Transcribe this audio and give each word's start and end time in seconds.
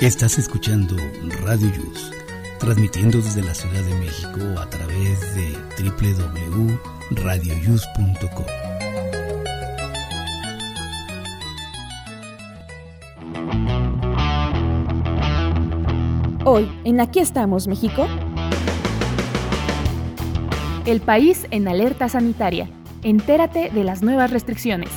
Estás 0.00 0.38
escuchando 0.38 0.96
Radio 1.42 1.72
Yus, 1.74 2.12
transmitiendo 2.60 3.20
desde 3.20 3.42
la 3.42 3.52
Ciudad 3.52 3.82
de 3.82 3.96
México 3.96 4.38
a 4.56 4.70
través 4.70 5.34
de 5.34 5.58
www.radioyus.com. 5.76 8.46
Hoy, 16.44 16.70
en 16.84 17.00
Aquí 17.00 17.18
estamos, 17.18 17.66
México. 17.66 18.06
El 20.86 21.00
país 21.00 21.48
en 21.50 21.66
alerta 21.66 22.08
sanitaria. 22.08 22.70
Entérate 23.02 23.70
de 23.70 23.82
las 23.82 24.02
nuevas 24.02 24.30
restricciones. 24.30 24.90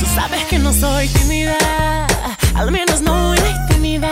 Tú 0.00 0.06
sabes 0.06 0.42
que 0.44 0.58
no 0.58 0.72
soy 0.72 1.06
tímida 1.08 1.93
al 2.54 2.70
menos 2.70 3.02
no 3.02 3.34
intimida. 3.34 4.10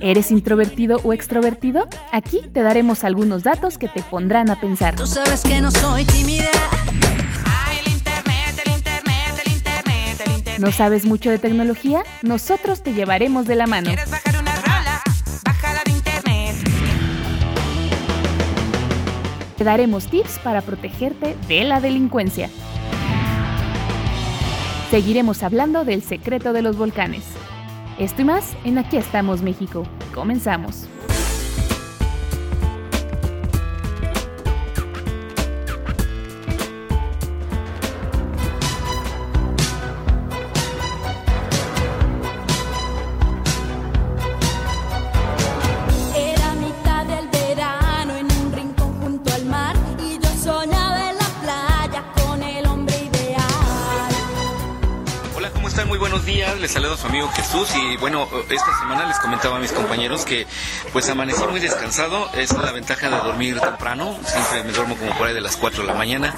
¿Eres 0.00 0.30
introvertido 0.30 1.00
o 1.02 1.12
extrovertido? 1.12 1.88
Aquí 2.12 2.42
te 2.52 2.62
daremos 2.62 3.04
algunos 3.04 3.42
datos 3.42 3.78
que 3.78 3.88
te 3.88 4.02
pondrán 4.02 4.50
a 4.50 4.60
pensar. 4.60 4.94
Tú 4.94 5.06
sabes 5.06 5.42
que 5.42 5.60
no 5.60 5.70
soy 5.70 6.04
tímida. 6.04 6.50
¿No 10.58 10.72
sabes 10.72 11.04
mucho 11.04 11.30
de 11.30 11.38
tecnología? 11.38 12.02
Nosotros 12.22 12.82
te 12.82 12.94
llevaremos 12.94 13.46
de 13.46 13.56
la 13.56 13.66
mano. 13.66 13.90
Te 19.56 19.64
daremos 19.64 20.06
tips 20.06 20.38
para 20.38 20.62
protegerte 20.62 21.36
de 21.48 21.64
la 21.64 21.80
delincuencia. 21.80 22.50
Seguiremos 24.90 25.42
hablando 25.42 25.84
del 25.84 26.00
secreto 26.00 26.52
de 26.52 26.62
los 26.62 26.76
volcanes. 26.76 27.24
Esto 27.98 28.22
y 28.22 28.24
más 28.24 28.56
en 28.64 28.78
Aquí 28.78 28.96
estamos 28.96 29.42
México. 29.42 29.82
Comenzamos. 30.14 30.88
Amigo 57.16 57.32
Jesús 57.32 57.68
y 57.74 57.96
bueno, 57.96 58.28
esta 58.50 58.78
semana 58.78 59.06
les 59.06 59.18
comentaba 59.18 59.56
a 59.56 59.58
mis 59.58 59.72
compañeros 59.72 60.26
que 60.26 60.46
pues 60.92 61.08
amanecí 61.08 61.42
muy 61.50 61.60
descansado, 61.60 62.28
es 62.34 62.52
la 62.52 62.72
ventaja 62.72 63.08
de 63.08 63.16
dormir 63.16 63.58
temprano, 63.58 64.18
siempre 64.22 64.64
me 64.64 64.72
duermo 64.72 64.96
como 64.96 65.16
por 65.16 65.26
ahí 65.26 65.32
de 65.32 65.40
las 65.40 65.56
4 65.56 65.80
de 65.80 65.86
la 65.86 65.94
mañana, 65.94 66.34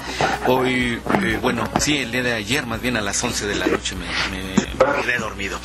hoy, 0.47 1.01
eh, 1.21 1.37
bueno, 1.41 1.65
sí, 1.81 1.97
el 1.97 2.13
día 2.13 2.23
de 2.23 2.33
ayer 2.33 2.65
más 2.65 2.81
bien 2.81 2.95
a 2.95 3.01
las 3.01 3.21
11 3.21 3.47
de 3.47 3.55
la 3.55 3.67
noche 3.67 3.93
me, 3.95 4.05
me 4.05 5.01
quedé 5.01 5.17
dormido. 5.17 5.59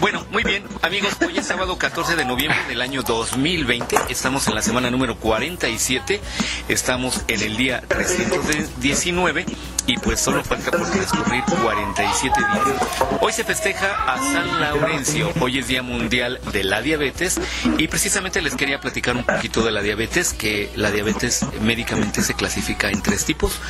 Bueno, 0.00 0.26
muy 0.32 0.42
bien, 0.42 0.64
amigos, 0.82 1.12
hoy 1.24 1.38
es 1.38 1.46
sábado 1.46 1.78
14 1.78 2.16
de 2.16 2.24
noviembre 2.24 2.58
del 2.68 2.80
año 2.80 3.02
2020, 3.02 3.96
estamos 4.08 4.48
en 4.48 4.56
la 4.56 4.62
semana 4.62 4.90
número 4.90 5.16
47, 5.18 6.20
estamos 6.68 7.22
en 7.28 7.42
el 7.42 7.56
día 7.56 7.80
319 7.86 9.46
y 9.88 9.96
pues 9.96 10.20
solo 10.20 10.44
falta 10.44 10.70
por 10.70 10.86
descubrir 10.86 11.42
47 11.62 12.38
días. 12.38 13.18
Hoy 13.22 13.32
se 13.32 13.42
festeja 13.42 13.94
a 14.04 14.18
San 14.18 14.60
Laurencio, 14.60 15.32
hoy 15.40 15.58
es 15.58 15.68
Día 15.68 15.82
Mundial 15.82 16.38
de 16.52 16.62
la 16.62 16.82
Diabetes 16.82 17.40
y 17.78 17.88
precisamente 17.88 18.42
les 18.42 18.54
quería 18.54 18.80
platicar 18.80 19.16
un 19.16 19.24
poquito 19.24 19.62
de 19.64 19.70
la 19.70 19.80
diabetes, 19.80 20.34
que 20.34 20.70
la 20.76 20.90
diabetes 20.90 21.46
médicamente 21.62 22.20
se 22.20 22.34
clasifica 22.34 22.90
en 22.90 23.00
tres 23.00 23.24
tipos, 23.24 23.60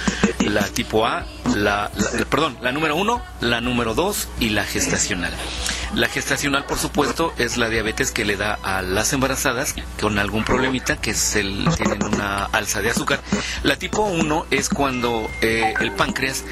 la 0.40 0.64
tipo 0.64 1.06
A, 1.06 1.24
la, 1.54 1.92
perdón, 2.28 2.58
la 2.62 2.72
número 2.72 2.96
uno, 2.96 3.22
la 3.40 3.60
número 3.60 3.94
dos 3.94 4.28
y 4.40 4.50
la 4.50 4.64
gestacional. 4.64 5.32
La 5.94 6.08
gestacional, 6.08 6.64
por 6.64 6.78
supuesto, 6.78 7.32
es 7.38 7.56
la 7.56 7.70
diabetes 7.70 8.10
que 8.10 8.26
le 8.26 8.36
da 8.36 8.58
a 8.62 8.82
las 8.82 9.12
embarazadas 9.14 9.74
con 10.00 10.18
algún 10.18 10.44
problemita, 10.44 10.96
que 10.96 11.12
es 11.12 11.34
el, 11.34 11.66
tienen 11.76 12.02
una 12.04 12.44
alza 12.44 12.82
de 12.82 12.90
azúcar. 12.90 13.20
La 13.62 13.76
tipo 13.76 14.02
1 14.02 14.46
es 14.50 14.68
cuando 14.68 15.30
eh, 15.40 15.72
el 15.80 15.92
páncreas 16.08 16.44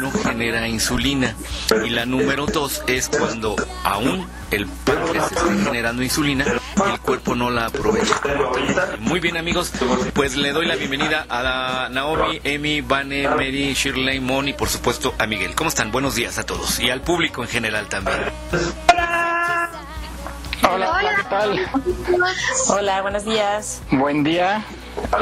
no 0.00 0.10
genera 0.10 0.66
insulina. 0.66 1.36
Y 1.84 1.90
la 1.90 2.04
número 2.04 2.46
2 2.46 2.84
es 2.88 3.08
cuando 3.08 3.54
aún 3.84 4.26
el 4.50 4.66
páncreas 4.66 5.30
está 5.30 5.44
generando 5.64 6.02
insulina 6.02 6.44
y 6.76 6.90
el 6.90 7.00
cuerpo 7.00 7.36
no 7.36 7.50
la 7.50 7.66
aprovecha. 7.66 8.20
Muy 8.98 9.20
bien, 9.20 9.36
amigos, 9.36 9.70
pues 10.14 10.36
le 10.36 10.52
doy 10.52 10.66
la 10.66 10.74
bienvenida 10.74 11.26
a 11.28 11.88
Naomi, 11.90 12.40
Emi, 12.42 12.80
Vane, 12.80 13.28
Mary, 13.28 13.74
Shirley, 13.74 14.18
Mon 14.18 14.48
y 14.48 14.52
por 14.52 14.68
supuesto 14.68 15.14
a 15.18 15.26
Miguel. 15.26 15.54
¿Cómo 15.54 15.68
están? 15.68 15.92
Buenos 15.92 16.16
días 16.16 16.38
a 16.38 16.42
todos 16.44 16.80
y 16.80 16.90
al 16.90 17.00
público 17.00 17.42
en 17.42 17.48
general 17.48 17.88
también. 17.88 18.18
Hola, 20.62 20.90
hola, 20.90 21.14
¿qué 21.16 21.22
tal? 21.30 21.70
Hola, 22.68 23.02
buenos 23.02 23.24
días. 23.24 23.80
Buen 23.92 24.24
día. 24.24 24.64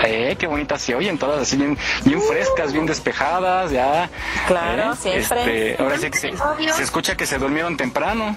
Eh, 0.04 0.36
qué 0.38 0.46
bonitas 0.46 0.80
se 0.82 0.94
oyen 0.94 1.18
todas 1.18 1.42
así 1.42 1.56
bien, 1.56 1.76
bien 2.04 2.20
frescas, 2.20 2.72
bien 2.72 2.86
despejadas, 2.86 3.70
ya. 3.70 4.08
Claro, 4.46 4.92
eh, 4.92 4.96
siempre. 4.96 5.70
Este, 5.70 5.82
ahora 5.82 5.98
sí 5.98 6.10
que 6.10 6.18
se, 6.18 6.32
se, 6.72 6.82
escucha 6.82 7.16
que 7.16 7.26
se 7.26 7.38
durmieron 7.38 7.76
temprano. 7.76 8.36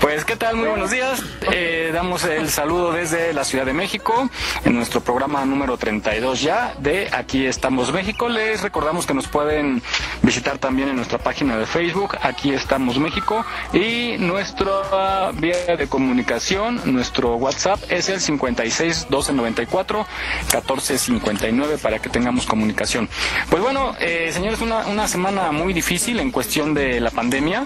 Pues, 0.00 0.24
¿qué 0.24 0.36
tal? 0.36 0.56
Muy 0.56 0.68
buenos 0.68 0.90
días. 0.90 1.22
Eh, 1.52 1.90
damos 1.92 2.24
el 2.24 2.48
saludo 2.48 2.92
desde 2.92 3.32
la 3.32 3.44
Ciudad 3.44 3.66
de 3.66 3.72
México 3.72 4.28
en 4.64 4.74
nuestro 4.74 5.00
programa 5.00 5.44
número 5.44 5.76
32 5.76 6.42
ya 6.42 6.74
de 6.78 7.08
Aquí 7.12 7.46
estamos 7.46 7.92
México. 7.92 8.28
Les 8.28 8.62
recordamos 8.62 9.06
que 9.06 9.14
nos 9.14 9.26
pueden 9.26 9.82
visitar 10.22 10.58
también 10.58 10.88
en 10.88 10.96
nuestra 10.96 11.18
página 11.18 11.56
de 11.56 11.66
Facebook, 11.66 12.16
Aquí 12.22 12.52
estamos 12.52 12.98
México, 12.98 13.44
y 13.72 14.16
nuestra 14.18 15.32
vía 15.34 15.76
de 15.76 15.88
comunicación, 15.88 16.80
nuestro 16.84 17.36
WhatsApp 17.36 17.80
es 17.88 18.08
el 18.08 18.20
56 18.20 19.06
1294 19.10 20.06
1459 20.52 21.78
para 21.78 21.98
que 21.98 22.08
tengamos 22.08 22.46
comunicación. 22.46 23.08
Pues 23.50 23.62
bueno, 23.62 23.94
eh, 23.98 24.30
señores, 24.32 24.60
una, 24.60 24.86
una 24.86 25.08
semana 25.08 25.52
muy 25.52 25.72
difícil 25.72 26.20
en 26.20 26.30
cuestión 26.30 26.74
de 26.74 27.00
la 27.00 27.10
pandemia 27.10 27.64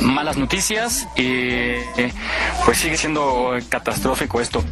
malas 0.00 0.36
noticias 0.36 1.06
y 1.16 1.74
pues 2.64 2.78
sigue 2.78 2.96
siendo 2.96 3.56
catastrófico 3.68 4.40
esto. 4.40 4.64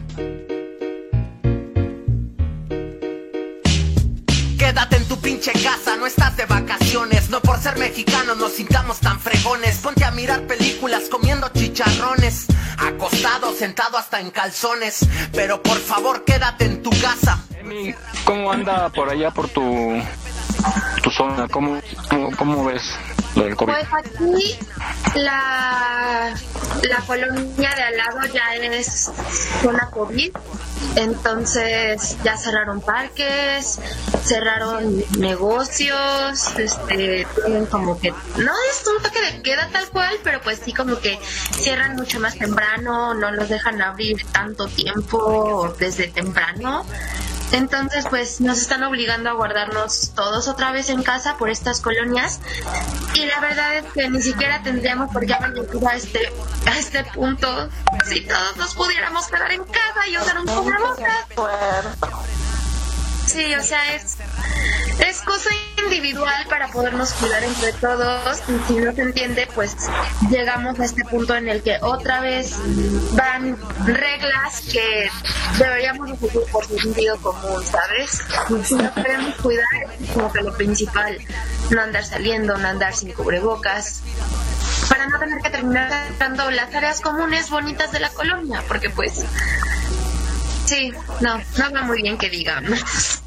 Quédate 4.58 4.96
en 4.96 5.08
tu 5.08 5.18
pinche 5.18 5.52
casa, 5.52 5.96
no 5.96 6.06
estás 6.06 6.36
de 6.36 6.44
vacaciones. 6.44 7.30
No 7.30 7.40
por 7.40 7.58
ser 7.58 7.78
mexicano 7.78 8.34
nos 8.34 8.52
sintamos 8.52 8.98
tan 9.00 9.18
fregones. 9.18 9.78
Ponte 9.78 10.04
a 10.04 10.10
mirar 10.10 10.42
películas 10.46 11.04
comiendo 11.10 11.48
chicharrones. 11.54 12.46
Acostado, 12.76 13.54
sentado 13.54 13.96
hasta 13.96 14.20
en 14.20 14.30
calzones. 14.30 15.08
Pero 15.32 15.62
por 15.62 15.78
favor, 15.78 16.24
quédate 16.24 16.66
en 16.66 16.82
tu 16.82 16.90
casa. 16.90 17.42
¿Cómo 18.24 18.52
anda 18.52 18.90
por 18.90 19.08
allá, 19.08 19.30
por 19.30 19.48
tu, 19.48 20.02
tu 21.02 21.10
zona? 21.10 21.48
¿Cómo, 21.48 21.80
cómo, 22.36 22.64
ves? 22.64 22.82
Pues 23.34 23.86
aquí 23.92 24.58
la, 25.14 26.34
la 26.82 26.96
colonia 27.06 27.74
de 27.74 27.82
al 27.82 27.96
lado 27.96 28.20
ya 28.32 28.54
es 28.56 29.10
zona 29.62 29.88
COVID, 29.90 30.32
entonces 30.96 32.16
ya 32.24 32.36
cerraron 32.36 32.80
parques, 32.80 33.78
cerraron 34.24 35.04
negocios, 35.18 36.58
este, 36.58 37.26
como 37.70 38.00
que, 38.00 38.10
no 38.10 38.52
es 38.70 38.84
un 38.88 39.02
toque 39.02 39.20
de 39.20 39.42
queda 39.42 39.68
tal 39.72 39.88
cual, 39.90 40.16
pero 40.24 40.40
pues 40.40 40.60
sí 40.64 40.72
como 40.72 40.98
que 40.98 41.18
cierran 41.52 41.94
mucho 41.94 42.18
más 42.18 42.36
temprano, 42.36 43.14
no 43.14 43.30
los 43.30 43.48
dejan 43.48 43.80
abrir 43.80 44.24
tanto 44.32 44.66
tiempo 44.66 45.74
desde 45.78 46.08
temprano. 46.08 46.84
Entonces, 47.52 48.06
pues 48.10 48.40
nos 48.40 48.60
están 48.60 48.82
obligando 48.82 49.30
a 49.30 49.32
guardarnos 49.32 50.12
todos 50.14 50.48
otra 50.48 50.70
vez 50.72 50.90
en 50.90 51.02
casa 51.02 51.36
por 51.38 51.50
estas 51.50 51.80
colonias. 51.80 52.40
Y 53.14 53.24
la 53.26 53.40
verdad 53.40 53.76
es 53.76 53.92
que 53.92 54.08
ni 54.10 54.20
siquiera 54.20 54.62
tendríamos 54.62 55.10
por 55.12 55.24
qué 55.24 55.34
haber 55.34 55.52
llegado 55.54 55.88
a 55.88 55.94
este, 55.94 56.32
a 56.66 56.78
este 56.78 57.04
punto 57.04 57.68
si 58.04 58.20
todos 58.22 58.56
nos 58.56 58.74
pudiéramos 58.74 59.26
quedar 59.28 59.52
en 59.52 59.64
casa 59.64 60.08
y 60.08 60.16
usar 60.16 60.38
un 60.40 60.46
cubrebocas. 60.46 61.26
Sí, 63.28 63.54
o 63.54 63.62
sea, 63.62 63.94
es, 63.94 64.16
es 65.06 65.20
cosa 65.20 65.50
individual 65.84 66.46
para 66.48 66.68
podernos 66.68 67.12
cuidar 67.12 67.44
entre 67.44 67.74
todos 67.74 68.40
y 68.48 68.66
si 68.66 68.80
no 68.80 68.90
se 68.92 69.02
entiende, 69.02 69.46
pues 69.54 69.76
llegamos 70.30 70.80
a 70.80 70.84
este 70.86 71.04
punto 71.04 71.36
en 71.36 71.46
el 71.48 71.62
que 71.62 71.76
otra 71.82 72.20
vez 72.20 72.54
van 73.12 73.58
reglas 73.84 74.62
que 74.72 75.10
deberíamos 75.58 76.18
seguir 76.18 76.40
por 76.50 76.66
su 76.66 76.78
sentido 76.78 77.18
común, 77.18 77.62
¿sabes? 77.64 78.22
Nos 78.48 78.94
queremos 78.94 79.34
cuidar, 79.42 79.66
como 80.14 80.32
que 80.32 80.40
lo 80.40 80.56
principal, 80.56 81.18
no 81.68 81.82
andar 81.82 82.06
saliendo, 82.06 82.56
no 82.56 82.66
andar 82.66 82.94
sin 82.94 83.12
cubrebocas. 83.12 84.00
para 84.88 85.06
no 85.06 85.18
tener 85.18 85.42
que 85.42 85.50
terminar 85.50 85.90
dando 86.18 86.50
las 86.50 86.74
áreas 86.74 87.02
comunes 87.02 87.50
bonitas 87.50 87.92
de 87.92 88.00
la 88.00 88.08
colonia, 88.08 88.62
porque 88.66 88.88
pues 88.88 89.22
sí, 90.68 90.92
no, 91.20 91.38
no 91.38 91.72
va 91.72 91.82
muy 91.82 92.02
bien 92.02 92.18
que 92.18 92.28
digamos. 92.28 93.22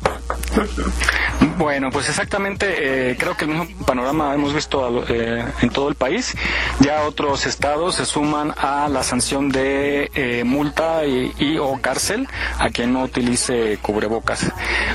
Bueno, 1.57 1.89
pues 1.91 2.09
exactamente, 2.09 3.11
eh, 3.11 3.17
creo 3.17 3.35
que 3.35 3.45
el 3.45 3.51
mismo 3.51 3.85
panorama 3.85 4.33
hemos 4.33 4.53
visto 4.53 5.05
eh, 5.07 5.45
en 5.61 5.69
todo 5.69 5.89
el 5.89 5.95
país. 5.95 6.35
Ya 6.79 7.03
otros 7.03 7.45
estados 7.45 7.95
se 7.95 8.05
suman 8.05 8.53
a 8.57 8.87
la 8.89 9.03
sanción 9.03 9.49
de 9.49 10.09
eh, 10.13 10.43
multa 10.43 11.05
y, 11.05 11.57
o 11.59 11.79
cárcel 11.79 12.27
a 12.57 12.69
quien 12.69 12.93
no 12.93 13.03
utilice 13.03 13.77
cubrebocas. 13.81 14.51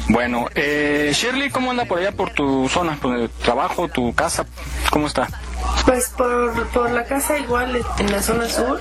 Bueno, 0.08 0.48
Shirley, 0.54 1.50
¿cómo 1.50 1.70
anda 1.70 1.84
por 1.84 1.98
allá 1.98 2.12
por 2.12 2.30
tu 2.30 2.68
zona, 2.68 2.96
por 2.96 3.16
el 3.16 3.30
trabajo, 3.30 3.88
tu 3.88 4.14
casa? 4.14 4.46
¿Cómo 4.90 5.06
está? 5.06 5.28
Pues 5.84 6.08
por, 6.16 6.66
por 6.68 6.90
la 6.90 7.04
casa 7.04 7.38
igual, 7.38 7.80
en 7.98 8.12
la 8.12 8.22
zona 8.22 8.48
sur, 8.48 8.80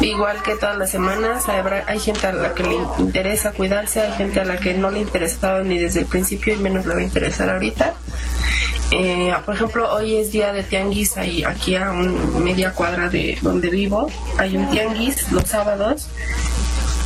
igual 0.00 0.42
que 0.42 0.56
todas 0.56 0.76
las 0.76 0.90
semanas, 0.90 1.44
hay, 1.86 1.98
gente 2.00 2.26
a 2.26 2.32
la 2.32 2.54
que 2.54 2.64
le 2.64 2.76
interesa 2.98 3.52
cuidarse, 3.52 4.00
hay 4.00 4.12
gente 4.14 4.40
a 4.40 4.44
la 4.44 4.56
que 4.56 4.74
no 4.74 4.90
le 4.90 4.98
ha 4.98 5.02
interesado 5.02 5.62
ni 5.62 5.78
desde 5.78 6.00
el 6.00 6.06
principio 6.06 6.54
y 6.54 6.56
menos 6.56 6.86
le 6.86 6.94
va 6.94 7.00
a 7.00 7.04
interesar 7.04 7.50
ahorita. 7.50 7.94
Eh, 8.90 9.32
por 9.44 9.54
ejemplo, 9.54 9.92
hoy 9.92 10.16
es 10.16 10.32
día 10.32 10.52
de 10.52 10.62
tianguis, 10.62 11.16
hay 11.16 11.44
aquí 11.44 11.76
a 11.76 11.90
un 11.90 12.44
media 12.44 12.72
cuadra 12.72 13.08
de 13.08 13.38
donde 13.40 13.70
vivo, 13.70 14.10
hay 14.38 14.56
un 14.56 14.70
tianguis 14.70 15.32
los 15.32 15.44
sábados 15.44 16.08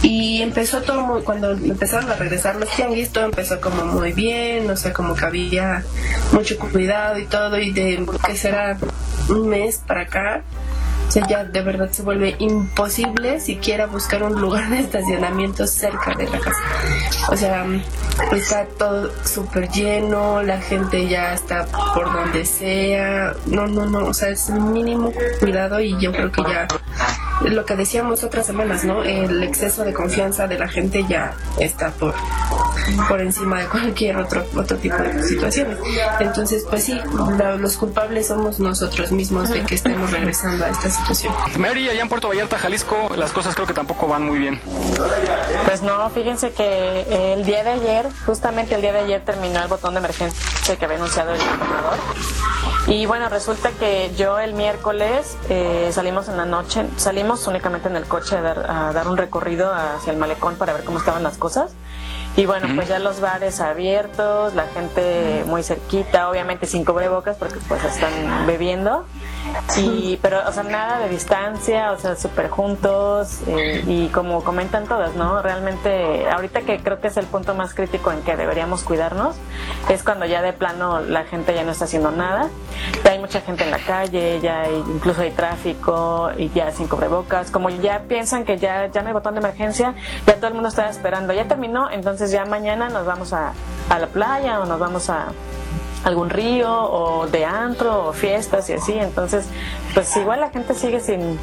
y 0.03 0.43
empezó 0.43 0.83
todo 0.83 1.03
muy, 1.03 1.23
cuando 1.23 1.53
empezaron 1.53 2.11
a 2.11 2.15
regresar 2.15 2.57
los 2.57 2.71
tianguis, 2.71 3.11
todo 3.11 3.25
empezó 3.25 3.61
como 3.61 3.85
muy 3.85 4.13
bien, 4.13 4.71
o 4.71 4.77
sea, 4.77 4.93
como 4.93 5.15
que 5.15 5.25
había 5.25 5.85
mucho 6.33 6.59
cuidado 6.59 7.19
y 7.19 7.27
todo, 7.27 7.59
y 7.59 7.73
de 7.73 8.07
que 8.25 8.37
será 8.37 8.79
un 9.29 9.49
mes 9.49 9.83
para 9.87 10.03
acá, 10.03 10.43
o 11.09 11.11
sea, 11.11 11.27
ya 11.27 11.45
de 11.45 11.63
verdad 11.63 11.91
se 11.91 12.03
vuelve 12.03 12.37
imposible 12.39 13.41
siquiera 13.41 13.87
buscar 13.87 14.23
un 14.23 14.39
lugar 14.39 14.69
de 14.69 14.81
estacionamiento 14.81 15.67
cerca 15.67 16.15
de 16.15 16.29
la 16.29 16.39
casa. 16.39 16.61
O 17.31 17.37
sea, 17.37 17.65
está 18.33 18.67
todo 18.67 19.11
súper 19.25 19.71
lleno, 19.71 20.43
la 20.43 20.61
gente 20.61 21.09
ya 21.09 21.33
está 21.33 21.65
por 21.95 22.13
donde 22.13 22.45
sea. 22.45 23.35
No, 23.47 23.67
no, 23.67 23.87
no, 23.87 24.07
o 24.07 24.13
sea, 24.13 24.29
es 24.29 24.51
mínimo 24.51 25.11
cuidado 25.41 25.81
y 25.81 25.99
yo 25.99 26.13
creo 26.13 26.31
que 26.31 26.43
ya 26.43 26.69
lo 27.43 27.65
que 27.65 27.77
decíamos 27.77 28.25
otras 28.25 28.47
semanas, 28.47 28.85
¿no? 28.85 29.03
El 29.05 29.43
exceso 29.43 29.85
de 29.85 29.93
confianza 29.93 30.47
de 30.47 30.59
la 30.59 30.69
gente 30.69 31.05
ya 31.09 31.35
está 31.59 31.91
por, 31.91 32.15
por 33.09 33.21
encima 33.21 33.61
de 33.61 33.67
cualquier 33.67 34.17
otro, 34.17 34.45
otro 34.57 34.77
tipo 34.77 34.97
de 34.97 35.23
situaciones. 35.23 35.79
Entonces, 36.21 36.65
pues 36.69 36.85
sí, 36.85 37.01
los 37.59 37.77
culpables 37.77 38.27
somos 38.27 38.59
nosotros 38.59 39.13
mismos 39.13 39.51
de 39.51 39.63
que 39.63 39.77
estemos 39.77 40.11
regresando 40.11 40.65
a 40.65 40.69
esta 40.69 40.91
situación. 40.99 41.35
Mary, 41.59 41.89
allá 41.89 42.03
en 42.03 42.09
Puerto 42.09 42.29
Vallarta, 42.29 42.59
Jalisco, 42.59 43.11
las 43.17 43.33
cosas 43.33 43.55
creo 43.55 43.67
que 43.67 43.75
tampoco 43.75 44.07
van 44.07 44.25
muy 44.25 44.39
bien. 44.39 44.61
Pues 45.65 45.83
no, 45.83 46.09
fíjense 46.11 46.53
que 46.53 47.35
el 47.35 47.45
día 47.45 47.65
de 47.65 47.71
ayer, 47.71 48.09
justamente 48.27 48.75
el 48.75 48.83
día 48.83 48.93
de 48.93 49.01
ayer 49.01 49.25
terminó 49.25 49.61
el 49.61 49.69
botón 49.69 49.95
de 49.95 50.01
emergencia 50.01 50.77
que 50.77 50.85
había 50.85 50.97
anunciado 50.97 51.33
el 51.33 51.39
gobernador. 51.39 51.99
Y 52.87 53.07
bueno, 53.07 53.29
resulta 53.29 53.71
que 53.71 54.11
yo 54.17 54.39
el 54.39 54.55
miércoles 54.55 55.37
eh, 55.51 55.91
salimos 55.93 56.29
en 56.29 56.39
la 56.39 56.47
noche, 56.47 56.87
salimos 56.97 57.47
únicamente 57.47 57.89
en 57.89 57.97
el 57.97 58.05
coche 58.05 58.37
a 58.37 58.41
dar, 58.41 58.71
a 58.71 58.93
dar 58.93 59.09
un 59.09 59.17
recorrido 59.17 59.73
hacia 59.73 60.13
el 60.13 60.19
malecón 60.19 60.57
para 60.57 60.73
ver 60.73 60.85
cómo 60.85 60.99
estaban 60.99 61.23
las 61.23 61.37
cosas. 61.37 61.73
Y 62.37 62.47
bueno, 62.47 62.69
pues 62.77 62.89
ya 62.89 62.99
los 63.01 63.21
bares 63.21 63.61
abiertos, 63.61 64.55
la 64.55 64.67
gente 64.69 65.43
muy 65.47 65.63
cerquita, 65.65 66.31
obviamente 66.31 66.67
sin 66.67 66.85
cubrebocas 66.85 67.37
porque 67.37 67.57
pues 67.67 67.83
están 67.85 68.47
bebiendo. 68.47 69.05
Y, 69.77 70.19
pero, 70.23 70.41
o 70.49 70.53
sea, 70.53 70.63
nada 70.63 70.99
de 70.99 71.09
distancia, 71.09 71.93
o 71.93 71.99
sea, 71.99 72.17
súper 72.17 72.49
juntos 72.49 73.41
eh, 73.47 73.85
y 73.87 74.09
como 74.09 74.43
comentan 74.43 74.87
todas, 74.87 75.15
¿no? 75.15 75.41
Realmente, 75.43 76.29
ahorita 76.29 76.63
que 76.63 76.79
creo 76.81 77.01
que 77.01 77.09
es 77.09 77.17
el 77.17 77.27
punto 77.27 77.55
más 77.55 77.75
crítico 77.75 78.11
en 78.11 78.23
que 78.23 78.37
deberíamos 78.37 78.83
cuidarnos, 78.83 79.37
es 79.89 80.03
cuando 80.03 80.27
ya 80.27 80.43
de 80.43 80.53
plano 80.53 81.01
la 81.01 81.25
gente 81.25 81.55
ya 81.55 81.63
no 81.65 81.73
está 81.73 81.85
haciendo 81.85 82.11
nada, 82.11 82.49
ya 83.05 83.13
hay 83.13 83.19
mucha 83.19 83.41
gente 83.41 83.65
en 83.65 83.71
la 83.71 83.79
calle, 83.79 84.41
ya 84.41 84.63
hay, 84.63 84.77
incluso 84.89 85.23
hay 85.23 85.31
tráfico 85.31 86.31
y 86.37 86.49
ya 86.51 86.71
sin 86.73 86.89
cubrebocas, 86.89 87.51
como 87.51 87.71
ya 87.71 88.03
piensan 88.09 88.45
que 88.45 88.59
ya, 88.59 88.87
ya 88.87 89.03
no 89.03 89.09
hay 89.09 89.15
botón 89.15 89.35
de 89.35 89.41
emergencia, 89.41 89.95
ya 90.27 90.37
todo 90.37 90.49
el 90.49 90.55
mundo 90.55 90.69
está 90.69 90.89
esperando, 90.89 91.33
ya 91.33 91.47
terminó, 91.47 91.91
entonces 91.91 92.31
ya 92.31 92.45
mañana 92.45 92.89
nos 92.89 93.07
vamos 93.07 93.33
a, 93.33 93.53
a 93.91 93.99
la 93.99 94.07
playa 94.09 94.61
o 94.61 94.67
nos 94.67 94.79
vamos 94.79 95.09
a 95.11 95.29
algún 96.05 96.31
río 96.31 96.71
o 96.71 97.27
de 97.27 97.45
antro 97.45 98.09
o 98.09 98.13
fiestas 98.13 98.69
y 98.71 98.75
así. 98.75 98.93
Entonces, 98.93 99.47
pues 99.95 100.17
igual 100.17 100.41
la 100.41 100.51
gente 100.51 100.75
sigue 100.75 101.01
sin, 101.01 101.39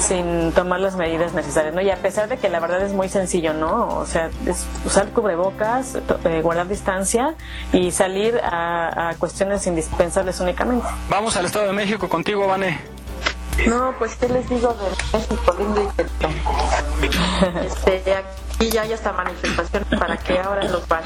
sin 0.00 0.52
tomar 0.52 0.80
las 0.80 0.96
medidas 0.96 1.32
necesarias, 1.34 1.74
¿no? 1.74 1.80
Y 1.80 1.90
a 1.90 1.96
pesar 1.96 2.28
de 2.28 2.36
que 2.36 2.48
la 2.48 2.60
verdad 2.60 2.82
es 2.82 2.92
muy 2.92 3.08
sencillo, 3.08 3.54
¿no? 3.54 3.88
O 3.98 4.06
sea, 4.06 4.30
es 4.46 4.66
usar 4.84 5.08
cubrebocas, 5.10 5.96
eh, 6.24 6.40
guardar 6.42 6.68
distancia 6.68 7.34
y 7.72 7.90
salir 7.90 8.40
a, 8.42 9.14
cuestiones 9.18 9.66
indispensables 9.66 10.40
únicamente. 10.40 10.86
Vamos 11.08 11.36
al 11.36 11.46
Estado 11.46 11.66
de 11.66 11.72
México 11.72 12.08
contigo, 12.08 12.46
Vane. 12.46 12.78
No, 13.66 13.92
pues 13.98 14.14
qué 14.14 14.28
les 14.28 14.48
digo 14.48 14.74
de 14.74 15.18
México, 15.18 15.56
lindo 15.58 15.82
y 15.82 15.88
Este, 17.90 18.14
aquí 18.14 18.47
ya 18.70 18.82
hay 18.82 18.92
hasta 18.92 19.12
manifestaciones 19.12 19.88
para 19.98 20.16
que 20.16 20.38
ahora 20.38 20.64
los 20.64 20.86
van 20.88 21.02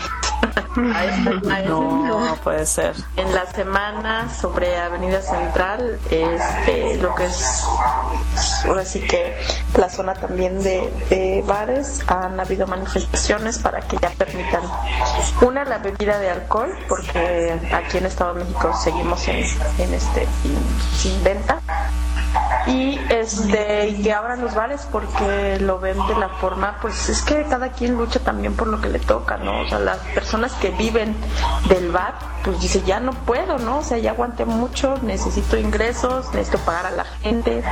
no, 1.66 2.36
puede 2.42 2.64
ser. 2.64 2.94
En 3.16 3.34
la 3.34 3.46
semana 3.46 4.28
sobre 4.34 4.76
Avenida 4.78 5.20
Central, 5.20 5.98
este, 6.10 6.96
lo 6.96 7.14
que 7.14 7.26
es 7.26 7.64
ahora 8.66 8.84
sí 8.84 9.00
que 9.00 9.36
la 9.76 9.88
zona 9.90 10.14
también 10.14 10.62
de, 10.62 11.44
bares, 11.46 12.02
han 12.06 12.40
habido 12.40 12.66
manifestaciones 12.66 13.58
para 13.58 13.80
que 13.82 13.98
ya 14.00 14.10
permitan 14.10 14.62
una 15.42 15.64
la 15.64 15.78
bebida 15.78 16.18
de 16.18 16.30
alcohol, 16.30 16.74
porque 16.88 17.58
aquí 17.72 17.98
en 17.98 18.06
Estado 18.06 18.34
de 18.34 18.44
México 18.44 18.72
seguimos 18.82 19.28
en, 19.28 19.44
este 19.92 20.26
sin 20.96 21.22
venta 21.22 21.60
y 22.66 22.98
este 23.10 23.96
que 24.02 24.12
abran 24.12 24.40
los 24.40 24.54
bares 24.54 24.86
porque 24.90 25.58
lo 25.60 25.80
ven 25.80 25.96
de 26.06 26.14
la 26.16 26.28
forma 26.28 26.78
pues 26.80 27.08
es 27.08 27.22
que 27.22 27.44
cada 27.44 27.72
quien 27.72 27.96
lucha 27.96 28.20
también 28.20 28.54
por 28.54 28.68
lo 28.68 28.80
que 28.80 28.88
le 28.88 28.98
toca 28.98 29.36
no 29.36 29.62
o 29.62 29.68
sea 29.68 29.78
las 29.78 29.98
personas 30.14 30.52
que 30.54 30.70
viven 30.70 31.14
del 31.68 31.90
bar 31.90 32.14
pues 32.44 32.60
dice 32.60 32.82
ya 32.86 33.00
no 33.00 33.12
puedo 33.12 33.58
no 33.58 33.78
o 33.78 33.82
sea 33.82 33.98
ya 33.98 34.12
aguanté 34.12 34.44
mucho 34.44 34.96
necesito 35.02 35.56
ingresos 35.58 36.32
necesito 36.34 36.58
pagar 36.58 36.86
a 36.86 36.90
la 36.92 37.04
gente 37.04 37.62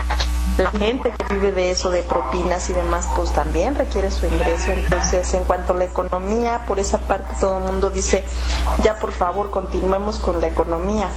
la 0.61 0.71
gente 0.71 1.13
que 1.13 1.35
vive 1.35 1.53
de 1.53 1.71
eso 1.71 1.91
de 1.91 2.03
propinas 2.03 2.69
y 2.71 2.73
demás 2.73 3.09
pues 3.17 3.33
también 3.33 3.75
requiere 3.75 4.11
su 4.11 4.27
ingreso 4.27 4.73
entonces 4.73 5.33
en 5.35 5.45
cuanto 5.45 5.73
a 5.73 5.77
la 5.77 5.85
economía 5.85 6.65
por 6.67 6.79
esa 6.79 6.99
parte 6.99 7.35
todo 7.41 7.59
el 7.59 7.65
mundo 7.65 7.91
dice 7.91 8.25
ya 8.83 8.97
por 8.99 9.13
favor 9.13 9.51
continuemos 9.51 10.19
con 10.19 10.41
la 10.41 10.49
economía 10.49 11.09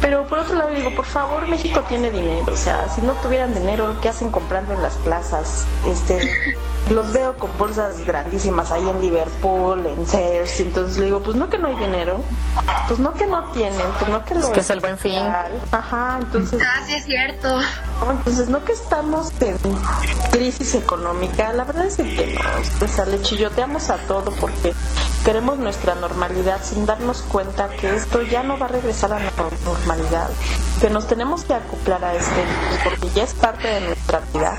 pero 0.00 0.26
por 0.26 0.40
otro 0.40 0.56
lado 0.56 0.70
digo 0.70 0.94
por 0.94 1.04
favor 1.04 1.46
México 1.48 1.82
tiene 1.88 2.10
dinero 2.10 2.52
o 2.52 2.56
sea 2.56 2.88
si 2.94 3.02
no 3.02 3.12
tuvieran 3.14 3.54
dinero, 3.54 3.96
¿qué 4.00 4.08
hacen 4.08 4.30
comprando 4.30 4.72
en 4.72 4.82
las 4.82 4.94
plazas? 4.94 5.66
Este, 5.86 6.30
los 6.90 7.12
veo 7.12 7.36
con 7.36 7.50
bolsas 7.58 8.04
grandísimas 8.04 8.70
ahí 8.70 8.88
en 8.88 9.00
Liverpool, 9.00 9.86
en 9.86 10.06
Sears, 10.06 10.60
entonces 10.60 10.98
le 10.98 11.06
digo, 11.06 11.22
pues 11.22 11.36
no 11.36 11.48
que 11.48 11.58
no 11.58 11.68
hay 11.68 11.76
dinero, 11.76 12.20
pues 12.88 12.98
no 13.00 13.12
que 13.14 13.26
no 13.26 13.44
tienen, 13.50 13.86
pues 13.98 14.10
no 14.10 14.24
que 14.24 14.34
lo 14.34 14.40
es 14.40 14.46
que 14.46 14.60
es 14.60 14.70
el 14.70 14.80
buen 14.80 14.98
fin. 14.98 15.18
Ajá, 15.72 16.18
entonces. 16.20 16.60
Ah, 16.64 16.82
sí 16.86 16.94
es 16.94 17.04
cierto. 17.04 17.58
Entonces 18.10 18.48
no 18.48 18.64
que 18.64 18.72
estamos 18.86 19.32
en 19.40 19.58
crisis 20.30 20.76
económica, 20.76 21.52
la 21.52 21.64
verdad 21.64 21.86
es 21.86 21.96
que 21.96 22.38
no, 22.38 23.04
le 23.10 23.20
chilloteamos 23.20 23.90
a 23.90 23.96
todo 24.06 24.30
porque 24.40 24.72
queremos 25.24 25.58
nuestra 25.58 25.96
normalidad 25.96 26.60
sin 26.62 26.86
darnos 26.86 27.22
cuenta 27.22 27.68
que 27.68 27.96
esto 27.96 28.22
ya 28.22 28.44
no 28.44 28.56
va 28.56 28.66
a 28.66 28.68
regresar 28.68 29.12
a 29.12 29.18
la 29.18 29.32
normalidad, 29.64 30.30
que 30.80 30.88
nos 30.88 31.08
tenemos 31.08 31.42
que 31.42 31.54
acoplar 31.54 32.04
a 32.04 32.14
este 32.14 32.44
porque 32.84 33.10
ya 33.10 33.24
es 33.24 33.34
parte 33.34 33.66
de 33.66 33.80
nuestra 33.80 34.20
vida. 34.32 34.56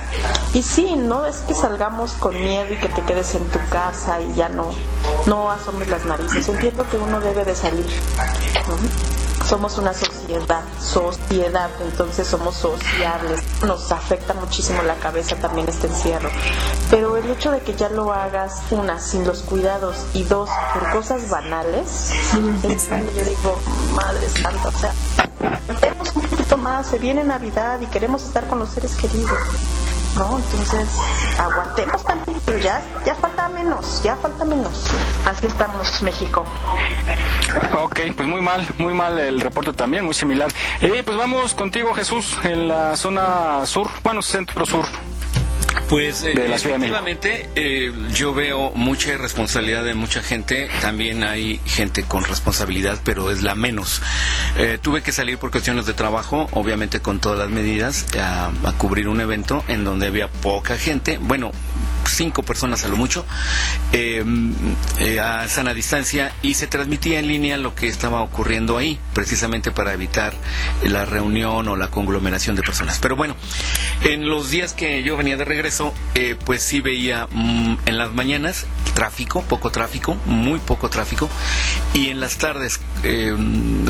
Y 0.53 0.61
sí, 0.61 0.97
no 0.97 1.25
es 1.25 1.37
que 1.37 1.53
salgamos 1.53 2.11
con 2.11 2.33
miedo 2.37 2.73
y 2.73 2.77
que 2.77 2.89
te 2.89 3.01
quedes 3.03 3.33
en 3.33 3.45
tu 3.45 3.59
casa 3.69 4.19
y 4.19 4.33
ya 4.33 4.49
no, 4.49 4.71
no 5.25 5.49
asomes 5.49 5.87
las 5.87 6.03
narices. 6.03 6.49
Entiendo 6.49 6.85
que 6.89 6.97
uno 6.97 7.21
debe 7.21 7.45
de 7.45 7.55
salir. 7.55 7.87
Somos 9.47 9.77
una 9.77 9.93
sociedad, 9.93 10.61
sociedad, 10.77 11.69
entonces 11.81 12.27
somos 12.27 12.55
sociables. 12.55 13.41
Nos 13.65 13.91
afecta 13.93 14.33
muchísimo 14.33 14.83
la 14.83 14.95
cabeza 14.95 15.37
también 15.37 15.69
este 15.69 15.87
encierro. 15.87 16.29
Pero 16.89 17.15
el 17.15 17.29
hecho 17.31 17.51
de 17.51 17.61
que 17.61 17.73
ya 17.73 17.87
lo 17.87 18.11
hagas, 18.11 18.61
una, 18.71 18.99
sin 18.99 19.25
los 19.25 19.43
cuidados 19.43 20.05
y 20.13 20.23
dos, 20.23 20.49
por 20.73 20.91
cosas 20.91 21.29
banales, 21.29 22.11
yo 22.33 23.23
digo, 23.23 23.57
madre 23.95 24.27
santa, 24.27 24.67
o 24.67 24.71
sea, 24.71 24.93
un 26.13 26.21
poquito 26.29 26.57
más, 26.57 26.87
se 26.87 26.99
viene 26.99 27.23
Navidad 27.23 27.79
y 27.79 27.85
queremos 27.85 28.23
estar 28.23 28.47
con 28.47 28.59
los 28.59 28.69
seres 28.69 28.95
queridos 28.95 29.39
¿no? 30.17 30.37
Entonces, 30.37 30.89
aguantemos 31.37 32.03
pero 32.45 32.59
ya, 32.59 32.81
ya 33.05 33.13
falta 33.15 33.49
menos, 33.49 34.01
ya 34.03 34.15
falta 34.15 34.45
menos. 34.45 34.85
Así 35.25 35.47
estamos, 35.47 36.01
México. 36.01 36.45
Ok, 37.77 37.99
pues 38.15 38.27
muy 38.27 38.41
mal, 38.41 38.65
muy 38.77 38.93
mal 38.93 39.19
el 39.19 39.41
reporte 39.41 39.73
también, 39.73 40.05
muy 40.05 40.13
similar. 40.13 40.49
Eh, 40.81 41.03
pues 41.05 41.17
vamos 41.17 41.53
contigo, 41.53 41.93
Jesús, 41.93 42.37
en 42.43 42.69
la 42.69 42.95
zona 42.95 43.65
sur, 43.65 43.89
bueno, 44.03 44.21
centro 44.21 44.65
sur. 44.65 44.85
Pues 45.89 46.23
eh, 46.23 46.33
De 46.33 46.49
la 46.49 46.57
efectivamente 46.57 47.49
eh, 47.55 47.93
yo 48.13 48.33
veo 48.33 48.71
mucha 48.75 49.13
irresponsabilidad 49.13 49.85
de 49.85 49.93
mucha 49.93 50.21
gente, 50.21 50.69
también 50.81 51.23
hay 51.23 51.61
gente 51.65 52.03
con 52.03 52.25
responsabilidad, 52.25 52.99
pero 53.05 53.31
es 53.31 53.41
la 53.41 53.55
menos. 53.55 54.01
Eh, 54.57 54.79
tuve 54.81 55.01
que 55.01 55.13
salir 55.13 55.37
por 55.37 55.49
cuestiones 55.51 55.85
de 55.85 55.93
trabajo, 55.93 56.49
obviamente 56.51 56.99
con 56.99 57.19
todas 57.19 57.39
las 57.39 57.49
medidas, 57.49 58.05
a, 58.19 58.51
a 58.65 58.71
cubrir 58.73 59.07
un 59.07 59.21
evento 59.21 59.63
en 59.69 59.85
donde 59.85 60.07
había 60.07 60.27
poca 60.27 60.77
gente, 60.77 61.19
bueno, 61.19 61.51
cinco 62.07 62.43
personas 62.43 62.83
a 62.83 62.87
lo 62.87 62.97
mucho, 62.97 63.25
eh, 63.93 64.23
eh, 64.99 65.19
a 65.19 65.47
sana 65.47 65.73
distancia 65.73 66.33
y 66.41 66.53
se 66.55 66.67
transmitía 66.67 67.19
en 67.19 67.27
línea 67.27 67.57
lo 67.57 67.75
que 67.75 67.87
estaba 67.87 68.21
ocurriendo 68.21 68.77
ahí, 68.77 68.99
precisamente 69.13 69.71
para 69.71 69.93
evitar 69.93 70.33
la 70.83 71.05
reunión 71.05 71.67
o 71.67 71.75
la 71.75 71.89
conglomeración 71.89 72.55
de 72.55 72.63
personas. 72.63 72.99
Pero 72.99 73.15
bueno, 73.15 73.35
en 74.03 74.27
los 74.27 74.49
días 74.49 74.73
que 74.73 75.03
yo 75.03 75.17
venía 75.17 75.37
de 75.37 75.45
regreso, 75.45 75.76
eh, 76.15 76.35
pues 76.45 76.63
sí 76.63 76.81
veía 76.81 77.27
mm, 77.31 77.77
en 77.85 77.97
las 77.97 78.13
mañanas 78.13 78.65
tráfico, 78.93 79.43
poco 79.43 79.69
tráfico, 79.69 80.17
muy 80.25 80.57
poco 80.59 80.89
tráfico, 80.89 81.29
y 81.93 82.07
en 82.07 82.19
las 82.19 82.37
tardes, 82.37 82.79
eh, 83.03 83.35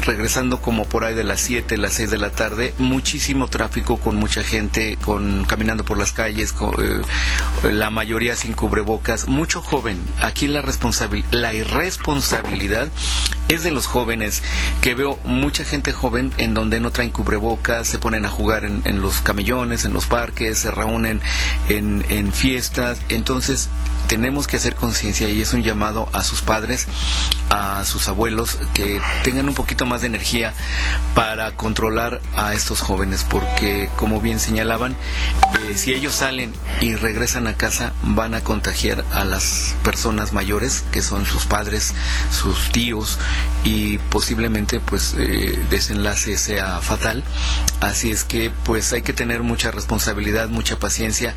regresando 0.06 0.60
como 0.62 0.84
por 0.84 1.06
ahí 1.06 1.16
de 1.16 1.24
las 1.24 1.40
7, 1.40 1.78
las 1.78 1.94
6 1.94 2.12
de 2.12 2.18
la 2.18 2.32
tarde, 2.32 2.74
muchísimo 2.78 3.48
tráfico 3.48 3.98
con 3.98 4.18
mucha 4.18 4.44
gente, 4.44 4.98
con 5.02 5.46
caminando 5.46 5.86
por 5.86 5.98
las 5.98 6.12
calles, 6.12 6.52
con, 6.52 6.74
eh, 6.84 7.02
la 7.72 7.90
mayoría 7.90 8.36
sin 8.36 8.52
cubrebocas, 8.52 9.30
mucho 9.30 9.62
joven. 9.62 9.98
Aquí 10.22 10.48
la 10.48 10.62
la 11.32 11.54
irresponsabilidad 11.54 12.90
es 13.48 13.64
de 13.64 13.72
los 13.72 13.88
jóvenes, 13.88 14.44
que 14.82 14.94
veo 14.94 15.18
mucha 15.24 15.64
gente 15.64 15.94
joven 15.94 16.34
en 16.38 16.54
donde 16.54 16.82
no 16.82 16.92
traen 16.92 17.12
cubrebocas, 17.12 17.88
se 17.88 17.98
ponen 17.98 18.26
a 18.26 18.30
jugar 18.30 18.66
en 18.66 19.02
los 19.02 19.22
camellones, 19.22 19.86
en 19.86 19.94
los 19.94 20.06
parques, 20.06 20.58
se 20.60 20.72
reúnen 20.72 21.22
en, 21.78 22.32
fiestas, 22.34 23.00
entonces 23.10 23.70
tenemos 24.08 24.48
que 24.48 24.58
hacer 24.58 24.76
conciencia 24.76 25.30
y 25.30 25.42
es 25.42 25.54
un 25.54 25.64
llamado 25.64 26.10
a 26.14 26.24
sus 26.24 26.42
padres, 26.42 26.88
a 27.50 27.84
sus 27.86 28.08
abuelos, 28.08 28.58
que 28.74 29.02
tengan 29.24 29.48
un 29.48 29.56
poquito 29.56 29.86
más 29.86 30.02
de 30.02 30.08
energía 30.08 30.54
para 31.16 31.52
controlar 31.52 32.22
a 32.36 32.54
estos 32.54 32.82
jóvenes, 32.82 33.26
porque 33.30 33.90
como 33.96 34.22
bien 34.22 34.40
señalaban, 34.40 34.94
eh, 34.94 35.78
si 35.78 35.94
ellos 35.94 36.16
salen 36.16 36.54
y 36.82 36.96
regresan 36.96 37.48
a 37.48 37.56
casa, 37.56 37.94
van 38.02 38.34
a 38.34 38.42
contagiar 38.42 39.04
a 39.12 39.26
las 39.26 39.76
personas 39.84 40.34
mayores, 40.34 40.84
que 40.92 41.02
son 41.02 41.26
sus 41.26 41.46
padres, 41.46 41.94
sus 42.32 42.72
tíos, 42.72 43.20
y 43.64 43.98
posiblemente 43.98 44.80
pues 44.80 45.16
eh, 45.18 45.60
desenlace 45.70 46.38
sea 46.38 46.80
fatal. 46.82 47.24
Así 47.82 48.12
es 48.12 48.24
que 48.24 48.52
pues 48.64 48.94
hay 48.94 49.02
que 49.02 49.14
tener 49.14 49.44
mucha 49.44 49.72
responsabilidad, 49.72 50.50
mucha 50.50 50.80
paciencia, 50.80 51.36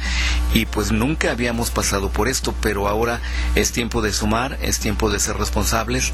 y 0.54 0.66
pues 0.66 0.92
nunca 0.92 1.30
habíamos 1.30 1.70
pasado 1.70 2.10
por 2.10 2.28
esto, 2.28 2.54
pero 2.60 2.88
ahora 2.88 3.20
es 3.54 3.72
tiempo 3.72 4.02
de 4.02 4.12
sumar, 4.12 4.58
es 4.62 4.78
tiempo 4.78 5.10
de 5.10 5.18
ser 5.18 5.36
responsables 5.36 6.12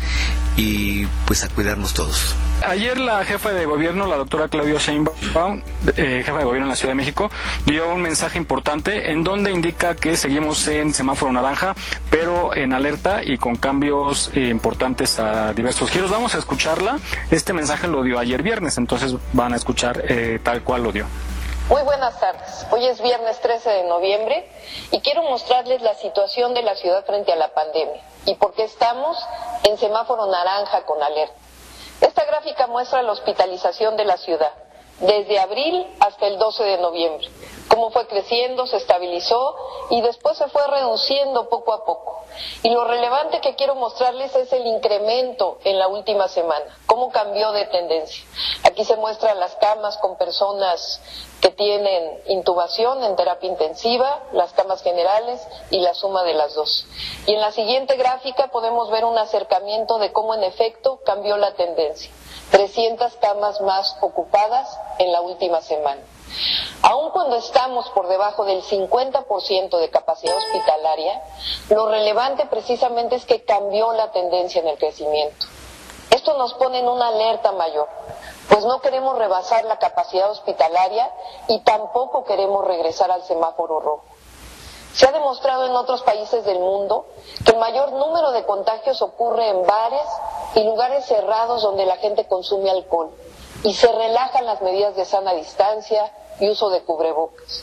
y 0.56 1.06
pues 1.26 1.44
a 1.44 1.48
cuidarnos 1.48 1.94
todos. 1.94 2.34
Ayer 2.66 2.98
la 2.98 3.24
jefa 3.24 3.52
de 3.52 3.66
gobierno, 3.66 4.06
la 4.06 4.16
doctora 4.16 4.48
Claudia 4.48 4.78
Sheinbaum, 4.78 5.62
eh, 5.96 6.22
jefa 6.24 6.38
de 6.38 6.44
gobierno 6.44 6.66
en 6.66 6.70
la 6.70 6.76
Ciudad 6.76 6.92
de 6.92 6.96
México, 6.96 7.30
dio 7.66 7.92
un 7.92 8.00
mensaje 8.00 8.38
importante 8.38 9.10
en 9.12 9.24
donde 9.24 9.52
indica 9.52 9.94
que 9.94 10.16
seguimos 10.16 10.66
en 10.68 10.94
semáforo 10.94 11.32
naranja, 11.32 11.74
pero 12.10 12.54
en 12.56 12.72
alerta 12.72 13.22
y 13.22 13.36
con 13.36 13.56
cambios 13.56 14.30
eh, 14.34 14.48
importantes 14.48 15.18
a 15.18 15.52
diversos 15.52 15.90
giros. 15.90 16.10
Vamos 16.10 16.34
a 16.34 16.38
escucharla. 16.38 16.98
Este 17.30 17.52
mensaje 17.52 17.88
lo 17.88 18.02
dio 18.02 18.18
ayer 18.18 18.42
viernes, 18.42 18.78
entonces 18.78 19.14
van 19.32 19.52
a 19.52 19.56
escuchar 19.56 20.02
eh, 20.08 20.40
tal 20.42 20.62
cual 20.62 20.82
lo 20.82 20.92
dio. 20.92 21.06
Muy 21.68 21.82
buenas 21.82 22.20
tardes. 22.20 22.64
Hoy 22.70 22.86
es 22.86 23.00
viernes 23.00 23.40
13 23.40 23.68
de 23.68 23.84
noviembre 23.84 24.48
y 24.92 25.00
quiero 25.00 25.24
mostrarles 25.24 25.82
la 25.82 25.94
situación 25.94 26.54
de 26.54 26.62
la 26.62 26.76
ciudad 26.76 27.04
frente 27.04 27.32
a 27.32 27.36
la 27.36 27.48
pandemia 27.48 28.00
y 28.24 28.36
por 28.36 28.54
qué 28.54 28.62
estamos 28.62 29.18
en 29.64 29.76
semáforo 29.76 30.26
naranja 30.26 30.82
con 30.82 31.02
alerta. 31.02 31.34
Esta 32.00 32.24
gráfica 32.24 32.68
muestra 32.68 33.02
la 33.02 33.10
hospitalización 33.10 33.96
de 33.96 34.04
la 34.04 34.16
ciudad 34.16 34.52
desde 35.00 35.40
abril 35.40 35.92
hasta 35.98 36.28
el 36.28 36.38
12 36.38 36.62
de 36.62 36.78
noviembre, 36.78 37.26
cómo 37.68 37.90
fue 37.90 38.06
creciendo, 38.06 38.66
se 38.66 38.76
estabilizó 38.76 39.56
y 39.90 40.00
después 40.00 40.38
se 40.38 40.48
fue 40.48 40.66
reduciendo 40.66 41.48
poco 41.48 41.72
a 41.72 41.84
poco. 41.84 42.24
Y 42.62 42.70
lo 42.70 42.84
relevante 42.84 43.40
que 43.40 43.54
quiero 43.54 43.74
mostrarles 43.74 44.34
es 44.36 44.52
el 44.52 44.66
incremento 44.66 45.58
en 45.64 45.78
la 45.78 45.88
última 45.88 46.28
semana, 46.28 46.78
cómo 46.86 47.10
cambió 47.10 47.52
de 47.52 47.66
tendencia. 47.66 48.24
Aquí 48.64 48.84
se 48.84 48.96
muestran 48.96 49.40
las 49.40 49.54
camas 49.56 49.96
con 49.98 50.16
personas 50.16 51.00
que 51.40 51.50
tienen 51.50 52.22
intubación 52.26 53.02
en 53.04 53.16
terapia 53.16 53.48
intensiva, 53.48 54.22
las 54.32 54.52
camas 54.52 54.82
generales 54.82 55.46
y 55.70 55.80
la 55.80 55.94
suma 55.94 56.24
de 56.24 56.34
las 56.34 56.54
dos. 56.54 56.86
Y 57.26 57.34
en 57.34 57.40
la 57.40 57.52
siguiente 57.52 57.96
gráfica 57.96 58.48
podemos 58.48 58.90
ver 58.90 59.04
un 59.04 59.18
acercamiento 59.18 59.98
de 59.98 60.12
cómo 60.12 60.34
en 60.34 60.44
efecto 60.44 61.00
cambió 61.04 61.36
la 61.36 61.54
tendencia. 61.54 62.10
300 62.50 63.14
camas 63.16 63.60
más 63.60 63.96
ocupadas 64.00 64.78
en 64.98 65.12
la 65.12 65.20
última 65.20 65.60
semana. 65.60 66.02
Aun 66.82 67.10
cuando 67.10 67.36
estamos 67.36 67.88
por 67.90 68.08
debajo 68.08 68.44
del 68.44 68.62
50% 68.62 69.78
de 69.78 69.90
capacidad 69.90 70.36
hospitalaria, 70.36 71.22
lo 71.70 71.88
relevante 71.88 72.46
precisamente 72.46 73.16
es 73.16 73.24
que 73.24 73.44
cambió 73.44 73.92
la 73.92 74.12
tendencia 74.12 74.60
en 74.60 74.68
el 74.68 74.78
crecimiento. 74.78 75.46
Esto 76.10 76.34
nos 76.38 76.54
pone 76.54 76.78
en 76.78 76.88
una 76.88 77.08
alerta 77.08 77.52
mayor, 77.52 77.88
pues 78.48 78.64
no 78.64 78.80
queremos 78.80 79.18
rebasar 79.18 79.64
la 79.64 79.78
capacidad 79.78 80.30
hospitalaria 80.30 81.10
y 81.48 81.60
tampoco 81.60 82.24
queremos 82.24 82.64
regresar 82.64 83.10
al 83.10 83.24
semáforo 83.24 83.80
rojo. 83.80 84.04
Se 84.94 85.06
ha 85.06 85.12
demostrado 85.12 85.66
en 85.66 85.72
otros 85.72 86.02
países 86.02 86.44
del 86.44 86.58
mundo 86.58 87.06
que 87.44 87.50
el 87.50 87.58
mayor 87.58 87.92
número 87.92 88.32
de 88.32 88.46
contagios 88.46 89.02
ocurre 89.02 89.48
en 89.48 89.66
bares 89.66 90.06
y 90.54 90.62
lugares 90.62 91.04
cerrados 91.04 91.62
donde 91.62 91.84
la 91.84 91.96
gente 91.96 92.26
consume 92.26 92.70
alcohol 92.70 93.10
y 93.62 93.74
se 93.74 93.90
relajan 93.90 94.46
las 94.46 94.62
medidas 94.62 94.96
de 94.96 95.04
sana 95.04 95.34
distancia 95.34 96.12
y 96.40 96.48
uso 96.48 96.70
de 96.70 96.82
cubrebocas. 96.82 97.62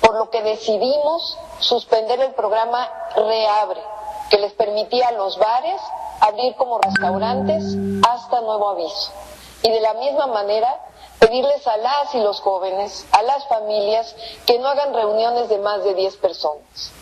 Por 0.00 0.16
lo 0.16 0.30
que 0.30 0.42
decidimos 0.42 1.38
suspender 1.58 2.20
el 2.20 2.32
programa 2.34 2.88
Reabre, 3.14 3.80
que 4.30 4.38
les 4.38 4.52
permitía 4.52 5.08
a 5.08 5.12
los 5.12 5.38
bares 5.38 5.80
abrir 6.20 6.54
como 6.56 6.78
restaurantes 6.78 7.76
hasta 8.08 8.40
nuevo 8.40 8.70
aviso. 8.70 9.12
Y 9.62 9.70
de 9.70 9.80
la 9.80 9.94
misma 9.94 10.26
manera, 10.26 10.74
pedirles 11.18 11.66
a 11.66 11.76
las 11.76 12.14
y 12.14 12.20
los 12.20 12.40
jóvenes, 12.40 13.06
a 13.12 13.22
las 13.22 13.46
familias, 13.48 14.14
que 14.46 14.58
no 14.58 14.68
hagan 14.68 14.94
reuniones 14.94 15.48
de 15.48 15.58
más 15.58 15.84
de 15.84 15.94
10 15.94 16.16
personas. 16.16 16.92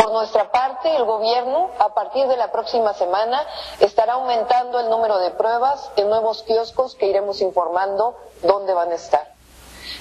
Por 0.00 0.12
nuestra 0.12 0.50
parte, 0.50 0.96
el 0.96 1.04
gobierno, 1.04 1.68
a 1.78 1.92
partir 1.92 2.26
de 2.26 2.38
la 2.38 2.50
próxima 2.50 2.94
semana, 2.94 3.46
estará 3.80 4.14
aumentando 4.14 4.80
el 4.80 4.88
número 4.88 5.18
de 5.18 5.30
pruebas 5.32 5.90
en 5.96 6.08
nuevos 6.08 6.42
kioscos 6.44 6.94
que 6.94 7.04
iremos 7.04 7.42
informando 7.42 8.16
dónde 8.40 8.72
van 8.72 8.92
a 8.92 8.94
estar. 8.94 9.30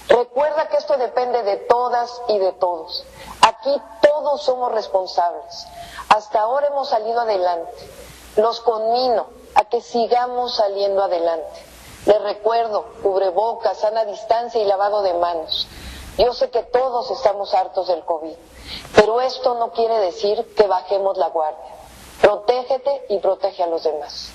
Recuerda 0.07 0.69
que 0.69 0.77
esto 0.77 0.95
depende 0.95 1.43
de 1.43 1.57
todas 1.57 2.21
y 2.29 2.37
de 2.37 2.53
todos. 2.53 3.03
Aquí 3.41 3.75
todos 4.01 4.41
somos 4.41 4.71
responsables. 4.71 5.67
Hasta 6.07 6.39
ahora 6.39 6.67
hemos 6.67 6.87
salido 6.87 7.19
adelante. 7.19 7.89
Los 8.37 8.61
conmino 8.61 9.27
a 9.55 9.65
que 9.65 9.81
sigamos 9.81 10.55
saliendo 10.55 11.03
adelante. 11.03 11.61
Les 12.05 12.21
recuerdo, 12.21 12.85
cubrebocas, 13.03 13.79
sana 13.79 14.05
distancia 14.05 14.61
y 14.61 14.65
lavado 14.65 15.01
de 15.01 15.13
manos. 15.15 15.67
Yo 16.19 16.33
sé 16.33 16.49
que 16.49 16.63
todos 16.63 17.09
estamos 17.11 17.53
hartos 17.53 17.87
del 17.87 18.01
COVID, 18.01 18.35
pero 18.93 19.21
esto 19.21 19.57
no 19.57 19.71
quiere 19.71 19.99
decir 19.99 20.37
que 20.55 20.67
bajemos 20.67 21.17
la 21.17 21.29
guardia. 21.29 21.75
Protégete 22.21 23.05
y 23.09 23.19
protege 23.19 23.63
a 23.63 23.67
los 23.67 23.85
demás. 23.85 24.29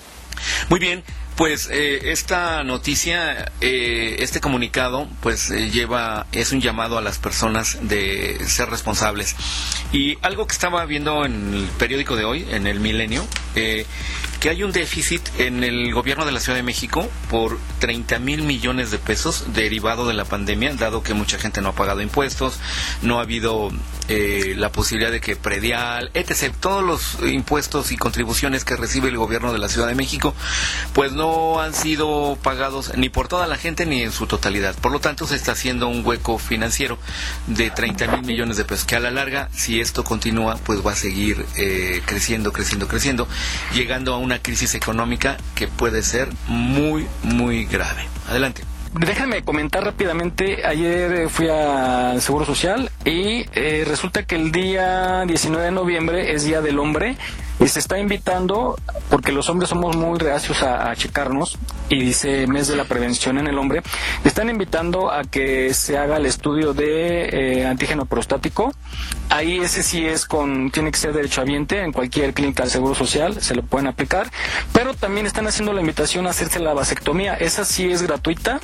Muy 0.69 0.79
bien, 0.79 1.03
pues 1.37 1.69
eh, 1.71 2.11
esta 2.11 2.63
noticia, 2.63 3.51
eh, 3.61 4.15
este 4.19 4.41
comunicado, 4.41 5.07
pues 5.21 5.51
eh, 5.51 5.69
lleva, 5.69 6.25
es 6.31 6.51
un 6.53 6.59
llamado 6.59 6.97
a 6.97 7.01
las 7.01 7.19
personas 7.19 7.77
de 7.81 8.39
ser 8.47 8.69
responsables. 8.71 9.35
Y 9.91 10.17
algo 10.23 10.47
que 10.47 10.53
estaba 10.53 10.83
viendo 10.85 11.23
en 11.23 11.53
el 11.53 11.67
periódico 11.77 12.15
de 12.15 12.25
hoy, 12.25 12.47
en 12.49 12.65
el 12.65 12.79
Milenio, 12.79 13.23
que 14.45 14.51
hay 14.51 14.61
un 14.61 14.71
déficit 14.71 15.27
en 15.39 15.63
el 15.63 15.91
gobierno 15.91 16.23
de 16.23 16.31
la 16.31 16.39
Ciudad 16.39 16.55
de 16.55 16.61
México 16.61 17.09
por 17.31 17.57
30 17.79 18.19
mil 18.19 18.43
millones 18.43 18.91
de 18.91 18.99
pesos 18.99 19.55
derivado 19.55 20.07
de 20.07 20.13
la 20.13 20.23
pandemia, 20.23 20.75
dado 20.75 21.01
que 21.01 21.15
mucha 21.15 21.39
gente 21.39 21.61
no 21.61 21.69
ha 21.69 21.73
pagado 21.73 22.03
impuestos, 22.03 22.59
no 23.01 23.17
ha 23.17 23.23
habido 23.23 23.71
eh, 24.07 24.53
la 24.57 24.71
posibilidad 24.71 25.11
de 25.11 25.21
que 25.21 25.35
predial, 25.35 26.11
etc., 26.13 26.53
todos 26.59 26.83
los 26.83 27.31
impuestos 27.31 27.91
y 27.91 27.97
contribuciones 27.97 28.63
que 28.63 28.75
recibe 28.75 29.09
el 29.09 29.17
gobierno 29.17 29.51
de 29.51 29.59
la 29.59 29.69
Ciudad 29.69 29.87
de 29.87 29.95
México, 29.95 30.33
pues 30.93 31.11
no 31.11 31.59
han 31.59 31.73
sido 31.73 32.37
pagados 32.41 32.91
ni 32.95 33.09
por 33.09 33.27
toda 33.27 33.47
la 33.47 33.57
gente 33.57 33.85
ni 33.85 34.01
en 34.01 34.11
su 34.11 34.27
totalidad. 34.27 34.75
Por 34.75 34.91
lo 34.91 34.99
tanto, 34.99 35.25
se 35.27 35.35
está 35.35 35.53
haciendo 35.53 35.87
un 35.87 36.05
hueco 36.05 36.37
financiero 36.37 36.97
de 37.47 37.71
30 37.71 38.07
mil 38.07 38.23
millones 38.23 38.57
de 38.57 38.65
pesos, 38.65 38.85
que 38.85 38.95
a 38.95 38.99
la 38.99 39.11
larga, 39.11 39.49
si 39.53 39.79
esto 39.79 40.03
continúa, 40.03 40.57
pues 40.57 40.85
va 40.85 40.91
a 40.91 40.95
seguir 40.95 41.45
eh, 41.55 42.01
creciendo, 42.05 42.51
creciendo, 42.51 42.87
creciendo, 42.87 43.27
llegando 43.73 44.13
a 44.13 44.17
una 44.17 44.39
crisis 44.39 44.75
económica 44.75 45.37
que 45.55 45.67
puede 45.67 46.03
ser 46.03 46.29
muy, 46.47 47.07
muy 47.23 47.65
grave. 47.65 48.07
Adelante. 48.29 48.74
Déjame 48.99 49.43
comentar 49.43 49.83
rápidamente. 49.83 50.65
Ayer 50.65 51.11
eh, 51.11 51.29
fui 51.29 51.49
al 51.49 52.21
Seguro 52.21 52.45
Social 52.45 52.89
y 53.03 53.45
eh, 53.53 53.83
resulta 53.85 54.23
que 54.23 54.35
el 54.35 54.53
día 54.53 55.25
19 55.27 55.65
de 55.65 55.71
noviembre 55.71 56.33
es 56.33 56.45
Día 56.45 56.61
del 56.61 56.79
Hombre 56.79 57.17
y 57.59 57.67
se 57.67 57.79
está 57.79 57.97
invitando, 57.97 58.75
porque 59.09 59.31
los 59.31 59.49
hombres 59.49 59.69
somos 59.69 59.95
muy 59.95 60.19
reacios 60.19 60.61
a, 60.63 60.93
checarnos, 60.95 61.57
y 61.89 62.01
dice 62.01 62.47
mes 62.47 62.67
de 62.67 62.75
la 62.75 62.85
prevención 62.85 63.37
en 63.37 63.47
el 63.47 63.57
hombre, 63.57 63.81
están 64.23 64.49
invitando 64.49 65.11
a 65.11 65.23
que 65.23 65.73
se 65.73 65.97
haga 65.97 66.17
el 66.17 66.25
estudio 66.25 66.73
de 66.73 67.59
eh, 67.59 67.65
antígeno 67.65 68.05
prostático. 68.05 68.73
Ahí 69.29 69.59
ese 69.59 69.83
sí 69.83 70.05
es 70.05 70.25
con, 70.25 70.71
tiene 70.71 70.91
que 70.91 70.97
ser 70.97 71.13
derechohabiente, 71.13 71.81
en 71.81 71.91
cualquier 71.91 72.33
clínica 72.33 72.63
del 72.63 72.71
Seguro 72.71 72.95
Social 72.95 73.41
se 73.41 73.55
lo 73.55 73.63
pueden 73.63 73.87
aplicar, 73.87 74.29
pero 74.73 74.93
también 74.93 75.25
están 75.25 75.47
haciendo 75.47 75.73
la 75.73 75.81
invitación 75.81 76.27
a 76.27 76.31
hacerse 76.31 76.59
la 76.59 76.73
vasectomía. 76.73 77.35
Esa 77.35 77.65
sí 77.65 77.89
es 77.89 78.01
gratuita 78.01 78.59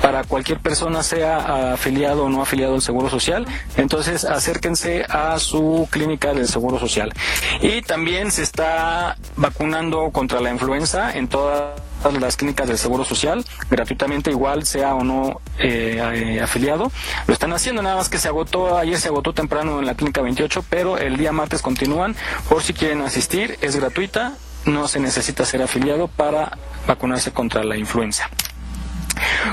para 0.00 0.24
cualquier 0.24 0.60
persona, 0.60 1.02
sea 1.02 1.72
afiliado 1.72 2.24
o 2.24 2.28
no 2.28 2.42
afiliado 2.42 2.74
al 2.74 2.82
Seguro 2.82 3.08
Social. 3.08 3.46
Entonces, 3.76 4.24
acérquense 4.24 5.04
a 5.08 5.38
su 5.38 5.88
clínica 5.90 6.34
del 6.34 6.48
Seguro 6.48 6.78
Social. 6.78 7.12
Y 7.60 7.82
también 7.82 8.30
se 8.30 8.42
está 8.42 9.16
vacunando 9.36 10.10
contra 10.10 10.40
la 10.40 10.50
influenza 10.50 11.12
en 11.12 11.28
todas 11.28 11.80
las 12.12 12.36
clínicas 12.36 12.68
del 12.68 12.78
Seguro 12.78 13.04
Social, 13.04 13.44
gratuitamente 13.70 14.30
igual 14.30 14.66
sea 14.66 14.94
o 14.94 15.04
no 15.04 15.40
eh, 15.58 16.38
afiliado. 16.42 16.92
Lo 17.26 17.34
están 17.34 17.52
haciendo, 17.52 17.82
nada 17.82 17.96
más 17.96 18.08
que 18.08 18.18
se 18.18 18.28
agotó, 18.28 18.76
ayer 18.76 18.98
se 18.98 19.08
agotó 19.08 19.32
temprano 19.32 19.78
en 19.78 19.86
la 19.86 19.94
clínica 19.94 20.20
28, 20.20 20.64
pero 20.68 20.98
el 20.98 21.16
día 21.16 21.32
martes 21.32 21.62
continúan 21.62 22.14
por 22.48 22.62
si 22.62 22.74
quieren 22.74 23.00
asistir, 23.02 23.58
es 23.62 23.76
gratuita, 23.76 24.34
no 24.66 24.88
se 24.88 25.00
necesita 25.00 25.44
ser 25.44 25.62
afiliado 25.62 26.08
para 26.08 26.58
vacunarse 26.86 27.32
contra 27.32 27.64
la 27.64 27.76
influenza. 27.76 28.28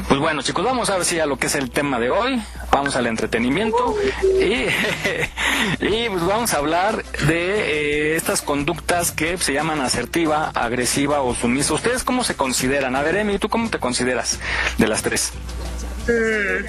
Pues 0.08 0.20
bueno, 0.20 0.41
chicos, 0.41 0.63
vamos 0.65 0.89
a 0.89 0.98
ver 0.98 1.06
si 1.06 1.20
a 1.20 1.25
lo 1.25 1.38
que 1.38 1.48
es 1.48 1.56
el 1.56 1.70
tema 1.72 2.00
de 2.00 2.10
hoy. 2.10 2.41
Vamos 2.72 2.96
al 2.96 3.08
entretenimiento 3.08 3.96
y, 4.39 4.65
y 5.86 6.10
pues 6.10 6.25
vamos 6.25 6.53
a 6.53 6.58
hablar 6.58 7.03
de 7.27 8.13
eh, 8.13 8.15
estas 8.15 8.41
conductas 8.41 9.12
que 9.12 9.38
se 9.38 9.53
llaman 9.53 9.82
asertiva, 9.82 10.51
agresiva 10.56 11.22
o 11.22 11.36
sumisa. 11.36 11.74
¿Ustedes 11.74 12.03
cómo 12.03 12.24
se 12.24 12.36
consideran? 12.36 12.96
A 12.96 13.01
ver, 13.01 13.18
Emi, 13.18 13.39
¿tú 13.39 13.50
cómo 13.50 13.70
te 13.70 13.80
consideras 13.80 14.39
de 14.77 14.88
las 14.88 15.01
tres? 15.01 15.34
Mm, 16.08 16.65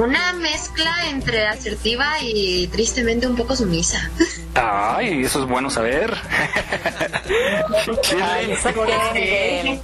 una 0.00 0.32
mezcla 0.32 1.08
entre 1.10 1.46
asertiva 1.46 2.20
y 2.22 2.66
tristemente 2.68 3.26
un 3.26 3.36
poco 3.36 3.54
sumisa. 3.56 4.10
Ay, 4.54 5.24
eso 5.24 5.42
es 5.42 5.48
bueno 5.48 5.70
saber. 5.70 6.12
Ay, 8.22 8.52
¿esa 8.52 8.72
qué, 8.72 9.80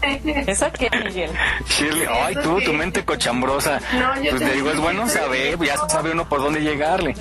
¿Esa 0.47 0.73
qué, 0.73 0.91
Miguel? 1.05 1.31
Shirley, 1.69 2.07
ay, 2.11 2.35
tú, 2.43 2.61
tu 2.61 2.73
mente 2.73 3.05
cochambrosa. 3.05 3.81
No, 3.99 4.23
yo 4.23 4.31
pues 4.31 4.43
te 4.43 4.53
digo, 4.53 4.71
es 4.71 4.79
bueno 4.79 5.09
saber, 5.09 5.59
ya 5.65 5.77
sabe 5.89 6.11
uno 6.13 6.29
por 6.29 6.41
dónde 6.41 6.61
llegarle. 6.61 7.15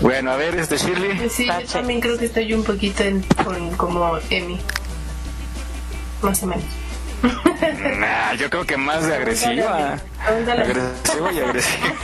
Bueno, 0.00 0.32
a 0.32 0.36
ver, 0.36 0.56
este 0.56 0.76
Shirley. 0.76 1.28
Sí, 1.30 1.46
yo 1.46 1.66
también 1.66 2.00
creo 2.00 2.18
que 2.18 2.26
estoy 2.26 2.52
un 2.52 2.64
poquito 2.64 3.02
en, 3.04 3.22
con, 3.44 3.70
como 3.76 4.18
Emi. 4.30 4.58
Más 6.22 6.42
o 6.42 6.46
menos. 6.46 6.87
Nah, 7.98 8.34
yo 8.34 8.48
creo 8.50 8.64
que 8.64 8.76
más 8.76 9.06
de 9.06 9.14
agresiva. 9.14 9.98
Agresiva 10.26 11.32
y 11.32 11.40
agresiva. 11.40 11.94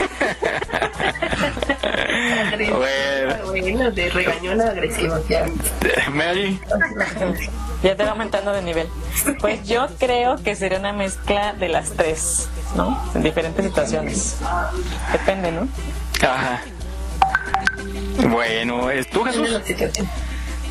bueno. 3.49 3.91
de 3.91 4.09
regañona 4.09 4.69
agresiva. 4.69 5.19
Ya. 5.29 5.45
Mary. 6.11 6.59
Ya 7.83 7.95
te 7.95 8.03
va 8.03 8.11
aumentando 8.11 8.51
de 8.51 8.61
nivel. 8.61 8.87
Pues 9.39 9.67
yo 9.67 9.87
creo 9.99 10.37
que 10.37 10.55
sería 10.55 10.79
una 10.79 10.93
mezcla 10.93 11.53
de 11.53 11.69
las 11.69 11.91
tres, 11.91 12.49
¿no? 12.75 13.01
En 13.13 13.23
diferentes 13.23 13.63
situaciones. 13.65 14.37
Depende, 15.11 15.51
¿no? 15.51 15.67
Ajá. 16.21 16.61
Bueno, 18.29 18.87
¿tú 19.11 19.23
Jesús? 19.23 19.61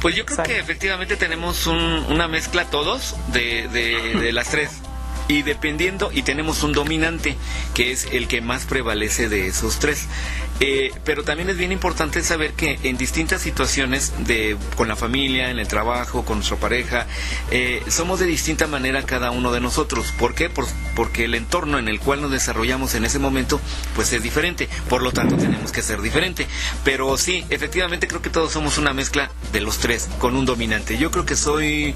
Pues 0.05 0.17
yo 0.17 0.27
creo 0.27 0.43
que 0.43 0.59
efectivamente 0.59 1.17
tenemos 1.17 1.67
una 1.67 2.29
mezcla 2.29 2.67
todos 2.67 3.17
de, 3.29 3.69
de 3.69 4.33
las 4.33 4.51
tres 4.51 4.83
y 5.29 5.43
dependiendo 5.43 6.11
y 6.13 6.23
tenemos 6.23 6.63
un 6.63 6.73
dominante 6.73 7.37
que 7.75 7.93
es 7.93 8.07
el 8.13 8.29
que 8.29 8.41
más 8.41 8.65
prevalece 8.65 9.29
de 9.29 9.47
esos 9.47 9.79
tres. 9.79 10.07
Eh, 10.61 10.93
pero 11.05 11.25
también 11.25 11.51
es 11.51 11.57
bien 11.57 11.73
importante 11.73 12.23
saber 12.23 12.53
que 12.53 12.79
en 12.85 12.97
distintas 12.97 13.43
situaciones 13.43 14.13
de 14.27 14.57
con 14.77 14.87
la 14.87 14.95
familia 14.95 15.51
en 15.51 15.59
el 15.59 15.67
trabajo 15.67 16.25
con 16.25 16.39
nuestra 16.39 16.57
pareja 16.59 17.07
eh, 17.51 17.83
somos 17.89 18.21
de 18.21 18.27
distinta 18.27 18.69
manera 18.69 19.03
cada 19.05 19.31
uno 19.31 19.53
de 19.53 19.61
nosotros. 19.61 20.13
¿por 20.19 20.35
qué? 20.35 20.51
porque 20.95 21.25
el 21.25 21.35
entorno 21.35 21.79
en 21.79 21.89
el 21.89 21.99
cual 21.99 22.21
nos 22.21 22.31
desarrollamos 22.31 22.95
en 22.95 23.05
ese 23.05 23.19
momento 23.19 23.61
pues 23.95 24.13
es 24.13 24.23
diferente. 24.23 24.69
Por 24.89 25.03
lo 25.03 25.13
tanto 25.13 25.37
tenemos 25.37 25.73
que 25.73 25.83
ser 25.83 26.03
diferente. 26.03 26.47
Pero 26.85 27.17
sí 27.17 27.45
efectivamente 27.51 28.07
creo 28.09 28.23
que 28.23 28.31
todos 28.31 28.53
somos 28.53 28.79
una 28.79 28.93
mezcla 28.93 29.31
de 29.53 29.61
los 29.61 29.79
tres 29.79 30.09
con 30.19 30.37
un 30.37 30.45
dominante. 30.45 30.99
Yo 30.99 31.11
creo 31.11 31.27
que 31.27 31.37
soy 31.37 31.95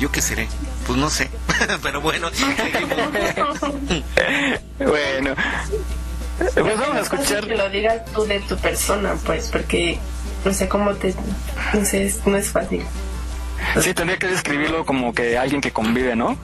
¿Yo 0.00 0.12
qué 0.12 0.22
seré? 0.22 0.46
Pues 0.88 0.98
no 0.98 1.10
sé. 1.10 1.28
Pero 1.82 2.00
bueno, 2.00 2.30
bueno. 4.78 5.34
Pues 6.38 6.78
vamos 6.78 6.96
a 6.96 7.00
escuchar. 7.00 7.46
Que 7.46 7.56
lo 7.56 7.68
digas 7.68 8.06
tú 8.06 8.24
de 8.24 8.40
tu 8.40 8.56
persona, 8.56 9.14
pues, 9.26 9.50
porque 9.52 9.98
no 10.46 10.54
sé 10.54 10.66
cómo 10.66 10.94
te. 10.94 11.14
No 11.74 11.84
sé, 11.84 12.14
no 12.24 12.38
es 12.38 12.48
fácil. 12.48 12.86
Sí, 13.80 13.94
tendría 13.94 14.18
que 14.18 14.28
describirlo 14.28 14.84
como 14.84 15.12
que 15.12 15.38
alguien 15.38 15.60
que 15.60 15.72
convive, 15.72 16.16
¿no? 16.16 16.36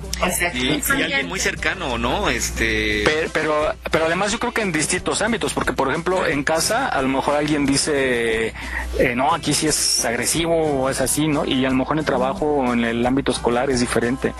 Y, 0.55 0.83
alguien 0.91 1.29
muy 1.29 1.41
cercano, 1.41 1.99
¿no? 1.99 2.29
Este... 2.29 3.05
Pero, 3.33 3.75
pero, 3.91 4.07
además 4.07 4.33
yo 4.33 4.39
creo 4.39 4.53
que 4.53 4.63
en 4.63 4.73
distintos 4.73 5.23
ámbitos, 5.23 5.55
porque 5.55 5.73
por 5.73 5.89
ejemplo 5.89 6.27
en 6.27 6.45
casa 6.45 6.89
a 6.89 7.03
lo 7.03 7.09
mejor 7.09 7.37
alguien 7.37 7.67
dice, 7.67 8.55
eh, 8.99 9.15
no, 9.17 9.35
aquí 9.35 9.55
sí 9.55 9.67
es 9.67 10.05
agresivo 10.05 10.83
o 10.83 10.91
es 10.91 11.01
así, 11.01 11.27
¿no? 11.27 11.45
Y 11.45 11.65
a 11.65 11.71
lo 11.71 11.77
mejor 11.77 11.97
en 11.97 12.01
el 12.01 12.05
trabajo 12.05 12.47
o 12.47 12.73
en 12.73 12.85
el 12.85 13.05
ámbito 13.05 13.33
escolar 13.33 13.71
es 13.71 13.81
diferente. 13.81 14.33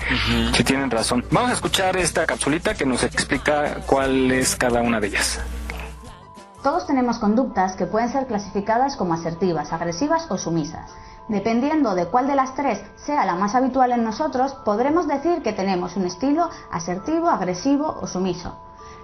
Si 0.55 0.65
tienen 0.65 0.91
razón. 0.91 1.25
Vamos 1.31 1.51
a 1.51 1.55
escuchar 1.55 1.97
esta 1.97 2.27
capsulita 2.27 2.75
que 2.75 2.87
nos 2.87 3.03
explica 3.03 3.79
cuál 3.87 4.31
es 4.31 4.57
cada 4.57 4.81
una 4.83 5.01
de 5.01 5.09
ellas. 5.09 5.41
Todos 6.63 6.87
tenemos 6.87 7.19
conductas 7.19 7.77
que 7.77 7.85
pueden 7.85 8.11
ser 8.11 8.27
clasificadas 8.27 8.97
como 8.97 9.13
asertivas, 9.13 9.73
agresivas 9.73 10.27
o 10.31 10.39
sumisas. 10.39 10.91
Dependiendo 11.29 11.95
de 11.95 12.07
cuál 12.07 12.27
de 12.27 12.35
las 12.35 12.55
tres 12.55 12.85
sea 12.97 13.25
la 13.25 13.35
más 13.35 13.55
habitual 13.55 13.93
en 13.93 14.05
nosotros, 14.05 14.55
podremos 14.65 15.09
decir 15.09 15.43
que 15.43 15.55
tenemos 15.55 15.97
un 15.97 16.05
estilo 16.05 16.51
asertivo, 16.71 17.31
agresivo 17.31 17.97
o 18.03 18.07
sumiso. 18.07 18.59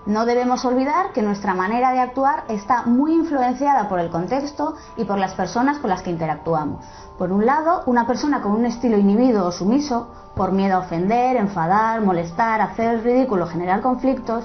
No 0.05 0.27
debemos 0.27 0.65
olvidar 0.67 1.13
que 1.13 1.23
nuestra 1.23 1.55
manera 1.55 1.93
de 1.93 2.01
actuar 2.01 2.45
está 2.49 2.83
muy 2.83 3.15
influenciada 3.15 3.89
por 3.89 4.01
el 4.01 4.11
contexto 4.11 4.75
y 4.97 5.05
por 5.05 5.19
las 5.19 5.33
personas 5.35 5.79
con 5.79 5.89
las 5.89 6.03
que 6.03 6.11
interactuamos. 6.11 6.85
Por 7.17 7.33
un 7.33 7.47
lado, 7.47 7.85
una 7.87 8.07
persona 8.07 8.43
con 8.43 8.53
un 8.53 8.67
estilo 8.67 8.99
inhibido 8.99 9.47
o 9.47 9.53
sumiso, 9.53 10.09
por 10.35 10.53
miedo 10.53 10.77
a 10.77 10.81
ofender, 10.81 11.37
enfadar, 11.37 12.03
molestar, 12.03 12.61
hacer 12.61 12.95
el 12.95 13.03
ridículo, 13.03 13.47
generar 13.47 13.81
conflictos, 13.81 14.45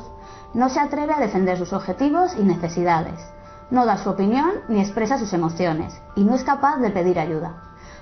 no 0.53 0.69
se 0.69 0.79
atreve 0.79 1.13
a 1.13 1.19
defender 1.19 1.57
sus 1.57 1.73
objetivos 1.73 2.35
y 2.37 2.43
necesidades 2.43 3.34
no 3.69 3.85
da 3.85 3.97
su 3.97 4.09
opinión 4.09 4.51
ni 4.67 4.79
expresa 4.79 5.17
sus 5.17 5.33
emociones 5.33 5.99
y 6.15 6.23
no 6.23 6.35
es 6.35 6.43
capaz 6.43 6.77
de 6.77 6.91
pedir 6.91 7.19
ayuda. 7.19 7.61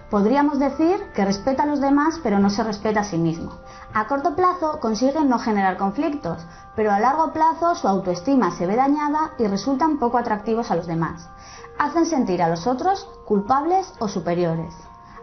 Podríamos 0.09 0.59
decir 0.59 1.11
que 1.15 1.25
respeta 1.25 1.63
a 1.63 1.65
los 1.65 1.81
demás 1.81 2.19
pero 2.21 2.37
no 2.39 2.49
se 2.49 2.63
respeta 2.63 2.99
a 2.99 3.03
sí 3.03 3.17
mismo. 3.17 3.51
A 3.93 4.07
corto 4.07 4.35
plazo 4.35 4.79
consigue 4.79 5.23
no 5.23 5.39
generar 5.39 5.77
conflictos, 5.77 6.45
pero 6.75 6.91
a 6.91 6.99
largo 6.99 7.33
plazo 7.33 7.75
su 7.75 7.87
autoestima 7.87 8.51
se 8.51 8.67
ve 8.67 8.75
dañada 8.75 9.31
y 9.39 9.47
resultan 9.47 9.97
poco 9.97 10.17
atractivos 10.17 10.69
a 10.71 10.75
los 10.75 10.87
demás. 10.87 11.29
Hacen 11.79 12.05
sentir 12.05 12.43
a 12.43 12.49
los 12.49 12.67
otros 12.67 13.07
culpables 13.25 13.93
o 13.99 14.07
superiores. 14.07 14.75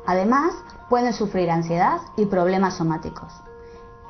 Además, 0.06 0.52
pueden 0.88 1.12
sufrir 1.12 1.50
ansiedad 1.50 2.00
y 2.16 2.26
problemas 2.26 2.74
somáticos. 2.74 3.32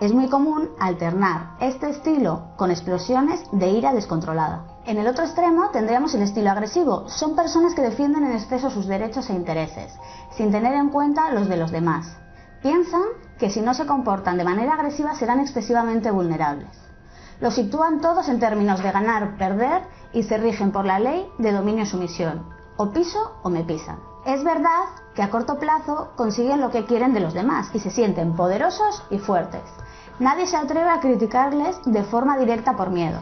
Es 0.00 0.14
muy 0.14 0.30
común 0.30 0.70
alternar 0.78 1.56
este 1.60 1.90
estilo 1.90 2.52
con 2.56 2.70
explosiones 2.70 3.44
de 3.52 3.68
ira 3.68 3.92
descontrolada. 3.92 4.64
En 4.86 4.98
el 4.98 5.06
otro 5.06 5.24
extremo 5.24 5.68
tendríamos 5.70 6.14
el 6.14 6.22
estilo 6.22 6.50
agresivo. 6.50 7.08
Son 7.08 7.36
personas 7.36 7.74
que 7.74 7.82
defienden 7.82 8.24
en 8.24 8.32
exceso 8.32 8.70
sus 8.70 8.86
derechos 8.86 9.28
e 9.28 9.34
intereses, 9.34 9.92
sin 10.36 10.50
tener 10.50 10.72
en 10.74 10.88
cuenta 10.88 11.30
los 11.30 11.48
de 11.48 11.56
los 11.56 11.70
demás. 11.70 12.16
Piensan 12.62 13.02
que 13.38 13.50
si 13.50 13.60
no 13.60 13.74
se 13.74 13.86
comportan 13.86 14.38
de 14.38 14.44
manera 14.44 14.74
agresiva 14.74 15.14
serán 15.14 15.40
excesivamente 15.40 16.10
vulnerables. 16.10 16.70
Los 17.40 17.54
sitúan 17.54 18.00
todos 18.00 18.28
en 18.28 18.40
términos 18.40 18.82
de 18.82 18.90
ganar, 18.90 19.36
perder 19.36 19.82
y 20.12 20.24
se 20.24 20.38
rigen 20.38 20.72
por 20.72 20.84
la 20.84 20.98
ley 20.98 21.26
de 21.38 21.52
dominio-sumisión. 21.52 22.48
O 22.76 22.90
piso 22.90 23.38
o 23.42 23.50
me 23.50 23.64
pisan. 23.64 23.98
Es 24.26 24.44
verdad 24.44 24.84
que 25.14 25.22
a 25.22 25.30
corto 25.30 25.58
plazo 25.58 26.12
consiguen 26.16 26.60
lo 26.60 26.70
que 26.70 26.84
quieren 26.84 27.14
de 27.14 27.20
los 27.20 27.32
demás 27.32 27.70
y 27.74 27.80
se 27.80 27.90
sienten 27.90 28.34
poderosos 28.34 29.02
y 29.10 29.18
fuertes. 29.18 29.62
Nadie 30.18 30.46
se 30.46 30.56
atreve 30.56 30.90
a 30.90 31.00
criticarles 31.00 31.78
de 31.86 32.02
forma 32.04 32.36
directa 32.36 32.76
por 32.76 32.90
miedo. 32.90 33.20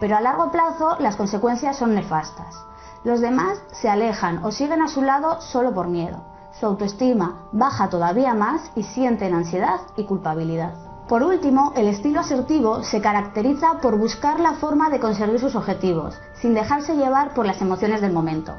Pero 0.00 0.16
a 0.16 0.20
largo 0.20 0.50
plazo 0.50 0.96
las 0.98 1.16
consecuencias 1.16 1.76
son 1.76 1.94
nefastas. 1.94 2.56
Los 3.04 3.20
demás 3.20 3.62
se 3.72 3.88
alejan 3.88 4.44
o 4.44 4.50
siguen 4.50 4.82
a 4.82 4.88
su 4.88 5.02
lado 5.02 5.40
solo 5.40 5.72
por 5.72 5.88
miedo. 5.88 6.18
Su 6.58 6.66
autoestima 6.66 7.48
baja 7.52 7.88
todavía 7.88 8.34
más 8.34 8.70
y 8.74 8.82
sienten 8.82 9.34
ansiedad 9.34 9.80
y 9.96 10.04
culpabilidad. 10.04 10.74
Por 11.08 11.22
último, 11.22 11.72
el 11.74 11.88
estilo 11.88 12.20
asertivo 12.20 12.82
se 12.82 13.00
caracteriza 13.00 13.78
por 13.80 13.96
buscar 13.96 14.40
la 14.40 14.54
forma 14.54 14.90
de 14.90 15.00
conseguir 15.00 15.40
sus 15.40 15.54
objetivos, 15.54 16.20
sin 16.34 16.52
dejarse 16.52 16.96
llevar 16.96 17.32
por 17.32 17.46
las 17.46 17.62
emociones 17.62 18.02
del 18.02 18.12
momento. 18.12 18.52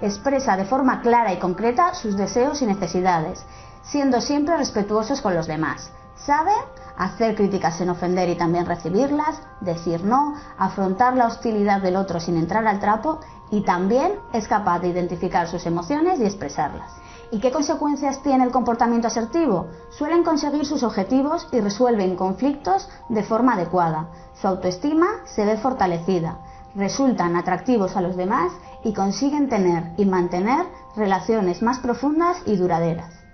Expresa 0.00 0.56
de 0.56 0.66
forma 0.66 1.00
clara 1.00 1.32
y 1.32 1.38
concreta 1.38 1.94
sus 1.94 2.16
deseos 2.16 2.62
y 2.62 2.66
necesidades, 2.66 3.44
siendo 3.82 4.20
siempre 4.20 4.56
respetuosos 4.56 5.20
con 5.20 5.34
los 5.34 5.48
demás. 5.48 5.90
Sabe 6.14 6.52
hacer 6.96 7.34
críticas 7.34 7.76
sin 7.78 7.90
ofender 7.90 8.28
y 8.28 8.36
también 8.36 8.66
recibirlas, 8.66 9.40
decir 9.60 10.04
no, 10.04 10.34
afrontar 10.58 11.16
la 11.16 11.26
hostilidad 11.26 11.80
del 11.82 11.96
otro 11.96 12.20
sin 12.20 12.36
entrar 12.36 12.66
al 12.66 12.80
trapo 12.80 13.20
y 13.50 13.62
también 13.62 14.12
es 14.32 14.48
capaz 14.48 14.80
de 14.80 14.88
identificar 14.88 15.48
sus 15.48 15.66
emociones 15.66 16.20
y 16.20 16.24
expresarlas. 16.24 16.90
¿Y 17.30 17.40
qué 17.40 17.50
consecuencias 17.50 18.22
tiene 18.22 18.44
el 18.44 18.52
comportamiento 18.52 19.08
asertivo? 19.08 19.66
Suelen 19.90 20.22
conseguir 20.22 20.64
sus 20.64 20.82
objetivos 20.82 21.48
y 21.52 21.60
resuelven 21.60 22.16
conflictos 22.16 22.88
de 23.08 23.22
forma 23.24 23.54
adecuada. 23.54 24.08
Su 24.40 24.46
autoestima 24.46 25.06
se 25.24 25.44
ve 25.44 25.56
fortalecida, 25.56 26.38
resultan 26.76 27.36
atractivos 27.36 27.96
a 27.96 28.00
los 28.00 28.16
demás 28.16 28.52
y 28.84 28.92
consiguen 28.92 29.48
tener 29.48 29.92
y 29.96 30.04
mantener 30.04 30.66
relaciones 30.94 31.62
más 31.62 31.80
profundas 31.80 32.36
y 32.46 32.56
duraderas. 32.56 33.25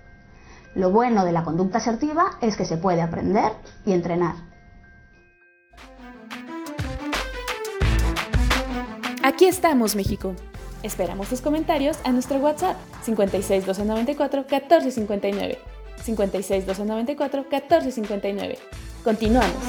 Lo 0.75 0.89
bueno 0.89 1.23
de 1.23 1.31
la 1.31 1.43
conducta 1.43 1.77
asertiva 1.77 2.37
es 2.41 2.57
que 2.57 2.65
se 2.65 2.77
puede 2.77 3.01
aprender 3.01 3.51
y 3.85 3.93
entrenar. 3.93 4.35
Aquí 9.21 9.45
estamos, 9.45 9.95
México. 9.95 10.35
Esperamos 10.81 11.29
tus 11.29 11.41
comentarios 11.41 11.97
a 12.03 12.11
nuestro 12.11 12.37
WhatsApp 12.37 12.75
56 13.03 13.65
294 13.65 14.41
1459. 14.41 15.59
56 16.03 16.65
294 16.65 17.45
1459. 17.49 18.59
Continuamos. 19.03 19.63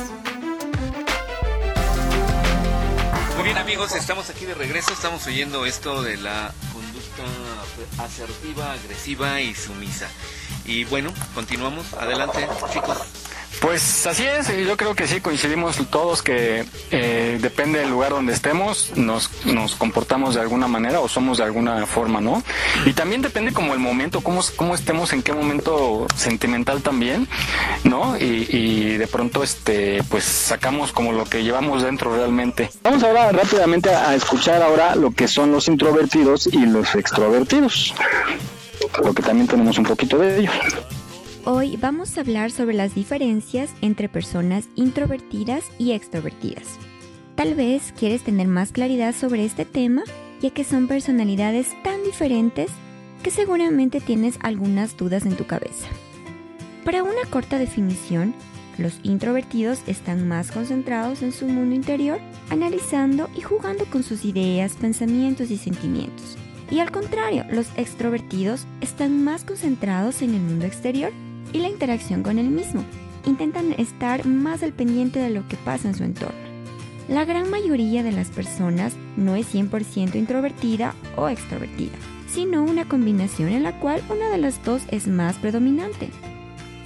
Muy 3.36 3.44
bien 3.44 3.58
amigos, 3.58 3.94
estamos 3.94 4.30
aquí 4.30 4.46
de 4.46 4.54
regreso, 4.54 4.92
estamos 4.92 5.26
oyendo 5.26 5.66
esto 5.66 6.02
de 6.02 6.16
la 6.16 6.52
conducta 6.72 8.02
asertiva, 8.02 8.72
agresiva 8.72 9.40
y 9.40 9.54
sumisa. 9.54 10.08
Y 10.64 10.84
bueno, 10.84 11.12
continuamos. 11.34 11.92
Adelante, 11.94 12.46
chicos. 12.72 12.98
Pues 13.60 14.06
así 14.06 14.24
es, 14.26 14.48
yo 14.66 14.76
creo 14.76 14.94
que 14.94 15.06
sí 15.06 15.20
coincidimos 15.20 15.78
todos 15.88 16.22
que 16.22 16.66
eh, 16.90 17.38
depende 17.40 17.78
del 17.78 17.88
lugar 17.88 18.10
donde 18.10 18.32
estemos, 18.32 18.92
nos, 18.94 19.30
nos 19.46 19.74
comportamos 19.74 20.34
de 20.34 20.42
alguna 20.42 20.68
manera 20.68 21.00
o 21.00 21.08
somos 21.08 21.38
de 21.38 21.44
alguna 21.44 21.86
forma, 21.86 22.20
¿no? 22.20 22.42
Y 22.84 22.92
también 22.92 23.22
depende 23.22 23.52
como 23.52 23.72
el 23.72 23.78
momento, 23.78 24.20
cómo, 24.20 24.42
cómo 24.56 24.74
estemos, 24.74 25.12
en 25.12 25.22
qué 25.22 25.32
momento 25.32 26.06
sentimental 26.14 26.82
también, 26.82 27.26
¿no? 27.84 28.18
Y, 28.18 28.48
y 28.50 28.96
de 28.98 29.06
pronto, 29.06 29.42
este, 29.42 30.02
pues 30.10 30.24
sacamos 30.24 30.92
como 30.92 31.12
lo 31.12 31.24
que 31.24 31.42
llevamos 31.42 31.82
dentro 31.82 32.14
realmente. 32.14 32.70
Vamos 32.82 33.02
ahora 33.02 33.32
rápidamente 33.32 33.88
a 33.88 34.14
escuchar 34.14 34.62
ahora 34.62 34.94
lo 34.94 35.12
que 35.12 35.26
son 35.26 35.52
los 35.52 35.68
introvertidos 35.68 36.48
y 36.48 36.66
los 36.66 36.94
extrovertidos, 36.94 37.94
porque 39.02 39.22
también 39.22 39.46
tenemos 39.46 39.78
un 39.78 39.84
poquito 39.84 40.18
de 40.18 40.40
ello. 40.40 40.50
Hoy 41.44 41.76
vamos 41.76 42.16
a 42.16 42.22
hablar 42.22 42.50
sobre 42.50 42.74
las 42.74 42.94
diferencias 42.94 43.70
entre 43.82 44.08
personas 44.08 44.68
introvertidas 44.76 45.64
y 45.78 45.92
extrovertidas. 45.92 46.78
Tal 47.34 47.54
vez 47.54 47.92
quieres 47.98 48.22
tener 48.22 48.48
más 48.48 48.72
claridad 48.72 49.14
sobre 49.14 49.44
este 49.44 49.64
tema, 49.64 50.04
ya 50.40 50.50
que 50.50 50.64
son 50.64 50.88
personalidades 50.88 51.68
tan 51.82 52.02
diferentes 52.04 52.70
que 53.22 53.30
seguramente 53.30 54.00
tienes 54.00 54.38
algunas 54.42 54.96
dudas 54.96 55.26
en 55.26 55.36
tu 55.36 55.46
cabeza. 55.46 55.88
Para 56.84 57.02
una 57.02 57.24
corta 57.30 57.58
definición, 57.58 58.34
los 58.78 58.98
introvertidos 59.02 59.80
están 59.86 60.28
más 60.28 60.50
concentrados 60.50 61.22
en 61.22 61.32
su 61.32 61.46
mundo 61.46 61.74
interior, 61.74 62.20
analizando 62.50 63.28
y 63.36 63.40
jugando 63.40 63.84
con 63.86 64.02
sus 64.02 64.24
ideas, 64.24 64.74
pensamientos 64.74 65.50
y 65.50 65.56
sentimientos. 65.56 66.36
Y 66.74 66.80
al 66.80 66.90
contrario, 66.90 67.44
los 67.52 67.68
extrovertidos 67.76 68.66
están 68.80 69.22
más 69.22 69.44
concentrados 69.44 70.22
en 70.22 70.34
el 70.34 70.40
mundo 70.40 70.66
exterior 70.66 71.12
y 71.52 71.60
la 71.60 71.68
interacción 71.68 72.24
con 72.24 72.36
el 72.36 72.48
mismo. 72.48 72.84
Intentan 73.26 73.74
estar 73.78 74.26
más 74.26 74.64
al 74.64 74.72
pendiente 74.72 75.20
de 75.20 75.30
lo 75.30 75.46
que 75.46 75.56
pasa 75.56 75.86
en 75.86 75.94
su 75.94 76.02
entorno. 76.02 76.34
La 77.08 77.24
gran 77.24 77.48
mayoría 77.48 78.02
de 78.02 78.10
las 78.10 78.30
personas 78.30 78.96
no 79.16 79.36
es 79.36 79.54
100% 79.54 80.16
introvertida 80.16 80.96
o 81.16 81.28
extrovertida, 81.28 81.92
sino 82.26 82.64
una 82.64 82.88
combinación 82.88 83.50
en 83.50 83.62
la 83.62 83.78
cual 83.78 84.02
una 84.10 84.28
de 84.30 84.38
las 84.38 84.64
dos 84.64 84.82
es 84.88 85.06
más 85.06 85.36
predominante. 85.36 86.08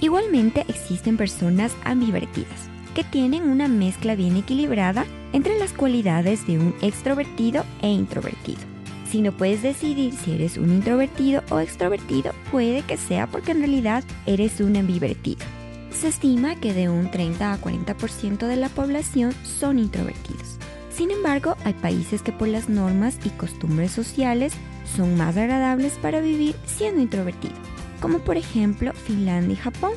Igualmente 0.01 0.65
existen 0.67 1.17
personas 1.17 1.75
ambivertidas, 1.83 2.69
que 2.93 3.03
tienen 3.03 3.49
una 3.49 3.67
mezcla 3.67 4.13
bien 4.13 4.37
equilibrada 4.37 5.07
entre 5.33 5.57
las 5.57 5.73
cualidades 5.73 6.45
de 6.45 6.59
un 6.59 6.75
extrovertido 6.79 7.65
e 7.81 7.89
introvertido. 7.89 8.78
Si 9.09 9.23
no 9.23 9.31
puedes 9.31 9.63
decidir 9.63 10.13
si 10.13 10.33
eres 10.33 10.57
un 10.57 10.69
introvertido 10.69 11.41
o 11.49 11.59
extrovertido, 11.59 12.31
puede 12.51 12.83
que 12.83 12.95
sea 12.95 13.25
porque 13.25 13.51
en 13.51 13.59
realidad 13.59 14.03
eres 14.27 14.61
un 14.61 14.77
ambivertido. 14.77 15.43
Se 15.91 16.09
estima 16.09 16.55
que 16.55 16.73
de 16.73 16.89
un 16.89 17.09
30 17.09 17.51
a 17.51 17.59
40% 17.59 18.45
de 18.45 18.55
la 18.55 18.69
población 18.69 19.33
son 19.43 19.79
introvertidos. 19.79 20.59
Sin 20.91 21.09
embargo, 21.09 21.55
hay 21.65 21.73
países 21.73 22.21
que 22.21 22.31
por 22.31 22.49
las 22.49 22.69
normas 22.69 23.17
y 23.25 23.29
costumbres 23.29 23.91
sociales 23.91 24.53
son 24.95 25.17
más 25.17 25.37
agradables 25.37 25.93
para 25.93 26.21
vivir 26.21 26.55
siendo 26.65 27.01
introvertido, 27.01 27.55
como 28.01 28.19
por 28.19 28.37
ejemplo 28.37 28.93
Finlandia 28.93 29.53
y 29.53 29.57
Japón, 29.57 29.93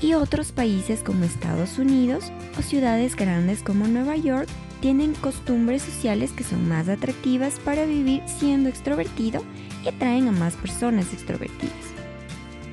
y 0.00 0.14
otros 0.14 0.52
países 0.52 1.00
como 1.02 1.24
Estados 1.24 1.78
Unidos 1.78 2.30
o 2.56 2.62
ciudades 2.62 3.16
grandes 3.16 3.62
como 3.62 3.88
Nueva 3.88 4.16
York 4.16 4.48
tienen 4.82 5.14
costumbres 5.14 5.80
sociales 5.80 6.32
que 6.32 6.44
son 6.44 6.68
más 6.68 6.88
atractivas 6.88 7.60
para 7.60 7.86
vivir 7.86 8.20
siendo 8.26 8.68
extrovertido 8.68 9.42
y 9.84 9.88
atraen 9.88 10.28
a 10.28 10.32
más 10.32 10.54
personas 10.54 11.12
extrovertidas. 11.12 11.72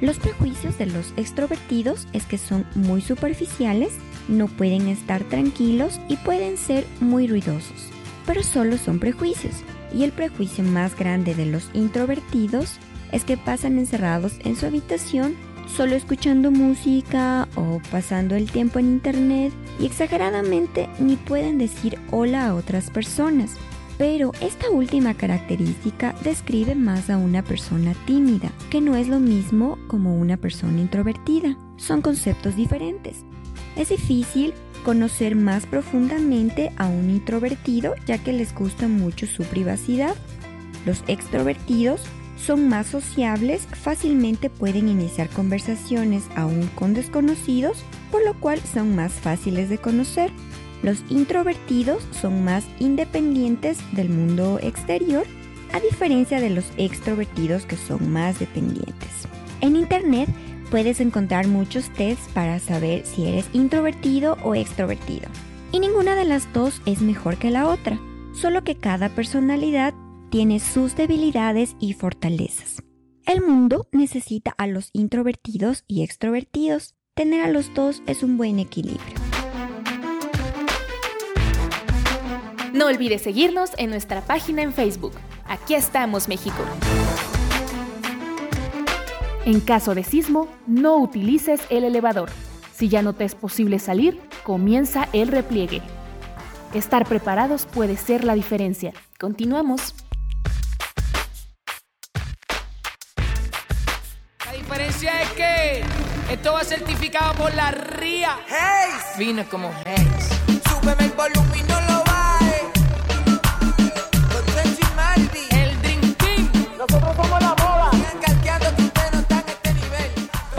Los 0.02 0.18
prejuicios 0.18 0.78
de 0.78 0.88
los 0.88 1.14
extrovertidos 1.18 2.08
es 2.12 2.26
que 2.26 2.40
son 2.40 2.66
muy 2.74 3.02
superficiales, 3.02 3.94
no 4.28 4.48
pueden 4.48 4.88
estar 4.88 5.24
tranquilos 5.26 6.02
y 6.10 6.18
pueden 6.18 6.58
ser 6.58 6.86
muy 7.00 7.28
ruidosos, 7.28 7.90
pero 8.26 8.42
solo 8.42 8.78
son 8.78 9.00
prejuicios. 9.00 9.54
Y 9.94 10.04
el 10.04 10.12
prejuicio 10.12 10.64
más 10.64 10.98
grande 10.98 11.36
de 11.36 11.46
los 11.46 11.70
introvertidos 11.74 12.78
es 13.12 13.24
que 13.24 13.38
pasan 13.38 13.78
encerrados 13.78 14.34
en 14.44 14.56
su 14.56 14.66
habitación 14.66 15.36
solo 15.76 15.96
escuchando 15.96 16.52
música 16.52 17.48
o 17.56 17.82
pasando 17.92 18.36
el 18.36 18.52
tiempo 18.52 18.80
en 18.80 18.86
internet 18.86 19.54
y 19.80 19.86
exageradamente 19.86 20.90
ni 21.00 21.16
pueden 21.16 21.58
decir 21.58 21.98
hola 22.12 22.48
a 22.48 22.56
otras 22.56 22.90
personas. 22.90 23.56
Pero 23.98 24.32
esta 24.40 24.70
última 24.70 25.14
característica 25.14 26.16
describe 26.24 26.74
más 26.74 27.10
a 27.10 27.18
una 27.18 27.44
persona 27.44 27.94
tímida, 28.06 28.52
que 28.70 28.80
no 28.80 28.96
es 28.96 29.10
lo 29.10 29.20
mismo 29.20 29.78
como 29.88 30.16
una 30.16 30.38
persona 30.38 30.80
introvertida. 30.80 31.58
Son 31.76 32.02
conceptos 32.02 32.56
diferentes. 32.56 33.26
Es 33.76 33.90
difícil 33.90 34.54
conocer 34.86 35.36
más 35.36 35.66
profundamente 35.66 36.72
a 36.78 36.88
un 36.88 37.10
introvertido 37.10 37.94
ya 38.06 38.18
que 38.18 38.32
les 38.32 38.56
gusta 38.56 38.88
mucho 38.88 39.28
su 39.28 39.44
privacidad. 39.44 40.16
Los 40.86 41.04
extrovertidos 41.08 42.02
son 42.40 42.70
más 42.70 42.88
sociables, 42.88 43.68
fácilmente 43.72 44.50
pueden 44.50 44.90
iniciar 44.90 45.30
conversaciones 45.30 46.24
aún 46.36 46.68
con 46.76 46.94
desconocidos, 46.94 47.84
por 48.12 48.24
lo 48.26 48.34
cual 48.40 48.60
son 48.62 48.96
más 48.96 49.14
fáciles 49.14 49.70
de 49.70 49.78
conocer. 49.78 50.32
Los 50.82 51.04
introvertidos 51.10 52.08
son 52.12 52.44
más 52.44 52.66
independientes 52.80 53.78
del 53.92 54.10
mundo 54.10 54.60
exterior, 54.62 55.26
a 55.74 55.80
diferencia 55.80 56.40
de 56.40 56.50
los 56.50 56.66
extrovertidos 56.78 57.66
que 57.66 57.76
son 57.76 58.12
más 58.12 58.40
dependientes. 58.40 59.28
En 59.62 59.76
Internet 59.76 60.30
puedes 60.72 61.02
encontrar 61.02 61.48
muchos 61.48 61.90
tests 61.90 62.30
para 62.34 62.60
saber 62.60 63.06
si 63.06 63.28
eres 63.28 63.46
introvertido 63.54 64.38
o 64.44 64.56
extrovertido. 64.56 65.28
Y 65.72 65.80
ninguna 65.80 66.16
de 66.16 66.26
las 66.26 66.52
dos 66.54 66.82
es 66.86 67.02
mejor 67.02 67.38
que 67.38 67.52
la 67.52 67.68
otra, 67.68 68.00
solo 68.34 68.64
que 68.64 68.76
cada 68.76 69.10
personalidad 69.10 69.94
tiene 70.30 70.60
sus 70.60 70.96
debilidades 70.96 71.76
y 71.80 71.94
fortalezas. 71.94 72.84
El 73.26 73.42
mundo 73.42 73.88
necesita 73.92 74.52
a 74.58 74.68
los 74.68 74.90
introvertidos 74.94 75.84
y 75.88 76.04
extrovertidos. 76.04 76.96
Tener 77.14 77.44
a 77.44 77.50
los 77.50 77.74
dos 77.74 78.02
es 78.08 78.24
un 78.24 78.38
buen 78.38 78.60
equilibrio. 78.60 79.16
No 82.74 82.86
olvides 82.86 83.24
seguirnos 83.24 83.72
en 83.78 83.90
nuestra 83.90 84.22
página 84.22 84.62
en 84.62 84.74
Facebook. 84.74 85.14
Aquí 85.46 85.74
estamos, 85.74 86.28
México. 86.28 86.64
En 89.46 89.60
caso 89.60 89.96
de 89.96 90.04
sismo, 90.04 90.48
no 90.68 90.98
utilices 90.98 91.62
el 91.70 91.84
elevador. 91.84 92.30
Si 92.74 92.88
ya 92.88 93.02
no 93.02 93.14
te 93.14 93.26
es 93.26 93.36
posible 93.36 93.80
salir, 93.80 94.20
comienza 94.44 95.10
el 95.12 95.28
repliegue. 95.28 95.82
Estar 96.74 97.06
preparados 97.08 97.66
puede 97.66 97.98
ser 97.98 98.24
la 98.24 98.36
diferencia. 98.36 98.94
Continuamos. 99.20 99.96
Esto 106.30 106.54
va 106.54 106.64
certificado 106.64 107.34
por 107.34 107.54
la 107.54 107.72
RIA. 107.72 108.38
Hayes. 108.48 109.04
Fino 109.18 109.48
como 109.50 109.74
Hayes. 109.86 110.30
Súbeme 110.70 111.06
el 111.06 111.12
volumen 111.12 111.79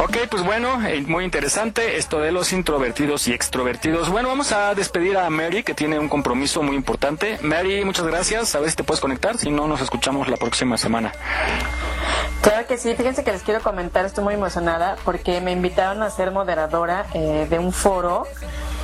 Ok, 0.02 0.16
pues 0.30 0.42
bueno, 0.42 0.82
eh, 0.86 1.02
muy 1.06 1.24
interesante 1.26 1.98
esto 1.98 2.20
de 2.20 2.32
los 2.32 2.54
introvertidos 2.54 3.28
y 3.28 3.34
extrovertidos. 3.34 4.08
Bueno, 4.08 4.28
vamos 4.28 4.50
a 4.50 4.74
despedir 4.74 5.18
a 5.18 5.28
Mary, 5.28 5.62
que 5.62 5.74
tiene 5.74 5.98
un 5.98 6.08
compromiso 6.08 6.62
muy 6.62 6.74
importante. 6.74 7.38
Mary, 7.42 7.84
muchas 7.84 8.06
gracias. 8.06 8.54
A 8.54 8.60
ver 8.60 8.70
si 8.70 8.76
te 8.76 8.82
puedes 8.82 9.02
conectar, 9.02 9.36
si 9.36 9.50
no, 9.50 9.68
nos 9.68 9.82
escuchamos 9.82 10.26
la 10.28 10.38
próxima 10.38 10.78
semana. 10.78 11.12
Claro 12.40 12.66
que 12.66 12.78
sí, 12.78 12.94
fíjense 12.94 13.24
que 13.24 13.32
les 13.32 13.42
quiero 13.42 13.60
comentar, 13.60 14.06
estoy 14.06 14.24
muy 14.24 14.32
emocionada 14.32 14.96
porque 15.04 15.42
me 15.42 15.52
invitaron 15.52 16.02
a 16.02 16.08
ser 16.08 16.30
moderadora 16.30 17.04
eh, 17.12 17.46
de 17.50 17.58
un 17.58 17.70
foro 17.70 18.26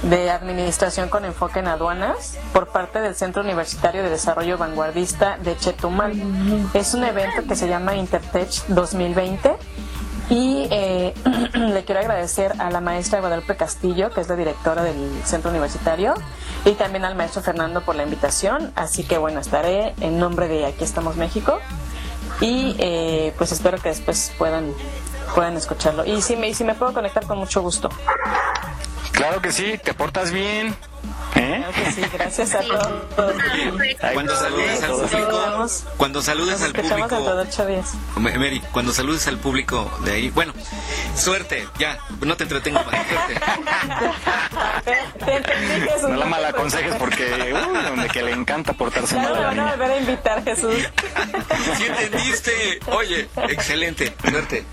de 0.03 0.29
administración 0.31 1.09
con 1.09 1.25
enfoque 1.25 1.61
en 1.61 1.69
aduanas 1.69 2.37
por 2.53 2.69
parte 2.69 3.01
del 3.01 3.15
Centro 3.15 3.41
Universitario 3.41 4.03
de 4.03 4.11
Desarrollo 4.11 4.59
Vanguardista 4.59 5.39
de 5.39 5.57
Chetumal. 5.57 6.13
Es 6.75 6.93
un 6.93 7.05
evento 7.05 7.49
que 7.49 7.57
se 7.57 7.69
llama 7.69 7.97
Intertech 7.97 8.67
2020 8.69 9.57
y 10.29 10.67
eh, 10.71 11.15
le 11.55 11.85
quiero 11.85 12.01
agradecer 12.01 12.55
a 12.61 12.71
la 12.71 12.81
maestra 12.81 13.21
Guadalupe 13.21 13.57
Castillo, 13.57 14.11
que 14.11 14.21
es 14.21 14.29
la 14.29 14.37
directora 14.37 14.83
del 14.83 14.97
centro 15.25 15.51
universitario, 15.51 16.15
y 16.65 16.73
también 16.73 17.05
al 17.05 17.15
maestro 17.15 17.43
Fernando 17.43 17.83
por 17.83 17.95
la 17.95 18.03
invitación. 18.03 18.73
Así 18.75 19.05
que 19.05 19.19
bueno, 19.19 19.41
estaré 19.41 19.95
en 20.01 20.19
nombre 20.19 20.49
de 20.49 20.67
Aquí 20.67 20.85
estamos 20.85 21.17
México 21.17 21.59
y 22.41 22.75
eh, 22.79 23.33
pues 23.39 23.53
espero 23.53 23.79
que 23.79 23.91
después 23.91 24.33
puedan 24.37 24.73
puedan 25.35 25.57
escucharlo. 25.57 26.05
Y 26.05 26.23
si 26.23 26.37
me, 26.37 26.49
y 26.49 26.55
si 26.55 26.65
me 26.65 26.75
puedo 26.75 26.93
conectar 26.93 27.27
con 27.27 27.39
mucho 27.39 27.63
gusto. 27.63 27.89
Claro 29.13 29.41
que 29.41 29.53
sí, 29.53 29.79
te 29.83 29.95
portas 29.95 30.31
bien. 30.33 30.75
¿Eh? 31.37 31.57
Claro 31.59 31.73
que 31.73 31.93
sí, 31.93 32.03
gracias 32.13 32.55
a 32.55 32.61
todos. 32.61 33.35
Cuando 34.13 34.35
saludes 34.35 34.83
al 34.83 34.91
público, 34.93 35.67
cuando 35.97 36.23
saludes 36.23 36.63
al 36.63 36.73
público. 36.73 37.41
Mary, 38.17 38.63
cuando 38.73 38.93
saludes 38.93 39.27
al 39.29 39.39
público 39.39 39.91
de 40.05 40.13
ahí, 40.13 40.31
bueno, 40.31 40.53
suerte, 41.15 41.69
ya, 41.79 41.99
no 42.21 42.37
te 42.37 42.45
entretengo 42.45 42.81
más, 42.85 42.95
suerte. 43.07 43.41
No 46.09 46.17
la 46.17 46.27
malaconsejes 46.27 46.95
porque 46.97 47.53
uh, 47.53 47.83
donde 47.83 48.09
que 48.09 48.23
le 48.23 48.33
encanta 48.33 48.73
portarse 48.73 49.17
mal 49.17 49.35
no 49.35 49.43
van 49.43 49.61
a 49.61 49.71
volver 49.73 49.91
a 49.91 49.99
invitar, 49.99 50.45
Jesús. 50.45 50.75
¿Sí 51.77 51.85
entendiste? 51.85 52.81
Oye, 52.87 53.29
excelente, 53.49 54.15
suerte. 54.29 54.65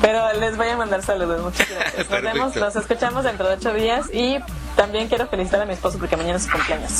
Pero 0.00 0.32
les 0.34 0.56
voy 0.56 0.68
a 0.68 0.76
mandar 0.76 1.02
saludos. 1.02 1.42
Muchas 1.42 1.68
gracias. 1.68 2.10
Nos 2.10 2.22
vemos, 2.22 2.56
nos 2.56 2.76
escuchamos 2.76 3.24
dentro 3.24 3.48
de 3.48 3.54
ocho 3.54 3.72
días 3.72 4.06
y 4.12 4.38
también 4.76 5.08
quiero 5.08 5.26
felicitar 5.28 5.62
a 5.62 5.64
mi 5.66 5.74
esposo 5.74 5.98
porque 5.98 6.16
mañana 6.16 6.36
es 6.36 6.44
su 6.44 6.50
cumpleaños. 6.50 6.92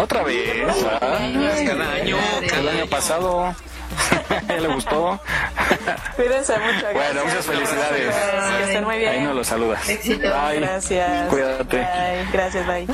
Otra 0.00 0.22
vez. 0.22 0.50
ah, 0.86 0.98
Cada 1.00 1.16
año, 1.16 2.18
El 2.58 2.68
año 2.68 2.86
pasado. 2.88 3.54
¿Ya 4.48 4.56
le 4.56 4.68
gustó? 4.68 5.20
Cuídense 6.16 6.52
mucho. 6.58 6.80
Gracias. 6.80 6.94
Bueno, 6.94 7.24
muchas 7.24 7.46
felicidades. 7.46 8.14
Que 8.58 8.64
estén 8.64 8.84
muy 8.84 8.98
bien. 8.98 9.10
Ahí 9.12 9.20
nos 9.22 9.36
lo 9.36 9.44
saludas. 9.44 9.88
Éxito. 9.88 10.28
Bye. 10.28 10.60
Gracias. 10.60 11.28
Cuídate. 11.28 11.76
Bye. 11.78 12.26
Gracias, 12.32 12.66
bye. 12.66 12.86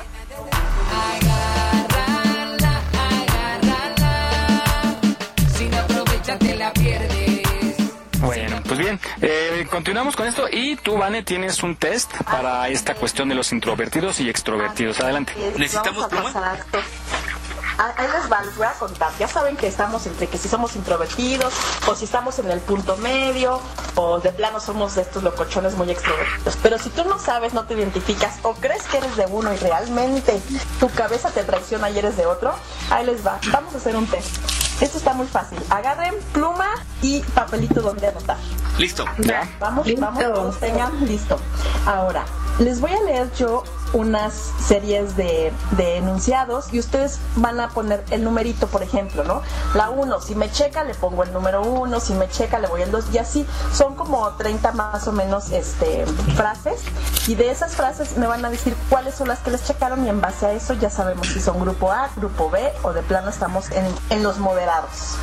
Sin 5.57 5.75
aprovecharte 5.75 6.57
la 6.57 6.73
pierdes. 6.73 6.90
Bien, 8.81 8.99
eh, 9.21 9.67
continuamos 9.71 10.17
con 10.17 10.27
esto 10.27 10.47
y 10.51 10.77
tú, 10.77 10.97
Vane, 10.97 11.23
tienes 11.23 11.63
un 11.63 11.77
test 11.77 12.11
para 12.25 12.67
esta 12.69 12.95
cuestión 12.95 13.29
de 13.29 13.35
los 13.35 13.53
introvertidos 13.53 14.21
y 14.21 14.31
extrovertidos. 14.31 15.01
Adelante. 15.01 15.35
¿Necesitamos 15.59 16.09
Vamos 16.11 16.33
Ah, 17.79 17.93
Ahí 17.97 18.09
les 18.09 18.31
va, 18.31 18.43
les 18.43 18.57
voy 18.57 18.67
a 18.67 18.73
contar. 18.73 19.11
Ya 19.19 19.29
saben 19.29 19.57
que 19.57 19.67
estamos 19.67 20.07
entre 20.07 20.27
que 20.27 20.39
si 20.39 20.49
somos 20.49 20.77
introvertidos 20.77 21.53
o 21.87 21.95
si 21.95 22.05
estamos 22.05 22.39
en 22.39 22.51
el 22.51 22.61
punto 22.61 22.97
medio 22.97 23.61
o 23.95 24.19
de 24.21 24.31
plano 24.33 24.61
somos 24.61 24.95
de 24.95 25.03
estos 25.03 25.23
locochones 25.23 25.75
muy 25.77 25.91
extrovertidos. 25.91 26.57
Pero 26.63 26.79
si 26.79 26.91
tú 26.91 27.05
no 27.05 27.19
sabes, 27.19 27.55
no 27.55 27.65
te 27.65 27.75
identificas 27.75 28.39
o 28.43 28.55
crees 28.55 28.83
que 28.85 28.99
eres 28.99 29.17
de 29.17 29.27
uno 29.27 29.53
y 29.53 29.57
realmente 29.57 30.41
tu 30.79 30.89
cabeza 30.91 31.31
te 31.31 31.43
traiciona 31.45 31.91
y 31.91 31.99
eres 31.99 32.17
de 32.17 32.27
otro, 32.27 32.55
ahí 32.91 33.07
les 33.07 33.27
va. 33.27 33.39
Vamos 33.53 33.75
a 33.75 33.79
hacer 33.79 33.97
un 33.97 34.07
test. 34.07 34.37
Esto 34.81 34.97
está 34.97 35.13
muy 35.13 35.27
fácil. 35.27 35.59
Agarren 35.69 36.15
pluma 36.33 36.67
y 37.03 37.21
papelito 37.21 37.83
donde 37.83 38.07
anotar. 38.09 38.39
Listo. 38.79 39.05
Vamos, 39.59 39.87
vamos, 39.99 40.25
todos 40.25 40.59
tengan 40.59 41.07
listo. 41.07 41.39
Ahora, 41.85 42.25
les 42.59 42.81
voy 42.81 42.93
a 42.93 43.03
leer 43.03 43.31
yo 43.35 43.63
unas 43.93 44.53
series 44.67 45.17
de, 45.17 45.53
de 45.73 45.97
enunciados 45.97 46.73
y 46.73 46.79
ustedes 46.79 47.19
van 47.37 47.61
a 47.61 47.71
poner 47.71 48.05
el 48.11 48.25
numerito, 48.25 48.67
por 48.67 48.83
ejemplo, 48.83 49.25
¿no? 49.25 49.43
La 49.75 49.91
1, 49.91 50.21
si 50.21 50.35
me 50.35 50.51
checa 50.51 50.85
le 50.85 50.95
pongo 50.95 51.23
el 51.25 51.33
número 51.33 51.63
1, 51.63 52.01
si 52.01 52.15
me 52.15 52.29
checa 52.29 52.59
le 52.59 52.69
voy 52.69 52.83
el 52.83 52.91
2 52.91 53.07
y 53.13 53.19
así. 53.19 53.47
Son 53.73 53.95
como 53.95 54.29
30 54.35 54.73
más 54.73 55.07
o 55.09 55.13
menos 55.13 55.51
este, 55.51 56.05
frases 56.37 56.81
y 57.27 57.35
de 57.35 57.51
esas 57.51 57.75
frases 57.75 58.17
me 58.17 58.27
van 58.27 58.45
a 58.45 58.51
decir 58.51 58.77
cuáles 58.89 59.15
son 59.15 59.29
las 59.29 59.41
que 59.41 59.51
les 59.51 59.65
checaron 59.67 60.05
y 60.05 60.09
en 60.09 60.21
base 60.21 60.47
a 60.47 60.53
eso 60.53 60.75
ya 60.75 60.91
sabemos 60.91 61.29
si 61.29 61.41
son 61.41 61.61
grupo 61.61 61.91
A, 61.91 62.11
grupo 62.17 62.51
B 62.51 62.73
o 62.83 62.93
de 62.93 63.03
plano 63.03 63.31
estamos 63.31 63.71
en, 63.71 63.87
en 64.11 64.23
los 64.23 64.39
moderados. 64.39 65.17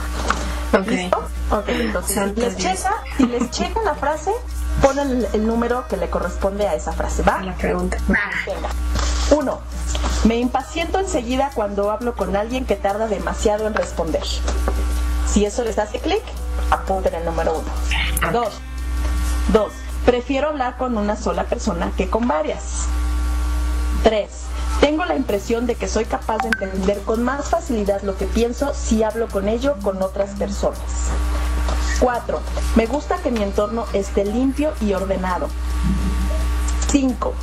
¿Listo? 0.85 1.17
Ok, 1.51 1.69
entonces 1.69 2.33
si 2.35 2.41
les 2.41 2.57
checa, 2.57 2.93
si 3.15 3.25
les 3.25 3.49
checa 3.51 3.81
la 3.83 3.95
frase, 3.95 4.31
ponen 4.81 5.09
el, 5.09 5.27
el 5.33 5.47
número 5.47 5.87
que 5.87 5.97
le 5.97 6.09
corresponde 6.09 6.67
a 6.67 6.75
esa 6.75 6.91
frase, 6.91 7.23
¿va? 7.23 7.41
La 7.41 7.55
pregunta. 7.55 7.97
Venga. 8.07 8.69
Uno, 9.31 9.59
me 10.23 10.37
impaciento 10.37 10.99
enseguida 10.99 11.51
cuando 11.53 11.91
hablo 11.91 12.15
con 12.15 12.35
alguien 12.35 12.65
que 12.65 12.75
tarda 12.75 13.07
demasiado 13.07 13.67
en 13.67 13.73
responder. 13.73 14.23
Si 15.27 15.45
eso 15.45 15.63
les 15.63 15.77
hace 15.77 15.99
clic, 15.99 16.23
apunten 16.71 17.13
el 17.13 17.25
número 17.25 17.59
uno. 17.59 18.31
Dos, 18.31 18.53
dos, 19.51 19.73
prefiero 20.05 20.49
hablar 20.49 20.77
con 20.77 20.97
una 20.97 21.15
sola 21.15 21.43
persona 21.43 21.91
que 21.97 22.09
con 22.09 22.27
varias. 22.27 22.85
Tres, 24.03 24.29
tengo 24.79 25.05
la 25.05 25.15
impresión 25.15 25.65
de 25.65 25.75
que 25.75 25.87
soy 25.87 26.05
capaz 26.05 26.37
de 26.37 26.47
entender 26.47 27.01
con 27.01 27.23
más 27.23 27.49
facilidad 27.49 28.01
lo 28.03 28.17
que 28.17 28.25
pienso 28.25 28.73
si 28.73 29.03
hablo 29.03 29.27
con 29.27 29.47
ello 29.47 29.75
con 29.83 30.01
otras 30.01 30.31
personas. 30.31 30.79
4. 31.99 32.39
Me 32.75 32.85
gusta 32.85 33.17
que 33.17 33.31
mi 33.31 33.41
entorno 33.43 33.85
esté 33.93 34.25
limpio 34.25 34.73
y 34.81 34.93
ordenado. 34.93 35.47
5. 36.89 37.33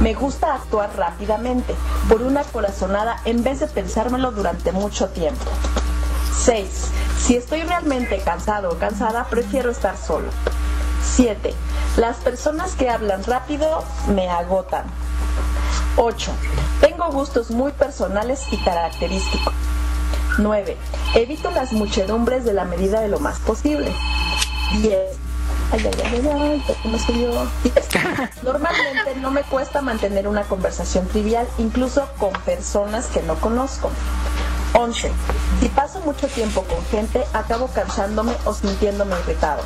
Me 0.00 0.14
gusta 0.14 0.54
actuar 0.54 0.96
rápidamente, 0.96 1.74
por 2.08 2.22
una 2.22 2.42
corazonada 2.42 3.20
en 3.24 3.42
vez 3.42 3.60
de 3.60 3.66
pensármelo 3.66 4.32
durante 4.32 4.72
mucho 4.72 5.08
tiempo. 5.08 5.50
6. 6.44 6.68
Si 7.18 7.36
estoy 7.36 7.62
realmente 7.62 8.18
cansado 8.18 8.70
o 8.70 8.78
cansada, 8.78 9.24
prefiero 9.24 9.70
estar 9.70 9.96
solo. 9.96 10.28
7. 11.16 11.54
Las 11.96 12.16
personas 12.16 12.74
que 12.74 12.90
hablan 12.90 13.24
rápido 13.24 13.84
me 14.08 14.28
agotan. 14.28 14.84
8. 15.96 16.32
Tengo 16.80 17.06
gustos 17.10 17.50
muy 17.50 17.72
personales 17.72 18.42
y 18.50 18.58
característicos. 18.58 19.54
9. 20.38 20.76
Evito 21.14 21.50
las 21.50 21.72
muchedumbres 21.72 22.44
de 22.44 22.52
la 22.52 22.64
medida 22.64 23.00
de 23.00 23.08
lo 23.08 23.20
más 23.20 23.38
posible. 23.40 23.92
10. 24.80 24.92
Ay, 25.72 25.80
ay, 25.84 25.90
ay, 26.04 26.12
ay, 26.12 26.42
ay, 26.42 26.64
¿por 26.66 26.76
qué 26.76 26.88
me 26.88 26.98
subió? 26.98 27.46
10. 27.62 27.88
Normalmente 28.42 29.14
no 29.20 29.30
me 29.30 29.42
cuesta 29.42 29.80
mantener 29.80 30.28
una 30.28 30.42
conversación 30.42 31.06
trivial, 31.08 31.46
incluso 31.58 32.08
con 32.18 32.32
personas 32.44 33.06
que 33.06 33.22
no 33.22 33.36
conozco. 33.36 33.90
11. 34.74 35.12
Si 35.60 35.68
paso 35.68 36.00
mucho 36.00 36.26
tiempo 36.26 36.62
con 36.64 36.84
gente, 36.86 37.24
acabo 37.32 37.68
cansándome 37.68 38.32
o 38.44 38.52
sintiéndome 38.52 39.14
irritado. 39.20 39.62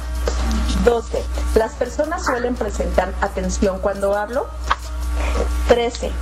12. 0.85 1.24
Las 1.54 1.72
personas 1.74 2.24
suelen 2.24 2.54
presentar 2.54 3.14
atención 3.20 3.78
cuando 3.81 4.14
hablo. 4.14 4.46
13. 5.68 6.12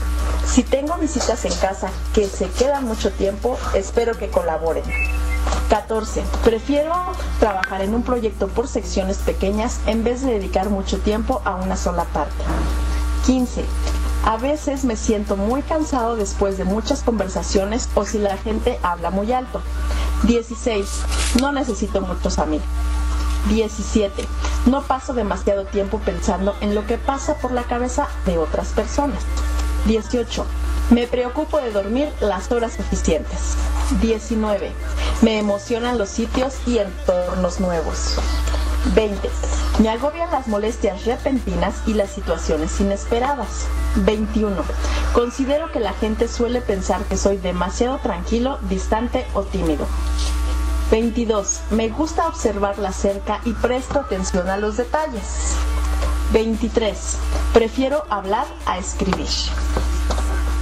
Si 0.46 0.62
tengo 0.62 0.96
visitas 0.96 1.44
en 1.44 1.54
casa 1.54 1.90
que 2.14 2.26
se 2.26 2.48
quedan 2.48 2.84
mucho 2.84 3.12
tiempo, 3.12 3.58
espero 3.74 4.16
que 4.16 4.30
colaboren. 4.30 4.84
14. 5.68 6.22
Prefiero 6.44 6.94
trabajar 7.40 7.82
en 7.82 7.94
un 7.94 8.02
proyecto 8.02 8.48
por 8.48 8.68
secciones 8.68 9.18
pequeñas 9.18 9.80
en 9.86 10.04
vez 10.04 10.22
de 10.22 10.32
dedicar 10.32 10.70
mucho 10.70 10.98
tiempo 10.98 11.42
a 11.44 11.56
una 11.56 11.76
sola 11.76 12.04
parte. 12.04 12.42
15. 13.26 13.64
A 14.24 14.36
veces 14.38 14.84
me 14.84 14.96
siento 14.96 15.36
muy 15.36 15.62
cansado 15.62 16.16
después 16.16 16.56
de 16.58 16.64
muchas 16.64 17.02
conversaciones 17.02 17.88
o 17.94 18.04
si 18.04 18.18
la 18.18 18.36
gente 18.38 18.78
habla 18.82 19.10
muy 19.10 19.32
alto. 19.32 19.60
16. 20.22 20.88
No 21.40 21.52
necesito 21.52 22.00
muchos 22.00 22.38
amigos. 22.38 22.66
17. 23.50 24.24
No 24.66 24.82
paso 24.82 25.12
demasiado 25.12 25.64
tiempo 25.66 26.00
pensando 26.04 26.56
en 26.60 26.74
lo 26.74 26.86
que 26.86 26.98
pasa 26.98 27.34
por 27.34 27.52
la 27.52 27.64
cabeza 27.64 28.08
de 28.24 28.38
otras 28.38 28.68
personas. 28.68 29.22
18. 29.86 30.44
Me 30.90 31.06
preocupo 31.06 31.60
de 31.60 31.70
dormir 31.70 32.08
las 32.20 32.50
horas 32.50 32.74
suficientes. 32.74 33.56
19. 34.00 34.72
Me 35.22 35.38
emocionan 35.38 35.98
los 35.98 36.08
sitios 36.08 36.54
y 36.66 36.78
entornos 36.78 37.60
nuevos. 37.60 38.16
20. 38.94 39.28
Me 39.80 39.88
agobian 39.88 40.30
las 40.30 40.48
molestias 40.48 41.04
repentinas 41.04 41.74
y 41.86 41.94
las 41.94 42.10
situaciones 42.10 42.80
inesperadas. 42.80 43.66
21. 43.96 44.56
Considero 45.12 45.70
que 45.72 45.80
la 45.80 45.92
gente 45.92 46.28
suele 46.28 46.60
pensar 46.60 47.02
que 47.04 47.16
soy 47.16 47.36
demasiado 47.36 47.98
tranquilo, 47.98 48.58
distante 48.68 49.26
o 49.34 49.42
tímido. 49.42 49.86
22. 50.90 51.60
Me 51.70 51.88
gusta 51.88 52.28
observarla 52.28 52.92
cerca 52.92 53.40
y 53.44 53.52
presto 53.52 54.00
atención 54.00 54.48
a 54.48 54.56
los 54.56 54.76
detalles. 54.76 55.56
23. 56.32 57.18
Prefiero 57.52 58.04
hablar 58.10 58.46
a 58.66 58.78
escribir. 58.78 59.28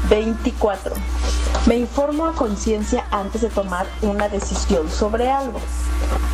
24. 0.08 0.94
Me 1.66 1.76
informo 1.78 2.26
a 2.26 2.32
conciencia 2.32 3.06
antes 3.10 3.40
de 3.40 3.48
tomar 3.48 3.86
una 4.02 4.28
decisión 4.28 4.90
sobre 4.90 5.30
algo. 5.30 5.58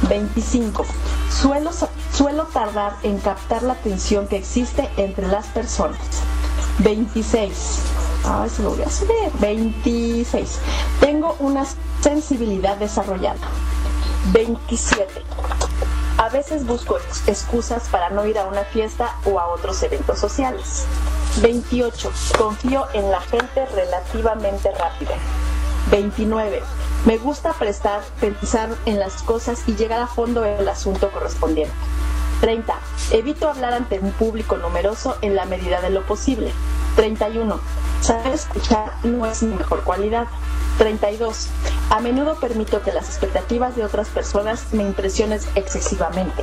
25. 0.08 0.84
Suelo, 1.30 2.44
tardar 2.52 2.96
en 3.02 3.18
captar 3.18 3.62
la 3.62 3.76
tensión 3.76 4.26
que 4.26 4.36
existe 4.36 4.88
entre 4.96 5.28
las 5.28 5.46
personas. 5.46 6.00
26. 6.80 7.78
Ay, 8.24 8.50
se 8.50 8.62
lo 8.62 8.70
voy 8.70 8.82
a 8.82 8.90
subir. 8.90 9.30
26. 9.38 10.58
Tengo 11.00 11.36
una 11.38 11.64
sensibilidad 12.02 12.76
desarrollada. 12.76 13.38
27. 14.32 15.22
A 16.20 16.28
veces 16.28 16.66
busco 16.66 16.98
excusas 17.26 17.88
para 17.88 18.11
no 18.11 18.26
ir 18.26 18.37
a 18.38 18.44
una 18.44 18.62
fiesta 18.64 19.16
o 19.24 19.40
a 19.40 19.46
otros 19.46 19.83
eventos 19.83 20.18
sociales. 20.18 20.85
28. 21.40 22.12
Confío 22.37 22.85
en 22.92 23.11
la 23.11 23.22
gente 23.22 23.64
relativamente 23.64 24.70
rápido. 24.70 25.12
29. 25.90 26.61
Me 27.06 27.16
gusta 27.16 27.54
prestar, 27.54 28.02
pensar 28.20 28.68
en 28.85 28.98
las 28.98 29.22
cosas 29.22 29.62
y 29.66 29.76
llegar 29.76 30.02
a 30.02 30.06
fondo 30.06 30.42
del 30.42 30.68
asunto 30.68 31.11
correspondiente. 31.11 31.72
30. 32.42 32.78
Evito 33.12 33.48
hablar 33.48 33.72
ante 33.72 33.98
un 33.98 34.12
público 34.12 34.59
numeroso 34.59 35.16
en 35.22 35.35
la 35.35 35.46
medida 35.46 35.80
de 35.80 35.88
lo 35.88 36.02
posible. 36.02 36.52
31. 36.96 37.61
Saber 38.00 38.33
escuchar 38.33 38.92
no 39.05 39.26
es 39.26 39.42
mi 39.42 39.55
mejor 39.55 39.83
cualidad. 39.85 40.26
32. 40.79 41.48
A 41.90 42.00
menudo 42.00 42.37
permito 42.40 42.83
que 42.83 42.92
las 42.92 43.09
expectativas 43.09 43.76
de 43.76 43.85
otras 43.85 44.09
personas 44.09 44.66
me 44.72 44.83
impresionen 44.83 45.40
excesivamente. 45.55 46.42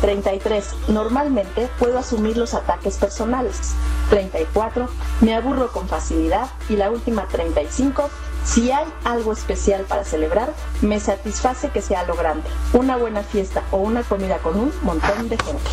33. 0.00 0.88
Normalmente 0.88 1.68
puedo 1.78 1.98
asumir 1.98 2.36
los 2.36 2.54
ataques 2.54 2.96
personales. 2.96 3.74
34. 4.08 4.88
Me 5.20 5.34
aburro 5.34 5.70
con 5.70 5.88
facilidad. 5.88 6.48
Y 6.68 6.76
la 6.76 6.90
última 6.90 7.26
35. 7.26 8.08
Si 8.44 8.70
hay 8.72 8.86
algo 9.04 9.32
especial 9.32 9.82
para 9.82 10.04
celebrar, 10.04 10.52
me 10.80 10.98
satisface 10.98 11.68
que 11.70 11.82
sea 11.82 12.04
lo 12.04 12.14
grande. 12.14 12.48
Una 12.72 12.96
buena 12.96 13.22
fiesta 13.22 13.62
o 13.70 13.78
una 13.78 14.02
comida 14.02 14.38
con 14.38 14.58
un 14.58 14.72
montón 14.82 15.28
de 15.28 15.36
gente. 15.38 15.70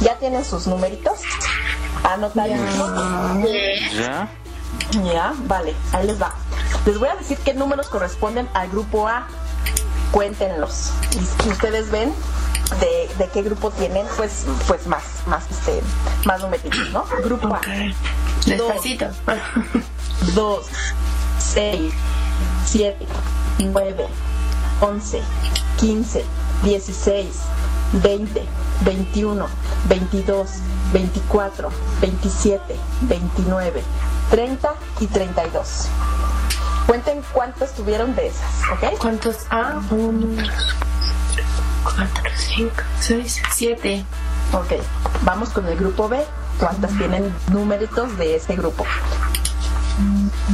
¿Ya 0.00 0.18
tienen 0.18 0.44
sus 0.44 0.66
numeritos? 0.66 1.20
¿Anotados? 2.04 2.58
¿Ya? 3.94 4.28
Ya, 5.04 5.34
vale, 5.46 5.74
ahí 5.92 6.06
les 6.06 6.20
va. 6.20 6.34
Les 6.84 6.98
voy 6.98 7.08
a 7.08 7.14
decir 7.16 7.38
qué 7.38 7.54
números 7.54 7.88
corresponden 7.88 8.48
al 8.54 8.68
grupo 8.68 9.08
A. 9.08 9.26
Cuéntenlos. 10.10 10.90
Y 11.12 11.42
si 11.42 11.48
ustedes 11.48 11.90
ven 11.90 12.12
de, 12.80 13.08
de, 13.18 13.30
qué 13.30 13.42
grupo 13.42 13.70
tienen, 13.70 14.06
pues, 14.16 14.44
pues 14.66 14.86
más, 14.86 15.02
más, 15.26 15.50
este, 15.50 15.80
más 16.24 16.40
numeritos, 16.40 16.90
¿no? 16.90 17.04
Grupo 17.24 17.54
A. 17.54 17.60
Despacito. 18.44 19.06
2, 20.34 20.66
6, 21.42 21.92
7, 22.66 23.06
9, 23.58 24.06
11, 24.80 25.22
15, 25.78 26.24
16, 26.62 27.26
20, 28.02 28.42
21, 28.84 29.46
22, 29.88 30.50
24, 30.92 31.68
27, 32.00 32.76
29, 33.02 33.82
30 34.30 34.74
y 35.00 35.06
32. 35.06 35.88
Cuenten 36.86 37.22
cuántos 37.32 37.72
tuvieron 37.72 38.14
de 38.14 38.28
esas, 38.28 38.50
¿ok? 38.72 38.98
¿Cuántos? 38.98 39.46
Ah, 39.50 39.80
un, 39.90 40.36
cuatro, 41.84 42.30
cinco, 42.36 42.82
seis, 43.00 43.42
siete. 43.52 44.04
Ok, 44.52 44.82
vamos 45.22 45.50
con 45.50 45.66
el 45.68 45.76
grupo 45.76 46.08
B. 46.08 46.24
¿Cuántas 46.58 46.96
tienen 46.98 47.34
numeritos 47.50 48.16
de 48.18 48.36
este 48.36 48.56
grupo? 48.56 48.84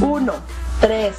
1, 0.01 0.33
3, 0.81 1.13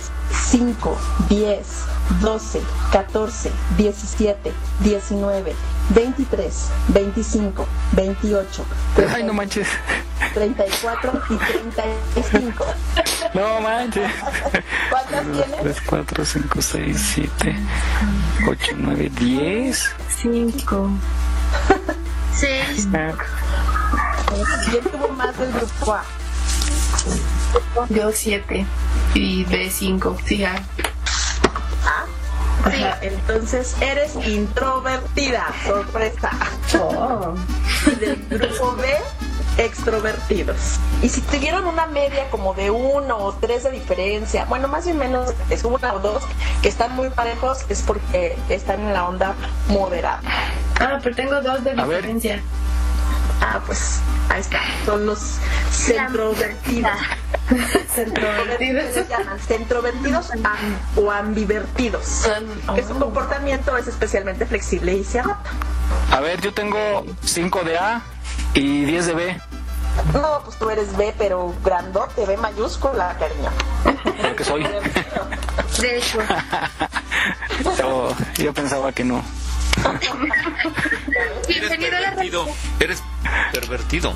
5, 0.50 0.98
10, 1.28 1.84
12, 2.20 2.62
14, 2.92 3.50
17, 3.76 4.52
19, 4.80 5.54
23, 5.90 6.70
25, 6.88 7.66
28, 7.92 8.64
30, 8.96 9.14
Ay, 9.14 9.22
no 9.24 9.32
manches. 9.34 9.68
34 10.34 11.22
y 11.30 11.36
35. 11.36 12.64
No 13.34 13.60
manches. 13.60 14.10
¿Cuántas 14.90 15.24
tienes? 15.24 15.62
3, 15.62 15.76
4, 15.86 16.24
5, 16.24 16.62
6, 16.62 17.10
7, 17.14 17.56
8, 18.48 18.72
9, 18.76 19.10
10. 19.18 19.90
5. 20.22 20.90
6. 22.34 22.88
¿Quién 24.70 24.84
tuvo 24.84 25.08
más 25.08 25.36
del 25.38 25.52
grupo 25.52 25.94
A? 25.94 26.04
Yo 27.88 28.12
7 28.12 28.66
y 29.14 29.44
B 29.44 29.70
5. 29.70 30.16
Sí, 30.24 30.44
ah. 30.44 30.56
Ajá, 32.64 32.98
entonces 33.00 33.74
eres 33.80 34.14
introvertida, 34.26 35.46
sorpresa. 35.64 36.30
Oh. 36.78 37.34
Y 37.86 37.94
del 37.94 38.16
grupo 38.28 38.76
B, 38.76 38.86
extrovertidos. 39.56 40.78
Y 41.02 41.08
si 41.08 41.22
tuvieron 41.22 41.66
una 41.66 41.86
media 41.86 42.28
como 42.30 42.52
de 42.54 42.70
uno 42.70 43.16
o 43.16 43.32
tres 43.32 43.64
de 43.64 43.70
diferencia, 43.70 44.44
bueno, 44.44 44.68
más 44.68 44.86
o 44.86 44.94
menos 44.94 45.32
es 45.48 45.64
una 45.64 45.94
o 45.94 46.00
dos 46.00 46.22
que 46.62 46.68
están 46.68 46.94
muy 46.94 47.08
parejos, 47.08 47.64
es 47.68 47.82
porque 47.82 48.36
están 48.50 48.80
en 48.80 48.92
la 48.92 49.08
onda 49.08 49.34
moderada. 49.68 50.20
Ah, 50.78 50.98
pero 51.02 51.16
tengo 51.16 51.40
dos 51.40 51.64
de 51.64 51.70
A 51.72 51.84
ver. 51.86 52.04
Ah, 53.40 53.60
pues 53.66 54.00
ahí 54.28 54.40
está, 54.40 54.60
son 54.84 55.06
los 55.06 55.18
centrovertidos. 55.70 56.90
Centrovertidos 57.94 58.94
se 58.94 59.06
llaman 59.08 59.38
centrovertidos 59.40 60.30
am- 60.32 60.76
o 60.96 61.10
ambivertidos. 61.10 62.26
Que 62.74 62.82
su 62.84 62.94
comportamiento 62.98 63.76
es 63.76 63.88
especialmente 63.88 64.46
flexible 64.46 64.92
y 64.94 65.04
se 65.04 65.20
adapta. 65.20 65.50
A 66.12 66.20
ver, 66.20 66.40
yo 66.40 66.52
tengo 66.54 67.04
5 67.24 67.62
de 67.64 67.78
A 67.78 68.02
y 68.54 68.84
10 68.84 69.06
de 69.06 69.14
B. 69.14 69.40
No, 70.12 70.42
pues 70.44 70.56
tú 70.58 70.70
eres 70.70 70.96
B, 70.96 71.12
pero 71.18 71.52
grandote, 71.64 72.24
B 72.26 72.36
mayúscula, 72.36 73.16
cariño. 73.18 73.50
Creo 74.20 74.36
que 74.36 74.44
soy. 74.44 74.62
De 75.80 75.96
hecho, 75.98 76.18
Yo, 77.78 78.14
yo 78.36 78.54
pensaba 78.54 78.92
que 78.92 79.04
no. 79.04 79.22
Eres 81.48 81.78
bienvenido 81.78 81.96
a 81.96 82.00
la 82.00 82.10
pervertido. 82.10 82.46
Eres 82.80 83.02
pervertido. 83.52 84.14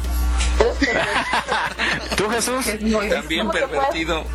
¿Tú, 2.16 2.31
Jesús? 2.31 2.66
También 3.11 3.50
pervertido. 3.50 4.24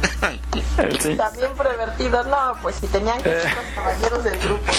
Sí. 0.99 1.15
También 1.15 1.53
pervertido, 1.55 2.23
no, 2.23 2.53
pues 2.61 2.75
si 2.77 2.87
tenían 2.87 3.21
que 3.21 3.29
ser 3.29 3.53
los 3.53 3.65
caballeros 3.75 4.23
del 4.23 4.39
grupo. 4.39 4.71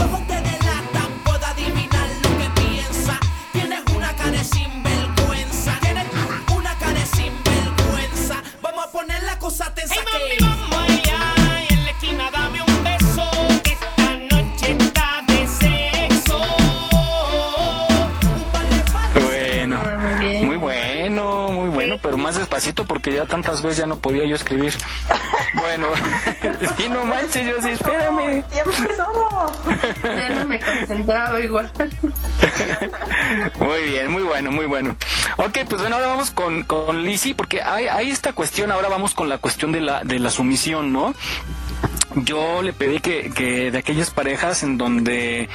Ojos 0.00 0.26
te 0.26 0.34
delatan, 0.34 1.22
puedo 1.24 1.46
adivinar 1.46 2.08
lo 2.22 2.32
despacito 22.52 22.84
porque 22.84 23.02
que 23.02 23.16
ya 23.16 23.24
tantas 23.24 23.62
veces 23.62 23.78
ya 23.78 23.86
no 23.86 23.96
podía 23.96 24.26
yo 24.26 24.36
escribir. 24.36 24.74
Bueno, 25.54 25.88
y 26.78 26.88
no 26.88 27.04
manches, 27.04 27.46
yo 27.46 27.60
sí, 27.60 27.70
espérame. 27.70 28.42
Ya 28.54 30.28
no 30.30 30.46
me 30.46 30.58
concentraba 30.58 31.38
igual. 31.40 31.70
Muy 33.60 33.82
bien, 33.82 34.10
muy 34.10 34.22
bueno, 34.22 34.50
muy 34.50 34.64
bueno. 34.64 34.96
Ok, 35.36 35.58
pues 35.68 35.82
bueno, 35.82 35.96
ahora 35.96 36.06
vamos 36.08 36.30
con, 36.30 36.62
con 36.62 37.02
Lizzie, 37.02 37.34
porque 37.34 37.60
hay, 37.60 37.86
hay 37.86 38.10
esta 38.10 38.32
cuestión, 38.32 38.72
ahora 38.72 38.88
vamos 38.88 39.14
con 39.14 39.28
la 39.28 39.36
cuestión 39.36 39.72
de 39.72 39.82
la, 39.82 40.02
de 40.04 40.18
la 40.20 40.30
sumisión, 40.30 40.90
¿no? 40.90 41.14
yo 42.16 42.62
le 42.62 42.72
pedí 42.72 43.00
que, 43.00 43.30
que, 43.30 43.70
de 43.70 43.78
aquellas 43.78 44.10
parejas 44.10 44.62
en 44.62 44.78
donde 44.78 45.50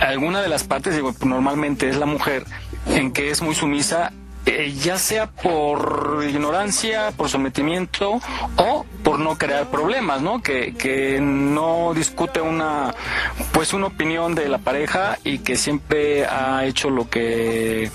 alguna 0.00 0.42
de 0.42 0.48
las 0.48 0.64
partes, 0.64 0.94
digo, 0.94 1.14
normalmente 1.24 1.88
es 1.88 1.96
la 1.96 2.06
mujer, 2.06 2.44
en 2.86 3.12
que 3.12 3.30
es 3.30 3.42
muy 3.42 3.54
sumisa, 3.54 4.12
eh, 4.46 4.72
ya 4.72 4.96
sea 4.96 5.26
por 5.26 6.24
ignorancia, 6.28 7.10
por 7.16 7.28
sometimiento 7.28 8.20
o 8.56 8.86
por 9.02 9.18
no 9.18 9.36
crear 9.36 9.70
problemas, 9.70 10.22
¿no? 10.22 10.40
Que, 10.40 10.74
que 10.74 11.20
no 11.20 11.92
discute 11.94 12.40
una, 12.40 12.94
pues 13.52 13.72
una 13.72 13.86
opinión 13.86 14.34
de 14.34 14.48
la 14.48 14.58
pareja 14.58 15.18
y 15.24 15.40
que 15.40 15.56
siempre 15.56 16.26
ha 16.26 16.64
hecho 16.64 16.90
lo 16.90 17.10
que 17.10 17.90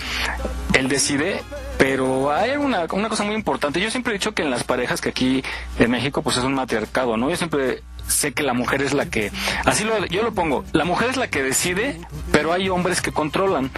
él 0.74 0.88
decide 0.88 1.42
pero 1.82 2.32
hay 2.32 2.52
una, 2.58 2.86
una 2.92 3.10
cosa 3.10 3.24
muy 3.24 3.34
importante. 3.34 3.82
Yo 3.82 3.90
siempre 3.90 4.14
he 4.14 4.18
dicho 4.20 4.36
que 4.36 4.44
en 4.44 4.52
las 4.52 4.64
parejas 4.64 5.02
que 5.02 5.10
aquí 5.10 5.44
en 5.80 5.90
México 5.90 6.22
pues 6.22 6.38
es 6.38 6.44
un 6.44 6.54
matriarcado, 6.54 7.18
¿no? 7.18 7.28
Yo 7.28 7.36
siempre 7.36 7.82
sé 8.08 8.34
que 8.34 8.44
la 8.44 8.54
mujer 8.54 8.82
es 8.82 8.94
la 8.94 9.06
que, 9.06 9.32
así 9.66 9.84
lo, 9.84 10.06
yo 10.08 10.24
lo 10.24 10.34
pongo, 10.34 10.64
la 10.74 10.86
mujer 10.86 11.10
es 11.10 11.18
la 11.18 11.30
que 11.30 11.44
decide, 11.44 12.00
pero 12.32 12.54
hay 12.54 12.70
hombres 12.70 13.02
que 13.02 13.12
controlan. 13.12 13.72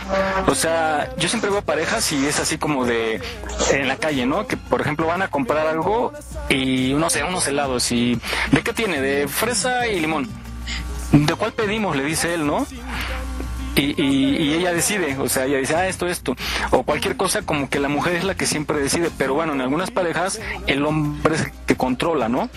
O 0.47 0.55
sea, 0.55 1.13
yo 1.17 1.29
siempre 1.29 1.49
veo 1.49 1.61
parejas 1.61 2.11
y 2.11 2.25
es 2.25 2.39
así 2.39 2.57
como 2.57 2.85
de 2.85 3.21
en 3.71 3.87
la 3.87 3.97
calle, 3.97 4.25
¿no? 4.25 4.47
Que 4.47 4.57
por 4.57 4.81
ejemplo 4.81 5.07
van 5.07 5.21
a 5.21 5.27
comprar 5.29 5.67
algo 5.67 6.13
y 6.49 6.93
no 6.93 7.09
sé, 7.09 7.23
unos 7.23 7.47
helados 7.47 7.91
y 7.91 8.19
¿de 8.51 8.61
qué 8.61 8.73
tiene? 8.73 9.01
De 9.01 9.27
fresa 9.27 9.87
y 9.87 9.99
limón. 9.99 10.29
¿De 11.11 11.35
cuál 11.35 11.53
pedimos? 11.53 11.95
Le 11.95 12.03
dice 12.03 12.33
él, 12.33 12.47
¿no? 12.47 12.65
Y, 13.75 14.01
y, 14.01 14.53
ella 14.53 14.71
decide, 14.71 15.17
o 15.17 15.27
sea, 15.27 15.45
ella 15.45 15.57
dice, 15.57 15.75
ah, 15.75 15.87
esto, 15.87 16.07
esto, 16.07 16.35
o 16.69 16.83
cualquier 16.83 17.17
cosa 17.17 17.41
como 17.41 17.69
que 17.69 17.79
la 17.79 17.89
mujer 17.89 18.15
es 18.15 18.23
la 18.23 18.35
que 18.35 18.45
siempre 18.45 18.77
decide, 18.79 19.09
pero 19.17 19.33
bueno, 19.33 19.53
en 19.53 19.61
algunas 19.61 19.89
parejas 19.89 20.39
el 20.67 20.85
hombre 20.85 21.35
es 21.35 21.41
el 21.41 21.51
que 21.65 21.75
controla, 21.75 22.29
¿no? 22.29 22.49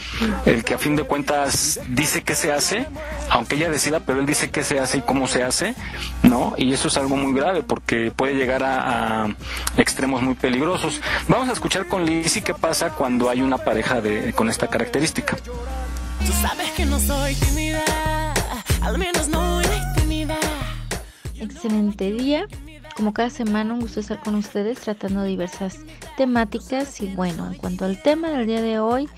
El 0.44 0.62
que 0.62 0.74
a 0.74 0.78
fin 0.78 0.94
de 0.94 1.04
cuentas 1.04 1.80
dice 1.88 2.22
qué 2.22 2.34
se 2.34 2.52
hace, 2.52 2.86
aunque 3.30 3.56
ella 3.56 3.70
decida, 3.70 4.00
pero 4.00 4.20
él 4.20 4.26
dice 4.26 4.50
qué 4.50 4.62
se 4.62 4.78
hace 4.78 4.98
y 4.98 5.00
cómo 5.00 5.26
se 5.26 5.42
hace, 5.42 5.74
¿no? 6.22 6.54
Y 6.58 6.72
eso 6.74 6.88
es 6.88 6.96
algo 6.98 7.16
muy 7.16 7.32
grave 7.32 7.62
porque 7.62 8.12
puede 8.14 8.34
llegar 8.34 8.62
a, 8.62 9.28
extremos 9.78 10.22
muy 10.22 10.34
peligrosos. 10.34 11.00
Vamos 11.28 11.48
a 11.48 11.52
escuchar 11.52 11.86
con 11.86 12.04
Lizzie 12.04 12.42
qué 12.42 12.52
pasa 12.52 12.90
cuando 12.90 13.30
hay 13.30 13.40
una 13.40 13.58
pareja 13.58 14.00
de, 14.00 14.32
con 14.34 14.50
esta 14.50 14.68
característica. 14.68 15.36
Tú 15.36 16.32
sabes 16.42 16.70
que 16.72 16.84
no 16.84 16.98
soy 16.98 17.34
tímida, 17.36 17.82
al 18.82 18.98
menos 18.98 19.28
no 19.28 19.62
excelente 21.40 22.12
día. 22.12 22.46
Como 22.96 23.12
cada 23.12 23.30
semana, 23.30 23.74
un 23.74 23.80
gusto 23.80 24.00
estar 24.00 24.22
con 24.22 24.34
ustedes 24.34 24.80
tratando 24.80 25.22
diversas 25.24 25.84
temáticas. 26.16 27.00
Y 27.00 27.08
bueno, 27.14 27.46
en 27.46 27.54
cuanto 27.54 27.84
al 27.84 28.02
tema 28.02 28.30
del 28.30 28.46
día 28.46 28.62
de 28.62 28.78
hoy, 28.78 29.08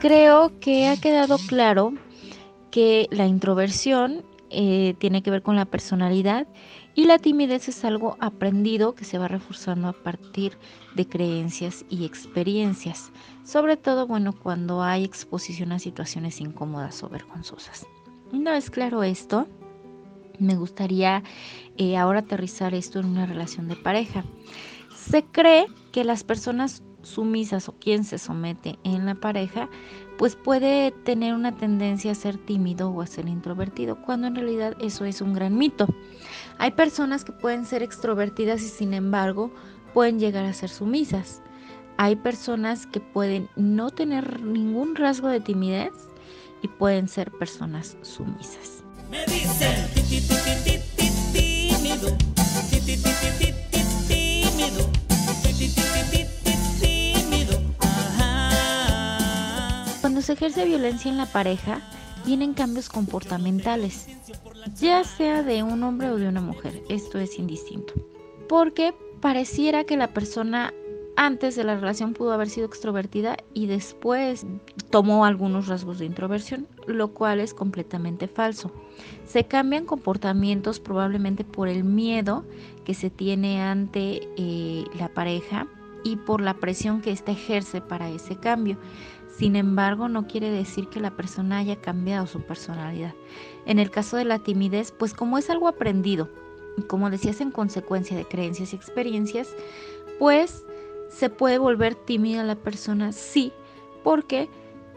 creo 0.00 0.58
que 0.60 0.88
ha 0.88 0.96
quedado 0.96 1.38
claro 1.48 1.92
que 2.70 3.08
la 3.10 3.26
introversión 3.26 4.24
eh, 4.50 4.94
tiene 4.98 5.22
que 5.22 5.30
ver 5.30 5.42
con 5.42 5.56
la 5.56 5.64
personalidad 5.64 6.46
y 6.94 7.04
la 7.04 7.18
timidez 7.18 7.68
es 7.68 7.84
algo 7.84 8.16
aprendido 8.18 8.94
que 8.94 9.04
se 9.04 9.18
va 9.18 9.28
reforzando 9.28 9.88
a 9.88 9.92
partir 9.92 10.58
de 10.94 11.06
creencias 11.06 11.84
y 11.88 12.04
experiencias. 12.04 13.12
Sobre 13.44 13.76
todo, 13.76 14.06
bueno, 14.06 14.32
cuando 14.32 14.82
hay 14.82 15.04
exposición 15.04 15.72
a 15.72 15.78
situaciones 15.78 16.40
incómodas 16.40 17.02
o 17.02 17.08
vergonzosas. 17.08 17.86
Una 18.32 18.52
vez 18.52 18.70
claro 18.70 19.02
esto, 19.02 19.46
me 20.40 20.56
gustaría 20.56 21.22
eh, 21.76 21.96
ahora 21.96 22.20
aterrizar 22.20 22.74
esto 22.74 22.98
en 22.98 23.06
una 23.06 23.26
relación 23.26 23.68
de 23.68 23.76
pareja. 23.76 24.24
Se 24.96 25.24
cree 25.24 25.66
que 25.92 26.04
las 26.04 26.24
personas 26.24 26.82
sumisas 27.02 27.68
o 27.68 27.72
quien 27.72 28.04
se 28.04 28.18
somete 28.18 28.78
en 28.84 29.06
la 29.06 29.14
pareja, 29.14 29.68
pues 30.18 30.36
puede 30.36 30.90
tener 30.90 31.34
una 31.34 31.56
tendencia 31.56 32.12
a 32.12 32.14
ser 32.14 32.36
tímido 32.36 32.90
o 32.90 33.00
a 33.00 33.06
ser 33.06 33.28
introvertido, 33.28 34.02
cuando 34.02 34.26
en 34.26 34.34
realidad 34.34 34.76
eso 34.80 35.04
es 35.04 35.20
un 35.20 35.32
gran 35.32 35.56
mito. 35.56 35.86
Hay 36.58 36.72
personas 36.72 37.24
que 37.24 37.32
pueden 37.32 37.64
ser 37.64 37.82
extrovertidas 37.82 38.62
y 38.62 38.68
sin 38.68 38.92
embargo 38.92 39.50
pueden 39.94 40.18
llegar 40.18 40.44
a 40.44 40.52
ser 40.52 40.68
sumisas. 40.68 41.42
Hay 41.96 42.16
personas 42.16 42.86
que 42.86 43.00
pueden 43.00 43.48
no 43.56 43.90
tener 43.90 44.42
ningún 44.42 44.94
rasgo 44.94 45.28
de 45.28 45.40
timidez 45.40 45.92
y 46.62 46.68
pueden 46.68 47.08
ser 47.08 47.30
personas 47.32 47.96
sumisas. 48.02 48.79
Me. 49.10 49.40
Cuando 60.00 60.22
se 60.22 60.32
ejerce 60.32 60.64
violencia 60.64 61.10
en 61.10 61.18
la 61.18 61.26
pareja, 61.26 61.80
vienen 62.24 62.54
cambios 62.54 62.88
comportamentales, 62.88 64.06
ya 64.74 65.04
sea 65.04 65.42
de 65.42 65.62
un 65.62 65.82
hombre 65.82 66.10
o 66.10 66.16
de 66.16 66.26
una 66.26 66.40
mujer, 66.40 66.82
esto 66.88 67.18
es 67.18 67.38
indistinto, 67.38 67.94
porque 68.48 68.94
pareciera 69.20 69.84
que 69.84 69.96
la 69.96 70.12
persona 70.12 70.72
antes 71.16 71.54
de 71.54 71.64
la 71.64 71.76
relación 71.76 72.14
pudo 72.14 72.32
haber 72.32 72.48
sido 72.48 72.66
extrovertida 72.66 73.36
y 73.54 73.66
después 73.66 74.46
tomó 74.90 75.24
algunos 75.24 75.68
rasgos 75.68 75.98
de 75.98 76.06
introversión, 76.06 76.66
lo 76.94 77.08
cual 77.14 77.40
es 77.40 77.54
completamente 77.54 78.28
falso. 78.28 78.72
Se 79.24 79.44
cambian 79.44 79.86
comportamientos 79.86 80.80
probablemente 80.80 81.44
por 81.44 81.68
el 81.68 81.84
miedo 81.84 82.44
que 82.84 82.94
se 82.94 83.10
tiene 83.10 83.62
ante 83.62 84.28
eh, 84.36 84.84
la 84.98 85.08
pareja 85.08 85.66
y 86.04 86.16
por 86.16 86.40
la 86.40 86.54
presión 86.54 87.00
que 87.00 87.12
ésta 87.12 87.32
ejerce 87.32 87.80
para 87.80 88.08
ese 88.08 88.36
cambio. 88.36 88.78
Sin 89.36 89.56
embargo, 89.56 90.08
no 90.08 90.26
quiere 90.26 90.50
decir 90.50 90.88
que 90.88 91.00
la 91.00 91.16
persona 91.16 91.58
haya 91.58 91.76
cambiado 91.76 92.26
su 92.26 92.40
personalidad. 92.42 93.14
En 93.64 93.78
el 93.78 93.90
caso 93.90 94.16
de 94.16 94.24
la 94.24 94.38
timidez, 94.38 94.92
pues 94.92 95.14
como 95.14 95.38
es 95.38 95.48
algo 95.48 95.68
aprendido, 95.68 96.28
como 96.88 97.10
decías 97.10 97.40
en 97.40 97.50
consecuencia 97.50 98.16
de 98.16 98.26
creencias 98.26 98.72
y 98.72 98.76
experiencias, 98.76 99.54
pues 100.18 100.64
se 101.08 101.30
puede 101.30 101.58
volver 101.58 101.94
tímida 101.94 102.44
la 102.44 102.56
persona, 102.56 103.12
sí. 103.12 103.52
¿Por 104.04 104.24
qué? 104.24 104.48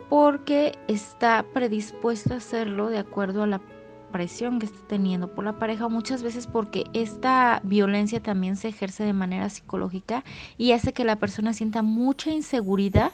Porque 0.09 0.77
está 0.87 1.45
predispuesta 1.53 2.35
a 2.35 2.37
hacerlo 2.37 2.89
de 2.89 2.99
acuerdo 2.99 3.43
a 3.43 3.47
la 3.47 3.61
presión 4.13 4.59
que 4.59 4.67
está 4.67 4.87
teniendo 4.87 5.33
por 5.33 5.43
la 5.43 5.57
pareja, 5.59 5.89
muchas 5.89 6.23
veces 6.23 6.47
porque 6.47 6.85
esta 6.93 7.59
violencia 7.63 8.21
también 8.21 8.55
se 8.55 8.69
ejerce 8.69 9.03
de 9.03 9.11
manera 9.11 9.49
psicológica 9.49 10.23
y 10.57 10.71
hace 10.71 10.93
que 10.93 11.03
la 11.03 11.17
persona 11.17 11.51
sienta 11.51 11.81
mucha 11.81 12.29
inseguridad 12.29 13.11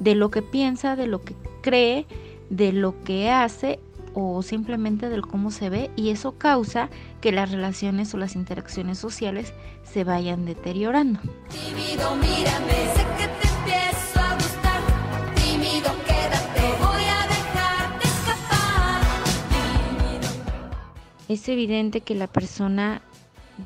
de 0.00 0.14
lo 0.14 0.30
que 0.30 0.42
piensa, 0.42 0.96
de 0.96 1.06
lo 1.06 1.22
que 1.22 1.36
cree, 1.62 2.06
de 2.50 2.72
lo 2.72 3.04
que 3.04 3.30
hace 3.30 3.78
o 4.14 4.42
simplemente 4.42 5.10
del 5.10 5.26
cómo 5.26 5.50
se 5.50 5.68
ve 5.68 5.90
y 5.94 6.08
eso 6.08 6.38
causa 6.38 6.88
que 7.20 7.32
las 7.32 7.50
relaciones 7.50 8.14
o 8.14 8.16
las 8.16 8.34
interacciones 8.34 8.98
sociales 8.98 9.52
se 9.84 10.04
vayan 10.04 10.46
deteriorando. 10.46 11.20
Mírame, 11.74 12.74
sé 12.94 13.04
que 13.18 13.28
te 13.40 13.46
Es 21.28 21.48
evidente 21.48 22.02
que 22.02 22.14
la 22.14 22.28
persona 22.28 23.02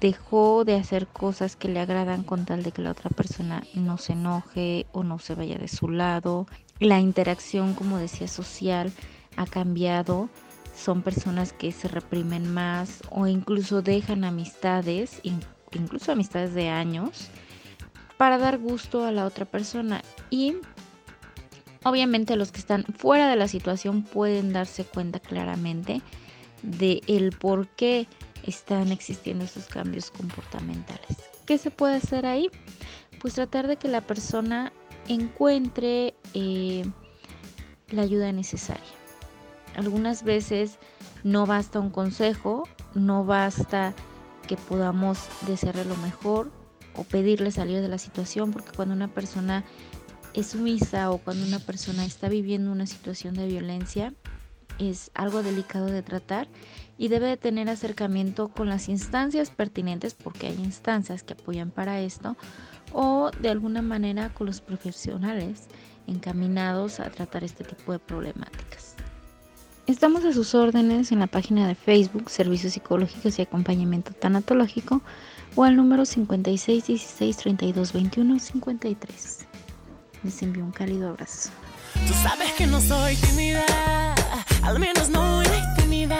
dejó 0.01 0.65
de 0.65 0.77
hacer 0.77 1.07
cosas 1.07 1.57
que 1.57 1.69
le 1.69 1.81
agradan 1.81 2.23
con 2.23 2.47
tal 2.47 2.63
de 2.63 2.73
que 2.73 2.83
la 2.83 2.93
otra 2.93 3.11
persona 3.11 3.63
no 3.75 3.99
se 3.99 4.13
enoje 4.13 4.87
o 4.93 5.03
no 5.03 5.19
se 5.19 5.35
vaya 5.35 5.59
de 5.59 5.69
su 5.69 5.89
lado. 5.89 6.47
La 6.79 7.01
interacción, 7.01 7.75
como 7.75 7.99
decía, 7.99 8.29
social 8.29 8.93
ha 9.37 9.47
cambiado, 9.47 10.31
son 10.75 11.03
personas 11.03 11.53
que 11.53 11.73
se 11.73 11.89
reprimen 11.89 12.53
más 12.53 13.03
o 13.11 13.27
incluso 13.27 13.83
dejan 13.83 14.25
amistades, 14.25 15.21
incluso 15.73 16.13
amistades 16.13 16.55
de 16.55 16.69
años, 16.69 17.29
para 18.17 18.39
dar 18.39 18.59
gusto 18.59 19.05
a 19.05 19.13
la 19.13 19.27
otra 19.27 19.45
persona. 19.45 20.03
Y 20.31 20.57
obviamente 21.85 22.37
los 22.37 22.53
que 22.53 22.61
están 22.61 22.85
fuera 22.85 23.29
de 23.29 23.37
la 23.37 23.49
situación 23.49 24.03
pueden 24.03 24.53
darse 24.55 24.85
cuenta 24.85 25.21
claramente 25.21 26.01
de 26.63 27.03
el 27.07 27.33
por 27.33 27.69
qué 27.69 28.07
están 28.45 28.93
existiendo 28.93 29.45
estos 29.45 29.67
cambios 29.67 30.11
comportamentales. 30.11 31.17
¿Qué 31.47 31.59
se 31.59 31.71
puede 31.71 31.97
hacer 31.97 32.27
ahí? 32.27 32.51
Pues 33.21 33.35
tratar 33.35 33.67
de 33.67 33.77
que 33.77 33.89
la 33.89 34.01
persona 34.01 34.73
encuentre 35.09 36.15
eh, 36.35 36.85
la 37.91 38.03
ayuda 38.03 38.33
necesaria. 38.33 38.83
Algunas 39.77 40.23
veces 40.23 40.79
no 41.23 41.47
basta 41.47 41.81
un 41.81 41.91
consejo, 41.91 42.69
no 42.95 43.25
basta 43.25 43.95
que 44.47 44.57
podamos 44.57 45.19
desearle 45.47 45.85
lo 45.85 45.97
mejor 45.97 46.51
o 46.97 47.05
pedirle 47.05 47.51
salir 47.51 47.81
de 47.81 47.89
la 47.89 47.99
situación, 47.99 48.53
porque 48.53 48.73
cuando 48.75 48.95
una 48.95 49.09
persona 49.09 49.65
es 50.35 50.49
sumisa 50.49 51.11
o 51.11 51.19
cuando 51.19 51.47
una 51.47 51.59
persona 51.61 52.05
está 52.05 52.29
viviendo 52.29 52.73
una 52.73 52.87
situación 52.87 53.35
de 53.35 53.47
violencia 53.47 54.13
es 54.81 55.11
algo 55.15 55.43
delicado 55.43 55.87
de 55.87 56.03
tratar 56.03 56.49
y 56.99 57.09
debe 57.09 57.27
de 57.27 57.37
tener 57.37 57.69
acercamiento 57.69 58.49
con 58.49 58.69
las 58.69 58.89
instancias 58.89 59.51
pertinentes 59.51 60.15
porque 60.15 60.49
hay 60.49 60.55
instancias 60.55 61.23
que 61.23 61.35
apoyan 61.35 61.71
para 61.71 62.01
esto 62.01 62.37
o 62.93 63.31
de 63.41 63.51
alguna 63.51 63.83
manera 63.83 64.33
con 64.35 64.47
los 64.47 64.61
profesionales 64.61 65.69
encaminados 66.07 66.99
a 66.99 67.11
tratar 67.11 67.45
este 67.45 67.65
tipo 67.65 67.93
de 67.93 67.99
problemáticas. 67.99 68.97
Estamos 69.87 70.25
a 70.25 70.33
sus 70.33 70.55
órdenes 70.55 71.11
en 71.11 71.19
la 71.19 71.27
página 71.27 71.67
de 71.67 71.75
Facebook 71.75 72.31
Servicios 72.31 72.75
Psicológicos 72.75 73.39
y 73.39 73.43
Acompañamiento 73.43 74.13
Tanatológico 74.13 75.03
o 75.57 75.65
al 75.65 75.77
número 75.77 76.05
56 76.05 76.87
16 76.87 77.37
32 77.37 77.93
21 77.93 78.39
53. 78.39 79.47
Les 80.23 80.43
envío 80.43 80.65
un 80.65 80.71
cálido 80.71 81.09
abrazo. 81.09 81.51
Tú 82.07 82.15
sabes 82.23 82.53
que 82.53 82.67
no 82.67 82.81
soy 82.81 83.17
tímida, 83.17 83.65
al 84.63 84.79
menos 84.79 85.09
no 85.09 85.43
en 85.43 85.51
intimidad. 85.55 86.19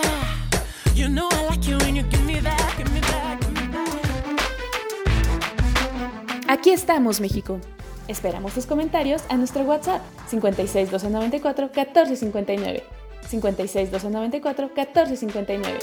You 0.95 1.09
know 1.09 1.29
I 1.31 1.51
like 1.51 1.69
you 1.69 1.79
when 1.79 1.97
you 1.97 2.05
give 2.11 2.25
me 2.25 2.41
that, 2.41 2.77
give 2.77 2.91
me 2.93 3.01
that, 3.01 3.39
give 3.41 3.53
me 3.53 3.69
that. 3.73 3.81
Aquí 6.49 6.71
estamos, 6.71 7.21
México. 7.21 7.61
Esperamos 8.09 8.55
tus 8.55 8.67
comentarios 8.67 9.23
a 9.29 9.37
nuestro 9.37 9.63
WhatsApp 9.63 10.03
56 10.29 10.91
294 10.91 11.67
1459. 11.67 12.83
56 13.29 13.91
294 13.91 14.71
1459. 14.75 15.79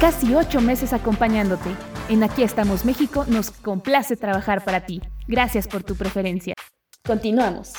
Casi 0.00 0.34
ocho 0.34 0.60
meses 0.60 0.92
acompañándote. 0.92 1.70
En 2.08 2.24
Aquí 2.24 2.42
estamos 2.42 2.84
México 2.84 3.24
nos 3.28 3.50
complace 3.50 4.16
trabajar 4.16 4.64
para 4.64 4.84
ti. 4.84 5.00
Gracias 5.28 5.68
por 5.68 5.84
tu 5.84 5.94
preferencia. 5.94 6.54
Continuamos. 7.04 7.72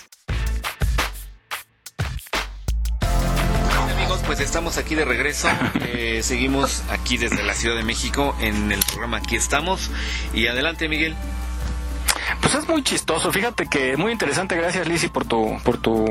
Amigos, 3.93 4.21
pues 4.25 4.39
estamos 4.39 4.77
aquí 4.77 4.95
de 4.95 5.05
regreso. 5.05 5.47
Eh, 5.93 6.23
seguimos 6.23 6.83
aquí 6.89 7.17
desde 7.17 7.43
la 7.43 7.53
Ciudad 7.53 7.75
de 7.75 7.83
México 7.83 8.35
en 8.39 8.71
el 8.71 8.79
programa 8.83 9.17
Aquí 9.17 9.35
estamos. 9.35 9.91
Y 10.33 10.47
adelante, 10.47 10.89
Miguel. 10.89 11.15
Pues 12.41 12.55
es 12.55 12.67
muy 12.67 12.83
chistoso, 12.83 13.31
fíjate 13.31 13.67
que 13.67 13.95
muy 13.97 14.11
interesante, 14.11 14.55
gracias 14.55 14.87
Lizzy 14.87 15.07
por 15.09 15.25
tu, 15.25 15.57
por 15.63 15.77
tu 15.77 16.05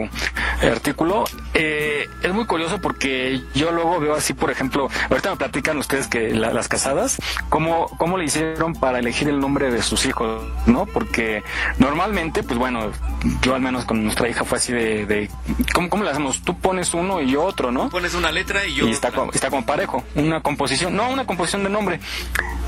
artículo. 0.62 1.24
Eh, 1.54 2.06
es 2.22 2.32
muy 2.32 2.46
curioso 2.46 2.80
porque 2.80 3.42
yo 3.54 3.72
luego 3.72 3.98
veo 3.98 4.14
así, 4.14 4.32
por 4.32 4.50
ejemplo, 4.50 4.88
ahorita 5.10 5.30
me 5.30 5.36
platican 5.36 5.76
ustedes 5.78 6.06
que 6.06 6.30
la- 6.32 6.52
las 6.52 6.68
casadas, 6.68 7.18
cómo, 7.48 7.88
cómo 7.98 8.16
le 8.16 8.24
hicieron 8.26 8.74
para 8.74 9.00
elegir 9.00 9.28
el 9.28 9.40
nombre 9.40 9.70
de 9.72 9.82
sus 9.82 10.06
hijos, 10.06 10.44
¿no? 10.66 10.86
Porque 10.86 11.42
normalmente, 11.78 12.42
pues 12.44 12.58
bueno, 12.58 12.90
yo 13.42 13.54
al 13.54 13.60
menos 13.60 13.84
con 13.84 14.02
nuestra 14.04 14.28
hija 14.28 14.44
fue 14.44 14.58
así 14.58 14.72
de, 14.72 15.06
de 15.06 15.30
¿cómo, 15.74 15.90
¿cómo 15.90 16.04
le 16.04 16.10
hacemos? 16.10 16.42
Tú 16.42 16.58
pones 16.58 16.94
uno 16.94 17.20
y 17.20 17.32
yo 17.32 17.42
otro, 17.42 17.72
¿no? 17.72 17.90
Pones 17.90 18.14
una 18.14 18.30
letra 18.30 18.64
y 18.66 18.74
yo. 18.74 18.86
Y 18.86 18.92
está, 18.92 19.10
como- 19.10 19.32
está 19.32 19.50
como 19.50 19.66
parejo, 19.66 20.04
una 20.14 20.40
composición, 20.42 20.94
no, 20.94 21.10
una 21.10 21.26
composición 21.26 21.64
de 21.64 21.70
nombre, 21.70 22.00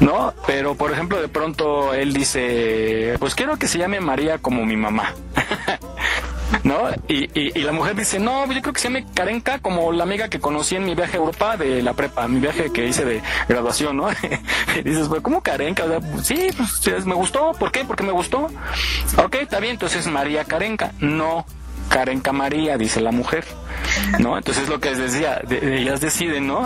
¿no? 0.00 0.34
Pero, 0.48 0.74
por 0.74 0.90
ejemplo, 0.92 1.20
de 1.22 1.28
pronto 1.28 1.94
él 1.94 2.12
dice, 2.12 3.14
pues 3.20 3.34
quiero 3.36 3.51
que 3.58 3.68
se 3.68 3.78
llame 3.78 4.00
María 4.00 4.38
como 4.38 4.64
mi 4.64 4.76
mamá. 4.76 5.14
¿No? 6.64 6.90
Y, 7.08 7.30
y, 7.38 7.62
la 7.62 7.72
mujer 7.72 7.96
dice, 7.96 8.20
no, 8.20 8.46
yo 8.52 8.60
creo 8.60 8.74
que 8.74 8.80
se 8.80 8.88
llame 8.88 9.06
Karenka 9.14 9.58
como 9.58 9.90
la 9.90 10.04
amiga 10.04 10.28
que 10.28 10.38
conocí 10.38 10.76
en 10.76 10.84
mi 10.84 10.94
viaje 10.94 11.16
a 11.16 11.20
Europa 11.20 11.56
de 11.56 11.82
la 11.82 11.94
prepa, 11.94 12.28
mi 12.28 12.40
viaje 12.40 12.70
que 12.70 12.86
hice 12.86 13.04
de 13.04 13.22
graduación, 13.48 13.96
¿no? 13.96 14.08
y 14.74 14.82
dices, 14.82 15.08
pues, 15.08 15.22
¿cómo 15.22 15.42
Karenka? 15.42 15.84
Sí, 16.22 16.48
pues 16.56 17.06
me 17.06 17.14
gustó, 17.14 17.52
¿por 17.52 17.72
qué? 17.72 17.84
Porque 17.84 18.04
me 18.04 18.12
gustó. 18.12 18.50
Ok, 19.16 19.36
está 19.36 19.60
bien, 19.60 19.72
entonces 19.72 20.06
María 20.06 20.44
Karenka. 20.44 20.92
No, 21.00 21.46
Karenka 21.92 22.32
María, 22.32 22.78
dice 22.78 23.00
la 23.00 23.12
mujer. 23.12 23.44
¿No? 24.18 24.38
Entonces 24.38 24.68
lo 24.68 24.80
que 24.80 24.90
les 24.90 24.98
decía, 24.98 25.40
de- 25.46 25.78
ellas 25.80 26.00
deciden, 26.00 26.46
¿no? 26.46 26.62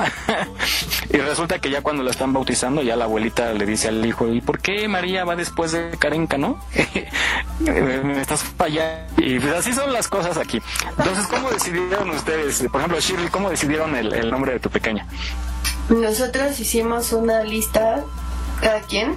y 1.10 1.16
resulta 1.16 1.58
que 1.58 1.70
ya 1.70 1.82
cuando 1.82 2.02
la 2.02 2.10
están 2.10 2.32
bautizando, 2.32 2.82
ya 2.82 2.94
la 2.96 3.04
abuelita 3.04 3.52
le 3.52 3.66
dice 3.66 3.88
al 3.88 4.04
hijo, 4.06 4.28
¿y 4.28 4.40
por 4.40 4.60
qué 4.60 4.86
María 4.86 5.24
va 5.24 5.34
después 5.34 5.72
de 5.72 5.90
Karenka, 5.98 6.38
no? 6.38 6.58
Me 7.60 8.20
estás 8.20 8.42
fallando. 8.42 9.12
Y 9.18 9.38
pues 9.40 9.54
así 9.54 9.72
son 9.72 9.92
las 9.92 10.08
cosas 10.08 10.36
aquí. 10.36 10.60
Entonces, 10.98 11.26
¿cómo 11.26 11.50
decidieron 11.50 12.10
ustedes? 12.10 12.64
Por 12.70 12.80
ejemplo, 12.80 13.00
Shirley, 13.00 13.28
¿cómo 13.28 13.50
decidieron 13.50 13.96
el, 13.96 14.12
el 14.14 14.30
nombre 14.30 14.52
de 14.52 14.60
tu 14.60 14.70
pequeña? 14.70 15.06
Nosotros 15.88 16.58
hicimos 16.60 17.12
una 17.12 17.42
lista, 17.42 18.04
cada 18.60 18.80
quien, 18.82 19.16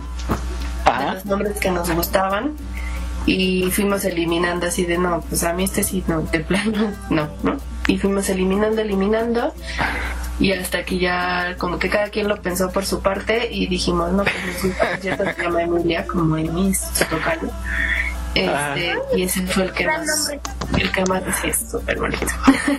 de 0.85 1.13
los 1.13 1.25
nombres 1.25 1.59
que 1.59 1.69
nos 1.71 1.89
gustaban 1.91 2.55
y 3.29 3.69
fuimos 3.69 4.03
eliminando 4.05 4.65
así 4.65 4.85
de 4.85 4.97
no, 4.97 5.21
pues 5.21 5.43
a 5.43 5.53
mí 5.53 5.63
este 5.63 5.83
sí, 5.83 6.03
no, 6.07 6.21
de 6.21 6.39
plano, 6.39 6.91
no, 7.11 7.29
¿no? 7.43 7.57
Y 7.87 7.97
fuimos 7.97 8.27
eliminando, 8.29 8.81
eliminando 8.81 9.53
y 10.39 10.53
hasta 10.53 10.83
que 10.83 10.97
ya 10.97 11.55
como 11.57 11.77
que 11.77 11.89
cada 11.89 12.09
quien 12.09 12.27
lo 12.27 12.41
pensó 12.41 12.71
por 12.71 12.85
su 12.85 13.01
parte 13.01 13.49
y 13.51 13.67
dijimos, 13.67 14.11
no, 14.13 14.23
pues 14.23 14.73
cierto 14.99 15.23
se 15.25 15.43
llama 15.43 15.63
Emilia 15.63 16.07
como 16.07 16.37
en 16.37 16.73
su 16.73 17.05
tocayo. 17.05 17.49
Este, 18.35 18.95
y 19.15 19.23
ese 19.23 19.45
fue 19.47 19.63
el 19.63 19.73
que 19.73 19.87
más, 19.87 20.31
el 20.77 20.91
que 20.91 21.05
más 21.05 21.23
sí, 21.41 21.49
es 21.49 21.69
súper 21.71 21.99
bonito. 21.99 22.25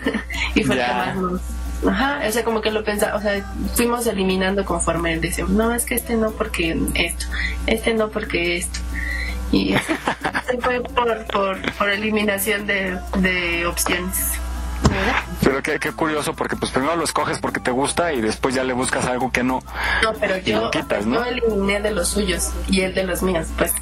y 0.55 0.65
fue 0.65 0.77
el 0.77 0.81
que 0.81 0.87
Ya. 0.87 0.95
más 0.95 1.17
nos 1.17 1.41
Ajá, 1.89 2.21
o 2.29 2.31
sea, 2.31 2.45
como 2.45 2.61
que 2.61 2.71
lo 2.71 2.85
pensaba, 2.85 3.17
o 3.17 3.23
sea, 3.23 3.43
fuimos 3.75 4.07
eliminando 4.07 4.65
conforme 4.67 5.19
decíamos, 5.19 5.55
no, 5.55 5.75
es 5.75 5.87
que 5.87 5.95
este 5.95 6.15
no 6.15 6.31
porque 6.33 6.79
esto, 6.95 7.27
este 7.67 7.95
no 7.95 8.11
porque 8.11 8.59
esto. 8.59 8.81
Y 9.53 9.75
así 9.75 10.57
fue 10.61 10.81
por, 10.81 11.25
por, 11.27 11.73
por 11.75 11.91
eliminación 11.91 12.67
de, 12.67 12.99
de 13.19 13.67
opciones. 13.67 14.33
Pero 15.43 15.63
qué, 15.63 15.79
qué 15.79 15.93
curioso, 15.93 16.35
porque 16.35 16.57
pues 16.57 16.73
primero 16.73 16.97
lo 16.97 17.05
escoges 17.05 17.39
porque 17.39 17.61
te 17.61 17.71
gusta 17.71 18.13
y 18.13 18.21
después 18.21 18.55
ya 18.55 18.65
le 18.65 18.73
buscas 18.73 19.05
algo 19.07 19.31
que 19.31 19.43
no. 19.43 19.63
No, 20.03 20.13
pero 20.19 20.39
Y 20.39 20.43
yo, 20.43 20.63
lo 20.63 20.71
quitas, 20.71 21.07
¿no? 21.07 21.17
yo 21.17 21.25
eliminé 21.27 21.81
de 21.81 21.91
los 21.93 22.09
suyos 22.09 22.51
y 22.69 22.81
el 22.81 22.95
de 22.95 23.05
los 23.05 23.23
míos, 23.23 23.47
pues. 23.57 23.73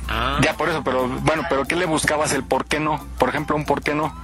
Ya 0.42 0.54
por 0.54 0.68
eso, 0.68 0.82
pero 0.84 1.08
bueno, 1.08 1.44
pero 1.48 1.64
¿qué 1.64 1.76
le 1.76 1.86
buscabas 1.86 2.32
el 2.32 2.42
por 2.44 2.64
qué 2.66 2.78
no? 2.80 3.04
Por 3.18 3.28
ejemplo, 3.30 3.56
un 3.56 3.64
por 3.64 3.82
qué 3.82 3.94
no. 3.94 4.14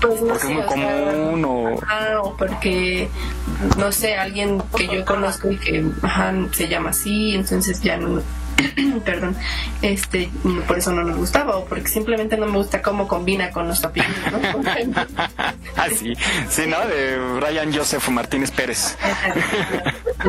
Pues 0.00 0.20
no 0.22 0.28
Porque 0.28 0.34
es 0.34 0.42
sé, 0.42 0.48
muy 0.54 0.62
o 0.62 0.68
sea, 0.68 1.12
común 1.12 1.44
o... 1.46 1.78
ajá, 1.82 2.20
o 2.22 2.36
porque, 2.36 3.08
no 3.76 3.92
sé, 3.92 4.16
alguien 4.16 4.62
que 4.76 4.88
yo 4.88 5.04
conozco 5.04 5.50
y 5.50 5.58
que 5.58 5.84
ajá, 6.02 6.32
se 6.52 6.68
llama 6.68 6.90
así, 6.90 7.34
entonces 7.34 7.80
ya 7.82 7.96
no, 7.96 8.20
perdón, 9.04 9.36
este, 9.82 10.30
por 10.66 10.78
eso 10.78 10.92
no 10.92 11.02
nos 11.02 11.16
gustaba, 11.16 11.56
o 11.56 11.64
porque 11.64 11.88
simplemente 11.88 12.36
no 12.36 12.46
me 12.46 12.58
gusta 12.58 12.82
cómo 12.82 13.06
combina 13.08 13.50
con 13.50 13.66
nuestro 13.66 13.90
apellido, 13.90 14.14
¿no? 14.30 14.40
Ah, 15.76 15.88
sí, 15.88 16.14
sí, 16.48 16.66
¿no? 16.66 16.86
De 16.86 17.16
Brian 17.40 17.72
Joseph 17.72 18.06
Martínez 18.08 18.50
Pérez. 18.50 18.96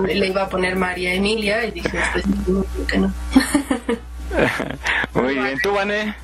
Le 0.05 0.27
iba 0.27 0.43
a 0.43 0.49
poner 0.49 0.75
María 0.75 1.13
Emilia 1.13 1.65
y 1.65 1.71
dije, 1.71 1.99
pues, 2.13 2.25
no, 2.47 2.65
que 2.87 2.97
no. 2.97 3.13
Muy 5.21 5.33
bien, 5.35 5.59
¿tú, 5.61 5.73
Vané? 5.73 6.15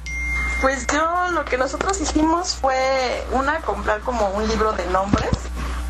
Pues 0.61 0.87
yo 0.87 1.31
lo 1.33 1.45
que 1.45 1.57
nosotros 1.57 1.99
hicimos 2.01 2.55
fue 2.55 2.75
una 3.31 3.57
comprar 3.59 3.99
como 4.01 4.29
un 4.29 4.47
libro 4.47 4.71
de 4.73 4.85
nombres 4.87 5.29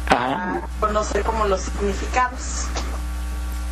Ajá. 0.10 0.62
conocer 0.80 1.24
como 1.24 1.46
los 1.46 1.62
significados. 1.62 2.66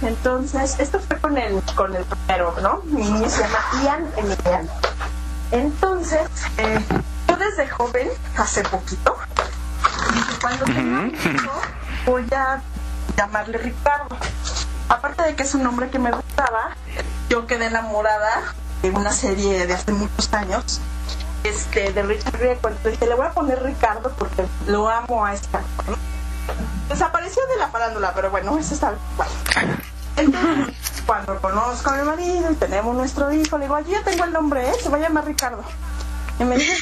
Entonces, 0.02 0.76
esto 0.80 1.00
fue 1.00 1.20
con 1.20 1.38
el, 1.38 1.62
con 1.76 1.96
el 1.96 2.04
primero, 2.04 2.54
¿no? 2.62 2.82
Mi 2.86 3.04
niño 3.04 3.30
se 3.30 3.41
llama 3.41 3.60
Ian 3.84 4.12
Emiliano. 4.18 4.70
Entonces, 5.52 6.28
eh, 6.58 6.84
yo 7.28 7.38
desde 7.38 7.68
joven, 7.70 8.10
hace 8.38 8.64
poquito, 8.64 9.16
cuando 10.41 10.66
tenga 10.66 11.02
un 11.02 11.16
hijo, 11.16 11.52
voy 12.06 12.26
a 12.36 12.62
llamarle 13.16 13.58
Ricardo. 13.58 14.18
Aparte 14.89 15.24
de 15.24 15.36
que 15.36 15.43
es 15.43 15.56
un 15.56 15.64
nombre 15.64 15.89
que 15.89 15.98
me 15.98 16.12
gustaba, 16.12 16.76
yo 17.30 17.48
quedé 17.48 17.68
enamorada 17.68 18.54
de 18.82 18.89
una 18.91 19.12
serie 19.12 19.66
de 19.66 19.74
hace 19.74 19.91
muchos 19.91 20.32
años, 20.34 20.82
este, 21.43 21.91
de 21.93 22.04
Richard 22.04 22.38
Grieco. 22.38 22.68
Entonces 22.68 22.91
dije, 22.93 23.08
le 23.08 23.16
voy 23.16 23.28
a 23.28 23.32
poner 23.32 23.64
Ricardo 23.64 24.14
porque 24.18 24.46
lo 24.68 24.89
amo 24.89 25.26
a 25.26 25.34
¿no? 25.34 25.98
Desapareció 26.89 27.41
de 27.48 27.58
la 27.58 27.68
farándula, 27.70 28.14
pero 28.14 28.30
bueno, 28.32 28.58
eso 28.58 28.74
está. 28.74 28.93
Entonces, 30.18 30.76
cuando 31.06 31.39
conozco 31.41 31.89
a 31.89 31.98
mi 31.98 32.04
marido 32.04 32.52
y 32.52 32.56
tenemos 32.56 32.96
nuestro 32.96 33.32
hijo, 33.34 33.58
le 33.58 33.66
digo, 33.66 33.80
yo 33.80 33.91
ya 33.91 34.04
tengo 34.04 34.24
el 34.24 34.32
nombre, 34.32 34.70
¿eh? 34.70 34.74
se 34.82 34.89
va 34.89 34.98
a 34.98 35.02
llamar 35.02 35.26
Ricardo. 35.26 35.64
Y 36.39 36.43
me 36.43 36.58
dice, 36.58 36.78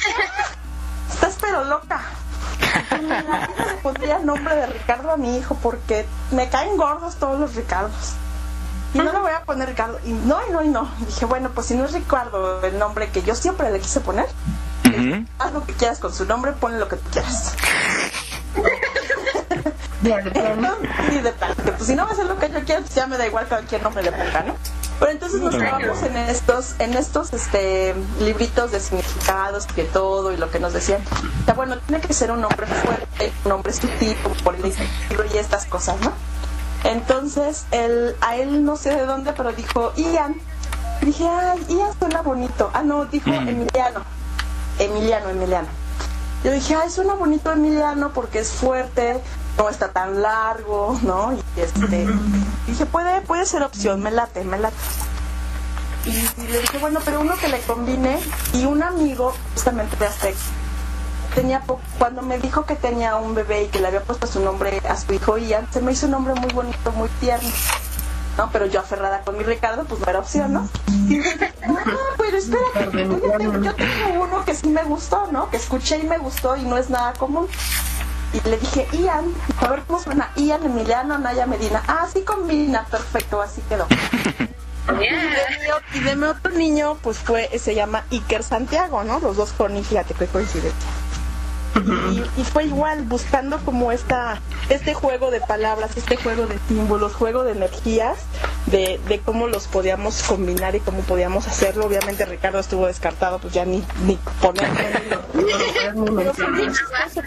estás 1.12 1.36
pero 1.40 1.64
loca. 1.64 2.00
Le 2.90 3.74
pondría 3.82 4.16
el 4.16 4.26
nombre 4.26 4.54
de 4.54 4.66
Ricardo 4.66 5.10
a 5.10 5.16
mi 5.16 5.36
hijo 5.36 5.56
porque 5.62 6.06
me 6.30 6.48
caen 6.48 6.76
gordos 6.76 7.16
todos 7.16 7.38
los 7.38 7.54
Ricardos. 7.54 8.14
Y 8.94 8.98
no 8.98 9.12
le 9.12 9.18
voy 9.18 9.32
a 9.32 9.42
poner 9.42 9.68
Ricardo. 9.68 9.98
Y 10.04 10.12
no, 10.12 10.38
y 10.48 10.52
no, 10.52 10.62
y 10.62 10.68
no. 10.68 10.88
Y 11.00 11.06
dije, 11.06 11.24
bueno, 11.24 11.50
pues 11.50 11.66
si 11.66 11.74
no 11.74 11.84
es 11.84 11.92
Ricardo 11.92 12.62
el 12.62 12.78
nombre 12.78 13.10
que 13.10 13.22
yo 13.22 13.34
siempre 13.34 13.70
le 13.72 13.80
quise 13.80 14.00
poner, 14.00 14.26
haz 15.38 15.52
lo 15.52 15.64
que 15.64 15.72
quieras 15.72 15.98
con 15.98 16.14
su 16.14 16.24
nombre, 16.24 16.52
ponle 16.52 16.78
lo 16.78 16.88
que 16.88 16.96
tú 16.96 17.10
quieras. 17.10 17.54
Y 20.04 21.14
de 21.22 21.32
que, 21.32 21.72
pues 21.72 21.86
si 21.86 21.94
no 21.94 22.04
va 22.04 22.12
a 22.12 22.14
ser 22.14 22.26
lo 22.26 22.38
que 22.38 22.50
yo 22.50 22.62
quiero, 22.64 22.82
pues 22.82 22.94
ya 22.94 23.06
me 23.06 23.16
da 23.16 23.26
igual 23.26 23.46
cualquier 23.46 23.82
nombre 23.82 24.02
le 24.02 24.12
ponga, 24.12 24.42
¿no? 24.42 24.54
Pero 25.00 25.10
entonces 25.10 25.40
nos 25.40 25.54
quedamos 25.56 26.02
en 26.02 26.16
estos, 26.16 26.74
en 26.78 26.94
estos 26.94 27.32
este, 27.32 27.94
libritos 28.20 28.70
de 28.70 28.80
significados, 28.80 29.66
que 29.66 29.84
todo 29.84 30.32
y 30.32 30.36
lo 30.36 30.50
que 30.50 30.60
nos 30.60 30.72
decían. 30.72 31.00
Ya 31.46 31.54
bueno, 31.54 31.78
tiene 31.78 32.00
que 32.00 32.12
ser 32.12 32.30
un 32.30 32.44
hombre 32.44 32.66
fuerte, 32.66 33.32
un 33.44 33.52
hombre 33.52 33.72
sutil, 33.72 34.16
y 35.32 35.36
estas 35.36 35.66
cosas, 35.66 36.00
¿no? 36.00 36.12
Entonces, 36.84 37.64
él, 37.70 38.14
a 38.20 38.36
él 38.36 38.64
no 38.64 38.76
sé 38.76 38.94
de 38.94 39.06
dónde, 39.06 39.32
pero 39.32 39.52
dijo 39.52 39.92
Ian. 39.96 40.36
dije, 41.00 41.26
ay, 41.26 41.64
Ian 41.68 41.98
suena 41.98 42.20
bonito. 42.20 42.70
Ah, 42.72 42.82
no, 42.82 43.06
dijo 43.06 43.30
mm. 43.30 43.48
Emiliano. 43.48 44.02
Emiliano, 44.78 45.30
Emiliano. 45.30 45.68
Yo 46.44 46.52
dije, 46.52 46.76
ay, 46.76 46.90
suena 46.90 47.14
bonito 47.14 47.50
Emiliano 47.50 48.12
porque 48.12 48.40
es 48.40 48.50
fuerte, 48.50 49.20
no 49.56 49.68
está 49.68 49.88
tan 49.92 50.22
largo, 50.22 50.98
¿no? 51.02 51.32
Y 51.32 51.60
este, 51.60 52.06
dije, 52.66 52.86
puede, 52.86 53.20
puede 53.22 53.46
ser 53.46 53.62
opción, 53.62 54.02
me 54.02 54.10
late, 54.10 54.44
me 54.44 54.58
late. 54.58 54.76
Y, 56.06 56.12
le 56.48 56.60
dije, 56.60 56.78
bueno, 56.78 57.00
pero 57.04 57.20
uno 57.20 57.34
que 57.36 57.48
le 57.48 57.60
combine, 57.60 58.18
y 58.52 58.64
un 58.64 58.82
amigo, 58.82 59.34
justamente 59.54 59.96
de 59.96 60.06
Aztec, 60.06 60.34
tenía 61.34 61.62
cuando 61.98 62.22
me 62.22 62.38
dijo 62.38 62.64
que 62.64 62.76
tenía 62.76 63.16
un 63.16 63.34
bebé 63.34 63.64
y 63.64 63.68
que 63.68 63.80
le 63.80 63.88
había 63.88 64.02
puesto 64.02 64.26
su 64.26 64.40
nombre 64.40 64.80
a 64.88 64.96
su 64.96 65.12
hijo 65.12 65.38
Ian, 65.38 65.66
se 65.72 65.80
me 65.80 65.92
hizo 65.92 66.06
un 66.06 66.12
nombre 66.12 66.34
muy 66.34 66.52
bonito, 66.52 66.92
muy 66.92 67.08
tierno. 67.20 67.48
¿no? 68.36 68.50
Pero 68.52 68.66
yo 68.66 68.80
aferrada 68.80 69.22
con 69.22 69.38
mi 69.38 69.44
Ricardo, 69.44 69.84
pues 69.84 70.00
no 70.00 70.06
era 70.08 70.18
opción, 70.18 70.52
¿no? 70.52 70.68
Y 71.08 71.18
dije, 71.18 71.52
no, 71.68 71.78
pero 72.18 72.36
espérate, 72.36 73.08
yo 73.62 73.74
tengo 73.74 74.22
uno 74.22 74.44
que 74.44 74.54
sí 74.54 74.68
me 74.68 74.82
gustó, 74.84 75.28
¿no? 75.30 75.50
Que 75.50 75.56
escuché 75.56 75.98
y 75.98 76.02
me 76.02 76.18
gustó 76.18 76.56
y 76.56 76.62
no 76.62 76.76
es 76.76 76.90
nada 76.90 77.12
común. 77.12 77.46
Y 78.34 78.48
le 78.48 78.58
dije, 78.58 78.86
Ian, 78.92 79.32
a 79.58 79.68
ver 79.68 79.82
cómo 79.86 80.00
suena. 80.00 80.30
Ian, 80.36 80.64
Emiliano, 80.66 81.18
Naya 81.18 81.46
Medina. 81.46 81.82
Ah, 81.86 82.06
sí 82.12 82.22
combina, 82.22 82.84
perfecto, 82.90 83.40
así 83.40 83.62
quedó. 83.68 83.86
Y 85.94 86.00
de 86.00 86.14
mi 86.16 86.26
otro 86.26 86.52
niño, 86.52 86.98
pues 87.02 87.16
fue, 87.16 87.48
se 87.58 87.74
llama 87.74 88.04
Iker 88.10 88.42
Santiago, 88.42 89.02
¿no? 89.02 89.18
Los 89.18 89.36
dos 89.36 89.52
con 89.52 89.82
fíjate 89.82 90.12
qué 90.12 90.26
coincidencia. 90.26 90.74
Y, 92.36 92.44
fue 92.44 92.64
igual, 92.64 93.02
buscando 93.02 93.58
como 93.58 93.90
esta, 93.90 94.40
este 94.68 94.94
juego 94.94 95.30
de 95.30 95.40
palabras, 95.40 95.96
este 95.96 96.16
juego 96.16 96.46
de 96.46 96.58
símbolos, 96.68 97.14
juego 97.14 97.42
de 97.42 97.52
energías, 97.52 98.18
de, 98.66 99.00
de 99.08 99.20
cómo 99.20 99.48
los 99.48 99.66
podíamos 99.66 100.22
combinar 100.22 100.74
y 100.76 100.80
cómo 100.80 101.00
podíamos 101.00 101.46
hacerlo. 101.46 101.86
Obviamente 101.86 102.24
Ricardo 102.24 102.60
estuvo 102.60 102.86
descartado, 102.86 103.38
pues 103.38 103.52
ya 103.52 103.64
ni, 103.64 103.82
ni 104.04 104.16
ponerlo. 104.40 105.22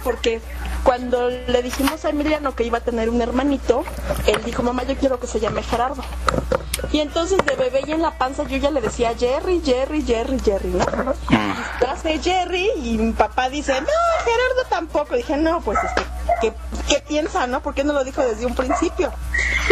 porque 0.04 0.41
cuando 0.84 1.30
le 1.30 1.62
dijimos 1.62 2.06
a 2.06 2.10
Emiliano 2.10 2.56
que 2.56 2.64
iba 2.64 2.78
a 2.78 2.82
tener 2.82 3.10
un 3.10 3.22
hermanito, 3.22 3.84
él 4.26 4.41
dijo, 4.45 4.64
mamá, 4.64 4.84
yo 4.84 4.95
quiero 4.95 5.20
que 5.20 5.28
se 5.28 5.39
llame 5.39 5.62
Gerardo. 5.64 6.04
Y 6.91 7.00
entonces 7.00 7.39
de 7.45 7.56
bebé 7.56 7.82
y 7.86 7.91
en 7.91 8.02
la 8.02 8.18
panza 8.18 8.43
yo 8.43 8.58
ya 8.58 8.72
le 8.72 8.82
decía 8.82 9.14
Jerry, 9.18 9.62
Jerry, 9.64 10.04
Jerry, 10.04 10.39
Jerry, 10.39 10.70
¿no? 10.70 10.86
Y 11.30 11.86
hace 11.86 12.20
Jerry 12.20 12.70
y 12.84 12.98
mi 12.98 13.14
papá 13.14 13.50
dice, 13.50 13.74
no, 13.82 13.88
Gerardo 14.38 14.70
tampoco. 14.70 15.16
dije, 15.16 15.38
no, 15.38 15.62
pues 15.62 15.80
es 15.84 15.92
que, 16.42 16.54
¿qué, 16.88 17.04
piensa, 17.08 17.48
no? 17.48 17.62
¿Por 17.62 17.74
qué 17.74 17.84
no 17.84 17.94
lo 17.94 18.04
dijo 18.04 18.22
desde 18.22 18.46
un 18.46 18.56
principio? 18.56 19.12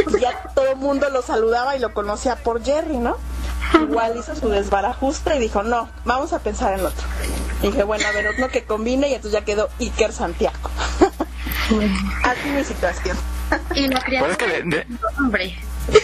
Pues 0.03 0.21
ya 0.21 0.31
todo 0.55 0.69
el 0.69 0.77
mundo 0.77 1.09
lo 1.09 1.21
saludaba 1.21 1.75
y 1.75 1.79
lo 1.79 1.93
conocía 1.93 2.35
por 2.35 2.63
Jerry, 2.63 2.97
¿no? 2.97 3.17
Igual 3.73 4.17
hizo 4.17 4.35
su 4.35 4.49
desbarajuste 4.49 5.35
y 5.35 5.39
dijo, 5.39 5.63
no, 5.63 5.89
vamos 6.05 6.33
a 6.33 6.39
pensar 6.39 6.79
en 6.79 6.85
otro. 6.85 7.05
Y 7.61 7.67
dije, 7.67 7.83
bueno, 7.83 8.07
a 8.07 8.11
ver, 8.11 8.27
otro 8.27 8.49
que 8.49 8.63
combine 8.63 9.09
y 9.09 9.13
entonces 9.15 9.39
ya 9.39 9.45
quedó 9.45 9.69
Iker 9.79 10.13
Santiago. 10.13 10.69
Así 12.23 12.49
mi 12.49 12.63
situación. 12.63 13.17
Y 13.73 13.87
no 13.87 13.99
quería 14.01 14.23
hombre 14.23 15.55
de 15.87 15.99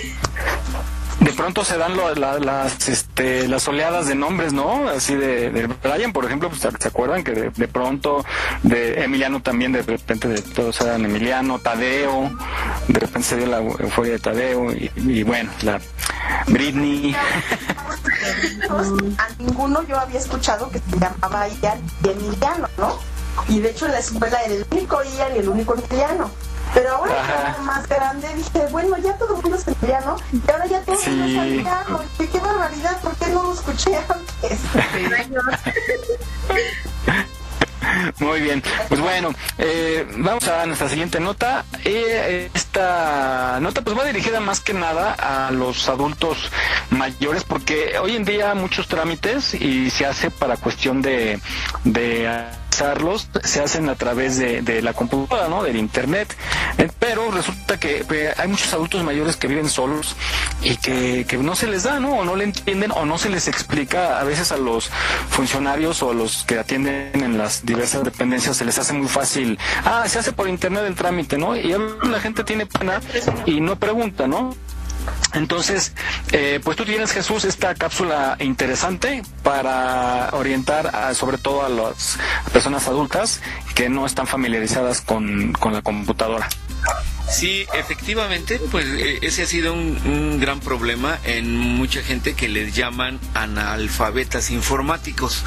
pronto 1.41 1.65
se 1.65 1.75
dan 1.75 1.97
las, 1.97 2.87
este, 2.87 3.47
las 3.47 3.67
oleadas 3.67 4.05
de 4.05 4.13
nombres, 4.13 4.53
¿no? 4.53 4.87
Así 4.87 5.15
de, 5.15 5.49
de 5.49 5.65
Brian, 5.65 6.13
por 6.13 6.23
ejemplo, 6.25 6.49
pues, 6.49 6.61
¿se 6.61 6.87
acuerdan 6.87 7.23
que 7.23 7.31
de, 7.31 7.67
pronto, 7.67 8.23
de 8.61 9.03
Emiliano 9.03 9.41
también, 9.41 9.71
de 9.71 9.81
repente 9.81 10.27
de 10.27 10.39
todos 10.39 10.79
eran 10.81 11.03
Emiliano, 11.03 11.57
Tadeo, 11.57 12.29
de 12.87 12.99
repente 12.99 13.27
se 13.27 13.37
dio 13.37 13.47
la 13.47 13.57
euforia 13.57 14.11
de 14.13 14.19
Tadeo 14.19 14.71
y, 14.71 15.23
bueno, 15.23 15.49
la 15.63 15.81
Britney. 16.45 17.15
A 19.17 19.29
ninguno 19.39 19.81
yo 19.87 19.99
había 19.99 20.19
escuchado 20.19 20.69
que 20.69 20.77
se 20.77 20.99
llamaba 20.99 21.47
Ian 21.47 21.81
y 22.03 22.09
Emiliano, 22.09 22.69
¿no? 22.77 22.99
Y 23.47 23.61
de 23.61 23.71
hecho 23.71 23.87
en 23.87 23.93
la 23.93 23.99
escuela 23.99 24.39
era 24.43 24.53
el 24.53 24.65
único 24.69 25.01
Ian 25.01 25.35
y 25.35 25.39
el 25.39 25.49
único 25.49 25.73
Emiliano. 25.73 26.29
Pero 26.73 26.95
ahora 26.95 27.53
que 27.55 27.61
más 27.63 27.87
grande 27.87 28.27
dije, 28.35 28.67
bueno, 28.71 28.97
ya 28.97 29.17
todo 29.17 29.35
el 29.35 29.41
mundo 29.41 29.57
es 29.57 29.67
italiano 29.67 30.15
y 30.31 30.51
ahora 30.51 30.65
ya 30.67 30.81
todo 30.81 31.01
el 31.01 31.11
mundo 31.11 31.27
italiano. 31.27 31.99
qué 32.17 32.39
barbaridad, 32.39 33.01
¿por 33.01 33.15
qué 33.15 33.27
no 33.27 33.43
lo 33.43 33.53
escuché 33.53 33.97
antes? 33.97 34.59
Muy 38.19 38.41
bien, 38.41 38.63
pues 38.87 39.01
bueno, 39.01 39.33
eh, 39.57 40.07
vamos 40.17 40.47
a 40.47 40.65
nuestra 40.65 40.87
siguiente 40.87 41.19
nota. 41.19 41.65
Eh, 41.83 42.49
esta 42.53 43.59
nota 43.59 43.81
pues 43.81 43.97
va 43.97 44.05
dirigida 44.05 44.39
más 44.39 44.59
que 44.59 44.73
nada 44.73 45.13
a 45.13 45.51
los 45.51 45.89
adultos 45.89 46.51
mayores 46.89 47.43
porque 47.43 47.97
hoy 47.99 48.15
en 48.15 48.23
día 48.23 48.53
muchos 48.53 48.87
trámites 48.87 49.53
y 49.55 49.89
se 49.89 50.05
hace 50.05 50.31
para 50.31 50.57
cuestión 50.57 51.01
de, 51.01 51.39
de 51.83 52.27
se 53.43 53.59
hacen 53.61 53.89
a 53.89 53.95
través 53.95 54.37
de, 54.37 54.81
la 54.81 54.93
computadora, 54.93 55.47
¿no? 55.47 55.63
Del 55.63 55.77
internet. 55.77 56.35
Eh, 56.77 56.89
pero 56.99 57.29
resulta 57.31 57.79
que 57.79 58.05
hay 58.37 58.47
muchos 58.47 58.73
adultos 58.73 59.03
mayores 59.03 59.35
que 59.35 59.47
viven 59.47 59.69
solos 59.69 60.15
y 60.61 60.77
que, 60.77 61.25
no 61.41 61.55
se 61.55 61.67
les 61.67 61.83
da, 61.83 61.99
¿no? 61.99 62.17
O 62.17 62.25
no 62.25 62.35
le 62.35 62.45
entienden 62.45 62.91
o 62.91 63.05
no 63.05 63.17
se 63.17 63.29
les 63.29 63.47
explica 63.47 64.19
a 64.19 64.23
veces 64.23 64.51
a 64.51 64.57
los 64.57 64.89
funcionarios 65.29 66.01
o 66.03 66.11
a 66.11 66.13
los 66.13 66.43
que 66.43 66.59
atienden 66.59 67.23
en 67.23 67.37
las 67.37 67.65
diversas 67.65 68.03
dependencias 68.03 68.57
se 68.57 68.65
les 68.65 68.77
hace 68.79 68.93
muy 68.93 69.07
fácil. 69.07 69.57
Ah, 69.83 70.03
se 70.07 70.19
hace 70.19 70.31
por 70.31 70.47
internet 70.47 70.83
el 70.87 70.95
trámite, 70.95 71.37
¿no? 71.37 71.55
Y 71.55 71.75
la 72.03 72.19
gente 72.19 72.43
tiene 72.43 72.65
pena 72.65 73.01
y 73.45 73.59
no 73.59 73.75
pregunta, 73.75 74.27
¿no? 74.27 74.55
Entonces, 75.33 75.93
eh, 76.31 76.59
pues 76.63 76.77
tú 76.77 76.85
tienes, 76.85 77.11
Jesús, 77.11 77.45
esta 77.45 77.73
cápsula 77.75 78.35
interesante 78.39 79.23
para 79.43 80.29
orientar 80.33 81.15
sobre 81.15 81.37
todo 81.37 81.65
a 81.65 81.69
las 81.69 82.17
personas 82.51 82.87
adultas 82.87 83.41
que 83.75 83.89
no 83.89 84.05
están 84.05 84.27
familiarizadas 84.27 85.01
con, 85.01 85.53
con 85.53 85.73
la 85.73 85.81
computadora. 85.81 86.49
Sí, 87.31 87.65
efectivamente, 87.73 88.59
pues 88.71 88.85
eh, 88.85 89.19
ese 89.21 89.43
ha 89.43 89.45
sido 89.45 89.73
un, 89.73 90.39
gran 90.41 90.59
problema 90.59 91.17
en 91.23 91.57
mucha 91.57 92.01
gente 92.01 92.33
que 92.33 92.49
les 92.49 92.75
llaman 92.75 93.19
analfabetas 93.33 94.51
informáticos, 94.51 95.43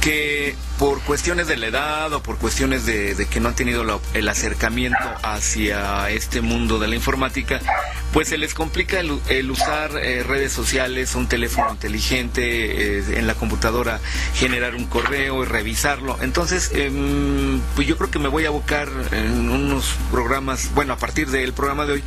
que 0.00 0.56
por 0.78 1.00
cuestiones 1.02 1.46
de 1.48 1.56
la 1.56 1.66
edad 1.66 2.12
o 2.12 2.22
por 2.22 2.38
cuestiones 2.38 2.86
de, 2.86 3.26
que 3.30 3.40
no 3.40 3.48
han 3.48 3.54
tenido 3.54 3.84
el 4.14 4.28
acercamiento 4.28 4.98
hacia 5.22 6.08
este 6.10 6.40
mundo 6.40 6.78
de 6.78 6.88
la 6.88 6.94
informática, 6.94 7.60
pues 8.12 8.28
se 8.28 8.38
les 8.38 8.54
complica 8.54 9.00
el, 9.00 9.50
usar 9.50 9.90
eh, 9.98 10.22
redes 10.22 10.52
sociales, 10.52 11.14
un 11.14 11.28
teléfono 11.28 11.70
inteligente, 11.72 12.98
eh, 12.98 13.18
en 13.18 13.26
la 13.26 13.34
computadora 13.34 14.00
generar 14.34 14.74
un 14.76 14.86
correo 14.86 15.42
y 15.42 15.46
revisarlo. 15.46 16.16
Entonces, 16.22 16.70
em, 16.74 17.60
pues 17.74 17.86
yo 17.86 17.96
creo 17.96 18.10
que 18.10 18.18
me 18.18 18.28
voy 18.28 18.44
a 18.44 18.48
abocar 18.48 18.88
en 19.12 19.50
unos 19.50 19.94
programas, 20.10 20.70
bueno, 20.74 20.94
a 20.94 20.96
partir 20.96 21.17
del 21.26 21.52
programa 21.52 21.84
de 21.86 21.94
hoy 21.94 22.04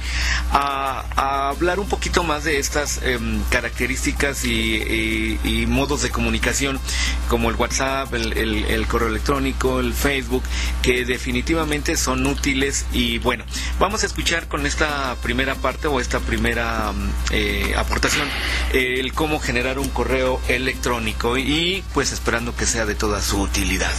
a, 0.52 1.50
hablar 1.50 1.80
un 1.80 1.88
poquito 1.88 2.24
más 2.24 2.44
de 2.44 2.60
estas 2.60 3.02
em, 3.04 3.42
características 3.50 4.46
y, 4.46 5.66
modos 5.68 6.02
de 6.02 6.10
comunicación 6.10 6.80
como 7.28 7.50
el 7.50 7.56
WhatsApp, 7.56 8.14
el, 8.14 8.88
correo 8.88 9.10
electrónico, 9.10 9.80
el 9.80 9.94
Facebook, 9.94 10.44
que 10.82 11.06
definitivamente 11.06 11.96
son 11.96 12.26
útiles 12.26 12.86
y 12.92 13.20
bueno, 13.20 13.46
vamos 13.80 14.04
a 14.04 14.06
escuchar 14.06 14.48
con 14.48 14.66
esta 14.66 15.16
primera 15.22 15.56
parte 15.56 15.88
o 15.88 16.00
esta 16.00 16.20
primera 16.20 16.92
mm, 16.92 17.10
eh, 17.32 17.74
aportación 17.78 18.28
el 18.74 19.14
cómo 19.14 19.40
generar 19.40 19.80
un 19.80 19.90
correo 19.90 20.40
electrónico 20.48 21.38
y 21.38 21.84
pues 21.94 22.12
esperando 22.12 22.56
que 22.56 22.66
sea 22.66 22.86
de 22.86 22.96
toda 22.96 23.22
su 23.22 23.42
utilidad. 23.42 23.92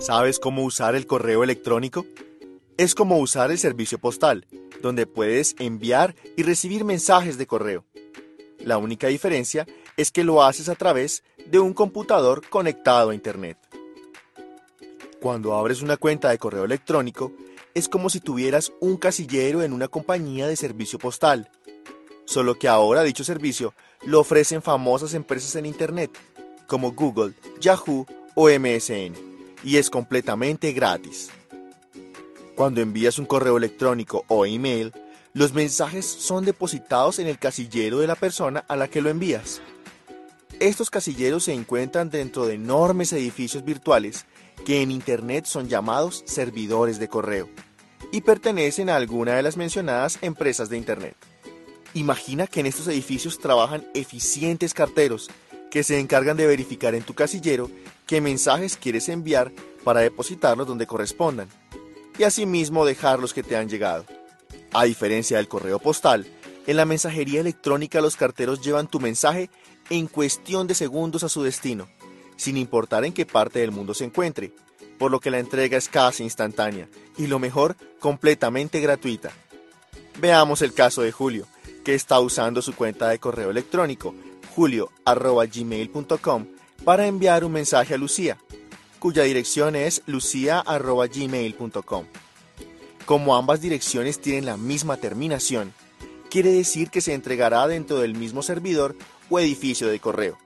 ¿Sabes 0.00 0.38
cómo 0.38 0.64
usar 0.64 0.94
el 0.94 1.06
correo 1.06 1.44
electrónico? 1.44 2.06
Es 2.80 2.94
como 2.94 3.18
usar 3.18 3.50
el 3.50 3.58
servicio 3.58 3.98
postal, 3.98 4.46
donde 4.80 5.06
puedes 5.06 5.54
enviar 5.58 6.16
y 6.34 6.44
recibir 6.44 6.82
mensajes 6.82 7.36
de 7.36 7.46
correo. 7.46 7.84
La 8.58 8.78
única 8.78 9.08
diferencia 9.08 9.66
es 9.98 10.10
que 10.10 10.24
lo 10.24 10.42
haces 10.42 10.70
a 10.70 10.74
través 10.76 11.22
de 11.44 11.58
un 11.58 11.74
computador 11.74 12.40
conectado 12.48 13.10
a 13.10 13.14
Internet. 13.14 13.58
Cuando 15.20 15.54
abres 15.54 15.82
una 15.82 15.98
cuenta 15.98 16.30
de 16.30 16.38
correo 16.38 16.64
electrónico, 16.64 17.32
es 17.74 17.86
como 17.86 18.08
si 18.08 18.18
tuvieras 18.18 18.72
un 18.80 18.96
casillero 18.96 19.62
en 19.62 19.74
una 19.74 19.88
compañía 19.88 20.46
de 20.46 20.56
servicio 20.56 20.98
postal. 20.98 21.50
Solo 22.24 22.58
que 22.58 22.68
ahora 22.68 23.02
dicho 23.02 23.24
servicio 23.24 23.74
lo 24.06 24.20
ofrecen 24.20 24.62
famosas 24.62 25.12
empresas 25.12 25.54
en 25.54 25.66
Internet, 25.66 26.12
como 26.66 26.92
Google, 26.92 27.34
Yahoo 27.60 28.06
o 28.34 28.48
MSN, 28.48 29.12
y 29.64 29.76
es 29.76 29.90
completamente 29.90 30.72
gratis. 30.72 31.30
Cuando 32.60 32.82
envías 32.82 33.18
un 33.18 33.24
correo 33.24 33.56
electrónico 33.56 34.26
o 34.28 34.44
email, 34.44 34.92
los 35.32 35.54
mensajes 35.54 36.04
son 36.04 36.44
depositados 36.44 37.18
en 37.18 37.26
el 37.26 37.38
casillero 37.38 38.00
de 38.00 38.06
la 38.06 38.16
persona 38.16 38.66
a 38.68 38.76
la 38.76 38.86
que 38.86 39.00
lo 39.00 39.08
envías. 39.08 39.62
Estos 40.58 40.90
casilleros 40.90 41.44
se 41.44 41.54
encuentran 41.54 42.10
dentro 42.10 42.44
de 42.44 42.56
enormes 42.56 43.14
edificios 43.14 43.64
virtuales 43.64 44.26
que 44.66 44.82
en 44.82 44.90
Internet 44.90 45.46
son 45.46 45.70
llamados 45.70 46.22
servidores 46.26 46.98
de 46.98 47.08
correo 47.08 47.48
y 48.12 48.20
pertenecen 48.20 48.90
a 48.90 48.96
alguna 48.96 49.36
de 49.36 49.42
las 49.42 49.56
mencionadas 49.56 50.18
empresas 50.20 50.68
de 50.68 50.76
Internet. 50.76 51.16
Imagina 51.94 52.46
que 52.46 52.60
en 52.60 52.66
estos 52.66 52.88
edificios 52.88 53.38
trabajan 53.38 53.86
eficientes 53.94 54.74
carteros 54.74 55.30
que 55.70 55.82
se 55.82 55.98
encargan 55.98 56.36
de 56.36 56.46
verificar 56.46 56.94
en 56.94 57.04
tu 57.04 57.14
casillero 57.14 57.70
qué 58.06 58.20
mensajes 58.20 58.76
quieres 58.76 59.08
enviar 59.08 59.50
para 59.82 60.00
depositarlos 60.00 60.66
donde 60.66 60.86
correspondan 60.86 61.48
y 62.20 62.24
asimismo 62.24 62.84
dejar 62.84 63.18
los 63.18 63.32
que 63.32 63.42
te 63.42 63.56
han 63.56 63.70
llegado. 63.70 64.04
A 64.74 64.84
diferencia 64.84 65.38
del 65.38 65.48
correo 65.48 65.78
postal, 65.78 66.26
en 66.66 66.76
la 66.76 66.84
mensajería 66.84 67.40
electrónica 67.40 68.02
los 68.02 68.16
carteros 68.16 68.60
llevan 68.60 68.88
tu 68.88 69.00
mensaje 69.00 69.48
en 69.88 70.06
cuestión 70.06 70.66
de 70.66 70.74
segundos 70.74 71.24
a 71.24 71.30
su 71.30 71.42
destino, 71.42 71.88
sin 72.36 72.58
importar 72.58 73.06
en 73.06 73.14
qué 73.14 73.24
parte 73.24 73.60
del 73.60 73.70
mundo 73.70 73.94
se 73.94 74.04
encuentre, 74.04 74.52
por 74.98 75.10
lo 75.10 75.18
que 75.18 75.30
la 75.30 75.38
entrega 75.38 75.78
es 75.78 75.88
casi 75.88 76.22
instantánea 76.22 76.90
y 77.16 77.26
lo 77.26 77.38
mejor, 77.38 77.74
completamente 78.00 78.80
gratuita. 78.80 79.32
Veamos 80.18 80.60
el 80.60 80.74
caso 80.74 81.00
de 81.00 81.12
Julio, 81.12 81.46
que 81.86 81.94
está 81.94 82.20
usando 82.20 82.60
su 82.60 82.74
cuenta 82.74 83.08
de 83.08 83.18
correo 83.18 83.50
electrónico 83.50 84.14
julio.gmail.com 84.54 86.46
para 86.84 87.06
enviar 87.06 87.46
un 87.46 87.52
mensaje 87.52 87.94
a 87.94 87.96
Lucía, 87.96 88.36
cuya 89.00 89.24
dirección 89.24 89.74
es 89.74 90.02
lucia.gmail.com. 90.06 92.04
Como 93.06 93.34
ambas 93.34 93.60
direcciones 93.60 94.20
tienen 94.20 94.46
la 94.46 94.56
misma 94.56 94.98
terminación, 94.98 95.74
quiere 96.30 96.52
decir 96.52 96.90
que 96.90 97.00
se 97.00 97.14
entregará 97.14 97.66
dentro 97.66 97.98
del 97.98 98.14
mismo 98.14 98.42
servidor 98.42 98.94
o 99.28 99.40
edificio 99.40 99.88
de 99.88 99.98
correo. 99.98 100.38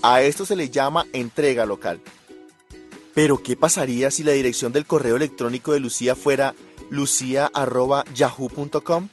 A 0.00 0.22
esto 0.22 0.46
se 0.46 0.56
le 0.56 0.70
llama 0.70 1.04
entrega 1.12 1.66
local. 1.66 2.00
Pero, 3.14 3.42
¿qué 3.42 3.56
pasaría 3.56 4.10
si 4.10 4.24
la 4.24 4.32
dirección 4.32 4.72
del 4.72 4.86
correo 4.86 5.16
electrónico 5.16 5.72
de 5.72 5.80
Lucía 5.80 6.14
fuera 6.14 6.54
lucia.yahoo.com? 6.90 9.08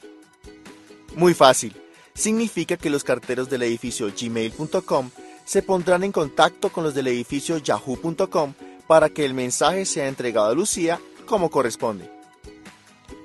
Muy 1.16 1.34
fácil. 1.34 1.74
Significa 2.14 2.76
que 2.76 2.90
los 2.90 3.04
carteros 3.04 3.48
del 3.48 3.62
edificio 3.62 4.12
gmail.com 4.18 5.10
se 5.52 5.62
pondrán 5.62 6.02
en 6.02 6.12
contacto 6.12 6.72
con 6.72 6.82
los 6.82 6.94
del 6.94 7.08
edificio 7.08 7.58
yahoo.com 7.58 8.54
para 8.86 9.10
que 9.10 9.26
el 9.26 9.34
mensaje 9.34 9.84
sea 9.84 10.08
entregado 10.08 10.46
a 10.46 10.54
Lucía 10.54 10.98
como 11.26 11.50
corresponde. 11.50 12.10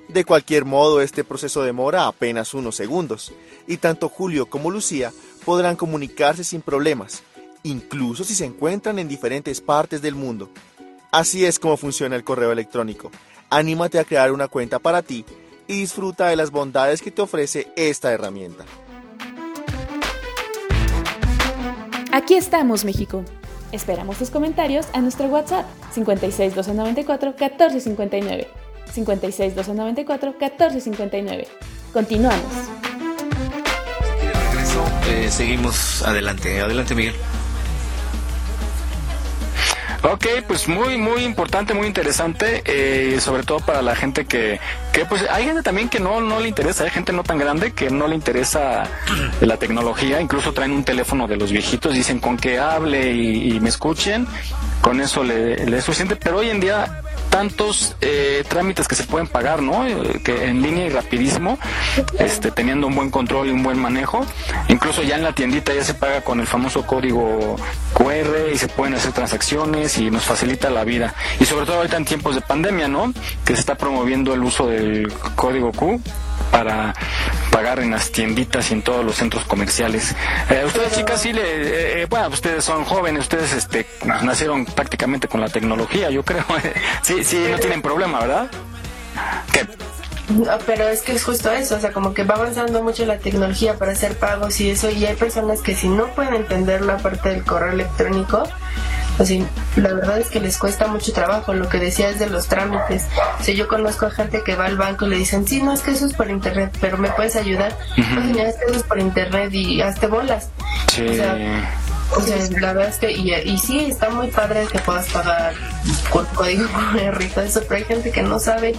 De 0.08 0.26
cualquier 0.26 0.66
modo, 0.66 1.00
este 1.00 1.24
proceso 1.24 1.62
demora 1.62 2.06
apenas 2.06 2.52
unos 2.52 2.76
segundos, 2.76 3.32
y 3.66 3.78
tanto 3.78 4.10
Julio 4.10 4.44
como 4.44 4.70
Lucía 4.70 5.10
podrán 5.46 5.76
comunicarse 5.76 6.44
sin 6.44 6.60
problemas, 6.60 7.22
incluso 7.62 8.24
si 8.24 8.34
se 8.34 8.44
encuentran 8.44 8.98
en 8.98 9.08
diferentes 9.08 9.62
partes 9.62 10.02
del 10.02 10.14
mundo. 10.14 10.50
Así 11.10 11.46
es 11.46 11.58
como 11.58 11.78
funciona 11.78 12.14
el 12.14 12.24
correo 12.24 12.52
electrónico. 12.52 13.10
Anímate 13.48 13.98
a 13.98 14.04
crear 14.04 14.32
una 14.32 14.48
cuenta 14.48 14.78
para 14.78 15.00
ti 15.00 15.24
y 15.66 15.80
disfruta 15.80 16.26
de 16.26 16.36
las 16.36 16.50
bondades 16.50 17.00
que 17.00 17.10
te 17.10 17.22
ofrece 17.22 17.72
esta 17.74 18.12
herramienta. 18.12 18.66
Aquí 22.12 22.34
estamos, 22.34 22.84
México. 22.84 23.24
Esperamos 23.70 24.16
tus 24.16 24.30
comentarios 24.30 24.86
a 24.94 25.00
nuestro 25.00 25.26
WhatsApp 25.26 25.66
56 25.92 26.54
294 26.54 27.34
1459. 27.38 28.48
56 28.92 29.54
294 29.54 30.32
1459. 30.32 31.48
Continuamos. 31.92 32.46
Eh, 35.10 35.28
seguimos 35.30 36.02
adelante. 36.02 36.60
Adelante, 36.60 36.94
Miguel. 36.94 37.14
Ok, 40.02 40.26
pues 40.46 40.68
muy, 40.68 40.96
muy 40.96 41.24
importante, 41.24 41.74
muy 41.74 41.88
interesante, 41.88 42.62
eh, 42.64 43.20
sobre 43.20 43.42
todo 43.42 43.58
para 43.58 43.82
la 43.82 43.96
gente 43.96 44.26
que, 44.26 44.60
que, 44.92 45.04
pues 45.04 45.24
hay 45.28 45.44
gente 45.44 45.62
también 45.62 45.88
que 45.88 45.98
no, 45.98 46.20
no 46.20 46.38
le 46.38 46.48
interesa, 46.48 46.84
hay 46.84 46.90
gente 46.90 47.12
no 47.12 47.24
tan 47.24 47.36
grande 47.36 47.72
que 47.72 47.90
no 47.90 48.06
le 48.06 48.14
interesa 48.14 48.84
la 49.40 49.56
tecnología, 49.56 50.20
incluso 50.20 50.52
traen 50.52 50.70
un 50.70 50.84
teléfono 50.84 51.26
de 51.26 51.36
los 51.36 51.50
viejitos, 51.50 51.94
dicen 51.94 52.20
con 52.20 52.36
que 52.36 52.60
hable 52.60 53.12
y, 53.12 53.58
me 53.58 53.70
escuchen, 53.70 54.26
con 54.82 55.00
eso 55.00 55.24
le, 55.24 55.66
le 55.66 55.78
es 55.78 55.84
suficiente, 55.84 56.14
pero 56.14 56.38
hoy 56.38 56.50
en 56.50 56.60
día 56.60 57.02
tantos 57.30 57.96
eh, 58.00 58.44
trámites 58.48 58.88
que 58.88 58.94
se 58.94 59.04
pueden 59.04 59.26
pagar, 59.26 59.62
¿no? 59.62 59.86
Eh, 59.86 60.20
que 60.24 60.46
en 60.46 60.62
línea 60.62 60.86
y 60.86 60.90
rapidísimo, 60.90 61.58
este, 62.18 62.50
teniendo 62.50 62.86
un 62.86 62.94
buen 62.94 63.10
control 63.10 63.48
y 63.48 63.50
un 63.50 63.62
buen 63.62 63.78
manejo. 63.78 64.24
Incluso 64.68 65.02
ya 65.02 65.16
en 65.16 65.22
la 65.22 65.32
tiendita 65.32 65.74
ya 65.74 65.84
se 65.84 65.94
paga 65.94 66.22
con 66.22 66.40
el 66.40 66.46
famoso 66.46 66.86
código 66.86 67.56
QR 67.94 68.52
y 68.52 68.58
se 68.58 68.68
pueden 68.68 68.94
hacer 68.94 69.12
transacciones 69.12 69.98
y 69.98 70.10
nos 70.10 70.24
facilita 70.24 70.70
la 70.70 70.84
vida. 70.84 71.14
Y 71.40 71.44
sobre 71.44 71.66
todo 71.66 71.76
ahorita 71.76 71.96
en 71.96 72.04
tiempos 72.04 72.34
de 72.34 72.40
pandemia, 72.40 72.88
¿no? 72.88 73.12
Que 73.44 73.54
se 73.54 73.60
está 73.60 73.76
promoviendo 73.76 74.34
el 74.34 74.42
uso 74.42 74.66
del 74.66 75.12
código 75.36 75.72
Q 75.72 76.00
para 76.50 76.94
pagar 77.50 77.80
en 77.80 77.90
las 77.90 78.10
tienditas 78.10 78.70
y 78.70 78.74
en 78.74 78.82
todos 78.82 79.04
los 79.04 79.16
centros 79.16 79.44
comerciales. 79.44 80.14
Eh, 80.50 80.64
ustedes 80.66 80.96
chicas 80.96 81.20
sí 81.20 81.32
le, 81.32 81.42
eh, 81.42 82.02
eh, 82.02 82.06
bueno, 82.08 82.28
ustedes 82.28 82.64
son 82.64 82.84
jóvenes, 82.84 83.22
ustedes 83.22 83.52
este 83.52 83.86
nacieron 84.22 84.64
prácticamente 84.64 85.28
con 85.28 85.40
la 85.40 85.48
tecnología, 85.48 86.10
yo 86.10 86.22
creo. 86.24 86.44
sí, 87.02 87.24
sí, 87.24 87.44
no 87.50 87.58
tienen 87.58 87.82
problema, 87.82 88.20
¿verdad? 88.20 88.50
¿Qué? 89.52 89.66
pero 90.66 90.86
es 90.86 91.00
que 91.00 91.12
es 91.12 91.24
justo 91.24 91.50
eso, 91.50 91.76
o 91.76 91.80
sea, 91.80 91.90
como 91.92 92.12
que 92.12 92.22
va 92.22 92.34
avanzando 92.34 92.82
mucho 92.82 93.06
la 93.06 93.18
tecnología 93.18 93.78
para 93.78 93.92
hacer 93.92 94.16
pagos 94.18 94.60
y 94.60 94.70
eso, 94.70 94.90
y 94.90 95.06
hay 95.06 95.16
personas 95.16 95.62
que 95.62 95.74
si 95.74 95.88
no 95.88 96.08
pueden 96.08 96.34
entender 96.34 96.82
la 96.82 96.98
parte 96.98 97.30
del 97.30 97.44
correo 97.44 97.72
electrónico, 97.72 98.42
Así, 99.18 99.44
la 99.76 99.92
verdad 99.94 100.18
es 100.18 100.28
que 100.28 100.40
les 100.40 100.58
cuesta 100.58 100.86
mucho 100.86 101.12
trabajo, 101.12 101.52
lo 101.52 101.68
que 101.68 101.78
decías 101.78 102.18
de 102.18 102.28
los 102.28 102.46
trámites. 102.46 103.06
Si 103.42 103.56
yo 103.56 103.66
conozco 103.66 104.06
a 104.06 104.10
gente 104.10 104.42
que 104.44 104.54
va 104.54 104.66
al 104.66 104.76
banco 104.76 105.06
y 105.06 105.10
le 105.10 105.16
dicen, 105.16 105.46
sí, 105.46 105.60
no, 105.60 105.72
es 105.72 105.80
que 105.80 105.90
eso 105.90 106.06
es 106.06 106.14
por 106.14 106.30
internet, 106.30 106.76
pero 106.80 106.98
me 106.98 107.10
puedes 107.10 107.34
ayudar. 107.34 107.76
Pues 107.94 108.36
es 108.36 108.56
que 108.56 108.64
eso 108.66 108.74
es 108.76 108.82
por 108.84 108.98
internet 108.98 109.52
y 109.52 109.82
hazte 109.82 110.06
bolas. 110.06 110.50
O 112.16 112.22
sea, 112.22 112.36
la 112.60 112.72
verdad 112.72 112.88
es 112.88 112.96
que, 112.96 113.12
y, 113.12 113.34
y, 113.34 113.58
sí, 113.58 113.80
está 113.80 114.08
muy 114.08 114.28
padre 114.28 114.66
que 114.70 114.78
puedas 114.78 115.06
pagar 115.08 115.52
con 116.10 116.24
código 116.26 116.64
QR 116.92 117.22
y 117.22 117.28
todo 117.28 117.44
eso, 117.44 117.60
pero 117.68 117.76
hay 117.76 117.84
gente 117.84 118.10
que 118.10 118.22
no 118.22 118.38
sabe, 118.38 118.74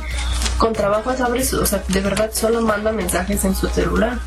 con 0.58 0.74
trabajo 0.74 1.12
abre 1.12 1.42
o 1.42 1.66
sea, 1.66 1.84
de 1.88 2.02
verdad 2.02 2.32
solo 2.34 2.62
manda 2.62 2.92
mensajes 2.92 3.46
en 3.46 3.56
su 3.56 3.68
celular, 3.68 4.18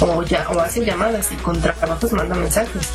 o, 0.00 0.22
ya, 0.22 0.48
o 0.48 0.60
hace 0.60 0.84
llamadas 0.84 1.30
y 1.30 1.36
con 1.36 1.60
trabajos 1.60 2.12
manda 2.12 2.34
mensajes. 2.34 2.88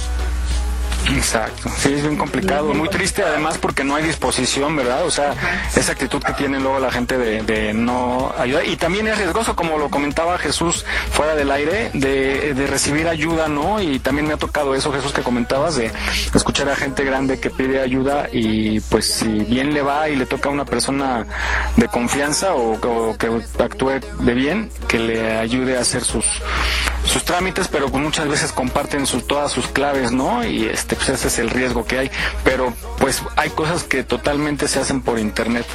Exacto, 1.09 1.69
sí, 1.77 1.93
es 1.93 2.01
bien 2.01 2.17
complicado, 2.17 2.73
muy 2.73 2.89
triste 2.89 3.23
además 3.23 3.57
porque 3.57 3.83
no 3.83 3.95
hay 3.95 4.03
disposición, 4.03 4.75
¿verdad? 4.75 5.05
O 5.05 5.11
sea, 5.11 5.33
esa 5.75 5.93
actitud 5.93 6.21
que 6.21 6.33
tiene 6.33 6.59
luego 6.59 6.79
la 6.79 6.91
gente 6.91 7.17
de, 7.17 7.73
no 7.73 8.33
ayudar. 8.37 8.67
Y 8.67 8.75
también 8.75 9.07
es 9.07 9.17
riesgoso, 9.17 9.55
como 9.55 9.77
lo 9.77 9.89
comentaba 9.89 10.37
Jesús 10.37 10.85
fuera 11.11 11.35
del 11.35 11.51
aire, 11.51 11.91
de, 11.93 12.53
de, 12.53 12.67
recibir 12.67 13.07
ayuda, 13.07 13.47
¿no? 13.47 13.81
Y 13.81 13.99
también 13.99 14.27
me 14.27 14.33
ha 14.33 14.37
tocado 14.37 14.75
eso, 14.75 14.91
Jesús, 14.91 15.13
que 15.13 15.21
comentabas, 15.21 15.75
de 15.75 15.91
escuchar 16.33 16.69
a 16.69 16.75
gente 16.75 17.03
grande 17.03 17.39
que 17.39 17.49
pide 17.49 17.81
ayuda 17.81 18.27
y 18.31 18.79
pues 18.81 19.05
si 19.05 19.27
bien 19.27 19.73
le 19.73 19.81
va 19.81 20.09
y 20.09 20.15
le 20.15 20.25
toca 20.25 20.49
a 20.49 20.51
una 20.51 20.65
persona 20.65 21.25
de 21.75 21.87
confianza 21.87 22.53
o, 22.53 22.79
que 23.17 23.29
actúe 23.63 23.99
de 24.19 24.33
bien, 24.33 24.69
que 24.87 24.99
le 24.99 25.37
ayude 25.37 25.77
a 25.77 25.81
hacer 25.81 26.03
sus, 26.03 26.25
sus 27.05 27.23
trámites, 27.23 27.67
pero 27.67 27.87
muchas 27.89 28.27
veces 28.27 28.51
comparten 28.51 29.05
sus, 29.05 29.25
todas 29.25 29.51
sus 29.51 29.67
claves, 29.67 30.11
¿no? 30.11 30.45
Y 30.45 30.65
este 30.65 30.96
pues 30.97 31.09
ese 31.09 31.27
es 31.27 31.39
el 31.39 31.49
riesgo 31.49 31.85
que 31.85 31.99
hay. 31.99 32.11
Pero 32.43 32.73
pues 32.99 33.21
hay 33.35 33.49
cosas 33.51 33.83
que 33.83 34.03
totalmente 34.03 34.67
se 34.67 34.79
hacen 34.79 35.01
por 35.01 35.19
internet 35.19 35.65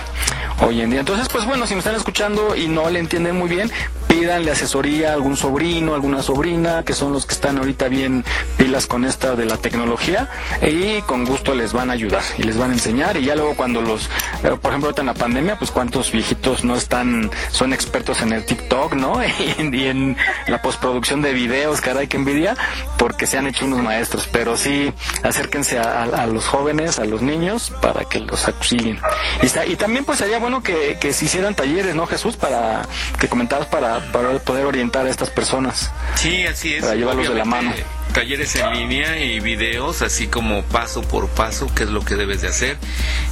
hoy 0.60 0.80
en 0.80 0.90
día. 0.90 1.00
Entonces, 1.00 1.28
pues 1.28 1.44
bueno, 1.46 1.66
si 1.66 1.74
me 1.74 1.78
están 1.78 1.94
escuchando 1.94 2.54
y 2.54 2.68
no 2.68 2.88
le 2.90 2.98
entienden 2.98 3.36
muy 3.36 3.48
bien, 3.48 3.70
pídanle 4.08 4.50
asesoría 4.50 5.10
a 5.10 5.14
algún 5.14 5.36
sobrino, 5.36 5.94
alguna 5.94 6.22
sobrina, 6.22 6.84
que 6.84 6.92
son 6.92 7.12
los 7.12 7.26
que 7.26 7.34
están 7.34 7.58
ahorita 7.58 7.88
bien 7.88 8.24
pilas 8.56 8.86
con 8.86 9.04
esta 9.04 9.34
de 9.34 9.46
la 9.46 9.56
tecnología, 9.56 10.28
y 10.60 11.00
con 11.02 11.24
gusto 11.24 11.54
les 11.54 11.72
van 11.72 11.90
a 11.90 11.94
ayudar 11.94 12.22
y 12.38 12.42
les 12.42 12.56
van 12.58 12.70
a 12.70 12.74
enseñar. 12.74 13.16
Y 13.16 13.24
ya 13.24 13.34
luego 13.34 13.56
cuando 13.56 13.80
los, 13.80 14.06
eh, 14.44 14.56
por 14.60 14.70
ejemplo, 14.70 14.88
ahorita 14.88 15.00
en 15.00 15.06
la 15.06 15.14
pandemia, 15.14 15.58
pues 15.58 15.70
cuántos 15.70 16.12
viejitos 16.12 16.62
no 16.64 16.76
están, 16.76 17.30
son 17.50 17.72
expertos 17.72 18.22
en 18.22 18.32
el 18.32 18.44
TikTok, 18.44 18.94
¿no? 18.94 19.20
y 19.58 19.86
en 19.86 20.16
la 20.46 20.60
postproducción 20.60 21.22
de 21.22 21.32
videos, 21.32 21.80
caray, 21.80 22.06
que 22.06 22.18
envidia, 22.18 22.56
porque 22.98 23.26
se 23.26 23.38
han 23.38 23.46
hecho 23.46 23.64
unos 23.64 23.82
maestros. 23.82 24.28
Pero 24.30 24.56
sí, 24.56 24.92
acérquense 25.22 25.78
a, 25.78 26.02
a 26.04 26.26
los 26.26 26.46
jóvenes, 26.46 26.98
a 26.98 27.04
los 27.04 27.22
niños, 27.22 27.72
para 27.80 28.04
que 28.04 28.20
los 28.20 28.46
auxilien. 28.48 28.98
Y, 29.42 29.46
está- 29.46 29.66
y 29.66 29.76
también 29.76 30.04
pues 30.04 30.18
sería 30.18 30.38
bueno 30.38 30.62
que, 30.62 30.98
que 31.00 31.12
se 31.12 31.24
hicieran 31.26 31.54
talleres, 31.54 31.94
¿no, 31.94 32.06
Jesús? 32.06 32.36
Para 32.36 32.82
que 33.18 33.28
comentabas 33.28 33.66
para, 33.68 34.12
para 34.12 34.38
poder 34.40 34.66
orientar 34.66 35.06
a 35.06 35.10
estas 35.10 35.30
personas. 35.30 35.90
Sí, 36.16 36.46
así 36.46 36.74
es. 36.74 36.82
Para 36.82 36.94
llevarlos 36.94 37.28
de 37.28 37.34
la 37.34 37.44
mano. 37.44 37.72
Talleres 38.12 38.54
en 38.56 38.70
línea 38.74 39.24
y 39.24 39.40
videos, 39.40 40.02
así 40.02 40.26
como 40.26 40.62
paso 40.64 41.00
por 41.00 41.28
paso, 41.28 41.66
qué 41.74 41.84
es 41.84 41.88
lo 41.88 42.04
que 42.04 42.14
debes 42.14 42.42
de 42.42 42.48
hacer. 42.48 42.76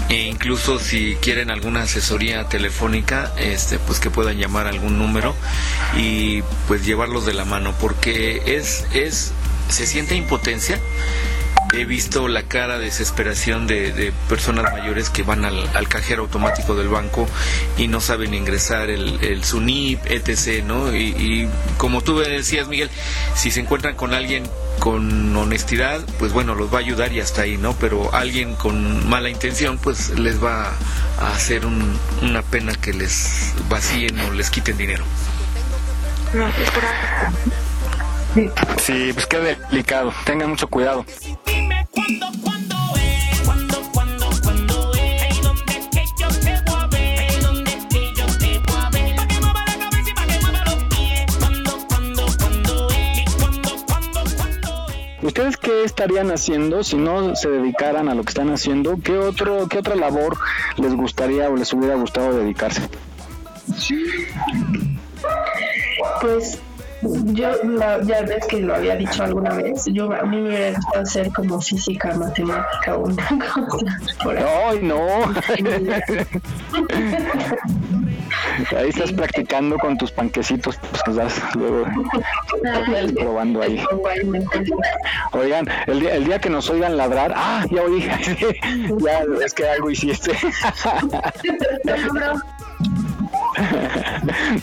E 0.08 0.22
incluso 0.22 0.78
si 0.78 1.16
quieren 1.20 1.50
alguna 1.50 1.82
asesoría 1.82 2.48
telefónica, 2.48 3.30
este, 3.36 3.78
pues 3.78 4.00
que 4.00 4.08
puedan 4.08 4.38
llamar 4.38 4.66
a 4.66 4.70
algún 4.70 4.96
número 4.98 5.34
y 5.98 6.40
pues 6.66 6.82
llevarlos 6.86 7.26
de 7.26 7.34
la 7.34 7.44
mano, 7.44 7.74
porque 7.78 8.42
es, 8.56 8.86
es, 8.94 9.32
se 9.68 9.86
siente 9.86 10.14
impotencia. 10.14 10.78
He 11.72 11.84
visto 11.84 12.26
la 12.26 12.42
cara 12.42 12.78
de 12.78 12.86
desesperación 12.86 13.66
de, 13.68 14.12
personas 14.28 14.72
mayores 14.72 15.08
que 15.08 15.22
van 15.22 15.44
al, 15.44 15.88
cajero 15.88 16.22
automático 16.22 16.74
del 16.74 16.88
banco 16.88 17.28
y 17.78 17.86
no 17.86 18.00
saben 18.00 18.34
ingresar 18.34 18.90
el, 18.90 19.22
el 19.22 19.44
SUNIP, 19.44 20.00
etc., 20.06 20.64
¿no? 20.64 20.94
Y, 20.94 21.48
como 21.78 22.02
tú 22.02 22.18
decías, 22.18 22.66
Miguel, 22.68 22.90
si 23.36 23.50
se 23.52 23.60
encuentran 23.60 23.94
con 23.94 24.14
alguien 24.14 24.48
con 24.80 25.36
honestidad, 25.36 26.00
pues 26.18 26.32
bueno, 26.32 26.54
los 26.54 26.72
va 26.72 26.78
a 26.78 26.80
ayudar 26.80 27.12
y 27.12 27.20
hasta 27.20 27.42
ahí, 27.42 27.56
¿no? 27.56 27.74
Pero 27.74 28.12
alguien 28.14 28.54
con 28.56 29.08
mala 29.08 29.28
intención, 29.30 29.78
pues 29.78 30.10
les 30.18 30.42
va 30.42 30.72
a 31.18 31.34
hacer 31.34 31.66
un- 31.66 31.98
una 32.22 32.42
pena 32.42 32.74
que 32.74 32.92
les 32.92 33.52
vacíen 33.68 34.18
o 34.20 34.32
les 34.32 34.50
quiten 34.50 34.76
dinero. 34.76 35.04
Sí, 38.34 39.12
pues 39.12 39.26
qué 39.26 39.38
delicado. 39.38 40.12
Tengan 40.24 40.50
mucho 40.50 40.68
cuidado. 40.68 41.04
¿Ustedes 55.22 55.56
qué 55.56 55.84
estarían 55.84 56.30
haciendo 56.30 56.82
si 56.84 56.96
no 56.96 57.34
se 57.34 57.48
dedicaran 57.48 58.08
a 58.08 58.14
lo 58.14 58.22
que 58.22 58.30
están 58.30 58.50
haciendo? 58.50 58.98
¿Qué 59.02 59.18
otro, 59.18 59.66
qué 59.68 59.78
otra 59.78 59.96
labor 59.96 60.38
les 60.76 60.94
gustaría 60.94 61.48
o 61.48 61.56
les 61.56 61.72
hubiera 61.72 61.96
gustado 61.96 62.32
dedicarse? 62.32 62.82
Pues 66.20 66.58
yo 67.32 67.50
la- 67.64 68.00
ya 68.02 68.22
ves 68.22 68.46
que 68.46 68.60
lo 68.60 68.74
había 68.74 68.96
dicho 68.96 69.22
alguna 69.22 69.54
vez, 69.54 69.84
yo 69.86 70.12
a 70.12 70.22
mí 70.22 70.36
me 70.40 70.48
hubiera 70.48 70.76
gustado 70.76 71.06
ser 71.06 71.32
como 71.32 71.60
física, 71.60 72.14
matemática 72.14 72.96
o 72.96 73.00
una 73.04 73.26
cosa 73.68 73.98
por 74.22 74.36
ahí. 74.36 74.44
¡Ay, 74.68 74.78
no! 74.82 74.98
Ahí 78.76 78.88
estás 78.90 79.12
practicando 79.12 79.76
con 79.78 79.96
tus 79.98 80.12
panquecitos, 80.12 80.78
pues 81.04 81.16
das 81.16 81.40
luego 81.56 81.84
probando 83.18 83.62
ahí. 83.62 83.82
Oigan, 85.32 85.66
el 85.86 86.00
día, 86.00 86.14
el 86.14 86.24
día 86.24 86.38
que 86.38 86.50
nos 86.50 86.68
oigan 86.70 86.96
ladrar, 86.96 87.32
ah, 87.34 87.64
ya 87.70 87.82
oí, 87.82 88.00
ya 88.98 89.24
es 89.44 89.54
que 89.54 89.68
algo 89.68 89.90
hiciste. 89.90 90.32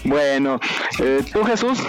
bueno, 0.04 0.60
eh, 1.00 1.24
tú 1.32 1.44
Jesús, 1.44 1.80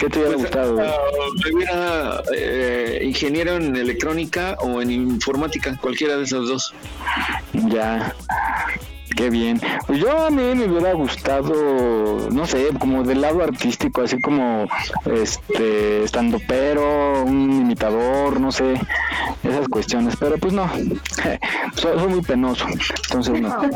¿qué 0.00 0.08
te 0.08 0.18
hubiera 0.18 0.36
gustado? 0.36 0.80
Ah, 0.80 0.96
me 1.44 1.54
hubiera 1.54 2.22
eh, 2.34 3.00
ingeniero 3.02 3.56
en 3.56 3.76
electrónica 3.76 4.56
o 4.60 4.80
en 4.80 4.90
informática, 4.90 5.76
cualquiera 5.80 6.16
de 6.16 6.24
esos 6.24 6.48
dos. 6.48 6.74
Ya. 7.52 8.14
Qué 9.16 9.30
bien. 9.30 9.60
Pues 9.86 10.00
yo 10.00 10.26
a 10.26 10.30
mí 10.30 10.42
me 10.54 10.66
hubiera 10.66 10.92
gustado, 10.92 12.28
no 12.30 12.46
sé, 12.46 12.68
como 12.78 13.04
del 13.04 13.20
lado 13.20 13.42
artístico, 13.42 14.02
así 14.02 14.20
como 14.20 14.66
este 15.04 16.02
estando 16.02 16.40
pero, 16.48 17.22
un 17.24 17.52
imitador, 17.52 18.40
no 18.40 18.50
sé, 18.50 18.74
esas 19.42 19.68
cuestiones. 19.68 20.16
Pero 20.18 20.38
pues 20.38 20.52
no, 20.52 20.68
soy, 21.74 21.98
soy 21.98 22.08
muy 22.08 22.22
penoso, 22.22 22.66
entonces 22.68 23.40
no. 23.40 23.54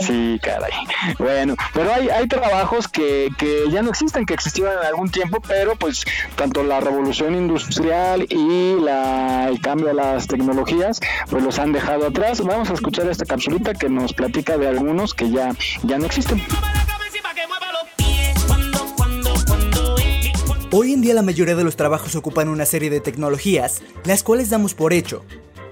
Sí, 0.00 0.38
caray. 0.42 0.72
Bueno, 1.18 1.56
pero 1.74 1.92
hay, 1.92 2.08
hay 2.08 2.26
trabajos 2.28 2.88
que, 2.88 3.28
que 3.38 3.64
ya 3.70 3.82
no 3.82 3.90
existen, 3.90 4.24
que 4.24 4.34
existían 4.34 4.72
en 4.80 4.86
algún 4.86 5.10
tiempo, 5.10 5.40
pero 5.46 5.76
pues 5.76 6.04
tanto 6.36 6.62
la 6.62 6.80
revolución 6.80 7.34
industrial 7.34 8.26
y 8.30 8.76
la, 8.80 9.48
el 9.48 9.60
cambio 9.60 9.90
a 9.90 9.94
las 9.94 10.26
tecnologías, 10.26 11.00
pues 11.30 11.42
los 11.42 11.58
han 11.58 11.72
dejado 11.72 12.06
atrás. 12.06 12.35
Vamos 12.44 12.70
a 12.70 12.74
escuchar 12.74 13.08
esta 13.08 13.24
capsulita 13.24 13.72
que 13.72 13.88
nos 13.88 14.12
platica 14.12 14.58
de 14.58 14.68
algunos 14.68 15.14
que 15.14 15.30
ya, 15.30 15.54
ya 15.84 15.98
no 15.98 16.06
existen. 16.06 16.42
Hoy 20.72 20.92
en 20.92 21.00
día 21.00 21.14
la 21.14 21.22
mayoría 21.22 21.56
de 21.56 21.64
los 21.64 21.76
trabajos 21.76 22.14
ocupan 22.14 22.48
una 22.48 22.66
serie 22.66 22.90
de 22.90 23.00
tecnologías, 23.00 23.82
las 24.04 24.22
cuales 24.22 24.50
damos 24.50 24.74
por 24.74 24.92
hecho. 24.92 25.24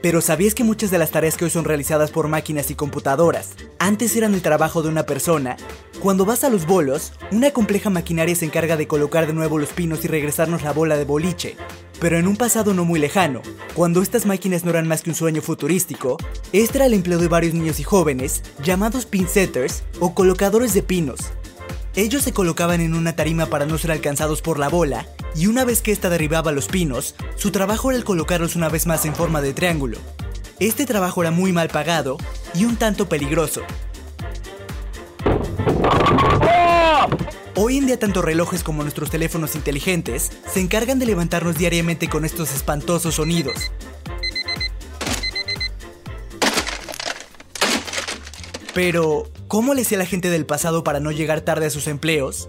Pero 0.05 0.20
¿sabías 0.20 0.55
que 0.55 0.64
muchas 0.64 0.90
de 0.90 0.98
las 0.98 1.12
tareas 1.12 1.38
que 1.38 1.46
hoy 1.46 1.50
son 1.50 1.64
realizadas 1.64 2.11
por 2.11 2.28
máquinas 2.28 2.70
y 2.70 2.74
computadoras 2.74 3.52
antes 3.78 4.14
eran 4.16 4.34
el 4.34 4.42
trabajo 4.42 4.82
de 4.82 4.90
una 4.90 5.07
persona? 5.07 5.57
Cuando 5.98 6.26
vas 6.26 6.44
a 6.44 6.50
los 6.50 6.66
bolos, 6.66 7.14
una 7.32 7.52
compleja 7.52 7.88
maquinaria 7.88 8.36
se 8.36 8.44
encarga 8.44 8.76
de 8.76 8.86
colocar 8.86 9.26
de 9.26 9.32
nuevo 9.32 9.57
los 9.57 9.70
pinos 9.70 10.05
y 10.05 10.09
regresarnos 10.09 10.62
la 10.62 10.74
bola 10.74 10.98
de 10.98 11.07
boliche. 11.07 11.57
Pero 12.00 12.18
en 12.18 12.28
un 12.28 12.36
pasado 12.36 12.74
no 12.74 12.84
muy 12.84 13.00
lejano, 13.00 13.40
cuando 13.72 14.02
estas 14.02 14.26
máquinas 14.26 14.62
no 14.62 14.72
eran 14.72 14.86
más 14.86 15.00
que 15.00 15.09
un 15.09 15.16
sueño 15.16 15.40
futurístico, 15.40 16.18
este 16.52 16.76
era 16.76 16.84
el 16.84 16.92
empleo 16.92 17.18
de 17.18 17.28
varios 17.28 17.55
niños 17.55 17.80
y 17.80 17.82
jóvenes 17.82 18.42
llamados 18.62 19.07
pinsetters 19.07 19.84
o 20.00 20.14
colocadores 20.14 20.74
de 20.74 20.82
pinos, 20.82 21.20
ellos 21.97 22.22
se 22.22 22.32
colocaban 22.32 22.80
en 22.80 22.95
una 22.95 23.14
tarima 23.14 23.47
para 23.47 23.66
no 23.66 23.78
ser 23.78 23.92
alcanzados 23.92 24.42
por 24.42 24.59
la 24.59 24.68
bola, 24.68 25.07
y 25.36 25.47
una 25.47 25.64
vez 25.64 25.80
que 25.80 25.92
ésta 25.92 26.11
derribaba 26.11 26.53
los 26.53 26.66
pinos, 26.66 27.14
su 27.36 27.51
trabajo 27.51 27.90
era 27.90 27.99
el 27.99 28.05
colocarlos 28.05 28.57
una 28.57 28.68
vez 28.68 28.86
más 28.86 29.05
en 29.05 29.14
forma 29.14 29.40
de 29.40 29.53
triángulo. 29.53 29.99
Este 30.59 30.86
trabajo 30.86 31.22
era 31.22 31.30
muy 31.30 31.53
mal 31.53 31.68
pagado 31.68 32.16
y 32.55 32.64
un 32.64 32.76
tanto 32.76 33.09
peligroso. 33.09 33.62
Hoy 37.57 37.78
en 37.78 37.86
día 37.86 37.99
tanto 37.99 38.22
relojes 38.22 38.64
como 38.64 38.82
nuestros 38.82 39.11
teléfonos 39.11 39.55
inteligentes 39.55 40.32
se 40.53 40.61
encargan 40.61 40.99
de 40.99 41.07
levantarnos 41.07 41.57
diariamente 41.57 42.09
con 42.09 42.24
estos 42.24 42.53
espantosos 42.53 43.14
sonidos. 43.14 43.70
Pero, 48.74 49.30
¿cómo 49.49 49.74
le 49.74 49.82
hacía 49.82 49.99
la 49.99 50.07
gente 50.07 50.30
del 50.30 50.47
pasado 50.47 50.84
para 50.84 51.01
no 51.01 51.11
llegar 51.11 51.40
tarde 51.40 51.66
a 51.66 51.70
sus 51.70 51.86
empleos? 51.86 52.49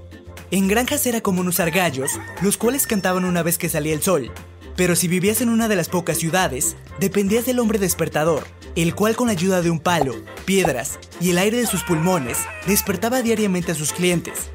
En 0.52 0.68
granjas 0.68 1.06
era 1.06 1.22
común 1.22 1.48
usar 1.48 1.72
gallos, 1.72 2.12
los 2.42 2.58
cuales 2.58 2.88
cantaban 2.88 3.26
una 3.26 3.44
vez 3.44 3.58
que 3.58 3.70
salía 3.70 3.94
el 3.94 4.02
sol. 4.02 4.32
Pero 4.76 4.96
si 4.96 5.08
vivías 5.08 5.42
en 5.42 5.50
una 5.50 5.68
de 5.68 5.76
las 5.76 5.90
pocas 5.90 6.18
ciudades, 6.18 6.76
dependías 7.00 7.46
del 7.46 7.60
hombre 7.60 7.80
despertador, 7.80 8.46
el 8.76 8.94
cual 8.94 9.16
con 9.16 9.28
la 9.28 9.34
ayuda 9.34 9.62
de 9.62 9.70
un 9.70 9.80
palo, 9.80 10.16
piedras 10.46 11.00
y 11.22 11.32
el 11.32 11.38
aire 11.38 11.58
de 11.58 11.68
sus 11.68 11.84
pulmones, 11.84 12.40
despertaba 12.68 13.22
diariamente 13.22 13.72
a 13.72 13.76
sus 13.76 13.94
clientes. 13.94 14.50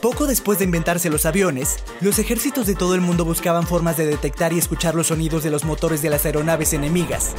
Poco 0.00 0.26
después 0.26 0.58
de 0.58 0.66
inventarse 0.66 1.10
los 1.10 1.26
aviones, 1.26 1.78
los 2.00 2.18
ejércitos 2.18 2.66
de 2.66 2.74
todo 2.74 2.94
el 2.94 3.00
mundo 3.00 3.24
buscaban 3.24 3.66
formas 3.66 3.96
de 3.96 4.06
detectar 4.06 4.52
y 4.52 4.58
escuchar 4.58 4.94
los 4.94 5.06
sonidos 5.06 5.42
de 5.42 5.50
los 5.50 5.64
motores 5.64 6.02
de 6.02 6.10
las 6.10 6.26
aeronaves 6.26 6.72
enemigas. 6.74 7.34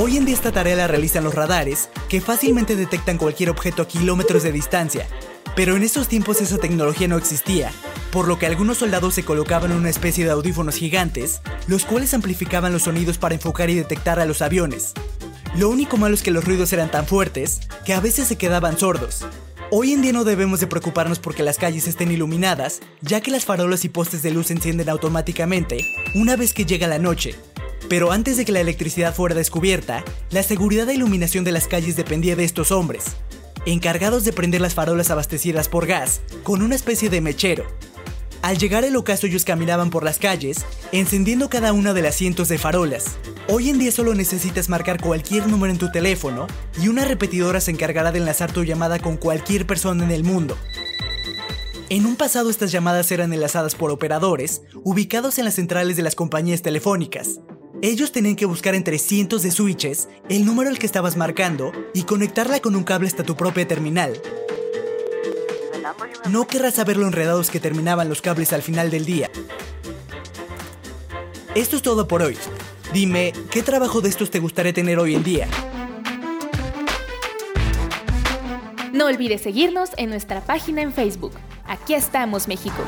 Hoy 0.00 0.16
en 0.16 0.24
día 0.24 0.36
esta 0.36 0.52
tarea 0.52 0.76
la 0.76 0.86
realizan 0.86 1.24
los 1.24 1.34
radares, 1.34 1.88
que 2.08 2.20
fácilmente 2.20 2.76
detectan 2.76 3.18
cualquier 3.18 3.50
objeto 3.50 3.82
a 3.82 3.88
kilómetros 3.88 4.44
de 4.44 4.52
distancia. 4.52 5.08
Pero 5.56 5.74
en 5.74 5.82
esos 5.82 6.06
tiempos 6.06 6.40
esa 6.40 6.58
tecnología 6.58 7.08
no 7.08 7.16
existía, 7.16 7.72
por 8.12 8.28
lo 8.28 8.38
que 8.38 8.46
algunos 8.46 8.78
soldados 8.78 9.14
se 9.14 9.24
colocaban 9.24 9.72
una 9.72 9.90
especie 9.90 10.24
de 10.24 10.30
audífonos 10.30 10.76
gigantes, 10.76 11.40
los 11.66 11.84
cuales 11.84 12.14
amplificaban 12.14 12.72
los 12.72 12.82
sonidos 12.82 13.18
para 13.18 13.34
enfocar 13.34 13.70
y 13.70 13.74
detectar 13.74 14.20
a 14.20 14.24
los 14.24 14.40
aviones. 14.40 14.92
Lo 15.56 15.68
único 15.68 15.96
malo 15.96 16.14
es 16.14 16.22
que 16.22 16.30
los 16.30 16.44
ruidos 16.44 16.72
eran 16.72 16.92
tan 16.92 17.04
fuertes 17.04 17.58
que 17.84 17.92
a 17.92 17.98
veces 17.98 18.28
se 18.28 18.36
quedaban 18.36 18.78
sordos. 18.78 19.26
Hoy 19.72 19.94
en 19.94 20.02
día 20.02 20.12
no 20.12 20.22
debemos 20.22 20.60
de 20.60 20.68
preocuparnos 20.68 21.18
porque 21.18 21.42
las 21.42 21.58
calles 21.58 21.88
estén 21.88 22.12
iluminadas, 22.12 22.78
ya 23.00 23.20
que 23.20 23.32
las 23.32 23.44
farolas 23.44 23.84
y 23.84 23.88
postes 23.88 24.22
de 24.22 24.30
luz 24.30 24.46
se 24.46 24.52
encienden 24.52 24.90
automáticamente 24.90 25.84
una 26.14 26.36
vez 26.36 26.54
que 26.54 26.66
llega 26.66 26.86
la 26.86 27.00
noche, 27.00 27.34
pero 27.88 28.12
antes 28.12 28.36
de 28.36 28.44
que 28.44 28.52
la 28.52 28.60
electricidad 28.60 29.14
fuera 29.14 29.34
descubierta, 29.34 30.04
la 30.30 30.42
seguridad 30.42 30.88
e 30.88 30.94
iluminación 30.94 31.44
de 31.44 31.52
las 31.52 31.68
calles 31.68 31.96
dependía 31.96 32.36
de 32.36 32.44
estos 32.44 32.72
hombres, 32.72 33.16
encargados 33.66 34.24
de 34.24 34.32
prender 34.32 34.60
las 34.60 34.74
farolas 34.74 35.10
abastecidas 35.10 35.68
por 35.68 35.86
gas 35.86 36.20
con 36.42 36.62
una 36.62 36.74
especie 36.74 37.10
de 37.10 37.20
mechero. 37.20 37.66
Al 38.42 38.56
llegar 38.56 38.84
el 38.84 38.96
ocaso 38.96 39.26
ellos 39.26 39.44
caminaban 39.44 39.90
por 39.90 40.04
las 40.04 40.18
calles, 40.18 40.64
encendiendo 40.92 41.48
cada 41.48 41.72
una 41.72 41.92
de 41.92 42.02
las 42.02 42.14
cientos 42.14 42.48
de 42.48 42.58
farolas. 42.58 43.16
Hoy 43.48 43.68
en 43.68 43.78
día 43.78 43.90
solo 43.90 44.14
necesitas 44.14 44.68
marcar 44.68 45.00
cualquier 45.00 45.48
número 45.48 45.72
en 45.72 45.78
tu 45.78 45.90
teléfono 45.90 46.46
y 46.80 46.88
una 46.88 47.04
repetidora 47.04 47.60
se 47.60 47.72
encargará 47.72 48.12
de 48.12 48.18
enlazar 48.18 48.52
tu 48.52 48.62
llamada 48.62 49.00
con 49.00 49.16
cualquier 49.16 49.66
persona 49.66 50.04
en 50.04 50.12
el 50.12 50.22
mundo. 50.22 50.56
En 51.90 52.06
un 52.06 52.16
pasado 52.16 52.50
estas 52.50 52.70
llamadas 52.70 53.10
eran 53.10 53.32
enlazadas 53.32 53.74
por 53.74 53.90
operadores 53.90 54.62
ubicados 54.84 55.38
en 55.38 55.46
las 55.46 55.54
centrales 55.54 55.96
de 55.96 56.02
las 56.02 56.14
compañías 56.14 56.62
telefónicas. 56.62 57.40
Ellos 57.80 58.10
tenían 58.10 58.34
que 58.34 58.44
buscar 58.44 58.74
entre 58.74 58.98
cientos 58.98 59.42
de 59.42 59.52
switches 59.52 60.08
el 60.28 60.44
número 60.44 60.68
al 60.68 60.80
que 60.80 60.86
estabas 60.86 61.16
marcando 61.16 61.72
y 61.94 62.02
conectarla 62.02 62.58
con 62.58 62.74
un 62.74 62.82
cable 62.82 63.06
hasta 63.06 63.22
tu 63.22 63.36
propia 63.36 63.68
terminal. 63.68 64.20
No 66.28 66.48
querrás 66.48 66.74
saber 66.74 66.96
lo 66.96 67.06
enredados 67.06 67.50
que 67.50 67.60
terminaban 67.60 68.08
los 68.08 68.20
cables 68.20 68.52
al 68.52 68.62
final 68.62 68.90
del 68.90 69.04
día. 69.04 69.30
Esto 71.54 71.76
es 71.76 71.82
todo 71.82 72.08
por 72.08 72.22
hoy. 72.22 72.36
Dime, 72.92 73.32
¿qué 73.50 73.62
trabajo 73.62 74.00
de 74.00 74.08
estos 74.08 74.30
te 74.30 74.40
gustaría 74.40 74.72
tener 74.72 74.98
hoy 74.98 75.14
en 75.14 75.22
día? 75.22 75.48
No 78.92 79.06
olvides 79.06 79.42
seguirnos 79.42 79.90
en 79.96 80.10
nuestra 80.10 80.40
página 80.40 80.82
en 80.82 80.92
Facebook. 80.92 81.32
Aquí 81.64 81.94
estamos, 81.94 82.48
México. 82.48 82.82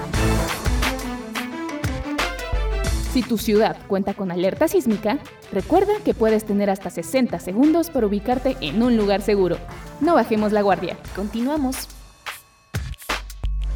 Si 3.13 3.23
tu 3.23 3.39
ciudad 3.39 3.77
cuenta 3.89 4.15
con 4.15 4.31
alerta 4.31 4.69
sísmica, 4.69 5.19
recuerda 5.51 5.93
que 6.05 6.15
puedes 6.15 6.45
tener 6.45 6.71
hasta 6.71 6.91
60 6.91 7.41
segundos 7.41 7.91
para 7.91 8.07
ubicarte 8.07 8.57
en 8.61 8.83
un 8.85 8.97
lugar 8.97 9.21
seguro. 9.21 9.59
No 10.01 10.15
bajemos 10.15 10.53
la 10.53 10.63
guardia. 10.63 10.97
Continuamos. 11.17 11.89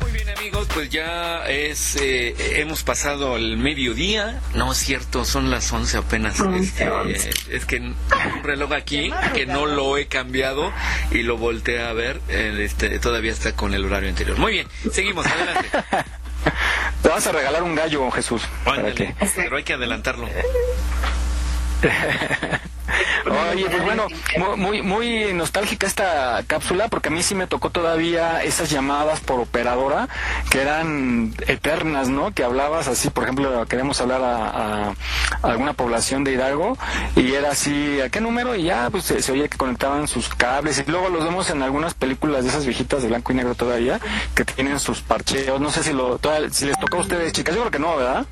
Muy 0.01 0.13
bien 0.13 0.29
amigos, 0.29 0.69
pues 0.73 0.89
ya 0.89 1.47
es, 1.49 1.97
eh, 1.97 2.61
hemos 2.61 2.85
pasado 2.85 3.37
el 3.37 3.57
mediodía, 3.57 4.41
no 4.55 4.71
es 4.71 4.79
cierto, 4.79 5.25
son 5.25 5.51
las 5.51 5.73
11 5.73 5.97
apenas, 5.97 6.37
este, 6.61 7.31
es 7.51 7.65
que 7.65 7.79
un 7.79 7.97
reloj 8.45 8.73
aquí 8.73 9.11
que 9.35 9.47
no 9.47 9.67
lo 9.67 9.99
he 9.99 10.07
cambiado 10.07 10.73
y 11.11 11.23
lo 11.23 11.39
volteé 11.39 11.83
a 11.83 11.93
ver, 11.93 12.21
el, 12.29 12.61
este, 12.61 13.01
todavía 13.01 13.33
está 13.33 13.57
con 13.57 13.75
el 13.75 13.85
horario 13.85 14.11
anterior. 14.11 14.39
Muy 14.39 14.53
bien, 14.53 14.69
seguimos, 14.93 15.27
adelante. 15.27 15.69
Te 17.03 17.09
vas 17.09 17.27
a 17.27 17.33
regalar 17.33 17.63
un 17.63 17.75
gallo, 17.75 18.11
Jesús. 18.11 18.43
Pero 19.37 19.57
hay 19.57 19.65
que 19.65 19.75
adelantarlo. 19.75 20.29
Oye, 23.53 23.67
pues 23.71 23.83
bueno, 23.83 24.07
mu- 24.39 24.57
muy, 24.57 24.83
muy 24.83 25.33
nostálgica 25.33 25.87
esta 25.87 26.43
cápsula 26.47 26.89
porque 26.89 27.09
a 27.09 27.13
mí 27.13 27.23
sí 27.23 27.35
me 27.35 27.47
tocó 27.47 27.71
todavía 27.71 28.43
esas 28.43 28.71
llamadas 28.71 29.21
por 29.21 29.41
operadora 29.41 30.09
que 30.51 30.61
eran 30.63 31.35
eternas, 31.47 32.09
¿no? 32.09 32.33
Que 32.33 32.45
hablabas 32.45 32.89
así, 32.89 33.11
por 33.11 33.25
ejemplo, 33.25 33.67
queremos 33.67 34.01
hablar 34.01 34.23
a, 34.23 34.47
a- 34.89 34.89
a 35.43 35.47
alguna 35.51 35.73
población 35.73 36.25
de 36.25 36.33
Hidalgo 36.33 36.77
y 37.17 37.33
era 37.35 37.51
así, 37.51 38.01
¿a 38.01 38.09
qué 38.09 38.21
número? 38.21 38.55
Y 38.55 38.65
ya, 38.65 38.89
pues 38.91 39.05
se, 39.05 39.23
se 39.23 39.33
oía 39.33 39.49
que 39.49 39.57
conectaban 39.59 40.07
sus 40.09 40.29
cables 40.35 40.79
y 40.87 40.91
luego 40.91 41.09
los 41.09 41.25
vemos 41.25 41.49
en 41.51 41.63
algunas 41.63 41.95
películas 41.95 42.45
de 42.45 42.51
esas 42.51 42.65
viejitas 42.67 43.03
de 43.03 43.09
blanco 43.09 43.33
y 43.33 43.37
negro 43.37 43.55
todavía 43.55 44.01
que 44.35 44.45
tienen 44.45 44.79
sus 44.81 45.01
parcheos. 45.01 45.61
No 45.61 45.71
sé 45.71 45.83
si, 45.83 45.93
lo, 45.93 46.19
toda- 46.19 46.51
si 46.51 46.67
les 46.67 46.79
tocó 46.79 46.99
a 46.99 47.01
ustedes, 47.01 47.33
chicas, 47.33 47.55
yo 47.55 47.61
creo 47.63 47.71
que 47.71 47.79
no, 47.79 47.97
¿verdad? 47.97 48.27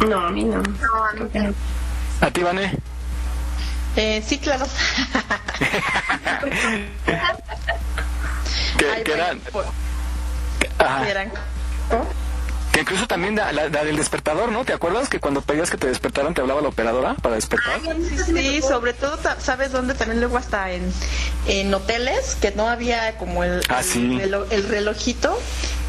No, 0.00 0.20
a 0.20 0.30
mí 0.30 0.44
no. 0.44 0.56
No, 0.62 1.04
a 1.04 1.12
mí 1.14 1.28
no. 1.34 1.54
¿A 2.20 2.30
ti, 2.30 2.42
Vané? 2.42 2.72
Eh, 3.96 4.22
sí, 4.26 4.38
claro. 4.38 4.66
Ay, 8.92 9.02
bueno, 9.06 9.22
eran... 9.22 9.40
pues, 9.52 9.66
que- 10.60 10.70
ajá. 10.78 11.08
eran- 11.08 11.32
Que 12.72 12.80
incluso 12.80 13.06
también 13.06 13.36
la, 13.36 13.52
la- 13.52 13.68
la 13.68 13.84
del 13.84 13.96
despertador, 13.96 14.50
¿no? 14.50 14.64
¿Te 14.64 14.72
acuerdas 14.72 15.08
que 15.10 15.20
cuando 15.20 15.42
pedías 15.42 15.70
que 15.70 15.76
te 15.76 15.88
despertaran 15.88 16.32
te 16.32 16.40
hablaba 16.40 16.62
la 16.62 16.68
operadora 16.68 17.14
para 17.20 17.34
despertar? 17.34 17.80
Sí, 17.82 18.18
sí, 18.24 18.62
sobre 18.62 18.94
todo, 18.94 19.18
¿sabes 19.38 19.72
dónde? 19.72 19.94
También 19.94 20.20
luego 20.20 20.38
hasta 20.38 20.70
en, 20.72 20.90
en 21.46 21.74
hoteles, 21.74 22.36
que 22.40 22.50
no 22.52 22.68
había 22.68 23.18
como 23.18 23.44
el, 23.44 23.62
Ah, 23.68 23.80
el, 23.80 23.84
sí. 23.84 24.18
relo- 24.18 24.46
el 24.50 24.66
relojito. 24.68 25.38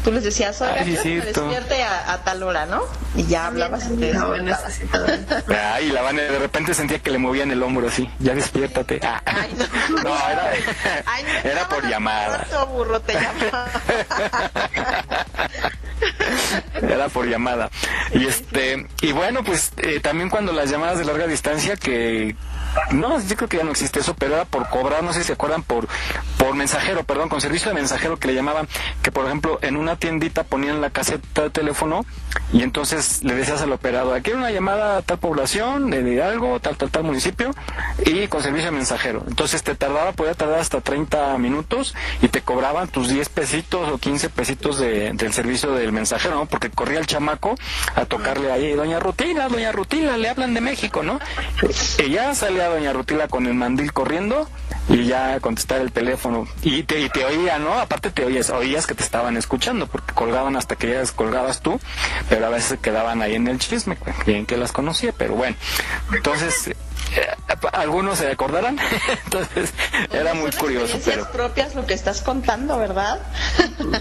Tú 0.04 0.12
les 0.12 0.22
decías, 0.22 0.60
oiga, 0.60 0.74
Ay, 0.80 0.96
sí, 0.96 1.02
cierto. 1.02 1.48
despierte 1.48 1.82
a, 1.82 2.12
a 2.12 2.24
tal 2.24 2.42
hora, 2.42 2.66
¿no? 2.66 2.82
Y 3.16 3.24
ya 3.24 3.46
hablabas 3.46 3.86
y 3.90 3.96
te 3.96 4.12
No, 4.12 4.34
sí 4.68 4.84
todavía. 4.92 5.72
Ay, 5.74 5.88
la 5.90 6.02
van 6.02 6.16
de 6.16 6.38
repente 6.38 6.74
sentía 6.74 6.98
que 6.98 7.10
le 7.10 7.16
movían 7.16 7.50
el 7.50 7.62
hombro 7.62 7.88
así. 7.88 8.10
Ya 8.18 8.34
despiértate. 8.34 9.00
Ah. 9.02 9.22
No, 9.88 10.14
era, 10.14 10.50
Ay, 11.06 11.24
era 11.44 11.68
por 11.68 11.86
llamada. 11.88 12.38
rato, 12.38 12.66
burro, 12.66 13.00
te 13.00 13.14
llama. 13.14 13.66
Era 16.82 17.08
por 17.08 17.26
llamada. 17.26 17.70
Y 18.12 18.26
este, 18.26 18.86
y 19.00 19.12
bueno, 19.12 19.44
pues 19.44 19.72
eh, 19.78 20.00
también 20.00 20.30
cuando 20.30 20.52
las 20.52 20.70
llamadas 20.70 20.98
de 20.98 21.04
larga 21.04 21.26
distancia 21.26 21.76
que 21.76 22.36
no, 22.92 23.20
yo 23.20 23.36
creo 23.36 23.48
que 23.48 23.56
ya 23.58 23.64
no 23.64 23.70
existe 23.70 24.00
eso, 24.00 24.14
pero 24.14 24.34
era 24.34 24.44
por 24.44 24.68
cobrar, 24.68 25.02
no 25.02 25.12
sé 25.12 25.20
si 25.20 25.26
se 25.28 25.32
acuerdan, 25.34 25.62
por, 25.62 25.86
por 26.38 26.54
mensajero, 26.54 27.04
perdón, 27.04 27.28
con 27.28 27.40
servicio 27.40 27.68
de 27.70 27.74
mensajero 27.74 28.18
que 28.18 28.28
le 28.28 28.34
llamaban, 28.34 28.68
que 29.02 29.10
por 29.12 29.26
ejemplo 29.26 29.58
en 29.62 29.76
una 29.76 29.96
tiendita 29.96 30.44
ponían 30.44 30.80
la 30.80 30.90
caseta 30.90 31.42
de 31.42 31.50
teléfono 31.50 32.04
y 32.52 32.62
entonces 32.62 33.22
le 33.22 33.34
decías 33.34 33.62
al 33.62 33.72
operador, 33.72 34.16
aquí 34.16 34.30
hay 34.30 34.36
una 34.36 34.50
llamada 34.50 34.98
a 34.98 35.02
tal 35.02 35.18
población, 35.18 35.90
de 35.90 36.00
Hidalgo, 36.12 36.60
tal, 36.60 36.76
tal, 36.76 36.90
tal 36.90 37.04
municipio, 37.04 37.50
y 38.04 38.26
con 38.28 38.42
servicio 38.42 38.66
de 38.70 38.76
mensajero. 38.76 39.24
Entonces 39.28 39.62
te 39.62 39.74
tardaba, 39.74 40.12
podía 40.12 40.34
tardar 40.34 40.60
hasta 40.60 40.80
30 40.80 41.36
minutos 41.38 41.94
y 42.22 42.28
te 42.28 42.42
cobraban 42.42 42.88
tus 42.88 43.08
10 43.08 43.28
pesitos 43.28 43.88
o 43.90 43.98
15 43.98 44.28
pesitos 44.30 44.78
de- 44.78 45.12
del 45.14 45.32
servicio 45.32 45.72
del 45.72 45.92
mensajero, 45.92 46.34
¿no? 46.36 46.46
Porque 46.46 46.70
corría 46.70 46.98
el 46.98 47.06
chamaco 47.06 47.56
a 47.94 48.04
tocarle 48.04 48.52
ahí, 48.52 48.72
doña 48.72 49.00
Rutila, 49.00 49.48
doña 49.48 49.72
Rutila, 49.72 50.16
le 50.16 50.28
hablan 50.28 50.54
de 50.54 50.60
México, 50.60 51.02
¿no? 51.02 51.18
Y 52.04 52.10
ya 52.10 52.34
salía 52.64 52.68
doña 52.68 52.92
Rutila 52.92 53.28
con 53.28 53.46
el 53.46 53.54
mandil 53.54 53.92
corriendo 53.92 54.48
y 54.88 55.06
ya 55.06 55.38
contestar 55.40 55.80
el 55.80 55.92
teléfono. 55.92 56.46
Y 56.62 56.82
te, 56.84 57.00
y 57.00 57.08
te 57.08 57.24
oía, 57.24 57.58
¿no? 57.58 57.74
Aparte 57.74 58.10
te 58.10 58.24
oías, 58.24 58.50
oías 58.50 58.86
que 58.86 58.94
te 58.94 59.02
estaban 59.02 59.36
escuchando, 59.36 59.86
porque 59.86 60.14
colgaban 60.14 60.56
hasta 60.56 60.76
que 60.76 60.88
ya 60.88 60.98
descolgabas 60.98 61.60
tú, 61.60 61.80
pero 62.28 62.46
a 62.46 62.48
veces 62.48 62.78
quedaban 62.80 63.22
ahí 63.22 63.34
en 63.34 63.48
el 63.48 63.58
chisme, 63.58 63.98
bien 64.26 64.46
que 64.46 64.56
las 64.56 64.72
conocía, 64.72 65.12
pero 65.16 65.34
bueno. 65.34 65.56
Entonces, 66.12 66.74
algunos 67.72 68.18
se 68.18 68.30
acordarán, 68.30 68.78
entonces 69.24 69.72
era 70.12 70.34
muy 70.34 70.50
curioso, 70.52 70.98
pero... 71.04 71.30
Propias 71.30 71.74
lo 71.74 71.86
que 71.86 71.94
estás 71.94 72.22
contando, 72.22 72.78
¿verdad? 72.78 73.20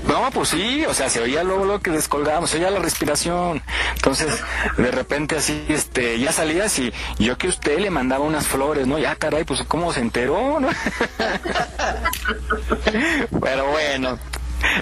No, 0.08 0.30
pues 0.32 0.50
sí, 0.50 0.86
o 0.86 0.94
sea, 0.94 1.10
se 1.10 1.22
oía 1.22 1.44
luego 1.44 1.66
lo 1.66 1.80
que 1.80 1.92
descolgábamos, 1.92 2.50
se 2.50 2.58
oía 2.58 2.70
la 2.70 2.80
respiración. 2.80 3.62
Entonces, 3.96 4.34
de 4.78 4.92
repente 4.92 5.38
así, 5.38 5.66
este, 5.70 6.20
ya 6.20 6.32
salías 6.32 6.78
y 6.80 6.94
y 7.18 7.26
yo 7.26 7.38
que 7.38 7.48
usted 7.48 7.80
le 7.80 7.90
mandaba 7.90 8.26
unas 8.26 8.48
flores, 8.48 8.88
¿no? 8.88 8.98
Ya, 8.98 9.16
caray, 9.16 9.44
pues 9.44 9.64
cómo 9.68 9.94
se 9.94 10.02
enteró, 10.02 10.60
¿no? 10.60 10.68
Pero 13.42 13.68
bueno, 13.68 14.20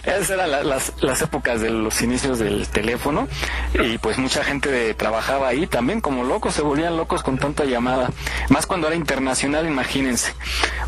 esas 0.03 0.29
eran 0.29 0.51
la- 0.51 0.63
las, 0.63 0.93
las 1.01 1.21
épocas 1.21 1.61
de 1.61 1.69
los 1.69 2.01
inicios 2.01 2.39
del 2.39 2.67
teléfono 2.67 3.27
y 3.73 3.97
pues 3.97 4.17
mucha 4.17 4.43
gente 4.43 4.69
de- 4.69 4.93
trabajaba 4.93 5.47
ahí 5.47 5.67
también 5.67 6.01
como 6.01 6.23
locos, 6.23 6.53
se 6.53 6.61
volvían 6.61 6.97
locos 6.97 7.23
con 7.23 7.38
tanta 7.38 7.65
llamada. 7.65 8.09
Más 8.49 8.65
cuando 8.65 8.88
era 8.88 8.95
internacional, 8.95 9.65
imagínense. 9.67 10.34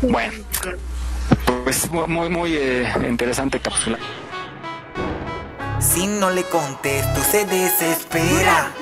Bueno, 0.02 0.32
pues 1.64 1.90
mu- 1.90 2.06
muy, 2.06 2.28
muy 2.28 2.54
eh, 2.56 2.92
interesante 3.08 3.60
cápsula. 3.60 3.98
Si 5.80 6.06
no 6.06 6.30
le 6.30 6.44
contesto 6.44 7.20
se 7.22 7.44
desespera 7.44 8.72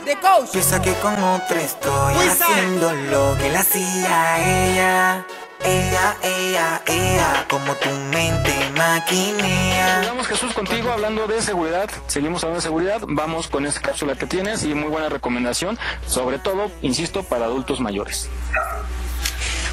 Piensa 0.52 0.80
que 0.80 0.92
con 0.94 1.14
otra 1.20 1.60
estoy 1.60 2.14
haciendo 2.14 2.92
lo 2.92 3.36
que 3.38 3.50
le 3.50 3.58
hacía 3.58 4.68
ella 4.70 5.26
Ella, 5.64 6.16
ella, 6.22 6.82
ella 6.86 7.46
Como 7.48 7.74
tu 7.76 7.88
mente 8.12 8.70
maquinea. 8.76 10.02
Vamos 10.06 10.26
Jesús 10.26 10.52
contigo 10.52 10.90
hablando 10.90 11.26
de 11.26 11.40
seguridad, 11.40 11.88
seguimos 12.06 12.42
hablando 12.42 12.58
de 12.58 12.62
seguridad, 12.62 13.00
vamos 13.06 13.48
con 13.48 13.66
esa 13.66 13.80
cápsula 13.80 14.14
que 14.14 14.26
tienes 14.26 14.64
y 14.64 14.74
muy 14.74 14.88
buena 14.88 15.08
recomendación, 15.08 15.78
sobre 16.06 16.38
todo, 16.38 16.70
insisto, 16.82 17.22
para 17.22 17.46
adultos 17.46 17.80
mayores. 17.80 18.28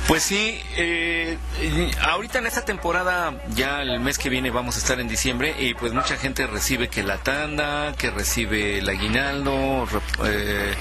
Pues 0.10 0.24
sí, 0.24 0.60
eh, 0.76 1.38
y 1.62 1.92
ahorita 2.04 2.40
en 2.40 2.48
esta 2.48 2.66
temporada, 2.66 3.40
ya 3.54 3.84
el 3.84 4.00
mes 4.00 4.18
que 4.18 4.30
viene 4.30 4.50
vamos 4.50 4.76
a 4.76 4.80
estar 4.80 5.00
en 5.00 5.08
diciembre 5.08 5.54
y 5.60 5.76
pues 5.76 5.94
mucha 5.94 6.18
gente 6.18 6.48
recibe 6.48 6.88
que 6.88 7.04
la 7.04 7.20
tanda, 7.20 7.94
que 7.96 8.10
recibe 8.10 8.80
el 8.80 8.90
aguinaldo, 8.90 9.88
eh, 10.26 10.74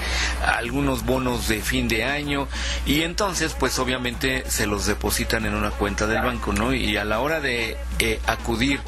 algunos 0.43 1.05
bonos 1.05 1.47
de 1.47 1.61
fin 1.61 1.87
de 1.87 2.05
año 2.05 2.47
y 2.87 3.03
entonces 3.03 3.53
pues 3.53 3.77
obviamente 3.77 4.49
se 4.49 4.65
los 4.65 4.87
depositan 4.87 5.45
en 5.45 5.53
una 5.53 5.69
cuenta 5.69 6.07
del 6.07 6.23
banco, 6.23 6.51
¿no? 6.51 6.73
Y 6.73 6.97
a 6.97 7.05
la 7.05 7.19
hora 7.19 7.39
de 7.39 7.77
eh, 7.99 8.19
acudir 8.27 8.79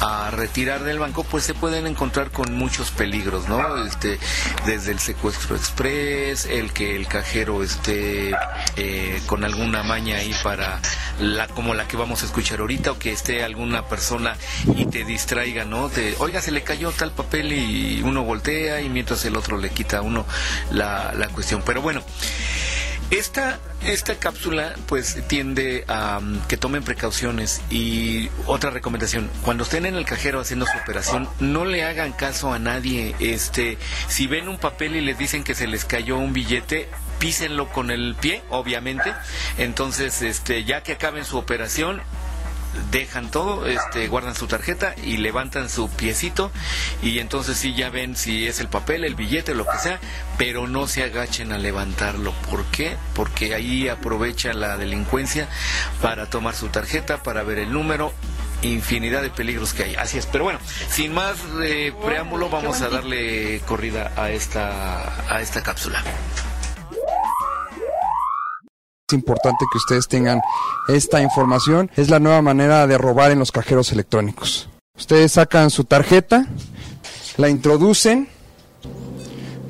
a 0.00 0.30
retirar 0.30 0.82
del 0.82 0.98
banco 0.98 1.22
pues 1.24 1.44
se 1.44 1.54
pueden 1.54 1.86
encontrar 1.86 2.30
con 2.30 2.54
muchos 2.54 2.90
peligros, 2.90 3.48
¿no? 3.48 3.84
Este, 3.84 4.18
desde 4.66 4.92
el 4.92 4.98
secuestro 4.98 5.54
express, 5.54 6.46
el 6.46 6.72
que 6.72 6.96
el 6.96 7.06
cajero 7.06 7.62
esté 7.62 8.32
eh, 8.76 9.22
con 9.26 9.44
alguna 9.44 9.82
maña 9.82 10.16
ahí 10.16 10.34
para 10.42 10.80
la 11.20 11.46
como 11.48 11.74
la 11.74 11.86
que 11.86 11.96
vamos 11.96 12.22
a 12.22 12.26
escuchar 12.26 12.60
ahorita 12.60 12.92
o 12.92 12.98
que 12.98 13.12
esté 13.12 13.44
alguna 13.44 13.86
persona 13.86 14.36
y 14.74 14.86
te 14.86 15.04
distraiga, 15.04 15.64
¿no? 15.64 15.88
Te, 15.88 16.16
oiga, 16.18 16.40
se 16.40 16.50
le 16.50 16.62
cayó 16.62 16.90
tal 16.92 17.12
papel 17.12 17.52
y 17.52 18.02
uno 18.02 18.24
voltea 18.24 18.80
y 18.80 18.88
mientras 18.88 19.24
el 19.24 19.36
otro 19.36 19.58
le 19.58 19.70
quita 19.70 19.98
a 19.98 20.02
uno 20.02 20.26
la, 20.70 21.12
la 21.14 21.28
cuestión. 21.28 21.62
Pero 21.64 21.82
bueno, 21.82 22.02
Esta, 23.12 23.60
esta 23.84 24.14
cápsula 24.14 24.74
pues 24.86 25.22
tiende 25.28 25.84
a 25.86 26.16
um, 26.16 26.40
que 26.48 26.56
tomen 26.56 26.82
precauciones 26.82 27.60
y 27.68 28.30
otra 28.46 28.70
recomendación, 28.70 29.28
cuando 29.42 29.64
estén 29.64 29.84
en 29.84 29.96
el 29.96 30.06
cajero 30.06 30.40
haciendo 30.40 30.64
su 30.64 30.78
operación, 30.78 31.28
no 31.38 31.66
le 31.66 31.84
hagan 31.84 32.12
caso 32.12 32.54
a 32.54 32.58
nadie. 32.58 33.14
Este, 33.20 33.76
si 34.08 34.26
ven 34.26 34.48
un 34.48 34.56
papel 34.56 34.96
y 34.96 35.02
les 35.02 35.18
dicen 35.18 35.44
que 35.44 35.54
se 35.54 35.66
les 35.66 35.84
cayó 35.84 36.16
un 36.16 36.32
billete, 36.32 36.88
písenlo 37.18 37.68
con 37.68 37.90
el 37.90 38.14
pie, 38.18 38.42
obviamente. 38.48 39.12
Entonces, 39.58 40.22
este, 40.22 40.64
ya 40.64 40.82
que 40.82 40.92
acaben 40.92 41.26
su 41.26 41.36
operación, 41.36 42.00
dejan 42.90 43.30
todo, 43.30 43.66
este, 43.66 44.08
guardan 44.08 44.34
su 44.34 44.46
tarjeta 44.46 44.94
y 45.02 45.18
levantan 45.18 45.68
su 45.68 45.88
piecito 45.90 46.50
y 47.02 47.18
entonces 47.18 47.56
sí 47.56 47.74
ya 47.74 47.90
ven 47.90 48.16
si 48.16 48.46
es 48.46 48.60
el 48.60 48.68
papel, 48.68 49.04
el 49.04 49.14
billete, 49.14 49.54
lo 49.54 49.66
que 49.66 49.78
sea, 49.78 50.00
pero 50.38 50.66
no 50.66 50.86
se 50.86 51.02
agachen 51.02 51.52
a 51.52 51.58
levantarlo. 51.58 52.32
¿Por 52.50 52.64
qué? 52.66 52.96
Porque 53.14 53.54
ahí 53.54 53.88
aprovecha 53.88 54.52
la 54.52 54.76
delincuencia 54.76 55.48
para 56.00 56.28
tomar 56.30 56.54
su 56.54 56.68
tarjeta, 56.68 57.22
para 57.22 57.42
ver 57.42 57.58
el 57.58 57.72
número 57.72 58.12
infinidad 58.62 59.22
de 59.22 59.30
peligros 59.30 59.74
que 59.74 59.84
hay. 59.84 59.94
Así 59.96 60.18
es, 60.18 60.26
pero 60.26 60.44
bueno, 60.44 60.60
sin 60.88 61.12
más 61.12 61.36
eh, 61.62 61.92
preámbulo, 62.04 62.48
vamos 62.48 62.80
a 62.80 62.88
darle 62.88 63.60
corrida 63.66 64.12
a 64.16 64.30
esta, 64.30 65.34
a 65.34 65.40
esta 65.40 65.62
cápsula 65.62 66.02
importante 69.12 69.64
que 69.70 69.78
ustedes 69.78 70.08
tengan 70.08 70.40
esta 70.88 71.20
información. 71.20 71.90
Es 71.96 72.10
la 72.10 72.18
nueva 72.18 72.42
manera 72.42 72.86
de 72.86 72.98
robar 72.98 73.30
en 73.30 73.38
los 73.38 73.52
cajeros 73.52 73.92
electrónicos. 73.92 74.68
Ustedes 74.96 75.32
sacan 75.32 75.70
su 75.70 75.84
tarjeta, 75.84 76.46
la 77.36 77.48
introducen, 77.48 78.28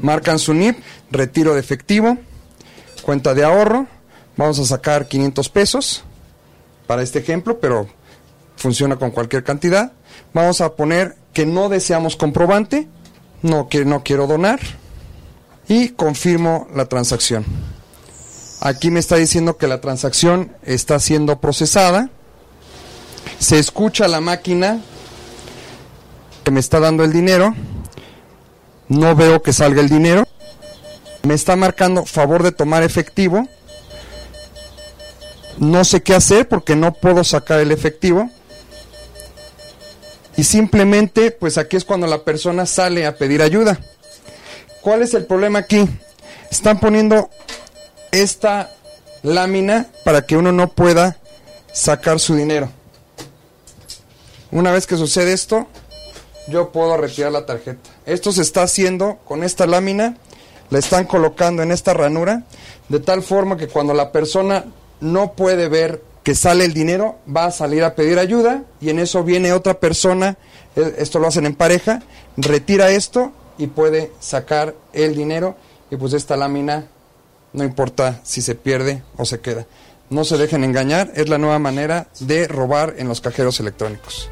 marcan 0.00 0.38
su 0.38 0.52
NIP, 0.52 0.78
retiro 1.10 1.54
de 1.54 1.60
efectivo, 1.60 2.18
cuenta 3.02 3.34
de 3.34 3.44
ahorro. 3.44 3.86
Vamos 4.36 4.58
a 4.58 4.64
sacar 4.64 5.08
500 5.08 5.48
pesos 5.48 6.04
para 6.86 7.02
este 7.02 7.20
ejemplo, 7.20 7.58
pero 7.60 7.88
funciona 8.56 8.96
con 8.96 9.10
cualquier 9.10 9.44
cantidad. 9.44 9.92
Vamos 10.32 10.60
a 10.60 10.74
poner 10.74 11.16
que 11.32 11.46
no 11.46 11.68
deseamos 11.68 12.16
comprobante, 12.16 12.88
no 13.42 13.68
que 13.68 13.84
no 13.84 14.02
quiero 14.02 14.26
donar 14.26 14.60
y 15.68 15.90
confirmo 15.90 16.66
la 16.74 16.86
transacción. 16.86 17.44
Aquí 18.64 18.92
me 18.92 19.00
está 19.00 19.16
diciendo 19.16 19.56
que 19.56 19.66
la 19.66 19.80
transacción 19.80 20.54
está 20.62 21.00
siendo 21.00 21.40
procesada. 21.40 22.10
Se 23.40 23.58
escucha 23.58 24.06
la 24.06 24.20
máquina 24.20 24.80
que 26.44 26.52
me 26.52 26.60
está 26.60 26.78
dando 26.78 27.02
el 27.02 27.12
dinero. 27.12 27.56
No 28.86 29.16
veo 29.16 29.42
que 29.42 29.52
salga 29.52 29.80
el 29.80 29.88
dinero. 29.88 30.28
Me 31.24 31.34
está 31.34 31.56
marcando 31.56 32.06
favor 32.06 32.44
de 32.44 32.52
tomar 32.52 32.84
efectivo. 32.84 33.48
No 35.58 35.84
sé 35.84 36.04
qué 36.04 36.14
hacer 36.14 36.46
porque 36.46 36.76
no 36.76 36.94
puedo 36.94 37.24
sacar 37.24 37.58
el 37.58 37.72
efectivo. 37.72 38.30
Y 40.36 40.44
simplemente, 40.44 41.32
pues 41.32 41.58
aquí 41.58 41.76
es 41.76 41.84
cuando 41.84 42.06
la 42.06 42.22
persona 42.22 42.64
sale 42.66 43.06
a 43.06 43.16
pedir 43.16 43.42
ayuda. 43.42 43.80
¿Cuál 44.82 45.02
es 45.02 45.14
el 45.14 45.26
problema 45.26 45.58
aquí? 45.58 45.88
Están 46.48 46.78
poniendo 46.78 47.28
esta 48.12 48.70
lámina 49.22 49.88
para 50.04 50.22
que 50.22 50.36
uno 50.36 50.52
no 50.52 50.68
pueda 50.68 51.16
sacar 51.72 52.20
su 52.20 52.36
dinero. 52.36 52.70
Una 54.50 54.70
vez 54.70 54.86
que 54.86 54.96
sucede 54.96 55.32
esto, 55.32 55.66
yo 56.46 56.70
puedo 56.70 56.96
retirar 56.96 57.32
la 57.32 57.46
tarjeta. 57.46 57.90
Esto 58.04 58.32
se 58.32 58.42
está 58.42 58.62
haciendo 58.62 59.18
con 59.24 59.42
esta 59.42 59.66
lámina, 59.66 60.16
la 60.70 60.78
están 60.78 61.06
colocando 61.06 61.62
en 61.62 61.72
esta 61.72 61.94
ranura, 61.94 62.44
de 62.88 63.00
tal 63.00 63.22
forma 63.22 63.56
que 63.56 63.68
cuando 63.68 63.94
la 63.94 64.12
persona 64.12 64.66
no 65.00 65.32
puede 65.32 65.68
ver 65.68 66.02
que 66.22 66.34
sale 66.34 66.64
el 66.64 66.74
dinero, 66.74 67.18
va 67.34 67.46
a 67.46 67.50
salir 67.50 67.82
a 67.82 67.94
pedir 67.94 68.18
ayuda 68.18 68.62
y 68.80 68.90
en 68.90 68.98
eso 68.98 69.24
viene 69.24 69.52
otra 69.52 69.80
persona, 69.80 70.36
eh, 70.76 70.96
esto 70.98 71.18
lo 71.18 71.28
hacen 71.28 71.46
en 71.46 71.54
pareja, 71.54 72.02
retira 72.36 72.90
esto 72.90 73.32
y 73.58 73.68
puede 73.68 74.12
sacar 74.20 74.74
el 74.92 75.16
dinero 75.16 75.56
y 75.90 75.96
pues 75.96 76.12
esta 76.12 76.36
lámina 76.36 76.86
no 77.52 77.64
importa 77.64 78.20
si 78.22 78.42
se 78.42 78.54
pierde 78.54 79.02
o 79.16 79.24
se 79.24 79.40
queda. 79.40 79.66
No 80.10 80.24
se 80.24 80.36
dejen 80.36 80.64
engañar, 80.64 81.10
es 81.14 81.28
la 81.28 81.38
nueva 81.38 81.58
manera 81.58 82.08
de 82.20 82.46
robar 82.46 82.94
en 82.98 83.08
los 83.08 83.20
cajeros 83.20 83.60
electrónicos. 83.60 84.30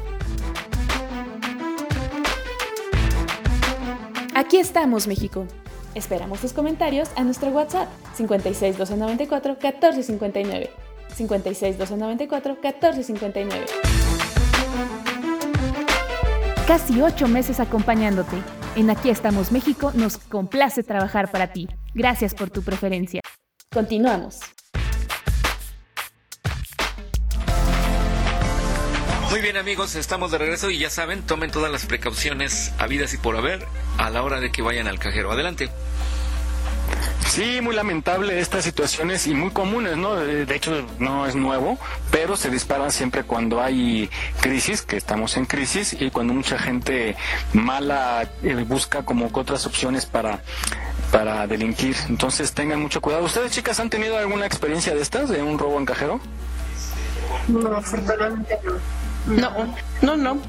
Aquí 4.35 4.57
estamos, 4.57 5.07
México. 5.07 5.45
Esperamos 5.93 6.39
tus 6.39 6.53
comentarios 6.53 7.09
a 7.15 7.23
nuestro 7.23 7.49
WhatsApp 7.49 7.89
56 8.15 8.77
294 8.77 9.53
1459. 9.53 10.69
56 11.15 11.77
294 11.77 12.53
1459. 12.53 13.65
Casi 16.65 17.01
ocho 17.01 17.27
meses 17.27 17.59
acompañándote. 17.59 18.37
En 18.73 18.89
Aquí 18.89 19.09
estamos 19.09 19.51
México 19.51 19.91
nos 19.93 20.17
complace 20.17 20.81
trabajar 20.81 21.29
para 21.29 21.51
ti. 21.51 21.67
Gracias 21.93 22.33
por 22.33 22.49
tu 22.49 22.63
preferencia. 22.63 23.19
Continuamos. 23.69 24.39
Muy 29.29 29.41
bien 29.41 29.57
amigos, 29.57 29.95
estamos 29.95 30.31
de 30.31 30.37
regreso 30.37 30.69
y 30.69 30.77
ya 30.77 30.89
saben, 30.89 31.21
tomen 31.21 31.51
todas 31.51 31.71
las 31.71 31.85
precauciones 31.85 32.73
habidas 32.79 33.13
y 33.13 33.17
por 33.17 33.35
haber 33.35 33.65
a 33.97 34.09
la 34.09 34.23
hora 34.23 34.39
de 34.39 34.51
que 34.51 34.61
vayan 34.61 34.87
al 34.87 34.99
cajero. 34.99 35.31
Adelante. 35.31 35.69
Sí, 37.27 37.61
muy 37.61 37.73
lamentable 37.73 38.39
estas 38.39 38.65
situaciones 38.65 39.25
y 39.25 39.33
muy 39.33 39.51
comunes, 39.51 39.95
¿no? 39.95 40.15
De 40.15 40.53
hecho, 40.53 40.85
no 40.99 41.25
es 41.25 41.35
nuevo, 41.35 41.77
pero 42.11 42.35
se 42.35 42.49
disparan 42.49 42.91
siempre 42.91 43.23
cuando 43.23 43.61
hay 43.61 44.09
crisis, 44.41 44.81
que 44.81 44.97
estamos 44.97 45.37
en 45.37 45.45
crisis, 45.45 45.95
y 45.97 46.11
cuando 46.11 46.33
mucha 46.33 46.59
gente 46.59 47.15
mala 47.53 48.29
eh, 48.43 48.65
busca 48.67 49.03
como 49.03 49.29
otras 49.31 49.65
opciones 49.65 50.05
para, 50.05 50.41
para 51.11 51.47
delinquir. 51.47 51.95
Entonces 52.09 52.51
tengan 52.51 52.81
mucho 52.81 52.99
cuidado. 52.99 53.23
¿Ustedes, 53.23 53.51
chicas, 53.51 53.79
han 53.79 53.89
tenido 53.89 54.17
alguna 54.17 54.45
experiencia 54.45 54.93
de 54.93 55.01
estas, 55.01 55.29
de 55.29 55.41
un 55.41 55.57
robo 55.57 55.77
en 55.79 55.85
cajero? 55.85 56.19
No, 57.47 57.77
afortunadamente 57.77 58.59
no. 58.63 58.73
No, 59.27 59.75
no, 60.01 60.17
no. 60.17 60.41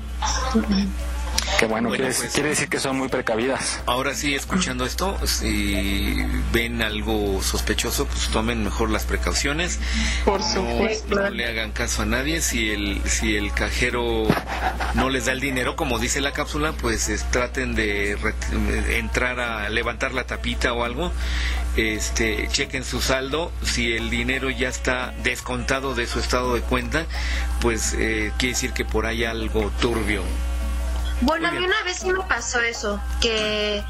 Que 1.59 1.67
bueno, 1.67 1.89
Bueno, 1.91 2.05
quiere, 2.05 2.19
pues- 2.19 2.33
quiere 2.33 2.49
decir 2.51 2.69
que 2.69 2.81
son 2.81 2.97
muy 2.99 3.09
precavidas. 3.09 3.81
Ahora 3.87 4.15
sí, 4.15 4.35
escuchando 4.35 4.85
esto, 4.85 5.17
si 5.27 6.17
ven 6.53 6.83
algo 6.83 7.41
sospechoso, 7.43 8.07
pues 8.07 8.29
tomen 8.29 8.65
mejor 8.65 8.91
las 8.91 9.05
precauciones. 9.05 9.79
Por 10.25 10.41
No, 10.41 10.47
supuesto. 10.55 11.15
no 11.15 11.31
le 11.31 11.47
hagan 11.47 11.71
caso 11.73 12.03
a 12.03 12.07
nadie. 12.07 12.41
Si 12.41 12.71
el, 12.71 13.01
si 13.09 13.37
el 13.37 13.53
cajero 13.53 14.27
no 14.95 15.09
les 15.11 15.27
da 15.27 15.33
el 15.33 15.41
dinero, 15.41 15.77
como 15.77 15.99
dice 15.99 16.21
la 16.21 16.33
cápsula, 16.33 16.73
pues 16.73 17.09
es- 17.09 17.31
traten 17.31 17.75
de 17.75 18.17
entrar 18.97 19.39
a 19.41 19.69
levantar 19.69 20.13
la 20.15 20.25
tapita 20.27 20.73
o 20.73 20.85
algo. 20.85 21.13
Este, 21.77 22.49
chequen 22.51 22.85
su 22.85 23.01
saldo. 23.01 23.53
Si 23.63 23.93
el 23.93 24.11
dinero 24.11 24.51
ya 24.51 24.69
está 24.69 25.15
descontado 25.23 25.95
de 25.95 26.07
su 26.07 26.19
estado 26.19 26.55
de 26.55 26.61
cuenta, 26.61 27.07
pues 27.61 27.95
eh, 27.99 28.33
quiere 28.39 28.55
decir 28.55 28.73
que 28.73 28.85
por 28.85 29.07
ahí 29.07 29.25
hay 29.25 29.31
algo 29.31 29.71
turbio. 29.81 30.23
Bueno, 31.23 31.49
a 31.49 31.51
mí 31.53 31.65
una 31.65 31.83
vez 31.85 31.99
sí 31.99 32.11
me 32.13 32.23
pasó 32.25 32.61
eso, 32.61 33.01
que 33.21 33.83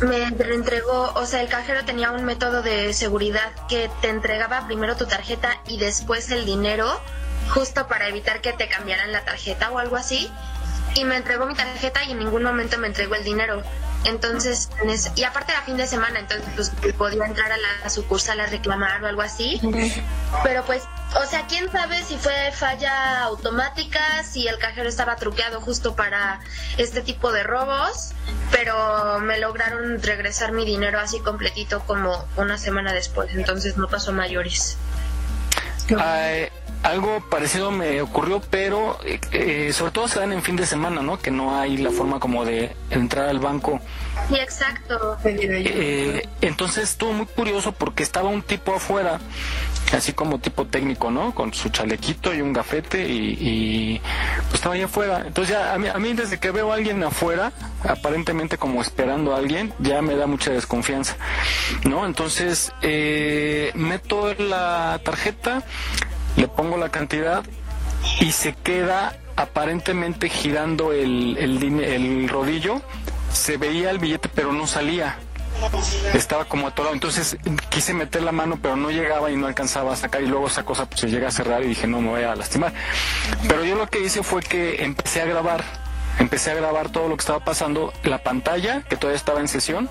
me 0.00 0.24
entregó, 0.24 1.12
o 1.14 1.26
sea, 1.26 1.40
el 1.42 1.48
cajero 1.48 1.84
tenía 1.84 2.10
un 2.10 2.24
método 2.24 2.62
de 2.62 2.92
seguridad 2.92 3.52
que 3.68 3.90
te 4.00 4.08
entregaba 4.08 4.66
primero 4.66 4.96
tu 4.96 5.06
tarjeta 5.06 5.60
y 5.66 5.78
después 5.78 6.30
el 6.30 6.44
dinero, 6.44 7.00
justo 7.54 7.86
para 7.86 8.08
evitar 8.08 8.40
que 8.40 8.52
te 8.52 8.68
cambiaran 8.68 9.12
la 9.12 9.24
tarjeta 9.24 9.70
o 9.70 9.78
algo 9.78 9.96
así. 9.96 10.30
Y 10.94 11.04
me 11.04 11.16
entregó 11.16 11.46
mi 11.46 11.54
tarjeta 11.54 12.04
y 12.04 12.10
en 12.12 12.18
ningún 12.18 12.42
momento 12.42 12.76
me 12.78 12.86
entregó 12.88 13.14
el 13.14 13.24
dinero. 13.24 13.62
Entonces, 14.04 14.68
en 14.82 14.90
ese- 14.90 15.12
y 15.14 15.22
aparte 15.24 15.52
era 15.52 15.62
fin 15.62 15.76
de 15.76 15.86
semana, 15.86 16.18
entonces 16.18 16.48
pues 16.82 16.92
podía 16.94 17.24
entrar 17.24 17.50
a 17.52 17.56
la 17.56 17.88
sucursal 17.88 18.40
a 18.40 18.46
reclamar 18.46 19.02
o 19.02 19.06
algo 19.06 19.22
así. 19.22 19.60
Pero 20.42 20.64
pues, 20.64 20.82
o 21.20 21.26
sea, 21.26 21.46
quién 21.46 21.70
sabe 21.70 22.02
si 22.02 22.16
fue 22.16 22.52
falla 22.52 23.22
automática, 23.24 24.00
si 24.24 24.46
el 24.48 24.58
cajero 24.58 24.88
estaba 24.88 25.16
truqueado 25.16 25.60
justo 25.60 25.94
para 25.94 26.40
este 26.78 27.02
tipo 27.02 27.32
de 27.32 27.42
robos, 27.42 28.12
pero 28.50 29.20
me 29.20 29.38
lograron 29.38 30.02
regresar 30.02 30.52
mi 30.52 30.64
dinero 30.64 30.98
así 30.98 31.20
completito 31.20 31.80
como 31.80 32.26
una 32.36 32.58
semana 32.58 32.92
después, 32.92 33.34
entonces 33.34 33.76
no 33.76 33.88
pasó 33.88 34.12
mayores. 34.12 34.76
Ay, 35.98 36.48
algo 36.82 37.20
parecido 37.28 37.70
me 37.70 38.00
ocurrió, 38.02 38.40
pero 38.50 38.98
eh, 39.04 39.20
eh, 39.32 39.72
sobre 39.72 39.92
todo 39.92 40.08
se 40.08 40.18
dan 40.18 40.32
en 40.32 40.42
fin 40.42 40.56
de 40.56 40.66
semana, 40.66 41.02
¿no? 41.02 41.18
Que 41.18 41.30
no 41.30 41.58
hay 41.58 41.76
la 41.76 41.90
forma 41.90 42.18
como 42.18 42.44
de 42.44 42.74
entrar 42.90 43.28
al 43.28 43.38
banco. 43.38 43.80
Sí, 44.28 44.36
exacto. 44.36 45.16
Eh, 45.24 46.28
entonces 46.40 46.90
estuvo 46.90 47.12
muy 47.12 47.26
curioso 47.26 47.72
porque 47.72 48.02
estaba 48.02 48.28
un 48.28 48.42
tipo 48.42 48.74
afuera, 48.74 49.20
así 49.92 50.12
como 50.12 50.38
tipo 50.38 50.66
técnico, 50.66 51.10
¿no? 51.10 51.34
Con 51.34 51.52
su 51.52 51.68
chalequito 51.68 52.34
y 52.34 52.40
un 52.40 52.52
gafete 52.52 53.06
y, 53.08 54.00
pues 54.44 54.54
estaba 54.54 54.74
ahí 54.74 54.82
afuera. 54.82 55.24
Entonces 55.26 55.54
ya 55.54 55.74
a 55.74 55.78
mí, 55.78 55.88
a 55.88 55.98
mí 55.98 56.12
desde 56.14 56.38
que 56.38 56.50
veo 56.50 56.72
a 56.72 56.76
alguien 56.76 57.02
afuera, 57.02 57.52
aparentemente 57.88 58.58
como 58.58 58.80
esperando 58.80 59.34
a 59.34 59.38
alguien, 59.38 59.72
ya 59.78 60.02
me 60.02 60.16
da 60.16 60.26
mucha 60.26 60.50
desconfianza, 60.50 61.16
¿no? 61.84 62.06
Entonces 62.06 62.72
meto 63.74 64.34
la 64.34 65.00
tarjeta 65.04 65.64
le 66.36 66.48
pongo 66.48 66.76
la 66.76 66.88
cantidad 66.88 67.44
y 68.20 68.32
se 68.32 68.54
queda 68.54 69.18
aparentemente 69.36 70.28
girando 70.28 70.92
el, 70.92 72.28
rodillo. 72.28 72.80
Se 73.32 73.56
veía 73.56 73.90
el 73.90 73.98
billete 73.98 74.28
pero 74.34 74.52
no 74.52 74.66
salía. 74.66 75.18
Estaba 76.14 76.44
como 76.44 76.66
atorado. 76.66 76.94
Entonces 76.94 77.36
quise 77.68 77.94
meter 77.94 78.22
la 78.22 78.32
mano 78.32 78.58
pero 78.60 78.76
no 78.76 78.90
llegaba 78.90 79.30
y 79.30 79.36
no 79.36 79.46
alcanzaba 79.46 79.92
a 79.92 79.96
sacar 79.96 80.22
y 80.22 80.26
luego 80.26 80.46
esa 80.46 80.64
cosa 80.64 80.86
pues, 80.86 81.00
se 81.00 81.10
llega 81.10 81.28
a 81.28 81.30
cerrar 81.30 81.62
y 81.62 81.68
dije 81.68 81.86
no 81.86 82.00
me 82.00 82.08
voy 82.08 82.22
a 82.22 82.34
lastimar. 82.34 82.72
Pero 83.48 83.64
yo 83.64 83.76
lo 83.76 83.88
que 83.88 84.00
hice 84.00 84.22
fue 84.22 84.42
que 84.42 84.84
empecé 84.84 85.22
a 85.22 85.26
grabar 85.26 85.64
empecé 86.18 86.50
a 86.50 86.54
grabar 86.54 86.90
todo 86.90 87.08
lo 87.08 87.16
que 87.16 87.22
estaba 87.22 87.40
pasando, 87.40 87.92
la 88.04 88.18
pantalla, 88.18 88.82
que 88.82 88.96
todavía 88.96 89.16
estaba 89.16 89.40
en 89.40 89.48
sesión, 89.48 89.88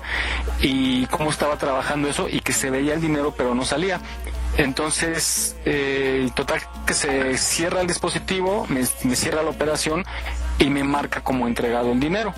y 0.60 1.06
cómo 1.06 1.30
estaba 1.30 1.56
trabajando 1.56 2.08
eso, 2.08 2.28
y 2.28 2.40
que 2.40 2.52
se 2.52 2.70
veía 2.70 2.94
el 2.94 3.00
dinero 3.00 3.34
pero 3.36 3.54
no 3.54 3.64
salía. 3.64 4.00
Entonces, 4.56 5.56
eh, 5.64 6.28
total 6.34 6.60
que 6.86 6.94
se 6.94 7.36
cierra 7.38 7.80
el 7.80 7.86
dispositivo, 7.86 8.66
me, 8.68 8.84
cierra 8.84 9.42
la 9.42 9.50
operación 9.50 10.04
y 10.58 10.68
me 10.68 10.84
marca 10.84 11.22
como 11.22 11.46
entregado 11.46 11.92
el 11.92 12.00
dinero, 12.00 12.34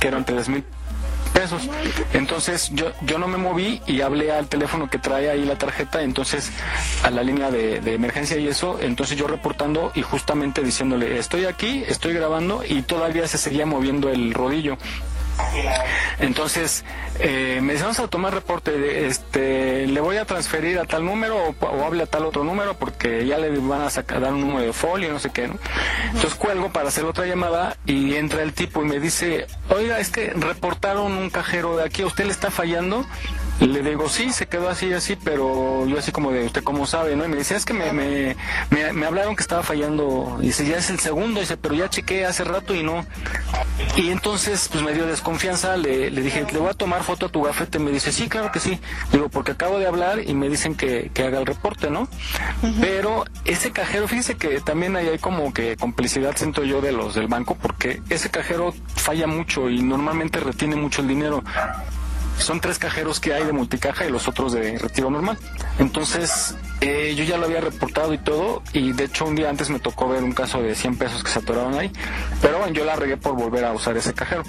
que 0.00 0.08
eran 0.08 0.24
tres 0.24 0.48
mil 0.48 0.64
pesos. 1.28 1.68
Entonces 2.12 2.70
yo, 2.72 2.92
yo 3.02 3.18
no 3.18 3.28
me 3.28 3.38
moví 3.38 3.80
y 3.86 4.00
hablé 4.00 4.32
al 4.32 4.48
teléfono 4.48 4.88
que 4.90 4.98
trae 4.98 5.30
ahí 5.30 5.44
la 5.44 5.56
tarjeta, 5.56 6.02
entonces 6.02 6.50
a 7.02 7.10
la 7.10 7.22
línea 7.22 7.50
de, 7.50 7.80
de, 7.80 7.94
emergencia 7.94 8.36
y 8.36 8.48
eso, 8.48 8.78
entonces 8.80 9.16
yo 9.16 9.26
reportando 9.26 9.92
y 9.94 10.02
justamente 10.02 10.62
diciéndole, 10.62 11.18
estoy 11.18 11.44
aquí, 11.46 11.84
estoy 11.86 12.12
grabando 12.14 12.62
y 12.68 12.82
todavía 12.82 13.26
se 13.26 13.38
seguía 13.38 13.66
moviendo 13.66 14.08
el 14.10 14.34
rodillo. 14.34 14.78
Entonces, 16.20 16.84
eh, 17.20 17.60
me 17.62 17.72
dice, 17.72 17.84
vamos 17.84 17.98
a 18.00 18.08
tomar 18.08 18.34
reporte, 18.34 19.06
este, 19.06 19.86
le 19.86 20.00
voy 20.00 20.16
a 20.16 20.24
transferir 20.24 20.78
a 20.78 20.84
tal 20.84 21.04
número 21.04 21.54
o, 21.60 21.84
hable 21.84 22.02
a 22.02 22.06
tal 22.06 22.24
otro 22.26 22.44
número 22.44 22.74
porque 22.74 23.26
ya 23.26 23.38
le 23.38 23.56
van 23.58 23.82
a 23.82 23.90
sacar, 23.90 24.20
dar 24.20 24.32
un 24.32 24.40
número 24.40 24.66
de 24.66 24.72
folio, 24.72 25.12
no 25.12 25.18
sé 25.18 25.30
qué, 25.30 25.48
¿no? 25.48 25.58
Entonces 26.06 26.34
cuelgo 26.34 26.70
para 26.70 26.88
hacer 26.88 27.04
otra 27.04 27.26
llamada 27.26 27.76
y 27.86 28.14
entra 28.14 28.42
el 28.42 28.52
tipo 28.52 28.82
y 28.82 28.86
me 28.86 29.00
dice, 29.00 29.46
oiga, 29.68 29.98
es 29.98 30.10
que 30.10 30.30
reportaron 30.30 31.12
un 31.12 31.30
cajero 31.30 31.76
de 31.76 31.84
aquí, 31.84 32.02
¿a 32.02 32.06
usted 32.06 32.24
le 32.24 32.32
está 32.32 32.50
fallando? 32.50 33.04
Le 33.60 33.82
digo, 33.82 34.08
sí, 34.08 34.32
se 34.32 34.46
quedó 34.46 34.68
así, 34.68 34.92
así, 34.92 35.16
pero 35.16 35.84
yo 35.86 35.98
así 35.98 36.12
como 36.12 36.30
de, 36.30 36.44
¿usted 36.44 36.62
cómo 36.62 36.86
sabe? 36.86 37.16
¿no? 37.16 37.24
Y 37.24 37.28
me 37.28 37.36
dice, 37.38 37.56
es 37.56 37.64
que 37.64 37.74
me, 37.74 37.92
me, 37.92 38.36
me, 38.70 39.06
hablaron 39.06 39.34
que 39.34 39.42
estaba 39.42 39.64
fallando. 39.64 40.38
Y 40.40 40.46
dice, 40.46 40.64
ya 40.64 40.76
es 40.76 40.90
el 40.90 41.00
segundo. 41.00 41.40
dice, 41.40 41.56
pero 41.56 41.74
ya 41.74 41.90
chequé 41.90 42.24
hace 42.24 42.44
rato 42.44 42.72
y 42.72 42.84
no. 42.84 43.04
Y 43.96 44.10
entonces, 44.10 44.68
pues 44.70 44.84
me 44.84 44.92
dio 44.92 45.06
desconfianza. 45.28 45.76
Le, 45.76 46.10
le 46.10 46.22
dije, 46.22 46.46
le 46.50 46.58
voy 46.58 46.70
a 46.70 46.74
tomar 46.74 47.02
foto 47.02 47.26
a 47.26 47.28
tu 47.28 47.42
gafete. 47.42 47.78
Me 47.78 47.90
dice, 47.90 48.12
sí, 48.12 48.28
claro 48.28 48.50
que 48.50 48.60
sí. 48.60 48.78
Digo, 49.12 49.28
porque 49.28 49.52
acabo 49.52 49.78
de 49.78 49.86
hablar 49.86 50.20
y 50.26 50.34
me 50.34 50.48
dicen 50.48 50.74
que, 50.74 51.10
que 51.12 51.24
haga 51.24 51.38
el 51.38 51.46
reporte, 51.46 51.90
¿no? 51.90 52.08
Pero 52.80 53.24
ese 53.44 53.70
cajero, 53.70 54.08
fíjese 54.08 54.36
que 54.36 54.60
también 54.60 54.96
ahí 54.96 55.08
hay 55.08 55.18
como 55.18 55.52
que 55.52 55.76
complicidad, 55.76 56.36
siento 56.36 56.64
yo, 56.64 56.80
de 56.80 56.92
los 56.92 57.14
del 57.14 57.28
banco, 57.28 57.56
porque 57.60 58.00
ese 58.08 58.30
cajero 58.30 58.74
falla 58.94 59.26
mucho 59.26 59.68
y 59.68 59.82
normalmente 59.82 60.40
retiene 60.40 60.76
mucho 60.76 61.02
el 61.02 61.08
dinero 61.08 61.42
son 62.38 62.60
tres 62.60 62.78
cajeros 62.78 63.20
que 63.20 63.34
hay 63.34 63.44
de 63.44 63.52
multicaja 63.52 64.06
y 64.06 64.10
los 64.10 64.28
otros 64.28 64.52
de 64.52 64.78
retiro 64.78 65.10
normal. 65.10 65.38
Entonces, 65.78 66.54
eh, 66.80 67.14
yo 67.16 67.24
ya 67.24 67.36
lo 67.36 67.46
había 67.46 67.60
reportado 67.60 68.14
y 68.14 68.18
todo, 68.18 68.62
y 68.72 68.92
de 68.92 69.04
hecho 69.04 69.26
un 69.26 69.34
día 69.34 69.50
antes 69.50 69.70
me 69.70 69.80
tocó 69.80 70.08
ver 70.08 70.22
un 70.22 70.32
caso 70.32 70.62
de 70.62 70.74
100 70.74 70.96
pesos 70.96 71.24
que 71.24 71.30
se 71.30 71.40
atoraron 71.40 71.74
ahí, 71.74 71.90
pero 72.40 72.58
bueno, 72.58 72.72
yo 72.72 72.84
la 72.84 72.96
regué 72.96 73.16
por 73.16 73.34
volver 73.34 73.64
a 73.64 73.72
usar 73.72 73.96
ese 73.96 74.14
cajero. 74.14 74.44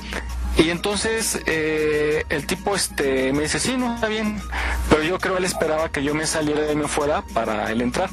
Y 0.59 0.71
entonces 0.71 1.41
eh, 1.45 2.25
el 2.29 2.45
tipo 2.45 2.75
este 2.75 3.31
me 3.31 3.43
dice, 3.43 3.59
sí, 3.59 3.77
no, 3.77 3.95
está 3.95 4.07
bien, 4.07 4.41
pero 4.89 5.03
yo 5.03 5.17
creo 5.17 5.37
él 5.37 5.45
esperaba 5.45 5.89
que 5.89 6.03
yo 6.03 6.13
me 6.13 6.27
saliera 6.27 6.61
de 6.61 6.75
mi 6.75 6.85
fuera 6.85 7.21
para 7.33 7.71
él 7.71 7.81
entrar. 7.81 8.09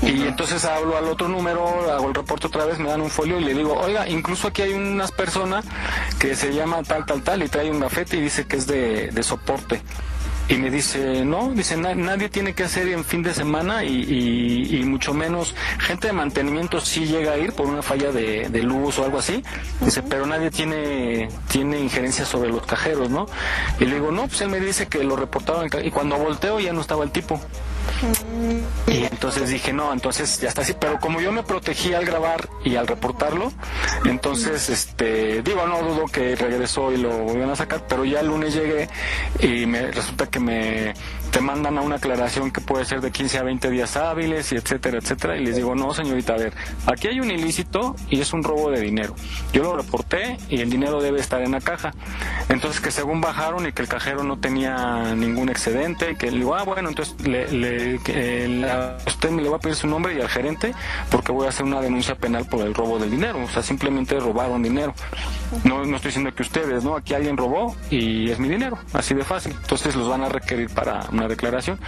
Y 0.00 0.22
entonces 0.22 0.64
hablo 0.64 0.96
al 0.96 1.06
otro 1.06 1.26
número, 1.28 1.90
hago 1.90 2.08
el 2.08 2.14
reporte 2.14 2.46
otra 2.46 2.64
vez, 2.64 2.78
me 2.78 2.88
dan 2.88 3.00
un 3.00 3.10
folio 3.10 3.40
y 3.40 3.44
le 3.44 3.54
digo, 3.54 3.74
oiga, 3.74 4.08
incluso 4.08 4.48
aquí 4.48 4.62
hay 4.62 4.72
unas 4.72 5.10
personas 5.10 5.64
que 6.20 6.36
se 6.36 6.54
llama 6.54 6.84
tal, 6.84 7.04
tal, 7.06 7.22
tal, 7.22 7.42
y 7.42 7.48
trae 7.48 7.70
un 7.70 7.80
gafete 7.80 8.16
y 8.16 8.20
dice 8.20 8.46
que 8.46 8.56
es 8.56 8.68
de, 8.68 9.08
de 9.08 9.22
soporte. 9.24 9.82
Y 10.50 10.56
me 10.56 10.68
dice, 10.68 11.24
no, 11.24 11.52
dice, 11.52 11.76
nadie 11.76 12.28
tiene 12.28 12.54
que 12.54 12.64
hacer 12.64 12.88
en 12.88 13.04
fin 13.04 13.22
de 13.22 13.32
semana 13.32 13.84
y, 13.84 14.82
mucho 14.84 15.14
menos 15.14 15.54
gente 15.78 16.08
de 16.08 16.12
mantenimiento 16.12 16.80
sí 16.80 17.06
llega 17.06 17.32
a 17.32 17.38
ir 17.38 17.52
por 17.52 17.68
una 17.68 17.82
falla 17.82 18.10
de, 18.10 18.62
luz 18.64 18.98
o 18.98 19.04
algo 19.04 19.20
así. 19.20 19.44
Dice, 19.80 20.02
pero 20.02 20.26
nadie 20.26 20.50
tiene, 20.50 21.28
tiene 21.48 21.78
injerencia 21.78 22.24
sobre 22.24 22.50
los 22.50 22.66
cajeros, 22.66 23.10
¿no? 23.10 23.26
Y 23.78 23.84
le 23.84 23.94
digo, 23.94 24.10
no, 24.10 24.26
pues 24.26 24.40
él 24.40 24.48
me 24.48 24.58
dice 24.58 24.88
que 24.88 25.04
lo 25.04 25.14
reportaron 25.14 25.70
y 25.84 25.90
cuando 25.92 26.16
volteo 26.16 26.58
ya 26.58 26.72
no 26.72 26.80
estaba 26.80 27.04
el 27.04 27.12
tipo. 27.12 27.40
Y 28.86 29.04
entonces 29.04 29.50
dije, 29.50 29.72
no, 29.72 29.92
entonces 29.92 30.40
ya 30.40 30.48
está 30.48 30.62
así, 30.62 30.74
pero 30.78 30.98
como 30.98 31.20
yo 31.20 31.32
me 31.32 31.42
protegí 31.42 31.94
al 31.94 32.04
grabar 32.04 32.48
y 32.64 32.76
al 32.76 32.86
reportarlo, 32.86 33.52
entonces, 34.04 34.68
este, 34.68 35.42
digo, 35.42 35.66
no 35.66 35.82
dudo 35.82 36.06
que 36.06 36.36
regresó 36.36 36.92
y 36.92 36.96
lo 36.96 37.10
volvieron 37.10 37.50
a 37.50 37.56
sacar, 37.56 37.86
pero 37.88 38.04
ya 38.04 38.20
el 38.20 38.28
lunes 38.28 38.54
llegué 38.54 38.88
y 39.40 39.66
me 39.66 39.90
resulta 39.90 40.26
que 40.26 40.40
me 40.40 40.94
te 41.30 41.40
mandan 41.40 41.78
a 41.78 41.82
una 41.82 41.96
aclaración 41.96 42.50
que 42.50 42.60
puede 42.60 42.84
ser 42.84 43.00
de 43.00 43.12
15 43.12 43.38
a 43.38 43.42
20 43.44 43.70
días 43.70 43.96
hábiles 43.96 44.52
y 44.52 44.56
etcétera, 44.56 44.98
etcétera, 44.98 45.36
y 45.36 45.44
les 45.44 45.56
digo, 45.56 45.74
no, 45.74 45.94
señorita, 45.94 46.34
a 46.34 46.38
ver, 46.38 46.52
aquí 46.86 47.08
hay 47.08 47.20
un 47.20 47.30
ilícito 47.30 47.94
y 48.08 48.20
es 48.20 48.32
un 48.32 48.42
robo 48.42 48.70
de 48.70 48.80
dinero. 48.80 49.14
Yo 49.52 49.62
lo 49.62 49.76
reporté 49.76 50.38
y 50.48 50.60
el 50.60 50.70
dinero 50.70 51.00
debe 51.00 51.20
estar 51.20 51.40
en 51.42 51.52
la 51.52 51.60
caja. 51.60 51.92
Entonces 52.48 52.80
que 52.80 52.90
según 52.90 53.20
bajaron 53.20 53.66
y 53.66 53.72
que 53.72 53.82
el 53.82 53.88
cajero 53.88 54.24
no 54.24 54.38
tenía 54.38 55.14
ningún 55.14 55.48
excedente, 55.48 56.16
que 56.16 56.30
le 56.30 56.38
digo, 56.38 56.54
ah, 56.54 56.64
bueno, 56.64 56.88
entonces 56.88 57.14
le, 57.26 58.00
usted 59.06 59.30
me 59.30 59.42
le 59.42 59.48
va 59.48 59.56
a 59.56 59.60
pedir 59.60 59.76
su 59.76 59.86
nombre 59.86 60.14
y 60.14 60.20
al 60.20 60.28
gerente 60.28 60.74
porque 61.10 61.32
voy 61.32 61.46
a 61.46 61.50
hacer 61.50 61.64
una 61.64 61.80
denuncia 61.80 62.14
penal 62.14 62.46
por 62.46 62.66
el 62.66 62.74
robo 62.74 62.98
del 62.98 63.10
dinero. 63.10 63.42
O 63.42 63.48
sea, 63.48 63.62
simplemente 63.62 64.18
robaron 64.18 64.62
dinero. 64.62 64.94
No, 65.64 65.84
no 65.84 65.96
estoy 65.96 66.10
diciendo 66.10 66.34
que 66.34 66.42
ustedes, 66.42 66.84
¿no? 66.84 66.96
Aquí 66.96 67.14
alguien 67.14 67.36
robó 67.36 67.76
y 67.90 68.30
es 68.30 68.38
mi 68.38 68.48
dinero, 68.48 68.78
así 68.92 69.14
de 69.14 69.24
fácil. 69.24 69.54
Entonces 69.60 69.96
los 69.96 70.08
van 70.08 70.22
a 70.22 70.28
requerir 70.28 70.70
para 70.70 71.06
una 71.12 71.28
declaración. 71.28 71.78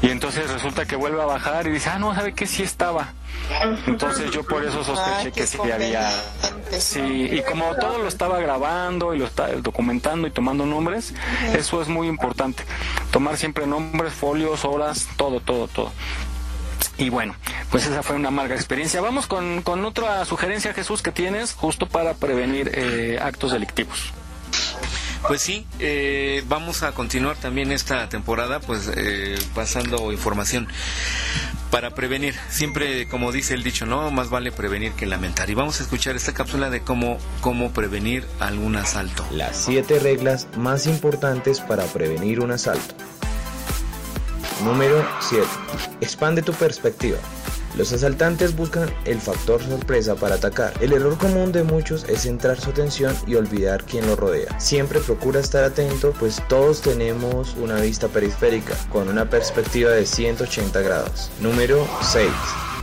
Y 0.00 0.10
entonces 0.10 0.50
resulta 0.50 0.84
que 0.84 0.96
vuelve 0.96 1.22
a 1.22 1.26
bajar 1.26 1.66
y 1.66 1.70
dice, 1.70 1.90
ah, 1.90 1.98
no, 1.98 2.14
¿sabe 2.14 2.32
qué? 2.32 2.46
Sí 2.46 2.62
estaba. 2.62 3.12
Entonces 3.86 4.30
yo 4.30 4.42
por 4.44 4.64
eso 4.64 4.82
sospeché 4.84 5.32
que 5.32 5.46
sí 5.46 5.58
había... 5.70 6.10
Sí, 6.78 7.28
y 7.30 7.42
como 7.42 7.74
todo 7.76 7.98
lo 7.98 8.08
estaba 8.08 8.38
grabando 8.40 9.14
y 9.14 9.18
lo 9.18 9.26
está 9.26 9.48
documentando 9.48 10.26
y 10.26 10.30
tomando 10.30 10.64
nombres, 10.66 11.14
eso 11.54 11.82
es 11.82 11.88
muy 11.88 12.08
importante. 12.08 12.64
Tomar 13.10 13.36
siempre 13.36 13.66
nombres, 13.66 14.12
folios, 14.12 14.64
horas, 14.64 15.08
todo, 15.16 15.40
todo, 15.40 15.68
todo. 15.68 15.92
Y 16.98 17.10
bueno, 17.10 17.34
pues 17.70 17.86
esa 17.86 18.02
fue 18.02 18.16
una 18.16 18.28
amarga 18.28 18.54
experiencia. 18.54 19.00
Vamos 19.00 19.26
con, 19.26 19.62
con 19.62 19.84
otra 19.84 20.24
sugerencia, 20.24 20.74
Jesús, 20.74 21.02
que 21.02 21.12
tienes 21.12 21.52
justo 21.52 21.86
para 21.86 22.14
prevenir 22.14 22.70
eh, 22.74 23.18
actos 23.20 23.52
delictivos. 23.52 24.12
Pues 25.28 25.40
sí, 25.40 25.66
eh, 25.78 26.42
vamos 26.48 26.82
a 26.82 26.92
continuar 26.92 27.36
también 27.36 27.72
esta 27.72 28.08
temporada, 28.08 28.60
pues 28.60 28.90
eh, 28.94 29.38
pasando 29.54 30.12
información 30.12 30.66
para 31.70 31.94
prevenir. 31.94 32.34
Siempre, 32.50 33.08
como 33.08 33.32
dice 33.32 33.54
el 33.54 33.62
dicho, 33.62 33.86
no 33.86 34.10
más 34.10 34.30
vale 34.30 34.52
prevenir 34.52 34.92
que 34.92 35.06
lamentar. 35.06 35.48
Y 35.48 35.54
vamos 35.54 35.80
a 35.80 35.84
escuchar 35.84 36.16
esta 36.16 36.34
cápsula 36.34 36.70
de 36.70 36.82
cómo 36.82 37.18
cómo 37.40 37.70
prevenir 37.72 38.26
algún 38.40 38.76
asalto. 38.76 39.24
Las 39.30 39.56
siete 39.56 39.98
reglas 39.98 40.48
más 40.56 40.86
importantes 40.86 41.60
para 41.60 41.84
prevenir 41.84 42.40
un 42.40 42.50
asalto. 42.50 42.94
Número 44.64 45.04
7. 45.20 45.46
Expande 46.00 46.42
tu 46.42 46.52
perspectiva. 46.52 47.18
Los 47.76 47.92
asaltantes 47.92 48.54
buscan 48.54 48.90
el 49.04 49.20
factor 49.20 49.62
sorpresa 49.62 50.14
para 50.14 50.34
atacar. 50.34 50.74
El 50.80 50.92
error 50.92 51.16
común 51.16 51.52
de 51.52 51.62
muchos 51.62 52.04
es 52.04 52.22
centrar 52.22 52.60
su 52.60 52.70
atención 52.70 53.16
y 53.26 53.34
olvidar 53.34 53.84
quién 53.84 54.06
lo 54.06 54.16
rodea. 54.16 54.58
Siempre 54.60 55.00
procura 55.00 55.40
estar 55.40 55.64
atento, 55.64 56.12
pues 56.18 56.42
todos 56.48 56.82
tenemos 56.82 57.56
una 57.56 57.80
vista 57.80 58.08
periférica 58.08 58.74
con 58.90 59.08
una 59.08 59.30
perspectiva 59.30 59.90
de 59.90 60.04
180 60.04 60.80
grados. 60.82 61.30
Número 61.40 61.86
6. 62.02 62.28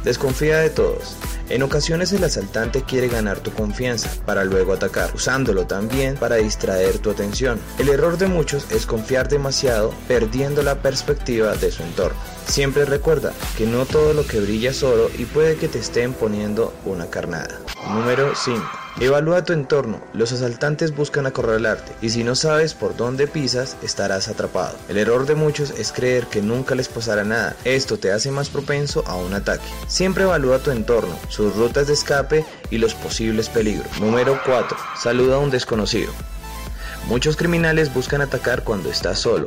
Desconfía 0.03 0.60
de 0.60 0.70
todos. 0.70 1.18
En 1.49 1.63
ocasiones 1.63 2.13
el 2.13 2.23
asaltante 2.23 2.84
quiere 2.84 3.07
ganar 3.07 3.39
tu 3.39 3.51
confianza 3.51 4.09
para 4.23 4.43
luego 4.43 4.73
atacar, 4.73 5.09
usándolo 5.15 5.65
también 5.65 6.15
para 6.15 6.35
distraer 6.35 6.99
tu 6.99 7.09
atención. 7.09 7.59
El 7.80 7.89
error 7.89 8.19
de 8.19 8.27
muchos 8.27 8.71
es 8.71 8.85
confiar 8.85 9.27
demasiado 9.30 9.91
perdiendo 10.07 10.61
la 10.61 10.76
perspectiva 10.84 11.55
de 11.55 11.71
su 11.71 11.81
entorno. 11.81 12.19
Siempre 12.45 12.85
recuerda 12.85 13.34
que 13.57 13.65
no 13.65 13.85
todo 13.85 14.13
lo 14.13 14.27
que 14.27 14.39
brilla 14.39 14.69
es 14.69 14.84
oro 14.84 15.09
y 15.17 15.26
puede 15.26 15.55
que 15.55 15.67
te 15.67 15.80
estén 15.80 16.13
poniendo 16.13 16.71
una 16.85 17.09
carnada. 17.09 17.59
Número 17.88 18.35
5. 18.35 18.63
Evalúa 18.99 19.45
tu 19.45 19.53
entorno. 19.53 20.01
Los 20.13 20.34
asaltantes 20.34 20.93
buscan 20.93 21.26
acorralarte 21.26 21.93
y 22.01 22.09
si 22.09 22.26
no 22.26 22.35
sabes 22.35 22.73
por 22.73 22.97
dónde 22.97 23.27
pisas, 23.27 23.77
estarás 23.81 24.27
atrapado. 24.27 24.76
El 24.89 24.97
error 24.97 25.26
de 25.26 25.35
muchos 25.35 25.71
es 25.71 25.93
creer 25.93 26.27
que 26.27 26.41
nunca 26.41 26.76
les 26.76 26.89
pasará 26.89 27.23
nada. 27.23 27.55
Esto 27.63 27.97
te 27.97 28.11
hace 28.11 28.30
más 28.30 28.49
propenso 28.49 29.03
a 29.07 29.15
un 29.15 29.34
ataque. 29.34 29.63
Siempre 29.88 30.26
evalúa 30.26 30.59
tu 30.59 30.71
entorno, 30.71 31.17
sus 31.40 31.56
rutas 31.56 31.88
de 31.88 31.94
escape 31.94 32.45
y 32.70 32.80
los 32.80 32.94
posibles 32.95 33.48
peligros. 33.48 33.98
Número 34.02 34.41
4. 34.45 34.78
Saluda 35.02 35.36
a 35.36 35.40
un 35.40 35.49
desconocido. 35.49 36.11
Muchos 37.07 37.38
criminales 37.38 37.94
buscan 37.94 38.20
atacar 38.20 38.66
cuando 38.66 38.91
estás 38.91 39.20
solo, 39.20 39.45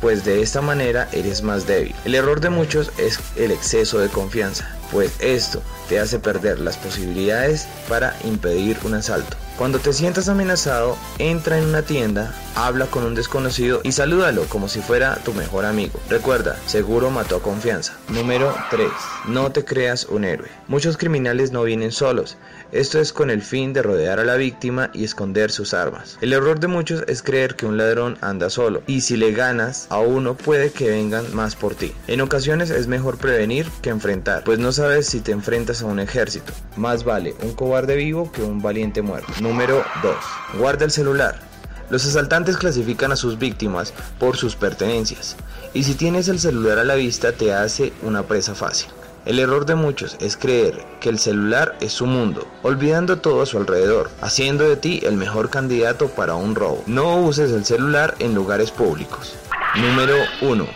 pues 0.00 0.24
de 0.24 0.40
esta 0.40 0.62
manera 0.62 1.06
eres 1.12 1.42
más 1.42 1.66
débil. 1.66 1.94
El 2.06 2.14
error 2.14 2.40
de 2.40 2.48
muchos 2.48 2.90
es 2.96 3.20
el 3.36 3.50
exceso 3.50 3.98
de 3.98 4.08
confianza, 4.08 4.74
pues 4.90 5.12
esto 5.18 5.62
te 5.90 6.00
hace 6.00 6.20
perder 6.20 6.58
las 6.58 6.78
posibilidades 6.78 7.68
para 7.86 8.16
impedir 8.24 8.78
un 8.82 8.94
asalto. 8.94 9.36
Cuando 9.58 9.80
te 9.80 9.92
sientas 9.92 10.28
amenazado, 10.28 10.96
entra 11.18 11.58
en 11.58 11.64
una 11.64 11.82
tienda, 11.82 12.32
habla 12.54 12.86
con 12.86 13.02
un 13.02 13.16
desconocido 13.16 13.80
y 13.82 13.90
salúdalo 13.90 14.44
como 14.44 14.68
si 14.68 14.80
fuera 14.80 15.16
tu 15.24 15.34
mejor 15.34 15.64
amigo. 15.64 15.98
Recuerda, 16.08 16.56
seguro 16.66 17.10
mató 17.10 17.34
a 17.34 17.42
confianza. 17.42 17.96
Número 18.06 18.54
3. 18.70 18.88
No 19.26 19.50
te 19.50 19.64
creas 19.64 20.04
un 20.04 20.22
héroe. 20.22 20.48
Muchos 20.68 20.96
criminales 20.96 21.50
no 21.50 21.64
vienen 21.64 21.90
solos. 21.90 22.36
Esto 22.70 23.00
es 23.00 23.14
con 23.14 23.30
el 23.30 23.40
fin 23.40 23.72
de 23.72 23.82
rodear 23.82 24.20
a 24.20 24.24
la 24.24 24.34
víctima 24.34 24.90
y 24.92 25.04
esconder 25.04 25.50
sus 25.50 25.72
armas. 25.72 26.18
El 26.20 26.34
error 26.34 26.60
de 26.60 26.66
muchos 26.66 27.02
es 27.06 27.22
creer 27.22 27.56
que 27.56 27.64
un 27.64 27.78
ladrón 27.78 28.18
anda 28.20 28.50
solo 28.50 28.82
y 28.86 29.00
si 29.00 29.16
le 29.16 29.32
ganas 29.32 29.86
a 29.88 30.00
uno 30.00 30.36
puede 30.36 30.70
que 30.70 30.90
vengan 30.90 31.34
más 31.34 31.56
por 31.56 31.74
ti. 31.74 31.94
En 32.08 32.20
ocasiones 32.20 32.68
es 32.68 32.86
mejor 32.86 33.16
prevenir 33.16 33.66
que 33.80 33.88
enfrentar, 33.88 34.44
pues 34.44 34.58
no 34.58 34.72
sabes 34.72 35.06
si 35.06 35.20
te 35.20 35.32
enfrentas 35.32 35.80
a 35.80 35.86
un 35.86 35.98
ejército. 35.98 36.52
Más 36.76 37.04
vale 37.04 37.34
un 37.42 37.54
cobarde 37.54 37.96
vivo 37.96 38.30
que 38.30 38.42
un 38.42 38.60
valiente 38.60 39.00
muerto. 39.00 39.32
Número 39.40 39.82
2. 40.02 40.14
Guarda 40.58 40.84
el 40.84 40.90
celular. 40.90 41.40
Los 41.88 42.04
asaltantes 42.04 42.58
clasifican 42.58 43.12
a 43.12 43.16
sus 43.16 43.38
víctimas 43.38 43.94
por 44.18 44.36
sus 44.36 44.56
pertenencias, 44.56 45.36
y 45.72 45.84
si 45.84 45.94
tienes 45.94 46.28
el 46.28 46.38
celular 46.38 46.78
a 46.78 46.84
la 46.84 46.96
vista 46.96 47.32
te 47.32 47.54
hace 47.54 47.94
una 48.02 48.24
presa 48.24 48.54
fácil. 48.54 48.90
El 49.24 49.38
error 49.38 49.66
de 49.66 49.74
muchos 49.74 50.16
es 50.20 50.36
creer 50.36 50.84
que 51.00 51.08
el 51.08 51.18
celular 51.18 51.76
es 51.80 51.92
su 51.92 52.06
mundo, 52.06 52.46
olvidando 52.62 53.18
todo 53.18 53.42
a 53.42 53.46
su 53.46 53.58
alrededor, 53.58 54.10
haciendo 54.20 54.68
de 54.68 54.76
ti 54.76 55.00
el 55.04 55.16
mejor 55.16 55.50
candidato 55.50 56.08
para 56.08 56.34
un 56.34 56.54
robo. 56.54 56.82
No 56.86 57.20
uses 57.20 57.50
el 57.52 57.64
celular 57.64 58.14
en 58.20 58.34
lugares 58.34 58.70
públicos. 58.70 59.34
Número 59.74 60.14
1. 60.40 60.66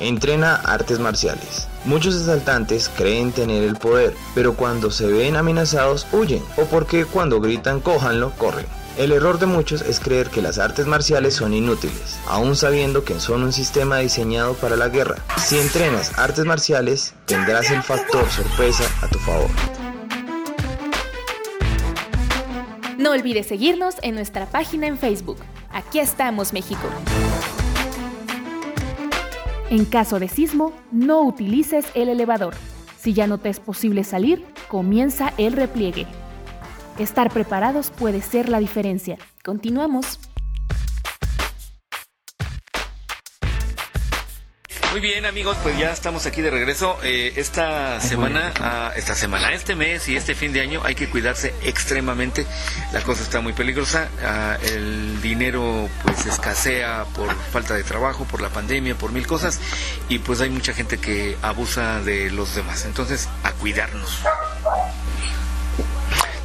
Entrena 0.00 0.56
artes 0.56 0.98
marciales. 0.98 1.68
Muchos 1.84 2.14
asaltantes 2.14 2.90
creen 2.96 3.32
tener 3.32 3.64
el 3.64 3.76
poder, 3.76 4.14
pero 4.34 4.54
cuando 4.54 4.90
se 4.90 5.06
ven 5.06 5.36
amenazados 5.36 6.06
huyen, 6.12 6.42
o 6.56 6.64
porque 6.66 7.04
cuando 7.04 7.40
gritan 7.40 7.80
cójanlo, 7.80 8.30
corren. 8.38 8.66
El 8.98 9.10
error 9.10 9.38
de 9.38 9.46
muchos 9.46 9.80
es 9.80 10.00
creer 10.00 10.28
que 10.28 10.42
las 10.42 10.58
artes 10.58 10.86
marciales 10.86 11.34
son 11.34 11.54
inútiles, 11.54 12.18
aún 12.26 12.54
sabiendo 12.56 13.04
que 13.04 13.18
son 13.20 13.42
un 13.42 13.52
sistema 13.52 13.98
diseñado 13.98 14.52
para 14.52 14.76
la 14.76 14.90
guerra. 14.90 15.16
Si 15.38 15.58
entrenas 15.58 16.18
artes 16.18 16.44
marciales, 16.44 17.14
tendrás 17.24 17.70
el 17.70 17.82
factor 17.82 18.28
sorpresa 18.28 18.84
a 19.00 19.08
tu 19.08 19.18
favor. 19.20 19.48
No 22.98 23.12
olvides 23.12 23.46
seguirnos 23.46 23.94
en 24.02 24.14
nuestra 24.14 24.44
página 24.44 24.86
en 24.86 24.98
Facebook. 24.98 25.38
Aquí 25.70 25.98
estamos, 25.98 26.52
México. 26.52 26.86
En 29.70 29.86
caso 29.86 30.18
de 30.18 30.28
sismo, 30.28 30.74
no 30.90 31.22
utilices 31.22 31.86
el 31.94 32.10
elevador. 32.10 32.54
Si 33.00 33.14
ya 33.14 33.26
no 33.26 33.38
te 33.38 33.48
es 33.48 33.58
posible 33.58 34.04
salir, 34.04 34.44
comienza 34.68 35.32
el 35.38 35.54
repliegue. 35.54 36.06
Estar 36.98 37.32
preparados 37.32 37.90
puede 37.90 38.20
ser 38.20 38.48
la 38.48 38.58
diferencia. 38.58 39.18
Continuamos. 39.44 40.18
Muy 44.92 45.00
bien 45.00 45.24
amigos, 45.24 45.56
pues 45.62 45.78
ya 45.78 45.90
estamos 45.90 46.26
aquí 46.26 46.42
de 46.42 46.50
regreso. 46.50 46.98
Eh, 47.02 47.32
esta 47.36 47.98
semana, 47.98 48.52
ah, 48.60 48.92
esta 48.94 49.14
semana, 49.14 49.50
este 49.54 49.74
mes 49.74 50.06
y 50.10 50.16
este 50.16 50.34
fin 50.34 50.52
de 50.52 50.60
año 50.60 50.82
hay 50.84 50.94
que 50.94 51.08
cuidarse 51.08 51.54
extremadamente. 51.62 52.44
La 52.92 53.00
cosa 53.00 53.22
está 53.22 53.40
muy 53.40 53.54
peligrosa. 53.54 54.10
Ah, 54.22 54.58
el 54.62 55.22
dinero 55.22 55.88
pues 56.04 56.26
escasea 56.26 57.06
por 57.14 57.34
falta 57.34 57.72
de 57.72 57.84
trabajo, 57.84 58.26
por 58.26 58.42
la 58.42 58.50
pandemia, 58.50 58.94
por 58.94 59.12
mil 59.12 59.26
cosas. 59.26 59.60
Y 60.10 60.18
pues 60.18 60.42
hay 60.42 60.50
mucha 60.50 60.74
gente 60.74 60.98
que 60.98 61.38
abusa 61.40 62.00
de 62.00 62.30
los 62.30 62.54
demás. 62.54 62.84
Entonces, 62.84 63.30
a 63.44 63.52
cuidarnos. 63.52 64.18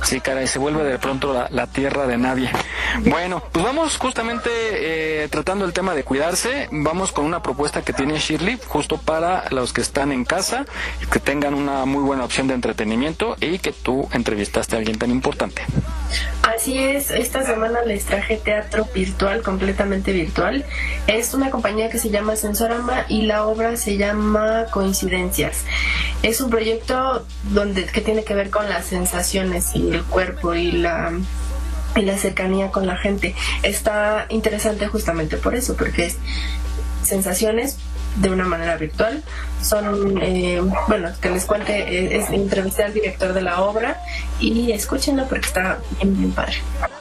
Sí, 0.04 0.22
caray, 0.22 0.48
se 0.48 0.60
vuelve 0.60 0.84
de 0.84 1.00
pronto 1.00 1.48
la, 1.50 1.68
tierra 1.68 2.08
de 2.08 2.18
nadie. 2.18 2.50
Bueno, 3.06 3.44
pues 3.52 3.66
vamos 3.66 3.98
justamente 3.98 4.50
eh, 4.52 5.28
tratando 5.30 5.66
el 5.66 5.74
tema 5.74 5.94
de 5.96 6.04
cuidarse. 6.04 6.70
Vamos 6.72 7.12
con 7.12 7.26
una 7.26 7.42
propuesta 7.42 7.82
que 7.82 7.94
tiene 7.94 8.18
Shirley, 8.18 8.60
justo 8.68 8.98
para 8.98 9.46
los 9.50 9.74
que 9.74 9.82
están 9.82 10.12
en 10.12 10.24
casa, 10.24 10.66
que 11.12 11.20
tengan 11.20 11.54
una 11.54 11.86
muy 11.86 12.04
buena 12.04 12.24
opción 12.24 12.48
de 12.48 12.54
entretenimiento 12.54 13.36
y 13.42 13.60
que 13.60 13.74
tú 13.74 14.08
entrevistaste 14.14 14.76
a 14.76 14.80
alguien 14.80 14.98
tan 14.98 15.12
importante. 15.12 15.64
Así 16.44 16.80
es, 16.80 17.12
esta 17.12 17.44
semana 17.46 17.82
les 17.84 18.06
traje 18.06 18.38
teatro 18.38 18.88
virtual, 18.94 19.42
completamente 19.44 20.14
virtual. 20.14 20.66
Es 21.06 21.34
una 21.34 21.50
compañía 21.50 21.90
que 21.90 22.00
se 22.00 22.10
llama 22.10 22.36
Sensorama 22.36 23.06
y 23.10 23.24
la 23.24 23.46
obra 23.46 23.76
se 23.76 23.98
llama 23.98 24.66
Coincidencias. 24.72 25.66
Es 26.24 26.40
un 26.40 26.50
proyecto 26.50 27.26
donde 27.52 27.86
que 27.86 28.02
tiene 28.02 28.24
que 28.24 28.34
ver 28.34 28.50
con 28.50 28.70
las 28.70 28.86
sensaciones 28.86 29.76
y 29.76 29.87
el 29.94 30.04
cuerpo 30.04 30.54
y 30.54 30.72
la 30.72 31.12
y 31.96 32.02
la 32.04 32.18
cercanía 32.18 32.72
con 32.72 32.86
la 32.86 32.98
gente. 32.98 33.36
Está 33.64 34.28
interesante 34.30 34.88
justamente 34.88 35.38
por 35.38 35.56
eso, 35.56 35.76
porque 35.76 36.06
es 36.06 36.18
sensaciones 37.04 37.78
de 38.22 38.30
una 38.30 38.46
manera 38.46 38.78
virtual. 38.78 39.24
Son, 39.62 40.20
eh, 40.22 40.62
bueno, 40.88 41.10
que 41.22 41.30
les 41.30 41.46
cuente, 41.46 41.74
eh, 41.78 42.18
es, 42.18 42.30
entrevisté 42.30 42.84
al 42.84 42.94
director 42.94 43.34
de 43.34 43.42
la 43.42 43.62
obra 43.62 44.00
y 44.40 44.72
escúchenlo 44.72 45.26
porque 45.28 45.48
está 45.48 45.80
bien, 45.98 46.18
bien 46.18 46.32
padre. 46.32 46.56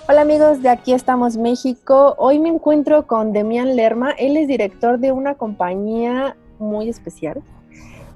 Hola 0.08 0.22
amigos 0.22 0.62
de 0.62 0.68
Aquí 0.68 0.92
estamos 0.92 1.36
México. 1.36 2.14
Hoy 2.18 2.38
me 2.38 2.48
encuentro 2.48 3.06
con 3.06 3.32
Demian 3.32 3.76
Lerma. 3.76 4.12
Él 4.12 4.36
es 4.36 4.48
director 4.48 4.98
de 4.98 5.12
una 5.12 5.34
compañía 5.34 6.36
muy 6.58 6.88
especial. 6.88 7.42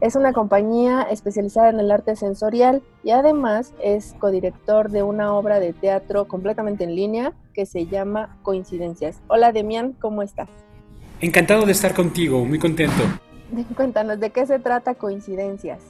Es 0.00 0.16
una 0.16 0.32
compañía 0.32 1.02
especializada 1.10 1.68
en 1.68 1.78
el 1.78 1.90
arte 1.90 2.16
sensorial 2.16 2.80
y 3.04 3.10
además 3.10 3.74
es 3.82 4.14
codirector 4.18 4.90
de 4.90 5.02
una 5.02 5.34
obra 5.34 5.60
de 5.60 5.74
teatro 5.74 6.26
completamente 6.26 6.84
en 6.84 6.96
línea 6.96 7.34
que 7.52 7.66
se 7.66 7.84
llama 7.84 8.38
Coincidencias. 8.42 9.20
Hola 9.28 9.52
Demian, 9.52 9.92
¿cómo 9.92 10.22
estás? 10.22 10.48
Encantado 11.20 11.66
de 11.66 11.72
estar 11.72 11.92
contigo, 11.92 12.42
muy 12.46 12.58
contento. 12.58 13.02
Cuéntanos, 13.76 14.18
¿de 14.18 14.30
qué 14.30 14.46
se 14.46 14.58
trata 14.58 14.94
Coincidencias? 14.94 15.82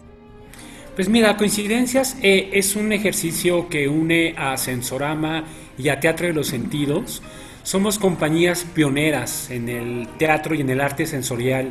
Pues 0.96 1.08
mira, 1.08 1.36
Coincidencias 1.36 2.16
eh, 2.20 2.50
es 2.54 2.74
un 2.74 2.92
ejercicio 2.92 3.68
que 3.68 3.86
une 3.86 4.34
a 4.36 4.56
Sensorama 4.56 5.44
y 5.78 5.88
a 5.88 6.00
Teatro 6.00 6.26
de 6.26 6.32
los 6.32 6.48
Sentidos. 6.48 7.22
Somos 7.62 8.00
compañías 8.00 8.64
pioneras 8.64 9.52
en 9.52 9.68
el 9.68 10.08
teatro 10.18 10.56
y 10.56 10.62
en 10.62 10.70
el 10.70 10.80
arte 10.80 11.06
sensorial 11.06 11.70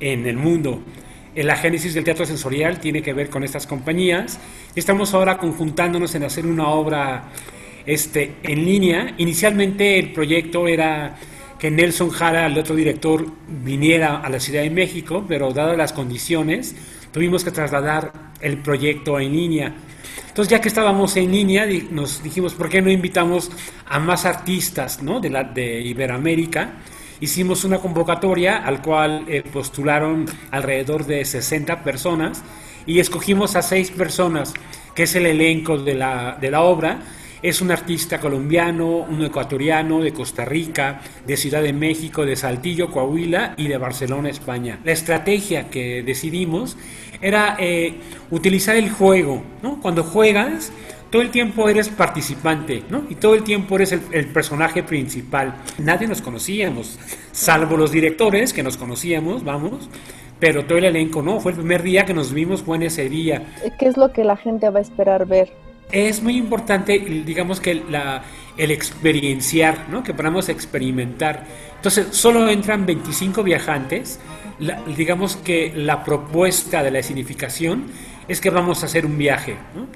en 0.00 0.26
el 0.26 0.36
mundo. 0.36 0.80
La 1.36 1.56
génesis 1.56 1.92
del 1.92 2.04
teatro 2.04 2.24
sensorial 2.24 2.80
tiene 2.80 3.02
que 3.02 3.12
ver 3.12 3.28
con 3.28 3.44
estas 3.44 3.66
compañías. 3.66 4.40
Estamos 4.74 5.12
ahora 5.12 5.36
conjuntándonos 5.36 6.14
en 6.14 6.24
hacer 6.24 6.46
una 6.46 6.68
obra 6.68 7.30
este, 7.84 8.36
en 8.42 8.64
línea. 8.64 9.14
Inicialmente 9.18 9.98
el 9.98 10.12
proyecto 10.14 10.66
era 10.66 11.14
que 11.58 11.70
Nelson 11.70 12.08
Jara, 12.08 12.46
el 12.46 12.58
otro 12.58 12.74
director, 12.74 13.26
viniera 13.48 14.16
a 14.16 14.30
la 14.30 14.40
Ciudad 14.40 14.62
de 14.62 14.70
México, 14.70 15.26
pero 15.28 15.52
dadas 15.52 15.76
las 15.76 15.92
condiciones, 15.92 16.74
tuvimos 17.12 17.44
que 17.44 17.50
trasladar 17.50 18.12
el 18.40 18.58
proyecto 18.58 19.20
en 19.20 19.32
línea. 19.32 19.74
Entonces, 20.28 20.50
ya 20.50 20.60
que 20.60 20.68
estábamos 20.68 21.16
en 21.16 21.32
línea, 21.32 21.66
nos 21.90 22.22
dijimos, 22.22 22.54
¿por 22.54 22.68
qué 22.68 22.80
no 22.80 22.90
invitamos 22.90 23.50
a 23.86 23.98
más 23.98 24.24
artistas 24.24 25.02
¿no? 25.02 25.20
de, 25.20 25.30
la, 25.30 25.44
de 25.44 25.80
Iberoamérica? 25.82 26.74
Hicimos 27.20 27.64
una 27.64 27.78
convocatoria 27.78 28.58
al 28.58 28.82
cual 28.82 29.24
eh, 29.28 29.42
postularon 29.42 30.26
alrededor 30.50 31.06
de 31.06 31.24
60 31.24 31.82
personas 31.82 32.42
y 32.86 33.00
escogimos 33.00 33.56
a 33.56 33.62
seis 33.62 33.90
personas, 33.90 34.54
que 34.94 35.04
es 35.04 35.14
el 35.16 35.26
elenco 35.26 35.76
de 35.78 35.94
la, 35.94 36.38
de 36.40 36.50
la 36.50 36.62
obra. 36.62 37.00
Es 37.42 37.60
un 37.60 37.70
artista 37.70 38.18
colombiano, 38.18 38.86
un 38.86 39.22
ecuatoriano, 39.24 40.00
de 40.00 40.12
Costa 40.12 40.44
Rica, 40.44 41.00
de 41.26 41.36
Ciudad 41.36 41.62
de 41.62 41.72
México, 41.72 42.24
de 42.24 42.34
Saltillo, 42.34 42.90
Coahuila 42.90 43.54
y 43.56 43.68
de 43.68 43.76
Barcelona, 43.76 44.30
España. 44.30 44.80
La 44.84 44.92
estrategia 44.92 45.68
que 45.68 46.02
decidimos 46.02 46.76
era 47.20 47.56
eh, 47.58 47.94
utilizar 48.30 48.76
el 48.76 48.90
juego, 48.90 49.42
¿no? 49.62 49.80
Cuando 49.80 50.02
juegas, 50.02 50.72
todo 51.10 51.22
el 51.22 51.30
tiempo 51.30 51.68
eres 51.68 51.88
participante, 51.88 52.82
¿no? 52.90 53.04
Y 53.08 53.14
todo 53.14 53.34
el 53.34 53.42
tiempo 53.42 53.76
eres 53.76 53.92
el, 53.92 54.02
el, 54.12 54.26
personaje 54.26 54.82
principal. 54.82 55.54
Nadie 55.78 56.06
nos 56.06 56.22
conocíamos, 56.22 56.98
salvo 57.32 57.76
los 57.76 57.92
directores 57.92 58.52
que 58.52 58.62
nos 58.62 58.76
conocíamos, 58.76 59.44
vamos, 59.44 59.88
pero 60.38 60.64
todo 60.64 60.78
el 60.78 60.84
elenco 60.84 61.22
no. 61.22 61.40
Fue 61.40 61.52
el 61.52 61.58
primer 61.58 61.82
día 61.82 62.04
que 62.04 62.14
nos 62.14 62.32
vimos, 62.32 62.62
fue 62.62 62.76
en 62.76 62.84
ese 62.84 63.08
día. 63.08 63.46
¿Qué 63.78 63.86
es 63.86 63.96
lo 63.96 64.12
que 64.12 64.24
la 64.24 64.36
gente 64.36 64.68
va 64.70 64.78
a 64.78 64.82
esperar 64.82 65.26
ver? 65.26 65.52
Es 65.92 66.22
muy 66.22 66.36
importante, 66.36 66.98
digamos 66.98 67.60
que 67.60 67.74
la, 67.74 68.22
el 68.56 68.70
experienciar, 68.70 69.88
¿no? 69.88 70.02
Que 70.02 70.12
podamos 70.12 70.48
experimentar. 70.48 71.44
Entonces, 71.76 72.08
solo 72.10 72.48
entran 72.48 72.86
25 72.86 73.42
viajantes. 73.42 74.18
La, 74.58 74.82
digamos 74.96 75.36
que 75.36 75.72
la 75.74 76.02
propuesta 76.02 76.82
de 76.82 76.90
la 76.90 77.02
significación 77.02 77.84
es 78.26 78.40
que 78.40 78.50
vamos 78.50 78.82
a 78.82 78.86
hacer 78.86 79.06
un 79.06 79.16
viaje, 79.16 79.56
¿no? 79.74 79.86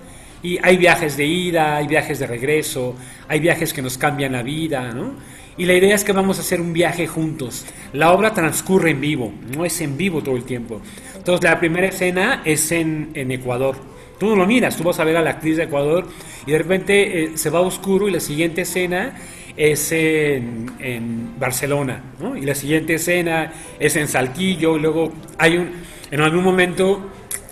Y 0.42 0.58
hay 0.62 0.76
viajes 0.76 1.16
de 1.16 1.26
ida, 1.26 1.76
hay 1.76 1.86
viajes 1.86 2.18
de 2.18 2.26
regreso, 2.26 2.94
hay 3.28 3.40
viajes 3.40 3.72
que 3.72 3.82
nos 3.82 3.98
cambian 3.98 4.32
la 4.32 4.42
vida, 4.42 4.92
¿no? 4.92 5.12
Y 5.58 5.66
la 5.66 5.74
idea 5.74 5.94
es 5.94 6.04
que 6.04 6.12
vamos 6.12 6.38
a 6.38 6.40
hacer 6.40 6.60
un 6.60 6.72
viaje 6.72 7.06
juntos. 7.06 7.66
La 7.92 8.12
obra 8.12 8.32
transcurre 8.32 8.90
en 8.90 9.00
vivo, 9.00 9.32
no 9.54 9.66
es 9.66 9.80
en 9.82 9.96
vivo 9.98 10.22
todo 10.22 10.36
el 10.36 10.44
tiempo. 10.44 10.80
Entonces 11.14 11.44
la 11.44 11.58
primera 11.58 11.86
escena 11.86 12.40
es 12.46 12.72
en, 12.72 13.10
en 13.14 13.30
Ecuador. 13.30 13.76
Tú 14.18 14.26
no 14.26 14.36
lo 14.36 14.46
miras, 14.46 14.76
tú 14.76 14.84
vas 14.84 14.98
a 15.00 15.04
ver 15.04 15.16
a 15.16 15.22
la 15.22 15.30
actriz 15.30 15.56
de 15.58 15.64
Ecuador 15.64 16.06
y 16.46 16.52
de 16.52 16.58
repente 16.58 17.24
eh, 17.24 17.30
se 17.34 17.50
va 17.50 17.60
oscuro 17.60 18.08
y 18.08 18.10
la 18.10 18.20
siguiente 18.20 18.62
escena 18.62 19.14
es 19.56 19.92
en, 19.92 20.70
en 20.78 21.38
Barcelona, 21.38 22.02
¿no? 22.20 22.36
Y 22.36 22.42
la 22.42 22.54
siguiente 22.54 22.94
escena 22.94 23.52
es 23.78 23.96
en 23.96 24.08
Saltillo, 24.08 24.76
y 24.76 24.80
luego 24.80 25.12
hay 25.36 25.58
un, 25.58 25.70
en 26.10 26.20
algún 26.20 26.42
momento 26.42 27.10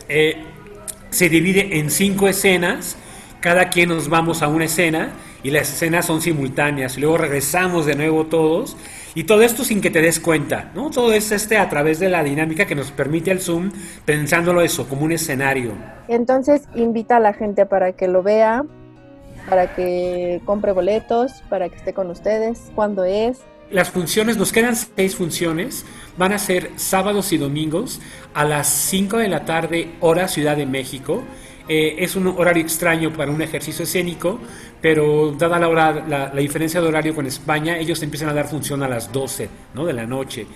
eh, 0.09 0.37
se 1.11 1.29
divide 1.29 1.79
en 1.79 1.91
cinco 1.91 2.29
escenas, 2.29 2.97
cada 3.41 3.71
quien 3.71 3.91
nos 3.91 4.09
vamos 4.09 4.43
a 4.43 4.49
una 4.49 4.65
escena 4.65 5.11
y 5.43 5.51
las 5.51 5.73
escenas 5.73 6.07
son 6.07 6.21
simultáneas, 6.21 6.99
luego 6.99 7.19
regresamos 7.19 7.87
de 7.87 7.95
nuevo 7.95 8.27
todos, 8.27 8.77
y 9.15 9.25
todo 9.25 9.43
esto 9.43 9.65
sin 9.65 9.81
que 9.81 9.91
te 9.91 10.01
des 10.01 10.21
cuenta, 10.21 10.71
¿no? 10.75 10.91
Todo 10.91 11.13
es 11.13 11.33
este 11.33 11.59
a 11.59 11.69
través 11.69 11.99
de 11.99 12.09
la 12.09 12.23
dinámica 12.23 12.67
que 12.67 12.75
nos 12.75 12.91
permite 12.91 13.31
el 13.31 13.41
Zoom, 13.41 13.71
pensándolo 14.05 14.61
eso, 14.61 14.89
como 14.89 15.05
un 15.05 15.13
escenario. 15.13 15.73
Entonces 16.09 16.63
invita 16.75 17.17
a 17.17 17.21
la 17.21 17.33
gente 17.33 17.67
para 17.67 17.93
que 17.93 18.07
lo 18.07 18.23
vea, 18.23 18.65
para 19.49 19.75
que 19.75 20.41
compre 20.45 20.73
boletos, 20.73 21.43
para 21.49 21.69
que 21.69 21.77
esté 21.77 21.93
con 21.93 22.11
ustedes, 22.11 22.71
cuándo 22.75 23.05
es. 23.05 23.41
Las 23.71 23.91
funciones, 23.91 24.39
nos 24.39 24.51
quedan 24.51 24.75
seis 24.75 25.15
funciones, 25.15 25.85
van 26.17 26.33
a 26.33 26.39
ser 26.39 26.71
sábados 26.77 27.33
y 27.33 27.37
domingos 27.37 28.01
a 28.33 28.45
las 28.45 28.67
5 28.69 29.19
de 29.19 29.29
la 29.29 29.45
tarde, 29.45 29.91
hora 30.01 30.27
Ciudad 30.27 30.57
de 30.57 30.65
México. 30.65 31.23
Eh, 31.69 31.97
es 31.99 32.17
un 32.17 32.29
horario 32.29 32.63
extraño 32.63 33.13
para 33.13 33.31
un 33.31 33.43
ejercicio 33.43 33.85
escénico, 33.85 34.41
pero 34.81 35.33
dada 35.33 35.59
la, 35.59 35.69
hora, 35.69 36.05
la, 36.09 36.31
diferencia 36.31 36.81
de 36.81 36.89
horario 36.89 37.15
con 37.15 37.27
España, 37.27 37.77
ellos 37.77 38.03
empiezan 38.03 38.31
a 38.31 38.33
dar 38.33 38.49
función 38.49 38.83
a 38.83 38.89
las 38.89 39.13
12 39.13 39.51
¿no? 39.75 39.85
de 39.85 39.93
la 39.93 40.07
noche. 40.07 40.47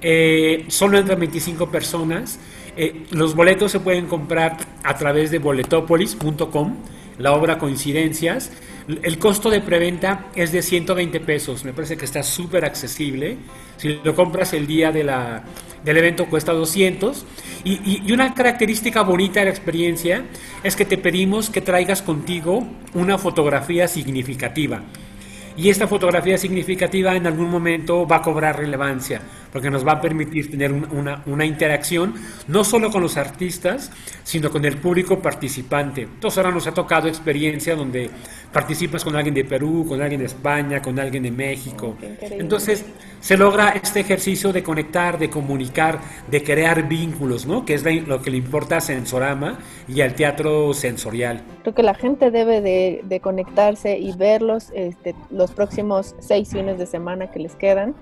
Eh, 0.00 0.64
solo 0.68 0.98
entran 0.98 1.18
25 1.18 1.68
personas. 1.68 2.38
Eh, 2.76 3.06
los 3.10 3.34
boletos 3.34 3.72
se 3.72 3.80
pueden 3.80 4.06
comprar 4.06 4.56
a 4.84 4.96
través 4.96 5.32
de 5.32 5.40
boletopolis.com, 5.40 6.76
la 7.18 7.32
obra 7.32 7.58
Coincidencias. 7.58 8.52
El 8.88 9.18
costo 9.18 9.48
de 9.48 9.60
preventa 9.60 10.26
es 10.34 10.50
de 10.50 10.60
120 10.60 11.20
pesos, 11.20 11.64
me 11.64 11.72
parece 11.72 11.96
que 11.96 12.04
está 12.04 12.22
súper 12.22 12.64
accesible. 12.64 13.36
Si 13.76 14.00
lo 14.02 14.14
compras 14.14 14.52
el 14.54 14.66
día 14.66 14.90
del 14.90 15.96
evento 15.96 16.26
cuesta 16.26 16.52
200. 16.52 17.24
Y, 17.64 17.72
y, 17.72 18.02
y, 18.04 18.12
una 18.12 18.34
característica 18.34 19.02
bonita 19.02 19.40
de 19.40 19.46
la 19.46 19.50
experiencia 19.52 20.24
es 20.64 20.74
que 20.74 20.84
te 20.84 20.98
pedimos 20.98 21.48
que 21.48 21.60
traigas 21.60 22.02
contigo 22.02 22.66
una 22.94 23.18
fotografía 23.18 23.86
significativa. 23.86 24.82
Y 25.56 25.68
esta 25.68 25.86
fotografía 25.86 26.38
significativa 26.38 27.14
en 27.14 27.26
algún 27.26 27.50
momento 27.50 28.06
va 28.06 28.16
a 28.16 28.22
cobrar 28.22 28.58
relevancia, 28.58 29.20
porque 29.52 29.70
nos 29.70 29.86
va 29.86 29.92
a 29.92 30.00
permitir 30.00 30.50
tener 30.50 30.72
una, 30.72 31.22
una, 31.26 31.44
interacción 31.44 32.14
no 32.48 32.64
solo 32.64 32.90
con 32.90 33.02
los 33.02 33.16
artistas, 33.16 33.90
sino 34.24 34.50
con 34.50 34.64
el 34.64 34.78
público 34.78 35.20
participante. 35.20 36.02
Entonces 36.02 36.38
ahora 36.38 36.50
nos 36.50 36.66
ha 36.66 36.72
tocado 36.72 37.06
experiencia 37.08 37.76
donde 37.76 38.10
participas 38.52 39.04
con 39.04 39.14
alguien 39.16 39.34
de 39.34 39.44
Perú, 39.44 39.84
con 39.86 40.00
alguien 40.00 40.20
de 40.20 40.26
España, 40.26 40.80
con 40.80 40.98
alguien 40.98 41.22
de 41.22 41.30
México. 41.30 41.96
Entonces 42.20 42.84
se 43.20 43.36
logra 43.36 43.70
este 43.70 44.00
ejercicio 44.00 44.52
de 44.52 44.62
conectar, 44.62 45.18
de 45.18 45.30
comunicar, 45.30 46.00
de 46.30 46.42
crear 46.42 46.88
vínculos, 46.88 47.46
¿no? 47.46 47.64
que 47.64 47.74
es 47.74 47.84
lo 47.84 48.20
que 48.20 48.30
le 48.30 48.36
importa 48.36 48.78
a 48.78 48.80
Sensorama 48.80 49.58
y 49.86 50.00
al 50.00 50.14
teatro 50.14 50.74
sensorial. 50.74 51.42
Creo 51.62 51.74
que 51.74 51.82
la 51.82 51.94
gente 51.94 52.30
debe 52.30 52.60
de, 52.60 53.00
de 53.04 53.20
conectarse 53.20 53.98
y 53.98 54.12
verlos 54.16 54.70
este, 54.74 55.14
los 55.30 55.52
próximos 55.52 56.14
seis 56.20 56.50
fines 56.50 56.78
de 56.78 56.86
semana 56.86 57.30
que 57.30 57.38
les 57.38 57.54
quedan. 57.54 57.94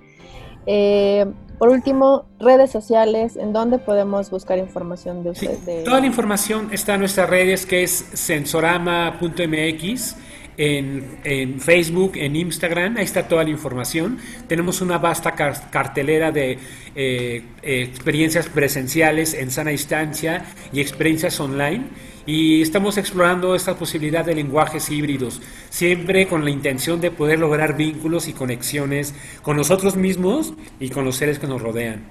Eh, 0.73 1.27
por 1.59 1.71
último, 1.71 2.29
redes 2.39 2.71
sociales, 2.71 3.35
¿en 3.35 3.53
dónde 3.53 3.81
podemos 3.81 4.31
buscar 4.31 4.57
información 4.57 5.25
de 5.25 5.31
ustedes? 5.31 5.59
Sí, 5.59 5.67
de... 5.67 5.83
Toda 5.83 5.99
la 5.99 6.07
información 6.07 6.69
está 6.71 6.95
en 6.95 7.01
nuestras 7.01 7.29
redes, 7.29 7.67
que 7.67 7.83
es 7.83 8.07
sensorama.mx. 8.13 10.17
En, 10.57 11.19
en, 11.25 11.59
Facebook, 11.59 12.13
en 12.15 12.37
Instagram, 12.37 12.99
ahí 12.99 13.05
está 13.05 13.27
toda 13.27 13.43
la 13.43 13.51
información. 13.51 14.19
Tenemos 14.47 14.81
una 14.81 14.99
vasta 14.99 15.33
car 15.33 15.71
cartelera 15.71 16.31
de 16.31 16.59
eh, 16.95 17.43
experiencias 17.63 18.49
presenciales 18.49 19.35
en 19.35 19.51
sana 19.51 19.71
distancia 19.71 20.45
y 20.73 20.81
experiencias 20.81 21.41
online. 21.41 21.87
Y 22.31 22.63
estamos 22.63 22.97
explorando 22.97 23.57
esta 23.57 23.75
posibilidad 23.75 24.25
de 24.25 24.37
lenguajes 24.37 24.89
híbridos, 24.89 25.43
siempre 25.69 26.29
con 26.29 26.45
la 26.45 26.51
intención 26.51 27.01
de 27.01 27.11
poder 27.11 27.41
lograr 27.41 27.77
vínculos 27.77 28.29
y 28.29 28.33
conexiones 28.33 29.17
con 29.43 29.57
nosotros 29.57 29.97
mismos 29.97 30.55
y 30.79 30.91
con 30.91 31.05
los 31.05 31.17
seres 31.17 31.41
que 31.41 31.49
nos 31.49 31.61
rodean. 31.61 32.05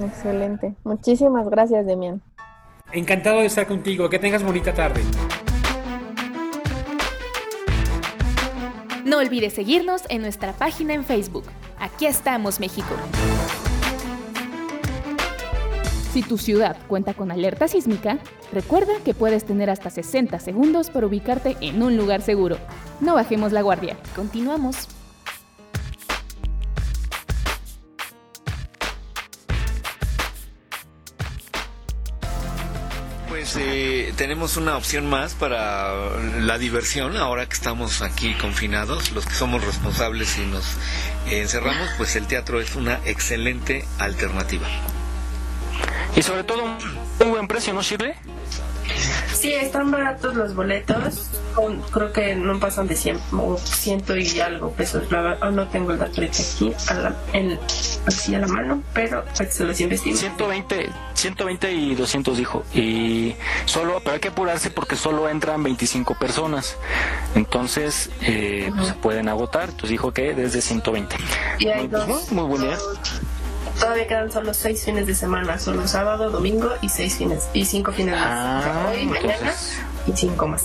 Excelente. 0.00 0.74
Muchísimas 0.84 1.48
gracias, 1.50 1.84
Demian. 1.84 2.22
Encantado 2.92 3.40
de 3.40 3.46
estar 3.46 3.66
contigo. 3.66 4.08
Que 4.08 4.20
tengas 4.20 4.44
bonita 4.44 4.72
tarde. 4.72 5.00
No 9.04 9.18
olvides 9.18 9.54
seguirnos 9.54 10.02
en 10.08 10.22
nuestra 10.22 10.52
página 10.52 10.94
en 10.94 11.02
Facebook. 11.02 11.46
Aquí 11.80 12.06
estamos, 12.06 12.60
México. 12.60 12.94
Si 16.18 16.24
tu 16.24 16.36
ciudad 16.36 16.76
cuenta 16.88 17.14
con 17.14 17.30
alerta 17.30 17.68
sísmica, 17.68 18.18
recuerda 18.52 18.92
que 19.04 19.14
puedes 19.14 19.46
tener 19.46 19.70
hasta 19.70 19.88
60 19.88 20.40
segundos 20.40 20.90
para 20.90 21.06
ubicarte 21.06 21.56
en 21.60 21.80
un 21.80 21.96
lugar 21.96 22.22
seguro. 22.22 22.58
No 23.00 23.14
bajemos 23.14 23.52
la 23.52 23.62
guardia. 23.62 23.96
Continuamos. 24.16 24.88
Pues 33.28 33.56
eh, 33.56 34.12
tenemos 34.16 34.56
una 34.56 34.76
opción 34.76 35.08
más 35.08 35.34
para 35.34 36.18
la 36.40 36.58
diversión 36.58 37.16
ahora 37.16 37.46
que 37.46 37.54
estamos 37.54 38.02
aquí 38.02 38.34
confinados, 38.34 39.12
los 39.12 39.24
que 39.24 39.34
somos 39.34 39.64
responsables 39.64 40.36
y 40.36 40.46
nos 40.46 40.64
encerramos, 41.30 41.88
pues 41.96 42.16
el 42.16 42.26
teatro 42.26 42.60
es 42.60 42.74
una 42.74 42.98
excelente 43.04 43.84
alternativa. 44.00 44.66
Y 46.16 46.22
sobre 46.22 46.44
todo 46.44 46.64
un 47.20 47.30
buen 47.30 47.46
precio, 47.48 47.72
¿no, 47.72 47.82
Shirley? 47.82 48.14
Sí, 49.32 49.52
están 49.52 49.90
baratos 49.90 50.34
los 50.34 50.54
boletos. 50.54 51.30
Creo 51.92 52.12
que 52.12 52.34
no 52.34 52.58
pasan 52.58 52.86
de 52.86 52.96
100 52.96 53.20
o 53.32 53.56
ciento 53.56 54.16
y 54.16 54.40
algo 54.40 54.72
pesos. 54.72 55.04
No 55.10 55.68
tengo 55.68 55.92
el 55.92 55.98
dato 55.98 56.22
aquí 56.22 56.72
a 56.88 56.94
la, 56.94 57.16
en, 57.32 57.58
así 58.06 58.34
a 58.34 58.40
la 58.40 58.48
mano, 58.48 58.82
pero 58.92 59.24
se 59.32 59.64
los 59.64 59.80
investigo. 59.80 60.16
120, 60.16 60.90
120 61.14 61.72
y 61.72 61.94
200 61.94 62.36
dijo. 62.36 62.64
Y 62.74 63.34
solo, 63.64 64.00
pero 64.00 64.14
hay 64.14 64.20
que 64.20 64.28
apurarse 64.28 64.70
porque 64.70 64.96
solo 64.96 65.28
entran 65.28 65.62
25 65.62 66.14
personas. 66.14 66.76
Entonces, 67.34 68.10
eh, 68.22 68.68
uh 68.68 68.72
-huh. 68.72 68.76
pues, 68.76 68.88
se 68.88 68.94
pueden 68.94 69.28
agotar. 69.28 69.64
Entonces 69.68 69.90
dijo 69.90 70.12
que 70.12 70.34
desde 70.34 70.60
120. 70.60 71.16
Y 71.58 71.68
hay 71.68 71.86
dos, 71.86 72.06
pues, 72.06 72.32
muy 72.32 72.44
buena 72.44 72.64
idea. 72.66 72.78
Todavía 73.78 74.06
quedan 74.06 74.30
solo 74.32 74.54
seis 74.54 74.84
fines 74.84 75.06
de 75.06 75.14
semana, 75.14 75.58
solo 75.58 75.86
sábado, 75.86 76.30
domingo 76.30 76.70
y 76.82 76.88
seis 76.88 77.16
fines 77.16 77.48
y 77.52 77.64
cinco 77.64 77.92
fines. 77.92 78.14
Ah, 78.16 78.88
Hoy, 78.90 79.06
mañana 79.06 79.34
entonces... 79.34 79.78
y 80.06 80.12
cinco 80.16 80.46
más. 80.46 80.64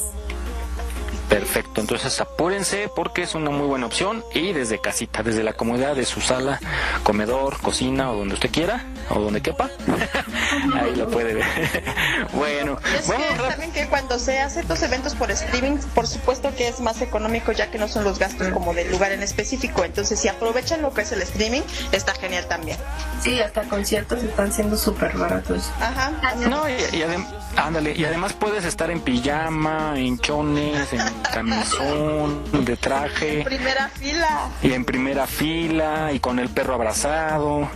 Perfecto, 1.30 1.82
entonces 1.82 2.20
apúrense 2.22 2.90
porque 2.95 3.24
es 3.24 3.34
una 3.34 3.50
muy 3.50 3.66
buena 3.66 3.88
opción 3.88 4.24
y 4.34 4.54
desde 4.54 4.80
casita, 4.80 5.24
desde 5.24 5.41
la 5.44 5.54
comodidad 5.54 5.95
de 5.95 6.06
su 6.06 6.22
sala, 6.22 6.60
comedor, 7.04 7.60
cocina 7.60 8.12
o 8.12 8.16
donde 8.18 8.36
usted 8.36 8.52
quiera 8.52 8.86
o 9.10 9.20
donde 9.20 9.41
quepa, 9.41 9.70
ahí 10.80 10.95
lo 10.95 11.10
puede 11.10 11.34
ver. 11.34 11.45
bueno, 12.34 12.78
es 12.95 13.08
vamos 13.08 13.26
que, 13.28 13.38
¿saben 13.50 13.72
que 13.72 13.88
cuando 13.88 14.20
se 14.20 14.40
hace 14.40 14.60
estos 14.60 14.82
eventos 14.84 15.16
por 15.16 15.32
streaming, 15.32 15.78
por 15.95 16.08
supuesto 16.08 16.54
que 16.56 16.68
es 16.68 16.80
más 16.80 17.02
económico 17.02 17.52
ya 17.52 17.72
que 17.72 17.80
no 17.80 17.88
son 17.88 18.04
los 18.04 18.20
gastos 18.20 18.50
como 18.50 18.74
del 18.74 18.91
lugar 18.91 19.12
en 19.12 19.24
específico. 19.24 19.84
Entonces, 19.84 20.20
si 20.20 20.28
aprovechan 20.28 20.82
lo 20.82 20.94
que 20.94 21.02
es 21.02 21.12
el 21.14 21.22
streaming, 21.24 21.62
está 21.91 22.14
genial 22.14 22.48
también. 22.48 22.78
Sí, 23.22 23.40
hasta 23.41 23.64
conciertos 23.64 24.22
están 24.24 24.52
siendo 24.54 24.78
súper 24.78 25.18
baratos. 25.18 25.72
Ajá. 25.80 26.12
No, 26.48 26.70
y, 26.70 26.74
y 26.74 27.02
adem- 27.02 27.26
ándale, 27.56 27.94
y 27.96 28.04
además 28.06 28.34
puedes 28.34 28.66
estar 28.66 28.90
en 28.92 29.00
pijama, 29.02 29.94
en 29.98 30.18
chones, 30.20 30.92
en 30.94 31.02
camisón, 31.34 32.66
de 32.66 32.76
traje. 32.78 33.44
Primera 33.44 33.90
fila. 33.90 34.50
y 34.62 34.74
en 34.74 34.86
primera 34.86 35.28
fila 35.28 36.12
y 36.14 36.20
con 36.20 36.40
el 36.40 36.50
perro 36.50 36.76
abrazado. 36.76 37.70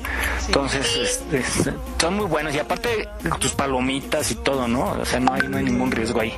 Entonces, 0.48 0.86
es- 0.96 1.24
es- 1.34 1.70
son 2.00 2.16
muy 2.16 2.26
buenos. 2.26 2.54
Y 2.56 2.60
aparte, 2.60 3.08
tus 3.40 3.52
palomitas 3.54 4.32
y 4.32 4.36
todo, 4.36 4.68
¿no? 4.68 4.92
O 4.92 5.06
sea, 5.06 5.20
no 5.20 5.34
hay, 5.34 5.42
no 5.48 5.58
hay 5.58 5.64
ningún 5.66 5.92
riesgo 5.92 6.22
ahí. 6.22 6.34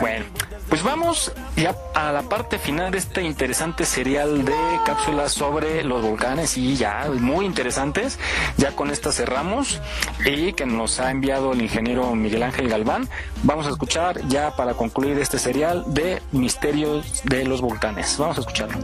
Bueno, 0.00 0.24
pues 0.70 0.84
vamos 0.84 1.32
ya 1.56 1.76
a 1.96 2.12
la 2.12 2.22
parte 2.22 2.56
final 2.56 2.92
de 2.92 2.98
este 2.98 3.24
interesante 3.24 3.84
serial 3.84 4.44
de 4.44 4.54
cápsulas 4.86 5.32
sobre 5.32 5.82
los 5.82 6.00
volcanes 6.00 6.56
y 6.56 6.76
ya 6.76 7.10
muy 7.18 7.44
interesantes. 7.44 8.20
Ya 8.56 8.76
con 8.76 8.90
esta 8.90 9.10
cerramos 9.10 9.80
y 10.24 10.52
que 10.52 10.66
nos 10.66 11.00
ha 11.00 11.10
enviado 11.10 11.52
el 11.52 11.62
ingeniero 11.62 12.14
Miguel 12.14 12.44
Ángel 12.44 12.68
Galván. 12.68 13.08
Vamos 13.42 13.66
a 13.66 13.70
escuchar 13.70 14.20
ya 14.28 14.54
para 14.54 14.74
concluir 14.74 15.18
este 15.18 15.40
serial 15.40 15.92
de 15.92 16.22
misterios 16.30 17.24
de 17.24 17.44
los 17.44 17.60
volcanes. 17.60 18.16
Vamos 18.16 18.38
a 18.38 18.40
escucharlo. 18.42 18.78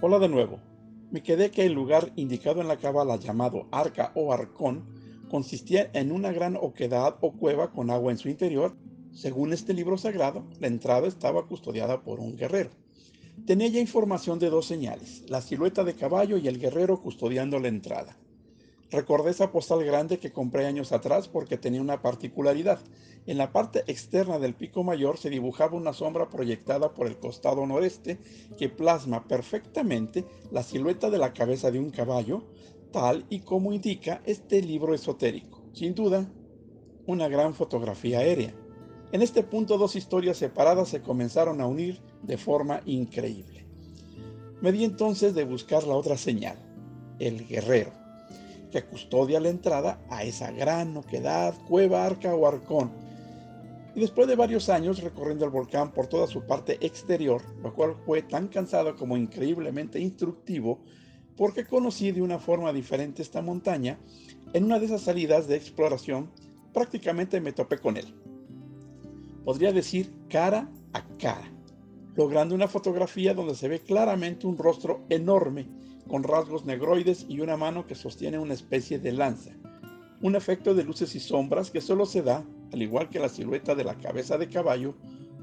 Hola 0.00 0.18
de 0.18 0.28
nuevo. 0.28 0.58
Me 1.12 1.22
quedé 1.22 1.52
que 1.52 1.64
el 1.64 1.74
lugar 1.74 2.10
indicado 2.16 2.60
en 2.60 2.66
la 2.66 2.76
cábala 2.76 3.16
llamado 3.16 3.68
Arca 3.70 4.10
o 4.16 4.32
Arcón 4.32 4.99
consistía 5.30 5.88
en 5.94 6.12
una 6.12 6.32
gran 6.32 6.56
oquedad 6.56 7.16
o 7.22 7.32
cueva 7.32 7.70
con 7.70 7.90
agua 7.90 8.12
en 8.12 8.18
su 8.18 8.28
interior. 8.28 8.76
Según 9.12 9.52
este 9.52 9.72
libro 9.72 9.96
sagrado, 9.96 10.44
la 10.58 10.66
entrada 10.66 11.08
estaba 11.08 11.46
custodiada 11.46 12.02
por 12.02 12.20
un 12.20 12.36
guerrero. 12.36 12.70
Tenía 13.46 13.68
ya 13.68 13.80
información 13.80 14.38
de 14.38 14.50
dos 14.50 14.66
señales, 14.66 15.24
la 15.28 15.40
silueta 15.40 15.84
de 15.84 15.94
caballo 15.94 16.36
y 16.36 16.46
el 16.48 16.58
guerrero 16.58 17.00
custodiando 17.00 17.58
la 17.58 17.68
entrada. 17.68 18.16
Recordé 18.90 19.30
esa 19.30 19.52
postal 19.52 19.84
grande 19.84 20.18
que 20.18 20.32
compré 20.32 20.66
años 20.66 20.90
atrás 20.90 21.28
porque 21.28 21.56
tenía 21.56 21.80
una 21.80 22.02
particularidad. 22.02 22.80
En 23.26 23.38
la 23.38 23.52
parte 23.52 23.84
externa 23.86 24.40
del 24.40 24.54
pico 24.54 24.82
mayor 24.82 25.16
se 25.16 25.30
dibujaba 25.30 25.76
una 25.76 25.92
sombra 25.92 26.28
proyectada 26.28 26.92
por 26.92 27.06
el 27.06 27.16
costado 27.16 27.64
noreste 27.66 28.18
que 28.58 28.68
plasma 28.68 29.28
perfectamente 29.28 30.24
la 30.50 30.64
silueta 30.64 31.08
de 31.08 31.18
la 31.18 31.32
cabeza 31.32 31.70
de 31.70 31.78
un 31.78 31.90
caballo, 31.90 32.42
tal 32.90 33.26
y 33.30 33.40
como 33.40 33.72
indica 33.72 34.22
este 34.24 34.62
libro 34.62 34.94
esotérico. 34.94 35.62
Sin 35.72 35.94
duda, 35.94 36.30
una 37.06 37.28
gran 37.28 37.54
fotografía 37.54 38.20
aérea. 38.20 38.54
En 39.12 39.22
este 39.22 39.42
punto 39.42 39.78
dos 39.78 39.96
historias 39.96 40.36
separadas 40.36 40.88
se 40.88 41.02
comenzaron 41.02 41.60
a 41.60 41.66
unir 41.66 42.00
de 42.22 42.36
forma 42.36 42.80
increíble. 42.86 43.66
Me 44.60 44.72
di 44.72 44.84
entonces 44.84 45.34
de 45.34 45.44
buscar 45.44 45.84
la 45.84 45.96
otra 45.96 46.16
señal, 46.16 46.58
el 47.18 47.46
guerrero, 47.46 47.92
que 48.70 48.84
custodia 48.84 49.40
la 49.40 49.48
entrada 49.48 50.04
a 50.10 50.22
esa 50.22 50.52
gran 50.52 50.96
oquedad, 50.96 51.54
cueva, 51.66 52.04
arca 52.04 52.34
o 52.34 52.46
arcón. 52.46 52.92
Y 53.94 54.00
después 54.00 54.28
de 54.28 54.36
varios 54.36 54.68
años 54.68 55.02
recorriendo 55.02 55.44
el 55.44 55.50
volcán 55.50 55.92
por 55.92 56.06
toda 56.06 56.26
su 56.28 56.42
parte 56.46 56.78
exterior, 56.84 57.42
lo 57.62 57.74
cual 57.74 57.96
fue 58.06 58.22
tan 58.22 58.48
cansado 58.48 58.94
como 58.94 59.16
increíblemente 59.16 59.98
instructivo, 59.98 60.78
porque 61.40 61.64
conocí 61.64 62.12
de 62.12 62.20
una 62.20 62.38
forma 62.38 62.70
diferente 62.70 63.22
esta 63.22 63.40
montaña, 63.40 63.98
en 64.52 64.64
una 64.64 64.78
de 64.78 64.84
esas 64.84 65.00
salidas 65.00 65.48
de 65.48 65.56
exploración 65.56 66.30
prácticamente 66.74 67.40
me 67.40 67.54
topé 67.54 67.78
con 67.78 67.96
él. 67.96 68.14
Podría 69.42 69.72
decir 69.72 70.12
cara 70.28 70.70
a 70.92 71.02
cara, 71.16 71.50
logrando 72.14 72.54
una 72.54 72.68
fotografía 72.68 73.32
donde 73.32 73.54
se 73.54 73.68
ve 73.68 73.80
claramente 73.80 74.46
un 74.46 74.58
rostro 74.58 75.02
enorme, 75.08 75.66
con 76.06 76.24
rasgos 76.24 76.66
negroides 76.66 77.24
y 77.26 77.40
una 77.40 77.56
mano 77.56 77.86
que 77.86 77.94
sostiene 77.94 78.38
una 78.38 78.52
especie 78.52 78.98
de 78.98 79.12
lanza. 79.12 79.52
Un 80.20 80.36
efecto 80.36 80.74
de 80.74 80.84
luces 80.84 81.14
y 81.14 81.20
sombras 81.20 81.70
que 81.70 81.80
solo 81.80 82.04
se 82.04 82.20
da, 82.20 82.44
al 82.70 82.82
igual 82.82 83.08
que 83.08 83.18
la 83.18 83.30
silueta 83.30 83.74
de 83.74 83.84
la 83.84 83.96
cabeza 83.96 84.36
de 84.36 84.50
caballo, 84.50 84.94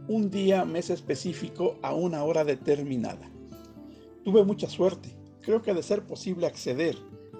un 0.07 0.29
día, 0.29 0.63
mes 0.63 0.91
específico 0.91 1.79
a 1.81 1.95
una 1.95 2.23
hora 2.23 2.43
determinada. 2.43 3.31
Tuve 4.23 4.43
mucha 4.43 4.69
suerte, 4.69 5.16
creo 5.47 5.61
que 5.61 5.73
de 5.73 5.81
ser 5.81 6.03
posible 6.05 6.45
acceder, 6.45 6.97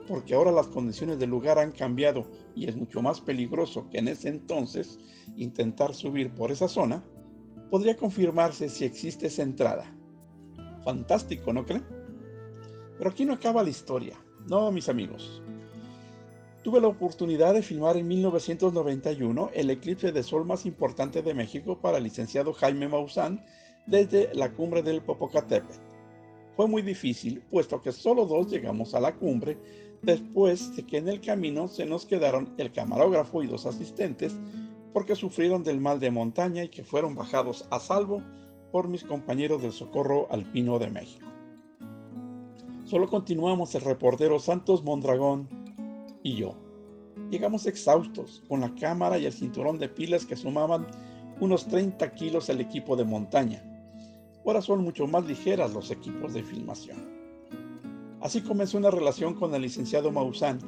porque 0.07 0.33
ahora 0.33 0.53
las 0.53 0.67
condiciones 0.67 1.19
del 1.19 1.29
lugar 1.29 1.59
han 1.59 1.73
cambiado 1.73 2.25
y 2.55 2.65
es 2.69 2.77
mucho 2.77 3.01
más 3.01 3.19
peligroso 3.19 3.89
que 3.89 3.97
en 3.97 4.07
ese 4.07 4.29
entonces 4.29 4.97
intentar 5.35 5.93
subir 5.93 6.33
por 6.33 6.49
esa 6.49 6.69
zona, 6.69 7.03
podría 7.69 7.97
confirmarse 7.97 8.69
si 8.69 8.85
existe 8.85 9.27
esa 9.27 9.43
entrada. 9.43 9.93
Fantástico, 10.85 11.51
¿no 11.51 11.65
creen? 11.65 11.83
Pero 12.97 13.09
aquí 13.09 13.25
no 13.25 13.33
acaba 13.33 13.61
la 13.61 13.71
historia. 13.71 14.15
No, 14.47 14.71
mis 14.71 14.87
amigos. 14.87 15.43
Tuve 16.63 16.79
la 16.79 16.87
oportunidad 16.87 17.55
de 17.55 17.61
filmar 17.61 17.97
en 17.97 18.07
1991 18.07 19.51
el 19.53 19.69
eclipse 19.69 20.13
de 20.13 20.23
sol 20.23 20.45
más 20.45 20.65
importante 20.65 21.21
de 21.21 21.33
México 21.33 21.81
para 21.81 21.97
el 21.97 22.05
licenciado 22.05 22.53
Jaime 22.53 22.87
Maussan 22.87 23.43
desde 23.85 24.33
la 24.33 24.53
cumbre 24.53 24.81
del 24.81 25.01
Popocatépetl. 25.01 25.86
Fue 26.57 26.67
muy 26.67 26.81
difícil, 26.81 27.43
puesto 27.51 27.83
que 27.83 27.91
solo 27.91 28.25
dos 28.25 28.49
llegamos 28.49 28.95
a 28.95 28.99
la 28.99 29.15
cumbre 29.15 29.59
después 30.01 30.75
de 30.75 30.87
que 30.87 30.97
en 30.97 31.07
el 31.07 31.21
camino 31.21 31.67
se 31.67 31.85
nos 31.85 32.07
quedaron 32.07 32.55
el 32.57 32.71
camarógrafo 32.71 33.43
y 33.43 33.47
dos 33.47 33.67
asistentes 33.67 34.35
porque 34.91 35.15
sufrieron 35.15 35.63
del 35.63 35.79
mal 35.79 35.99
de 35.99 36.09
montaña 36.09 36.63
y 36.63 36.69
que 36.69 36.83
fueron 36.83 37.13
bajados 37.13 37.67
a 37.69 37.79
salvo 37.79 38.23
por 38.71 38.87
mis 38.87 39.03
compañeros 39.03 39.61
del 39.61 39.71
Socorro 39.71 40.27
Alpino 40.31 40.79
de 40.79 40.89
México. 40.89 41.27
Solo 42.85 43.07
continuamos 43.07 43.75
el 43.75 43.81
reportero 43.81 44.39
Santos 44.39 44.83
Mondragón 44.83 45.47
y 46.23 46.37
yo. 46.37 46.55
Llegamos 47.29 47.67
exhaustos, 47.67 48.43
con 48.47 48.61
la 48.61 48.73
cámara 48.73 49.19
y 49.19 49.27
el 49.27 49.33
cinturón 49.33 49.77
de 49.77 49.89
pilas 49.89 50.25
que 50.25 50.35
sumaban 50.35 50.87
unos 51.39 51.67
30 51.67 52.15
kilos 52.15 52.49
el 52.49 52.61
equipo 52.61 52.95
de 52.95 53.03
montaña. 53.03 53.76
Ahora 54.47 54.61
son 54.61 54.81
mucho 54.81 55.07
más 55.07 55.25
ligeras 55.25 55.73
los 55.73 55.91
equipos 55.91 56.33
de 56.33 56.41
filmación. 56.41 57.05
Así 58.21 58.39
comenzó 58.39 58.77
una 58.77 58.89
relación 58.89 59.33
con 59.33 59.53
el 59.53 59.61
licenciado 59.61 60.09
Maussan 60.09 60.59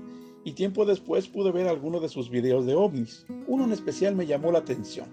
y 0.43 0.51
tiempo 0.51 0.85
después 0.85 1.29
pude 1.29 1.53
ver 1.53 1.69
algunos 1.69 2.01
de 2.01 2.09
sus 2.09 2.29
videos 2.29 2.65
de 2.65 2.75
ovnis. 2.75 3.25
Uno 3.47 3.63
en 3.63 3.71
especial 3.71 4.17
me 4.17 4.25
llamó 4.25 4.51
la 4.51 4.59
atención. 4.59 5.07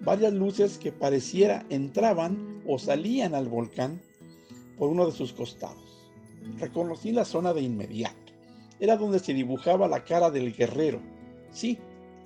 Varias 0.00 0.32
luces 0.32 0.78
que 0.78 0.92
pareciera 0.92 1.66
entraban 1.68 2.62
o 2.66 2.78
salían 2.78 3.34
al 3.34 3.50
volcán 3.50 4.00
por 4.78 4.88
uno 4.88 5.04
de 5.04 5.12
sus 5.12 5.34
costados. 5.34 6.08
Reconocí 6.58 7.12
la 7.12 7.26
zona 7.26 7.52
de 7.52 7.60
inmediato. 7.60 8.32
Era 8.80 8.96
donde 8.96 9.18
se 9.18 9.34
dibujaba 9.34 9.88
la 9.88 10.04
cara 10.04 10.30
del 10.30 10.56
guerrero. 10.56 11.02
Sí, 11.50 11.76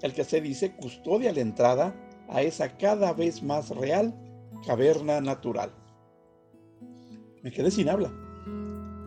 el 0.03 0.15
que 0.15 0.23
se 0.23 0.41
dice 0.41 0.77
custodia 0.77 1.33
la 1.33 1.41
entrada 1.41 1.97
a 2.29 2.43
esa 2.43 2.77
cada 2.77 3.13
vez 3.13 3.43
más 3.43 3.71
real 3.71 4.15
caverna 4.67 5.21
natural. 5.21 5.73
Me 7.43 7.51
quedé 7.51 7.71
sin 7.71 7.89
habla. 7.89 8.13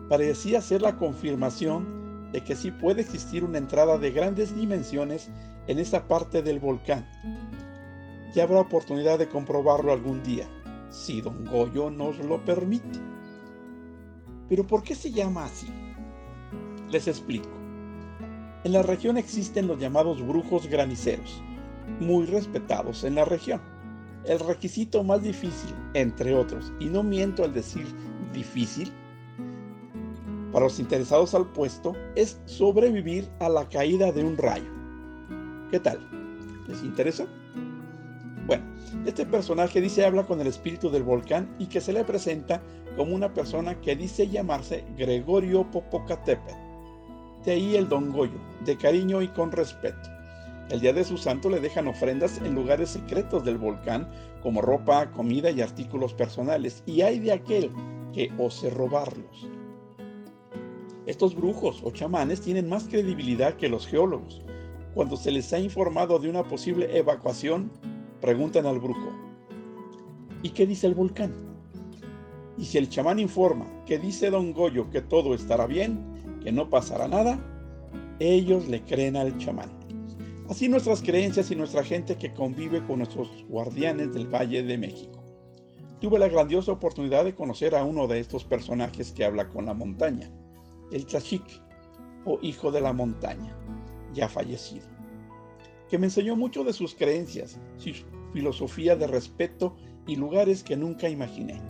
Parecía 0.08 0.60
ser 0.60 0.82
la 0.82 0.96
confirmación 0.96 2.30
de 2.32 2.42
que 2.42 2.54
sí 2.54 2.70
puede 2.70 3.00
existir 3.00 3.44
una 3.44 3.58
entrada 3.58 3.98
de 3.98 4.10
grandes 4.10 4.54
dimensiones 4.54 5.30
en 5.66 5.78
esa 5.78 6.06
parte 6.06 6.42
del 6.42 6.60
volcán. 6.60 7.06
Ya 8.34 8.42
habrá 8.42 8.60
oportunidad 8.60 9.18
de 9.18 9.28
comprobarlo 9.28 9.92
algún 9.92 10.22
día, 10.22 10.46
si 10.90 11.20
don 11.20 11.44
Goyo 11.46 11.90
nos 11.90 12.18
lo 12.18 12.44
permite. 12.44 13.00
Pero 14.48 14.66
¿por 14.66 14.82
qué 14.82 14.94
se 14.94 15.10
llama 15.10 15.44
así? 15.44 15.68
Les 16.90 17.08
explico. 17.08 17.48
En 18.64 18.72
la 18.72 18.82
región 18.82 19.16
existen 19.16 19.66
los 19.66 19.78
llamados 19.78 20.24
brujos 20.26 20.66
graniceros, 20.66 21.40
muy 22.00 22.26
respetados 22.26 23.04
en 23.04 23.14
la 23.14 23.24
región. 23.24 23.75
El 24.26 24.40
requisito 24.40 25.04
más 25.04 25.22
difícil, 25.22 25.74
entre 25.94 26.34
otros, 26.34 26.72
y 26.80 26.86
no 26.86 27.02
miento 27.02 27.44
al 27.44 27.54
decir 27.54 27.86
difícil, 28.32 28.92
para 30.52 30.64
los 30.64 30.80
interesados 30.80 31.34
al 31.34 31.46
puesto, 31.52 31.92
es 32.16 32.40
sobrevivir 32.46 33.28
a 33.40 33.48
la 33.48 33.68
caída 33.68 34.10
de 34.10 34.24
un 34.24 34.36
rayo. 34.36 34.70
¿Qué 35.70 35.78
tal? 35.78 36.00
¿Les 36.66 36.82
interesa? 36.82 37.26
Bueno, 38.46 38.64
este 39.04 39.26
personaje 39.26 39.80
dice 39.80 40.04
habla 40.04 40.24
con 40.24 40.40
el 40.40 40.46
espíritu 40.46 40.90
del 40.90 41.02
volcán 41.02 41.54
y 41.58 41.66
que 41.66 41.80
se 41.80 41.92
le 41.92 42.04
presenta 42.04 42.62
como 42.96 43.14
una 43.14 43.32
persona 43.34 43.80
que 43.80 43.94
dice 43.94 44.28
llamarse 44.28 44.84
Gregorio 44.96 45.70
Popocatépetl. 45.70 46.54
De 47.44 47.52
ahí 47.52 47.76
el 47.76 47.88
Don 47.88 48.10
Goyo, 48.10 48.40
de 48.64 48.76
cariño 48.76 49.22
y 49.22 49.28
con 49.28 49.52
respeto. 49.52 50.15
El 50.68 50.80
día 50.80 50.92
de 50.92 51.04
su 51.04 51.16
santo 51.16 51.48
le 51.48 51.60
dejan 51.60 51.86
ofrendas 51.86 52.38
en 52.38 52.54
lugares 52.54 52.90
secretos 52.90 53.44
del 53.44 53.56
volcán, 53.56 54.08
como 54.42 54.62
ropa, 54.62 55.12
comida 55.12 55.50
y 55.50 55.60
artículos 55.60 56.12
personales, 56.12 56.82
y 56.86 57.02
hay 57.02 57.20
de 57.20 57.32
aquel 57.32 57.70
que 58.12 58.32
ose 58.36 58.70
robarlos. 58.70 59.48
Estos 61.06 61.36
brujos 61.36 61.82
o 61.84 61.92
chamanes 61.92 62.40
tienen 62.40 62.68
más 62.68 62.88
credibilidad 62.88 63.54
que 63.54 63.68
los 63.68 63.86
geólogos. 63.86 64.42
cuando 64.92 65.18
se 65.18 65.30
les 65.30 65.52
ha 65.52 65.58
informado 65.58 66.18
de 66.18 66.30
una 66.30 66.42
posible 66.42 66.96
evacuación, 66.96 67.70
preguntan 68.22 68.64
al 68.64 68.80
brujo, 68.80 69.12
¿y 70.42 70.48
qué 70.48 70.66
dice 70.66 70.86
el 70.86 70.94
volcán? 70.94 71.34
Y 72.56 72.64
si 72.64 72.78
el 72.78 72.88
chamán 72.88 73.18
informa 73.18 73.66
que 73.84 73.98
dice 73.98 74.30
don 74.30 74.54
Goyo 74.54 74.88
que 74.88 75.02
todo 75.02 75.34
estará 75.34 75.66
bien, 75.66 76.38
que 76.42 76.50
no 76.50 76.70
pasará 76.70 77.08
nada, 77.08 77.38
ellos 78.20 78.68
le 78.68 78.84
creen 78.84 79.16
al 79.16 79.36
chamán. 79.36 79.75
Así 80.48 80.68
nuestras 80.68 81.02
creencias 81.02 81.50
y 81.50 81.56
nuestra 81.56 81.82
gente 81.82 82.16
que 82.16 82.32
convive 82.32 82.84
con 82.84 82.98
nuestros 82.98 83.28
guardianes 83.48 84.14
del 84.14 84.32
Valle 84.32 84.62
de 84.62 84.78
México. 84.78 85.24
Tuve 86.00 86.20
la 86.20 86.28
grandiosa 86.28 86.70
oportunidad 86.70 87.24
de 87.24 87.34
conocer 87.34 87.74
a 87.74 87.84
uno 87.84 88.06
de 88.06 88.20
estos 88.20 88.44
personajes 88.44 89.10
que 89.10 89.24
habla 89.24 89.48
con 89.48 89.66
la 89.66 89.74
montaña, 89.74 90.30
el 90.92 91.04
Tlachic, 91.04 91.42
o 92.24 92.38
hijo 92.42 92.70
de 92.70 92.80
la 92.80 92.92
montaña, 92.92 93.56
ya 94.12 94.28
fallecido, 94.28 94.86
que 95.88 95.98
me 95.98 96.06
enseñó 96.06 96.36
mucho 96.36 96.62
de 96.64 96.72
sus 96.72 96.94
creencias, 96.94 97.58
su 97.78 97.92
filosofía 98.32 98.94
de 98.94 99.06
respeto 99.06 99.76
y 100.06 100.16
lugares 100.16 100.62
que 100.62 100.76
nunca 100.76 101.08
imaginé. 101.08 101.60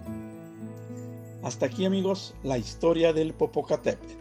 Hasta 1.42 1.66
aquí 1.66 1.86
amigos, 1.86 2.34
la 2.42 2.58
historia 2.58 3.12
del 3.12 3.32
Popocatépetl. 3.32 4.14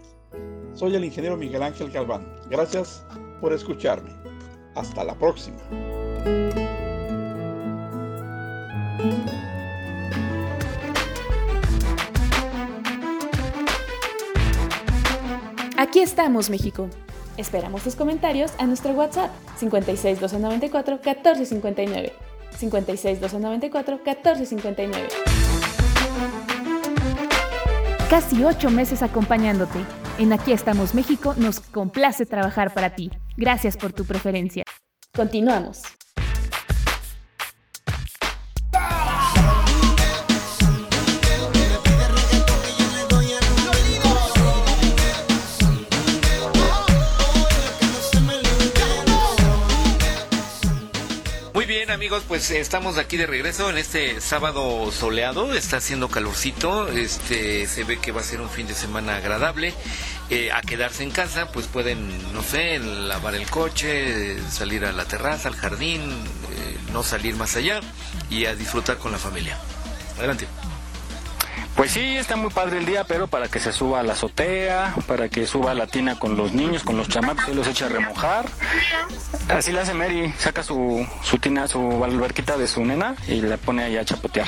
Soy 0.73 0.95
el 0.95 1.06
ingeniero 1.06 1.36
Miguel 1.36 1.64
Ángel 1.64 1.90
Galván. 1.90 2.26
Gracias 2.49 3.03
por 3.41 3.52
escucharme. 3.53 4.24
Hasta 4.76 5.03
la 5.03 5.15
próxima. 5.15 5.57
Aquí 15.77 15.99
estamos, 15.99 16.49
México. 16.49 16.89
Esperamos 17.38 17.84
tus 17.84 17.95
comentarios 17.95 18.53
a 18.57 18.65
nuestro 18.65 18.91
WhatsApp 18.93 19.31
56 19.57 20.19
294 20.19 20.95
1459. 20.95 22.14
56 22.57 23.22
294 23.22 23.99
1459. 24.03 25.07
Casi 28.10 28.43
ocho 28.43 28.69
meses 28.69 29.02
acompañándote. 29.02 29.80
En 30.18 30.31
Aquí 30.31 30.52
estamos 30.52 30.93
México 30.93 31.34
nos 31.38 31.60
complace 31.60 32.26
trabajar 32.26 32.73
para 32.73 32.91
ti. 32.95 33.11
Gracias 33.35 33.76
por 33.76 33.93
tu 33.93 34.06
preferencia. 34.06 34.65
Continuamos. 35.16 35.84
Amigos, 51.95 52.23
pues 52.27 52.51
estamos 52.51 52.97
aquí 52.97 53.15
de 53.15 53.26
regreso 53.26 53.69
en 53.69 53.77
este 53.77 54.19
sábado 54.19 54.91
soleado, 54.91 55.53
está 55.53 55.77
haciendo 55.77 56.09
calorcito, 56.09 56.89
este 56.89 57.67
se 57.67 57.85
ve 57.85 57.99
que 57.99 58.11
va 58.11 58.19
a 58.19 58.23
ser 58.23 58.41
un 58.41 58.49
fin 58.49 58.67
de 58.67 58.73
semana 58.73 59.15
agradable. 59.15 59.73
Eh, 60.30 60.51
a 60.51 60.61
quedarse 60.61 61.03
en 61.03 61.11
casa, 61.11 61.53
pues 61.53 61.67
pueden, 61.67 62.34
no 62.34 62.43
sé, 62.43 62.80
lavar 62.80 63.34
el 63.34 63.49
coche, 63.49 64.38
salir 64.51 64.84
a 64.84 64.91
la 64.91 65.05
terraza, 65.05 65.47
al 65.47 65.55
jardín, 65.55 66.01
eh, 66.01 66.77
no 66.91 67.01
salir 67.01 67.38
más 67.38 67.55
allá 67.55 67.80
y 68.30 68.45
a 68.45 68.55
disfrutar 68.55 68.97
con 68.97 69.13
la 69.13 69.17
familia. 69.17 69.57
Adelante. 70.17 70.47
Pues 71.76 71.91
sí, 71.91 72.15
está 72.15 72.38
muy 72.38 72.49
padre 72.52 72.77
el 72.77 72.85
día, 72.85 73.03
pero 73.03 73.27
para 73.27 73.49
que 73.49 73.60
se 73.60 73.73
suba 73.73 73.99
a 73.99 74.03
la 74.03 74.14
azotea, 74.14 74.95
para 75.07 75.27
que 75.27 75.45
suba 75.45 75.72
a 75.72 75.73
la 75.73 75.88
tina 75.88 76.18
con 76.18 76.38
los 76.38 76.53
niños, 76.53 76.84
con 76.84 76.95
los 76.95 77.10
chamacos, 77.10 77.49
y 77.49 77.53
los 77.53 77.68
echa 77.68 77.88
a 77.88 77.89
remojar. 77.89 78.45
Así 79.49 79.73
le 79.73 79.81
hace 79.81 79.93
Mary, 79.93 80.34
saca 80.38 80.64
su, 80.64 81.06
su 81.22 81.38
tina, 81.38 81.68
su 81.68 82.02
alberquita 82.03 82.56
de 82.57 82.68
su 82.68 82.85
nena 82.85 83.15
y 83.27 83.41
la 83.41 83.57
pone 83.57 83.84
ahí 83.84 83.97
a 83.97 84.06
chapotear. 84.06 84.47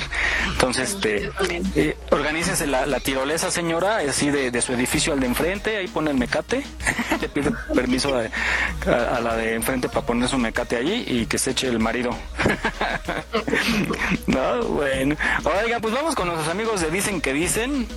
Entonces, 0.54 0.94
este, 0.94 1.30
eh, 1.76 1.98
organícese 2.12 2.66
la, 2.66 2.86
la 2.86 3.02
tirolesa, 3.02 3.52
señora, 3.52 3.98
así 3.98 4.30
de, 4.32 4.50
de 4.50 4.62
su 4.62 4.72
edificio 4.72 5.12
al 5.12 5.20
de 5.20 5.26
enfrente, 5.28 5.76
ahí 5.76 5.88
pone 5.90 6.12
el 6.12 6.18
mecate, 6.18 6.64
le 7.22 7.28
pide 7.28 7.52
permiso 7.76 8.18
a- 8.18 9.18
a 9.18 9.20
la 9.20 9.36
de 9.36 9.54
enfrente 9.56 9.90
para 9.90 10.06
poner 10.06 10.30
su 10.30 10.38
mecate 10.38 10.78
allí 10.78 11.04
y 11.06 11.26
que 11.26 11.38
se 11.38 11.52
eche 11.52 11.68
el 11.68 11.80
marido. 11.80 12.12
no, 14.28 14.64
bueno. 14.64 15.16
Oiga, 15.64 15.80
pues 15.82 15.94
vamos 15.94 16.16
con 16.16 16.28
nuestros 16.28 16.50
amigos 16.50 16.80
de 16.82 16.90
Dicen 16.90 17.17
que 17.22 17.34
Dicen 17.34 17.88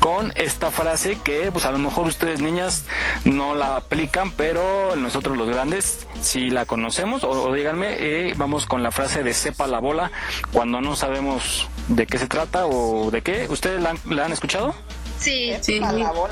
con 0.00 0.32
esta 0.36 0.70
frase 0.70 1.18
que 1.22 1.50
pues 1.52 1.64
a 1.64 1.72
lo 1.72 1.78
mejor 1.78 2.06
ustedes 2.06 2.40
niñas 2.40 2.84
no 3.24 3.54
la 3.54 3.76
aplican, 3.76 4.30
pero 4.30 4.96
nosotros 4.96 5.36
los 5.36 5.48
grandes 5.48 6.06
sí 6.20 6.50
la 6.50 6.66
conocemos. 6.66 7.24
O, 7.24 7.30
o 7.30 7.52
díganme, 7.52 7.96
eh, 7.98 8.34
vamos 8.36 8.66
con 8.66 8.82
la 8.82 8.90
frase 8.90 9.22
de 9.22 9.34
sepa 9.34 9.66
la 9.66 9.80
bola 9.80 10.10
cuando 10.52 10.80
no 10.80 10.96
sabemos 10.96 11.68
de 11.88 12.06
qué 12.06 12.18
se 12.18 12.26
trata 12.26 12.66
o 12.66 13.10
de 13.10 13.22
qué. 13.22 13.46
¿Ustedes 13.50 13.82
la 13.82 13.90
han, 13.90 13.98
la 14.06 14.24
han 14.24 14.32
escuchado? 14.32 14.74
Sí, 15.18 15.52
Sí, 15.60 15.80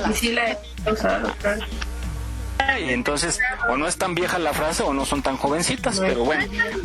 y 0.09 0.13
sí 0.13 0.31
la 0.31 0.51
he 0.51 0.91
usado, 0.91 1.33
Y 2.79 2.91
entonces, 2.91 3.39
o 3.69 3.77
no 3.77 3.87
es 3.87 3.97
tan 3.97 4.15
vieja 4.15 4.37
la 4.39 4.53
frase 4.53 4.83
o 4.83 4.93
no 4.93 5.05
son 5.05 5.21
tan 5.21 5.37
jovencitas, 5.37 5.99
pero 5.99 6.23
bueno. 6.23 6.45
O 6.45 6.81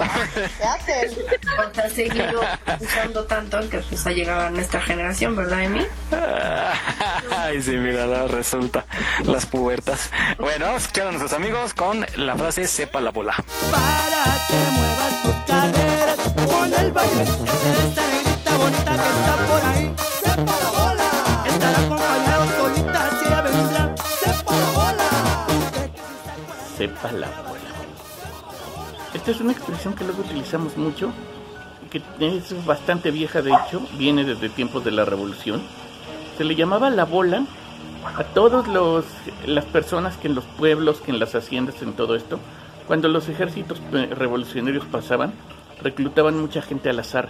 sea, 0.59 1.85
ha 1.85 1.89
seguido 1.91 2.41
usando 2.81 3.25
tanto 3.25 3.69
que 3.69 3.79
pues 3.79 4.07
ha 4.07 4.11
llegado 4.11 4.47
a 4.47 4.51
nuestra 4.51 4.81
generación, 4.81 5.37
¿verdad, 5.37 5.65
Emi? 5.65 5.87
Ay, 7.37 7.63
sí, 7.63 7.73
mira, 7.73 8.07
la 8.07 8.27
resulta 8.27 8.85
las 9.25 9.47
pubertas. 9.47 10.11
Bueno, 10.39 10.67
a 10.67 11.11
nuestros 11.11 11.33
amigos 11.33 11.75
con 11.75 12.07
la 12.17 12.37
frase 12.37 12.67
sepa 12.67 13.01
la 13.01 13.11
bola. 13.11 13.35
para 13.71 14.25
que 14.49 14.71
muevas 14.73 15.23
tus 15.23 15.35
caderas 15.47 16.19
con 16.47 16.75
el 16.75 16.93
baile. 16.93 17.23
Esta 17.23 18.57
bonita 18.57 18.93
que 18.93 19.09
está 19.09 19.37
por 19.49 19.65
ahí, 19.65 19.95
sepa 20.23 20.57
la 20.63 20.72
sepa 27.03 27.13
la 27.13 27.29
bola. 27.49 27.61
Esta 29.15 29.31
es 29.31 29.41
una 29.41 29.53
expresión 29.53 29.95
que 29.95 30.05
luego 30.05 30.23
utilizamos 30.23 30.77
mucho, 30.77 31.13
que 31.91 32.03
es 32.21 32.65
bastante 32.65 33.11
vieja 33.11 33.43
de 33.43 33.51
hecho, 33.51 33.83
viene 33.99 34.25
desde 34.25 34.49
tiempos 34.49 34.85
de 34.85 34.93
la 34.93 35.05
revolución. 35.05 35.63
Se 36.39 36.45
le 36.45 36.55
llamaba 36.55 36.91
la 36.91 37.05
bola 37.05 37.45
a 38.17 38.25
todos 38.25 38.67
los 38.69 39.05
las 39.47 39.65
personas 39.67 40.17
que 40.17 40.29
en 40.29 40.35
los 40.35 40.45
pueblos, 40.45 41.01
que 41.01 41.11
en 41.11 41.19
las 41.19 41.35
haciendas, 41.35 41.83
en 41.83 41.93
todo 41.93 42.15
esto, 42.15 42.39
cuando 42.87 43.09
los 43.09 43.29
ejércitos 43.29 43.81
eh, 43.93 44.09
revolucionarios 44.13 44.85
pasaban, 44.87 45.35
reclutaban 45.83 46.41
mucha 46.41 46.63
gente 46.63 46.89
al 46.89 46.99
azar. 46.99 47.29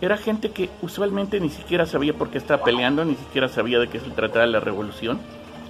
Era 0.00 0.16
gente 0.16 0.50
que 0.50 0.70
usualmente 0.82 1.40
ni 1.40 1.50
siquiera 1.50 1.86
sabía 1.86 2.14
por 2.14 2.30
qué 2.30 2.38
estaba 2.38 2.62
peleando, 2.62 3.04
ni 3.04 3.14
siquiera 3.16 3.48
sabía 3.48 3.78
de 3.78 3.88
qué 3.88 4.00
se 4.00 4.10
trataba 4.10 4.46
la 4.46 4.60
revolución. 4.60 5.20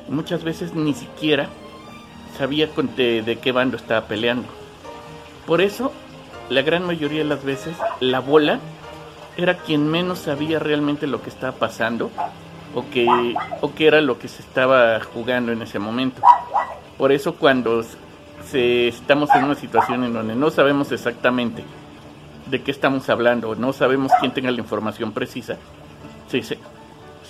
Muchas 0.08 0.44
veces 0.44 0.74
ni 0.74 0.94
siquiera 0.94 1.48
sabía 2.36 2.68
de, 2.68 3.38
qué 3.42 3.52
bando 3.52 3.76
estaba 3.76 4.06
peleando. 4.06 4.48
Por 5.46 5.60
eso, 5.60 5.92
la 6.48 6.62
gran 6.62 6.84
mayoría 6.84 7.18
de 7.18 7.28
las 7.28 7.44
veces, 7.44 7.76
la 8.00 8.20
bola 8.20 8.60
era 9.36 9.58
quien 9.58 9.88
menos 9.88 10.20
sabía 10.20 10.58
realmente 10.58 11.06
lo 11.06 11.22
que 11.22 11.30
estaba 11.30 11.52
pasando 11.52 12.10
o 12.74 12.88
que, 12.90 13.06
o 13.60 13.74
qué 13.74 13.86
era 13.86 14.00
lo 14.00 14.18
que 14.18 14.28
se 14.28 14.42
estaba 14.42 15.00
jugando 15.00 15.52
en 15.52 15.62
ese 15.62 15.78
momento. 15.78 16.22
Por 16.98 17.12
eso 17.12 17.34
cuando 17.34 17.84
estamos 18.52 19.30
en 19.34 19.44
una 19.44 19.54
situación 19.54 20.04
en 20.04 20.12
donde 20.12 20.34
no 20.34 20.50
sabemos 20.50 20.92
exactamente 20.92 21.64
de 22.50 22.62
qué 22.62 22.70
estamos 22.70 23.08
hablando, 23.10 23.54
no 23.54 23.72
sabemos 23.72 24.12
quién 24.20 24.32
tenga 24.32 24.50
la 24.50 24.60
información 24.60 25.12
precisa, 25.12 25.56
se 26.28 26.38
dice, 26.38 26.58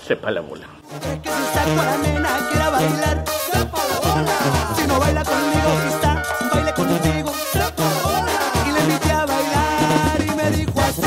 sepa 0.06 0.30
la 0.30 0.40
bola. 0.40 0.75
Que 1.22 1.30
si 1.30 1.44
saco 1.52 1.80
a 1.80 1.84
la 1.84 1.96
nena 1.98 2.48
quiera 2.48 2.70
bailar, 2.70 3.24
sepa 3.50 3.80
la 3.90 3.98
bola. 3.98 4.36
Si 4.76 4.86
no 4.86 4.98
baila 5.00 5.24
conmigo, 5.24 5.70
quizá 5.84 6.22
baile 6.52 6.72
contigo, 6.74 7.32
sepa 7.52 7.82
la 7.82 8.02
bola. 8.02 8.34
Y 8.66 8.72
le 8.72 8.80
invité 8.80 9.10
a 9.10 9.26
bailar 9.26 10.20
y 10.20 10.30
me 10.36 10.50
dijo 10.56 10.80
así. 10.80 11.02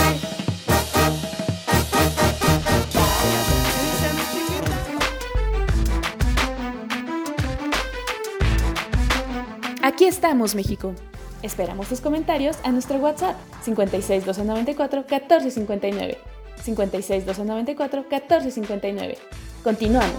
Aquí 9.81 10.05
estamos, 10.05 10.55
México. 10.55 10.93
Esperamos 11.41 11.87
tus 11.87 12.01
comentarios 12.01 12.57
a 12.63 12.71
nuestro 12.71 12.97
WhatsApp 12.97 13.37
56 13.63 14.25
294 14.25 15.05
1459. 15.09 16.17
56 16.63 17.25
294 17.25 18.01
1459. 18.01 19.17
Continuamos. 19.63 20.13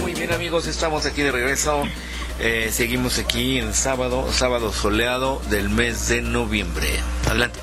Muy 0.00 0.14
bien 0.14 0.32
amigos, 0.32 0.66
estamos 0.66 1.06
aquí 1.06 1.22
de 1.22 1.30
regreso. 1.30 1.84
Eh, 2.40 2.70
seguimos 2.72 3.18
aquí 3.18 3.58
en 3.58 3.74
sábado, 3.74 4.32
sábado 4.32 4.72
soleado 4.72 5.40
del 5.50 5.68
mes 5.68 6.08
de 6.08 6.22
noviembre. 6.22 6.88
Adelante. 7.28 7.60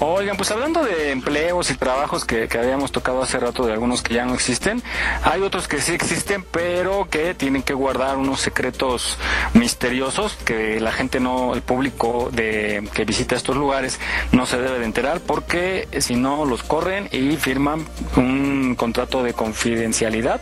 Oigan, 0.00 0.36
pues 0.36 0.50
hablando 0.50 0.82
de 0.82 1.12
empleos 1.12 1.70
y 1.70 1.74
trabajos 1.74 2.24
que, 2.24 2.48
que, 2.48 2.58
habíamos 2.58 2.90
tocado 2.90 3.22
hace 3.22 3.38
rato 3.38 3.64
de 3.64 3.72
algunos 3.72 4.02
que 4.02 4.14
ya 4.14 4.24
no 4.24 4.34
existen, 4.34 4.82
hay 5.22 5.40
otros 5.40 5.68
que 5.68 5.80
sí 5.80 5.92
existen, 5.92 6.44
pero 6.50 7.08
que 7.08 7.32
tienen 7.34 7.62
que 7.62 7.74
guardar 7.74 8.16
unos 8.16 8.40
secretos 8.40 9.18
misteriosos 9.54 10.34
que 10.44 10.80
la 10.80 10.90
gente 10.90 11.20
no, 11.20 11.54
el 11.54 11.62
público 11.62 12.28
de 12.32 12.88
que 12.92 13.04
visita 13.04 13.36
estos 13.36 13.56
lugares 13.56 14.00
no 14.32 14.46
se 14.46 14.58
debe 14.58 14.80
de 14.80 14.84
enterar 14.84 15.20
porque 15.20 15.86
si 16.00 16.16
no 16.16 16.44
los 16.44 16.64
corren 16.64 17.08
y 17.12 17.36
firman 17.36 17.86
un 18.16 18.74
contrato 18.74 19.22
de 19.22 19.32
confidencialidad 19.32 20.40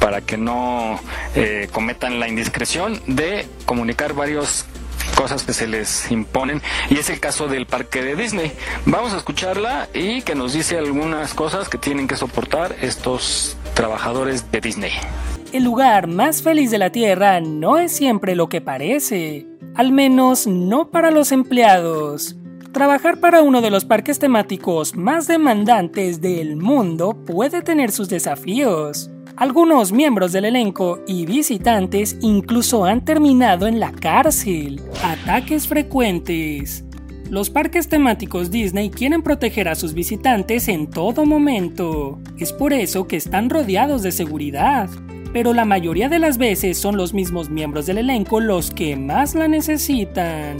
para 0.00 0.22
que 0.22 0.36
no 0.36 0.98
eh, 1.36 1.68
cometan 1.70 2.18
la 2.18 2.28
indiscreción 2.28 3.00
de 3.06 3.46
comunicar 3.64 4.12
varios 4.14 4.64
cosas 5.16 5.42
que 5.42 5.52
se 5.52 5.66
les 5.66 6.10
imponen 6.10 6.62
y 6.90 6.98
es 6.98 7.10
el 7.10 7.20
caso 7.20 7.48
del 7.48 7.66
parque 7.66 8.02
de 8.02 8.16
Disney. 8.16 8.52
Vamos 8.86 9.12
a 9.12 9.18
escucharla 9.18 9.88
y 9.94 10.22
que 10.22 10.34
nos 10.34 10.52
dice 10.52 10.78
algunas 10.78 11.34
cosas 11.34 11.68
que 11.68 11.78
tienen 11.78 12.08
que 12.08 12.16
soportar 12.16 12.76
estos 12.80 13.56
trabajadores 13.74 14.50
de 14.50 14.60
Disney. 14.60 14.92
El 15.52 15.64
lugar 15.64 16.08
más 16.08 16.42
feliz 16.42 16.70
de 16.70 16.78
la 16.78 16.90
Tierra 16.90 17.40
no 17.40 17.78
es 17.78 17.92
siempre 17.92 18.36
lo 18.36 18.48
que 18.48 18.60
parece, 18.60 19.46
al 19.74 19.92
menos 19.92 20.46
no 20.46 20.88
para 20.90 21.10
los 21.10 21.32
empleados. 21.32 22.36
Trabajar 22.72 23.18
para 23.18 23.40
uno 23.40 23.62
de 23.62 23.70
los 23.70 23.86
parques 23.86 24.18
temáticos 24.18 24.94
más 24.94 25.26
demandantes 25.26 26.20
del 26.20 26.56
mundo 26.56 27.14
puede 27.14 27.62
tener 27.62 27.90
sus 27.90 28.08
desafíos. 28.08 29.10
Algunos 29.38 29.92
miembros 29.92 30.32
del 30.32 30.46
elenco 30.46 30.98
y 31.06 31.24
visitantes 31.24 32.18
incluso 32.22 32.84
han 32.84 33.04
terminado 33.04 33.68
en 33.68 33.78
la 33.78 33.92
cárcel. 33.92 34.82
Ataques 35.00 35.68
frecuentes. 35.68 36.84
Los 37.30 37.48
parques 37.48 37.88
temáticos 37.88 38.50
Disney 38.50 38.90
quieren 38.90 39.22
proteger 39.22 39.68
a 39.68 39.76
sus 39.76 39.94
visitantes 39.94 40.66
en 40.66 40.90
todo 40.90 41.24
momento. 41.24 42.18
Es 42.36 42.52
por 42.52 42.72
eso 42.72 43.06
que 43.06 43.14
están 43.14 43.48
rodeados 43.48 44.02
de 44.02 44.10
seguridad. 44.10 44.90
Pero 45.32 45.54
la 45.54 45.64
mayoría 45.64 46.08
de 46.08 46.18
las 46.18 46.36
veces 46.36 46.76
son 46.76 46.96
los 46.96 47.14
mismos 47.14 47.48
miembros 47.48 47.86
del 47.86 47.98
elenco 47.98 48.40
los 48.40 48.72
que 48.72 48.96
más 48.96 49.36
la 49.36 49.46
necesitan. 49.46 50.56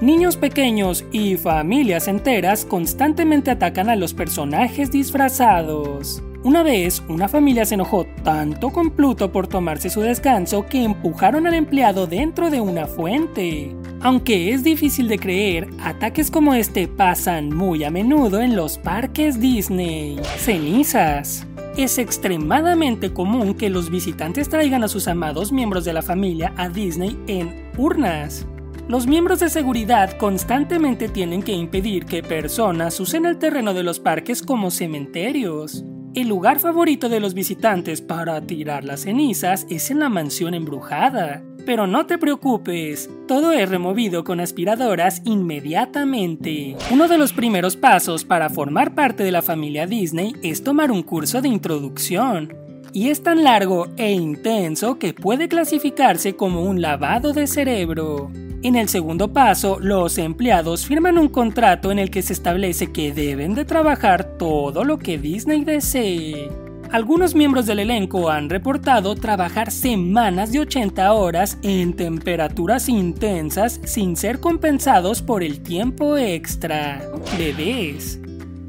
Niños 0.00 0.36
pequeños 0.36 1.04
y 1.10 1.36
familias 1.36 2.06
enteras 2.06 2.64
constantemente 2.64 3.50
atacan 3.50 3.90
a 3.90 3.96
los 3.96 4.14
personajes 4.14 4.92
disfrazados. 4.92 6.22
Una 6.42 6.62
vez, 6.62 7.02
una 7.06 7.28
familia 7.28 7.66
se 7.66 7.74
enojó 7.74 8.06
tanto 8.24 8.70
con 8.70 8.90
Pluto 8.92 9.30
por 9.30 9.46
tomarse 9.46 9.90
su 9.90 10.00
descanso 10.00 10.64
que 10.64 10.82
empujaron 10.82 11.46
al 11.46 11.52
empleado 11.52 12.06
dentro 12.06 12.48
de 12.48 12.62
una 12.62 12.86
fuente. 12.86 13.76
Aunque 14.00 14.54
es 14.54 14.64
difícil 14.64 15.06
de 15.06 15.18
creer, 15.18 15.68
ataques 15.82 16.30
como 16.30 16.54
este 16.54 16.88
pasan 16.88 17.54
muy 17.54 17.84
a 17.84 17.90
menudo 17.90 18.40
en 18.40 18.56
los 18.56 18.78
parques 18.78 19.38
Disney. 19.38 20.18
Cenizas. 20.38 21.46
Es 21.76 21.98
extremadamente 21.98 23.12
común 23.12 23.52
que 23.52 23.68
los 23.68 23.90
visitantes 23.90 24.48
traigan 24.48 24.82
a 24.82 24.88
sus 24.88 25.08
amados 25.08 25.52
miembros 25.52 25.84
de 25.84 25.92
la 25.92 26.00
familia 26.00 26.54
a 26.56 26.70
Disney 26.70 27.18
en 27.26 27.70
urnas. 27.76 28.46
Los 28.88 29.06
miembros 29.06 29.40
de 29.40 29.50
seguridad 29.50 30.16
constantemente 30.16 31.10
tienen 31.10 31.42
que 31.42 31.52
impedir 31.52 32.06
que 32.06 32.22
personas 32.22 32.98
usen 32.98 33.26
el 33.26 33.38
terreno 33.38 33.74
de 33.74 33.82
los 33.82 34.00
parques 34.00 34.42
como 34.42 34.70
cementerios. 34.70 35.84
El 36.12 36.26
lugar 36.26 36.58
favorito 36.58 37.08
de 37.08 37.20
los 37.20 37.34
visitantes 37.34 38.00
para 38.02 38.40
tirar 38.40 38.84
las 38.84 39.02
cenizas 39.02 39.64
es 39.70 39.92
en 39.92 40.00
la 40.00 40.08
mansión 40.08 40.54
embrujada. 40.54 41.44
Pero 41.64 41.86
no 41.86 42.06
te 42.06 42.18
preocupes, 42.18 43.08
todo 43.28 43.52
es 43.52 43.68
removido 43.68 44.24
con 44.24 44.40
aspiradoras 44.40 45.22
inmediatamente. 45.24 46.76
Uno 46.90 47.06
de 47.06 47.16
los 47.16 47.32
primeros 47.32 47.76
pasos 47.76 48.24
para 48.24 48.50
formar 48.50 48.96
parte 48.96 49.22
de 49.22 49.30
la 49.30 49.40
familia 49.40 49.86
Disney 49.86 50.34
es 50.42 50.64
tomar 50.64 50.90
un 50.90 51.04
curso 51.04 51.40
de 51.42 51.48
introducción. 51.48 52.69
Y 52.92 53.10
es 53.10 53.22
tan 53.22 53.44
largo 53.44 53.88
e 53.96 54.12
intenso 54.12 54.98
que 54.98 55.14
puede 55.14 55.48
clasificarse 55.48 56.34
como 56.34 56.62
un 56.62 56.80
lavado 56.80 57.32
de 57.32 57.46
cerebro. 57.46 58.30
En 58.62 58.76
el 58.76 58.88
segundo 58.88 59.32
paso, 59.32 59.78
los 59.80 60.18
empleados 60.18 60.84
firman 60.84 61.16
un 61.16 61.28
contrato 61.28 61.90
en 61.90 61.98
el 61.98 62.10
que 62.10 62.20
se 62.20 62.32
establece 62.32 62.92
que 62.92 63.12
deben 63.12 63.54
de 63.54 63.64
trabajar 63.64 64.36
todo 64.36 64.84
lo 64.84 64.98
que 64.98 65.18
Disney 65.18 65.64
desee. 65.64 66.50
Algunos 66.90 67.36
miembros 67.36 67.66
del 67.66 67.78
elenco 67.78 68.28
han 68.28 68.50
reportado 68.50 69.14
trabajar 69.14 69.70
semanas 69.70 70.50
de 70.50 70.58
80 70.58 71.12
horas 71.12 71.56
en 71.62 71.94
temperaturas 71.94 72.88
intensas 72.88 73.80
sin 73.84 74.16
ser 74.16 74.40
compensados 74.40 75.22
por 75.22 75.44
el 75.44 75.60
tiempo 75.60 76.16
extra. 76.16 77.00
Bebés. 77.38 78.20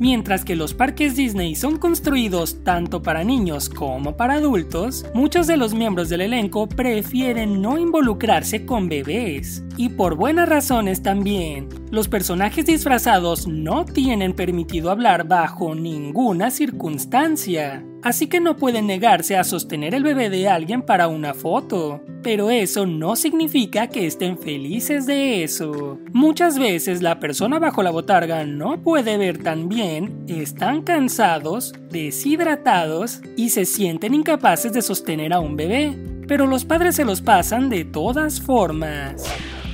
Mientras 0.02 0.44
que 0.44 0.56
los 0.56 0.74
parques 0.74 1.16
Disney 1.16 1.54
son 1.54 1.78
construidos 1.78 2.64
tanto 2.64 3.04
para 3.04 3.24
niños 3.24 3.70
como 3.70 4.18
para 4.18 4.34
adultos, 4.34 5.06
muchos 5.14 5.46
de 5.46 5.58
los 5.58 5.76
miembros 5.76 6.10
del 6.10 6.22
elenco 6.22 6.68
prefieren 6.68 7.62
no 7.62 7.78
involucrarse 7.78 8.66
con 8.66 8.90
bebés. 8.90 9.64
Y 9.78 9.90
por 9.90 10.16
buenas 10.16 10.50
razones 10.50 11.04
también. 11.04 11.70
Los 11.92 12.08
personajes 12.08 12.66
disfrazados 12.66 13.46
no 13.46 13.86
tienen 13.86 14.34
permitido 14.34 14.90
hablar 14.90 15.28
bajo 15.28 15.76
ninguna 15.76 16.50
circunstancia 16.50 17.86
así 18.04 18.28
que 18.28 18.40
no 18.40 18.56
pueden 18.56 18.88
negarse 18.88 19.38
a 19.38 19.44
sostener 19.44 19.96
el 19.96 20.04
bebé 20.04 20.30
de 20.30 20.48
alguien 20.48 20.82
para 20.82 21.08
una 21.08 21.34
foto. 21.34 22.02
Pero 22.24 22.50
eso 22.50 22.86
no 22.86 23.16
significa 23.16 23.88
que 23.88 24.06
estén 24.06 24.38
felices 24.38 25.06
de 25.06 25.44
eso. 25.44 26.00
Muchas 26.14 26.60
veces 26.60 27.02
la 27.02 27.20
persona 27.20 27.60
bajo 27.60 27.82
la 27.84 27.92
botarga 27.92 28.46
no 28.46 28.82
puede 28.82 29.18
ver 29.18 29.40
tan 29.40 29.70
bien, 29.70 30.26
están 30.28 30.84
cansados, 30.84 31.74
deshidratados 31.90 33.22
y 33.36 33.50
se 33.50 33.66
sienten 33.66 34.14
incapaces 34.14 34.74
de 34.74 34.82
sostener 34.82 35.34
a 35.34 35.40
un 35.40 35.56
bebé. 35.56 35.98
Pero 36.28 36.48
los 36.48 36.64
padres 36.64 36.96
se 36.96 37.06
los 37.06 37.22
pasan 37.22 37.70
de 37.70 37.86
todas 37.86 38.40
formas. 38.40 39.26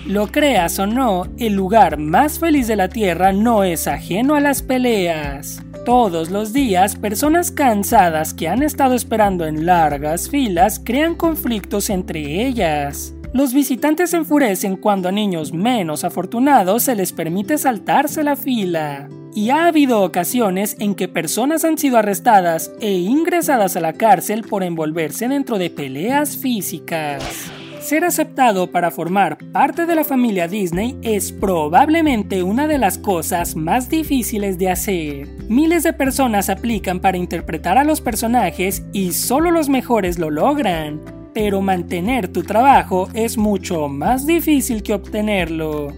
Lo 0.08 0.28
creas 0.28 0.80
o 0.80 0.88
no, 0.88 1.28
el 1.38 1.54
lugar 1.54 1.98
más 1.98 2.40
feliz 2.40 2.68
de 2.68 2.78
la 2.78 2.88
Tierra 2.88 3.34
no 3.34 3.66
es 3.66 3.88
ajeno 3.88 4.36
a 4.36 4.40
las 4.40 4.62
peleas. 4.62 5.62
Todos 5.86 6.32
los 6.32 6.54
días, 6.54 6.96
personas 6.96 7.52
cansadas 7.52 8.34
que 8.34 8.48
han 8.48 8.64
estado 8.64 8.96
esperando 8.96 9.46
en 9.46 9.66
largas 9.66 10.30
filas 10.30 10.82
crean 10.82 11.14
conflictos 11.14 11.90
entre 11.90 12.48
ellas. 12.48 13.14
Los 13.34 13.54
visitantes 13.54 14.12
se 14.12 14.18
enfurecen 14.18 14.78
cuando 14.78 15.10
a 15.10 15.12
niños 15.12 15.52
menos 15.52 16.06
afortunados 16.06 16.84
se 16.84 16.96
les 16.96 17.12
permite 17.12 17.58
saltarse 17.58 18.24
la 18.24 18.38
fila. 18.38 19.10
Y 19.36 19.50
ha 19.50 19.68
habido 19.68 20.04
ocasiones 20.04 20.78
en 20.80 20.96
que 20.96 21.10
personas 21.10 21.66
han 21.66 21.78
sido 21.78 21.98
arrestadas 21.98 22.72
e 22.80 22.94
ingresadas 22.94 23.76
a 23.76 23.82
la 23.82 23.92
cárcel 23.92 24.44
por 24.44 24.64
envolverse 24.64 25.28
dentro 25.28 25.58
de 25.58 25.70
peleas 25.70 26.38
físicas. 26.38 27.52
Ser 27.88 28.04
aceptado 28.04 28.70
para 28.70 28.92
formar 28.92 29.38
parte 29.54 29.86
de 29.86 29.96
la 29.96 30.04
familia 30.04 30.50
Disney 30.50 30.98
es 31.04 31.32
probablemente 31.32 32.44
una 32.44 32.68
de 32.68 32.78
las 32.78 32.98
cosas 32.98 33.56
más 33.56 33.88
difíciles 33.88 34.58
de 34.58 34.70
hacer. 34.70 35.26
Miles 35.48 35.84
de 35.84 35.94
personas 35.94 36.50
aplican 36.50 37.00
para 37.00 37.16
interpretar 37.16 37.78
a 37.78 37.86
los 37.86 38.02
personajes 38.02 38.84
y 38.92 39.14
solo 39.14 39.52
los 39.52 39.70
mejores 39.70 40.20
lo 40.20 40.30
logran. 40.30 41.00
Pero 41.34 41.62
mantener 41.62 42.28
tu 42.28 42.44
trabajo 42.44 43.08
es 43.14 43.38
mucho 43.38 43.88
más 43.88 44.28
difícil 44.28 44.84
que 44.84 44.94
obtenerlo. 44.94 45.94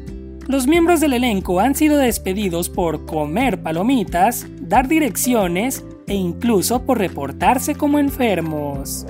Los 0.48 0.68
miembros 0.68 1.00
del 1.00 1.14
elenco 1.14 1.60
han 1.60 1.74
sido 1.74 1.98
despedidos 1.98 2.70
por 2.70 3.08
comer 3.08 3.64
palomitas, 3.64 4.46
dar 4.62 4.88
direcciones 4.88 5.84
e 6.06 6.14
incluso 6.14 6.86
por 6.86 7.00
reportarse 7.00 7.74
como 7.74 7.98
enfermos. 7.98 9.08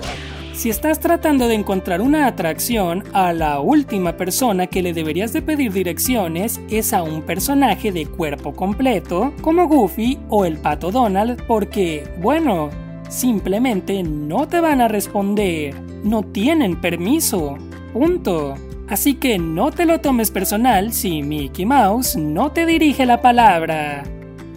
Si 0.52 0.68
estás 0.68 1.00
tratando 1.00 1.48
de 1.48 1.54
encontrar 1.54 2.02
una 2.02 2.26
atracción, 2.26 3.04
a 3.12 3.32
la 3.32 3.60
última 3.60 4.16
persona 4.16 4.66
que 4.66 4.82
le 4.82 4.92
deberías 4.92 5.32
de 5.32 5.40
pedir 5.40 5.72
direcciones 5.72 6.60
es 6.68 6.92
a 6.92 7.02
un 7.02 7.22
personaje 7.22 7.92
de 7.92 8.06
cuerpo 8.06 8.52
completo, 8.52 9.32
como 9.40 9.66
Goofy 9.68 10.18
o 10.28 10.44
el 10.44 10.58
pato 10.58 10.90
Donald, 10.90 11.42
porque, 11.46 12.12
bueno, 12.20 12.68
simplemente 13.08 14.02
no 14.02 14.46
te 14.48 14.60
van 14.60 14.82
a 14.82 14.88
responder, 14.88 15.74
no 16.04 16.22
tienen 16.22 16.80
permiso. 16.80 17.56
Punto. 17.92 18.54
Así 18.88 19.14
que 19.14 19.38
no 19.38 19.70
te 19.70 19.86
lo 19.86 20.00
tomes 20.00 20.30
personal 20.30 20.92
si 20.92 21.22
Mickey 21.22 21.64
Mouse 21.64 22.16
no 22.16 22.52
te 22.52 22.66
dirige 22.66 23.06
la 23.06 23.22
palabra. 23.22 24.02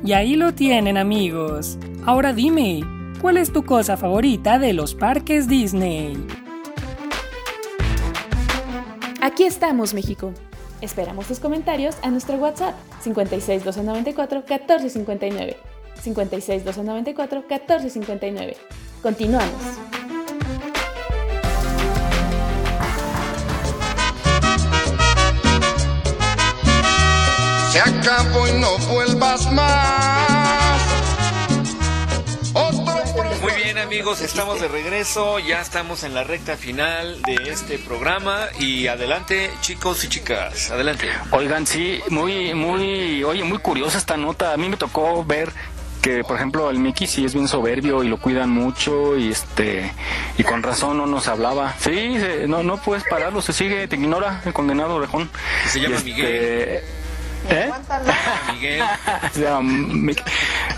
Y 0.03 0.13
ahí 0.13 0.35
lo 0.35 0.53
tienen 0.53 0.97
amigos. 0.97 1.77
Ahora 2.05 2.33
dime, 2.33 2.81
¿Cuál 3.23 3.37
es 3.37 3.53
tu 3.53 3.63
cosa 3.63 3.95
favorita 3.95 4.59
de 4.59 4.73
los 4.73 4.95
parques 4.95 5.47
Disney? 5.47 6.27
Aquí 9.21 9.45
estamos, 9.45 9.93
México. 9.93 10.33
Esperamos 10.81 11.27
tus 11.27 11.39
comentarios 11.39 11.95
a 12.01 12.11
nuestro 12.11 12.35
WhatsApp 12.35 12.75
56 13.01 13.63
294 13.63 14.39
1459. 14.39 15.55
56 16.01 16.65
294 16.65 17.43
1459. 17.47 18.57
Continuamos. 19.01 19.47
Se 27.71 27.79
acabó 27.79 28.49
y 28.49 28.59
no 28.59 28.77
vuelvas 28.93 29.49
más. 29.53 30.32
Amigos, 33.83 34.21
estamos 34.21 34.61
de 34.61 34.69
regreso, 34.69 35.39
ya 35.39 35.59
estamos 35.59 36.03
en 36.03 36.13
la 36.13 36.23
recta 36.23 36.55
final 36.55 37.21
de 37.23 37.51
este 37.51 37.77
programa 37.77 38.47
y 38.57 38.87
adelante 38.87 39.51
chicos 39.59 40.05
y 40.05 40.09
chicas, 40.09 40.71
adelante. 40.71 41.09
Oigan, 41.31 41.67
sí, 41.67 41.99
muy, 42.09 42.53
muy, 42.53 43.23
oye, 43.25 43.43
muy 43.43 43.57
curiosa 43.57 43.97
esta 43.97 44.15
nota. 44.15 44.53
A 44.53 44.57
mí 44.57 44.69
me 44.69 44.77
tocó 44.77 45.25
ver 45.25 45.51
que, 46.01 46.23
por 46.23 46.37
ejemplo, 46.37 46.69
el 46.69 46.79
Mickey 46.79 47.07
sí 47.07 47.25
es 47.25 47.33
bien 47.33 47.49
soberbio 47.49 48.03
y 48.03 48.07
lo 48.07 48.17
cuidan 48.19 48.49
mucho 48.49 49.17
y 49.17 49.29
este 49.29 49.91
y 50.37 50.43
con 50.43 50.63
razón 50.63 50.97
no 50.97 51.05
nos 51.05 51.27
hablaba. 51.27 51.75
Sí, 51.77 52.15
no, 52.47 52.63
no 52.63 52.77
puedes 52.77 53.03
pararlo, 53.03 53.41
se 53.41 53.51
sigue, 53.51 53.87
te 53.89 53.97
ignora 53.97 54.41
el 54.45 54.53
condenado 54.53 54.95
orejón. 54.95 55.29
Se 55.67 55.81
llama 55.81 55.95
Y, 55.95 55.97
este, 55.97 56.09
Miguel. 56.09 56.83
¿Eh? 57.49 57.71
Miguel. 58.53 58.83
Se 59.33 59.41
llama 59.41 59.61
Mickey. 59.61 60.23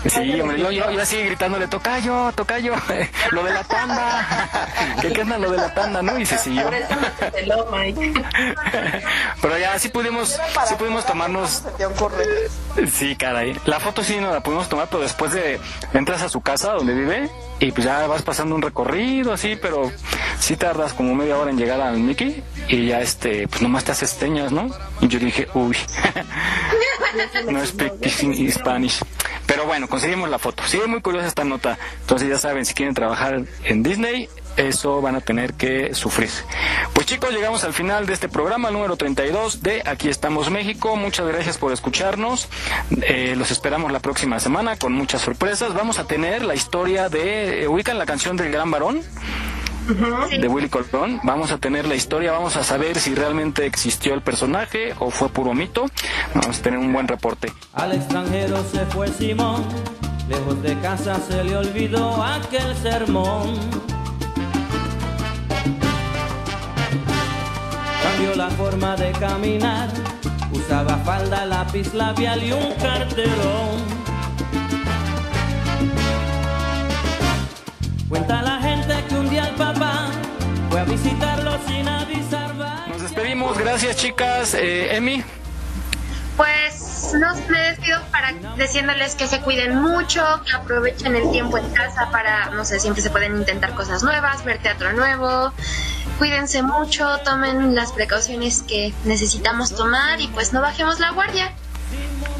Sí, 0.08 0.40
hombre, 0.40 0.58
yo, 0.58 0.70
yo, 0.70 0.90
yo 0.90 1.02
así 1.02 1.16
gritándole, 1.22 1.66
tocayo, 1.68 2.32
tocayo, 2.32 2.74
lo 3.30 3.42
de 3.44 3.52
la 3.52 3.64
tanda, 3.64 4.48
que 5.00 5.12
qué 5.12 5.22
anda 5.22 5.38
lo 5.38 5.50
de 5.50 5.56
la 5.56 5.74
tanda, 5.74 6.02
¿no? 6.02 6.18
Y 6.18 6.26
se 6.26 6.38
siguió. 6.38 6.70
Pero 9.42 9.58
ya 9.58 9.78
sí 9.78 9.88
pudimos, 9.88 10.38
sí 10.66 10.74
pudimos 10.76 11.06
tomarnos. 11.06 11.64
Sí, 12.92 13.16
caray. 13.16 13.58
La 13.64 13.80
foto 13.80 14.02
sí 14.04 14.18
no 14.18 14.32
la 14.32 14.40
pudimos 14.40 14.68
tomar, 14.68 14.88
pero 14.88 15.02
después 15.02 15.32
de 15.32 15.58
entras 15.92 16.22
a 16.22 16.28
su 16.28 16.40
casa 16.40 16.72
donde 16.72 16.94
vive 16.94 17.30
y 17.58 17.72
pues 17.72 17.84
ya 17.86 18.06
vas 18.06 18.22
pasando 18.22 18.54
un 18.54 18.62
recorrido 18.62 19.32
así, 19.32 19.56
pero 19.60 19.90
sí 20.38 20.56
tardas 20.56 20.92
como 20.92 21.14
media 21.14 21.38
hora 21.38 21.50
en 21.50 21.58
llegar 21.58 21.80
al 21.80 21.98
Mickey 21.98 22.42
y 22.68 22.86
ya 22.86 23.00
este, 23.00 23.48
pues 23.48 23.62
nomás 23.62 23.84
te 23.84 23.92
haces 23.92 24.10
señas, 24.10 24.52
¿no? 24.52 24.70
Y 25.00 25.08
yo 25.08 25.18
dije, 25.18 25.48
uy, 25.54 25.76
no 27.50 27.64
speak 27.64 27.94
Spanish. 28.52 29.00
Pero 29.46 29.64
bueno, 29.66 29.88
conseguimos 29.88 30.28
la 30.28 30.38
foto. 30.38 30.62
Sí, 30.66 30.80
muy 30.86 31.00
curiosa 31.00 31.28
esta 31.28 31.44
nota. 31.44 31.78
Entonces 32.00 32.28
ya 32.28 32.38
saben, 32.38 32.64
si 32.64 32.74
quieren 32.74 32.94
trabajar 32.94 33.44
en 33.64 33.82
Disney, 33.82 34.28
eso 34.56 35.00
van 35.00 35.14
a 35.14 35.20
tener 35.20 35.54
que 35.54 35.94
sufrir. 35.94 36.30
Pues 36.92 37.06
chicos, 37.06 37.30
llegamos 37.30 37.62
al 37.62 37.72
final 37.72 38.06
de 38.06 38.14
este 38.14 38.28
programa 38.28 38.70
número 38.70 38.96
32 38.96 39.62
de 39.62 39.82
Aquí 39.86 40.08
estamos 40.08 40.50
México. 40.50 40.96
Muchas 40.96 41.26
gracias 41.28 41.58
por 41.58 41.72
escucharnos. 41.72 42.48
Eh, 43.02 43.34
los 43.36 43.50
esperamos 43.52 43.92
la 43.92 44.00
próxima 44.00 44.40
semana 44.40 44.76
con 44.76 44.92
muchas 44.92 45.22
sorpresas. 45.22 45.74
Vamos 45.74 45.98
a 46.00 46.06
tener 46.06 46.44
la 46.44 46.54
historia 46.54 47.08
de... 47.08 47.62
eh, 47.62 47.68
¿Ubican 47.68 47.98
la 47.98 48.06
canción 48.06 48.36
del 48.36 48.50
Gran 48.50 48.70
Varón? 48.70 49.02
De 49.86 50.48
Willy 50.48 50.68
Colón. 50.68 51.20
Vamos 51.22 51.52
a 51.52 51.58
tener 51.58 51.86
la 51.86 51.94
historia, 51.94 52.32
vamos 52.32 52.56
a 52.56 52.64
saber 52.64 52.98
si 52.98 53.14
realmente 53.14 53.66
existió 53.66 54.14
el 54.14 54.22
personaje 54.22 54.94
o 54.98 55.10
fue 55.10 55.28
puro 55.28 55.54
mito. 55.54 55.86
Vamos 56.34 56.58
a 56.58 56.62
tener 56.62 56.78
un 56.78 56.92
buen 56.92 57.08
reporte. 57.08 57.52
Al 57.72 57.92
extranjero 57.92 58.64
se 58.70 58.84
fue 58.86 59.08
Simón, 59.08 59.64
lejos 60.28 60.62
de 60.62 60.78
casa 60.80 61.20
se 61.28 61.44
le 61.44 61.56
olvidó 61.56 62.22
aquel 62.22 62.76
sermón. 62.76 63.54
Cambió 68.02 68.34
la 68.34 68.50
forma 68.50 68.96
de 68.96 69.12
caminar, 69.12 69.88
usaba 70.52 70.96
falda, 70.98 71.44
lápiz 71.44 71.92
labial 71.94 72.42
y 72.42 72.52
un 72.52 72.72
carterón. 72.74 74.06
Cuenta 78.08 78.40
papá 79.56 80.08
fue 80.70 80.80
a 80.80 80.84
visitarlo 80.84 81.58
sin 81.66 81.88
avisar. 81.88 82.54
Nos 82.88 83.02
despedimos, 83.02 83.58
gracias 83.58 83.96
chicas. 83.96 84.54
Eh, 84.54 84.96
Emi. 84.96 85.22
Pues 86.36 87.14
nos 87.18 87.48
me 87.48 87.58
despido 87.58 87.98
para 88.10 88.32
diciéndoles 88.58 89.14
que 89.14 89.26
se 89.26 89.40
cuiden 89.40 89.76
mucho, 89.80 90.22
que 90.44 90.52
aprovechen 90.54 91.16
el 91.16 91.30
tiempo 91.30 91.56
en 91.56 91.70
casa 91.70 92.10
para, 92.10 92.50
no 92.50 92.64
sé, 92.64 92.78
siempre 92.78 93.02
se 93.02 93.10
pueden 93.10 93.36
intentar 93.38 93.74
cosas 93.74 94.02
nuevas, 94.02 94.44
ver 94.44 94.58
teatro 94.58 94.92
nuevo. 94.92 95.52
Cuídense 96.18 96.62
mucho, 96.62 97.18
tomen 97.24 97.74
las 97.74 97.92
precauciones 97.92 98.62
que 98.62 98.92
necesitamos 99.04 99.74
tomar 99.74 100.20
y 100.20 100.28
pues 100.28 100.52
no 100.52 100.60
bajemos 100.60 101.00
la 101.00 101.10
guardia. 101.10 101.52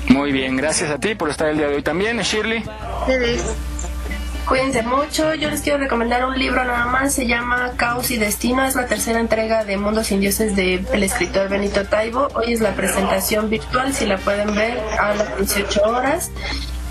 Muy 0.09 0.33
bien, 0.33 0.57
gracias 0.57 0.91
a 0.91 0.99
ti 0.99 1.15
por 1.15 1.31
estar 1.31 1.49
el 1.49 1.59
día 1.59 1.69
de 1.69 1.77
hoy 1.77 1.83
también, 1.83 2.19
Shirley. 2.21 2.65
Ustedes. 3.01 3.43
Cuídense 4.47 4.83
mucho. 4.83 5.35
Yo 5.35 5.51
les 5.51 5.61
quiero 5.61 5.79
recomendar 5.79 6.25
un 6.25 6.39
libro 6.39 6.63
nada 6.65 6.87
más. 6.87 7.13
Se 7.13 7.27
llama 7.27 7.73
Caos 7.77 8.13
y 8.13 8.17
Destino. 8.17 8.65
Es 8.65 8.77
la 8.77 8.87
tercera 8.87 9.19
entrega 9.19 9.65
de 9.65 9.77
Mundos 9.77 10.07
sin 10.07 10.21
Dioses 10.21 10.55
del 10.55 11.03
escritor 11.03 11.49
Benito 11.49 11.85
Taibo. 11.85 12.29
Hoy 12.35 12.53
es 12.53 12.61
la 12.61 12.73
presentación 12.75 13.51
virtual. 13.51 13.93
Si 13.93 14.07
la 14.07 14.19
pueden 14.19 14.55
ver 14.55 14.79
a 15.01 15.15
las 15.15 15.37
18 15.37 15.83
horas. 15.83 16.31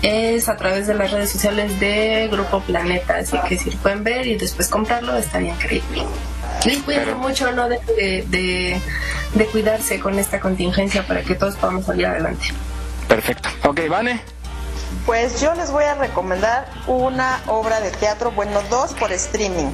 Es 0.02 0.50
a 0.50 0.56
través 0.56 0.86
de 0.86 0.92
las 0.92 1.10
redes 1.10 1.30
sociales 1.30 1.80
de 1.80 2.28
Grupo 2.30 2.60
Planeta. 2.60 3.16
Así 3.16 3.38
que 3.48 3.56
si 3.56 3.70
lo 3.70 3.78
pueden 3.78 4.04
ver 4.04 4.26
y 4.26 4.36
después 4.36 4.68
comprarlo, 4.68 5.16
estaría 5.16 5.54
increíble. 5.54 6.04
Y 6.66 6.76
cuídense 6.80 7.14
mucho. 7.14 7.52
No 7.52 7.70
dejen 7.70 7.96
de, 7.96 8.24
de, 8.28 8.80
de 9.32 9.46
cuidarse 9.46 9.98
con 9.98 10.18
esta 10.18 10.40
contingencia 10.40 11.06
para 11.06 11.22
que 11.22 11.34
todos 11.34 11.56
podamos 11.56 11.86
salir 11.86 12.04
adelante. 12.04 12.48
Perfecto. 13.08 13.48
Ok, 13.64 13.80
Vane. 13.88 14.35
Pues 15.04 15.40
yo 15.40 15.54
les 15.54 15.70
voy 15.70 15.84
a 15.84 15.94
recomendar 15.94 16.66
una 16.86 17.40
obra 17.46 17.80
de 17.80 17.90
teatro, 17.90 18.30
bueno, 18.32 18.60
dos 18.70 18.94
por 18.94 19.12
streaming. 19.12 19.70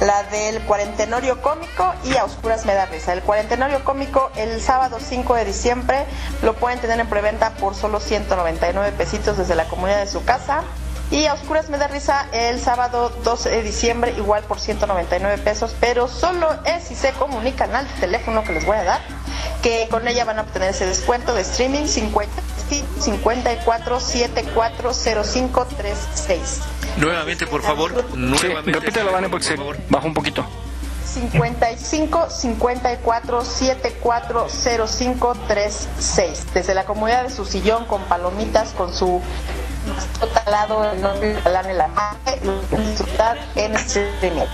La 0.00 0.22
del 0.24 0.60
Cuarentenorio 0.62 1.42
Cómico 1.42 1.94
y 2.04 2.16
A 2.16 2.24
Oscuras 2.24 2.64
Me 2.64 2.74
da 2.74 2.86
risa. 2.86 3.12
El 3.12 3.22
Cuarentenorio 3.22 3.82
Cómico 3.82 4.30
el 4.36 4.60
sábado 4.60 4.98
5 5.00 5.34
de 5.34 5.44
diciembre 5.44 6.06
lo 6.42 6.54
pueden 6.54 6.80
tener 6.80 7.00
en 7.00 7.08
preventa 7.08 7.54
por 7.54 7.74
solo 7.74 7.98
199 7.98 8.92
pesitos 8.92 9.38
desde 9.38 9.56
la 9.56 9.64
comunidad 9.64 9.98
de 9.98 10.06
su 10.06 10.24
casa. 10.24 10.62
Y 11.10 11.26
A 11.26 11.34
Oscuras 11.34 11.70
Me 11.70 11.78
da 11.78 11.88
risa 11.88 12.26
el 12.32 12.60
sábado 12.60 13.10
12 13.24 13.50
de 13.50 13.62
diciembre 13.62 14.14
igual 14.16 14.44
por 14.44 14.60
199 14.60 15.38
pesos, 15.38 15.74
pero 15.80 16.06
solo 16.06 16.48
es 16.64 16.84
si 16.84 16.94
se 16.94 17.12
comunican 17.12 17.74
al 17.74 17.86
teléfono 17.94 18.44
que 18.44 18.52
les 18.52 18.64
voy 18.64 18.76
a 18.76 18.84
dar, 18.84 19.00
que 19.62 19.88
con 19.90 20.06
ella 20.06 20.24
van 20.24 20.38
a 20.38 20.42
obtener 20.42 20.70
ese 20.70 20.86
descuento 20.86 21.34
de 21.34 21.40
streaming 21.40 21.86
50 21.86 22.42
54 22.98 24.00
74 24.00 24.92
05 25.24 25.66
36. 25.76 26.60
Nuevamente, 26.98 27.46
por 27.46 27.62
favor. 27.62 27.92
Nuevamente. 28.16 28.72
repítelo, 28.72 29.12
Vane, 29.12 29.28
porque 29.28 29.46
se 29.46 29.56
bajó 29.88 30.06
un 30.06 30.14
poquito. 30.14 30.44
55 31.04 32.30
54 32.30 33.44
74 33.44 34.46
05 34.86 35.34
36. 35.48 36.46
Desde 36.54 36.74
la 36.74 36.84
comunidad 36.84 37.24
de 37.24 37.30
su 37.30 37.44
sillón 37.44 37.86
con 37.86 38.02
palomitas, 38.02 38.70
con 38.70 38.92
su 38.92 39.20
mascota 39.94 40.42
al 40.46 40.52
lado, 40.52 40.84
el 41.22 41.42
galán 41.42 41.70
en 41.70 41.78
la 41.78 41.88
mano, 41.88 42.60
disfrutar 42.70 43.38
en 43.54 43.74
streaming. 43.74 44.46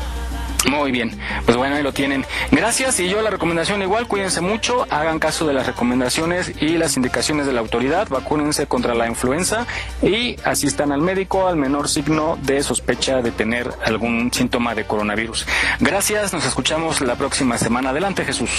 Muy 0.68 0.92
bien, 0.92 1.18
pues 1.44 1.56
bueno, 1.56 1.76
ahí 1.76 1.82
lo 1.82 1.92
tienen. 1.92 2.24
Gracias 2.50 2.98
y 3.00 3.08
yo 3.08 3.20
la 3.20 3.30
recomendación 3.30 3.82
igual, 3.82 4.06
cuídense 4.06 4.40
mucho, 4.40 4.86
hagan 4.90 5.18
caso 5.18 5.46
de 5.46 5.52
las 5.52 5.66
recomendaciones 5.66 6.52
y 6.60 6.78
las 6.78 6.96
indicaciones 6.96 7.46
de 7.46 7.52
la 7.52 7.60
autoridad, 7.60 8.08
vacúnense 8.08 8.66
contra 8.66 8.94
la 8.94 9.06
influenza 9.06 9.66
y 10.02 10.36
asistan 10.44 10.92
al 10.92 11.00
médico 11.00 11.48
al 11.48 11.56
menor 11.56 11.88
signo 11.88 12.38
de 12.42 12.62
sospecha 12.62 13.20
de 13.20 13.30
tener 13.30 13.70
algún 13.84 14.32
síntoma 14.32 14.74
de 14.74 14.86
coronavirus. 14.86 15.46
Gracias, 15.80 16.32
nos 16.32 16.46
escuchamos 16.46 17.00
la 17.00 17.16
próxima 17.16 17.58
semana. 17.58 17.90
Adelante 17.90 18.24
Jesús. 18.24 18.50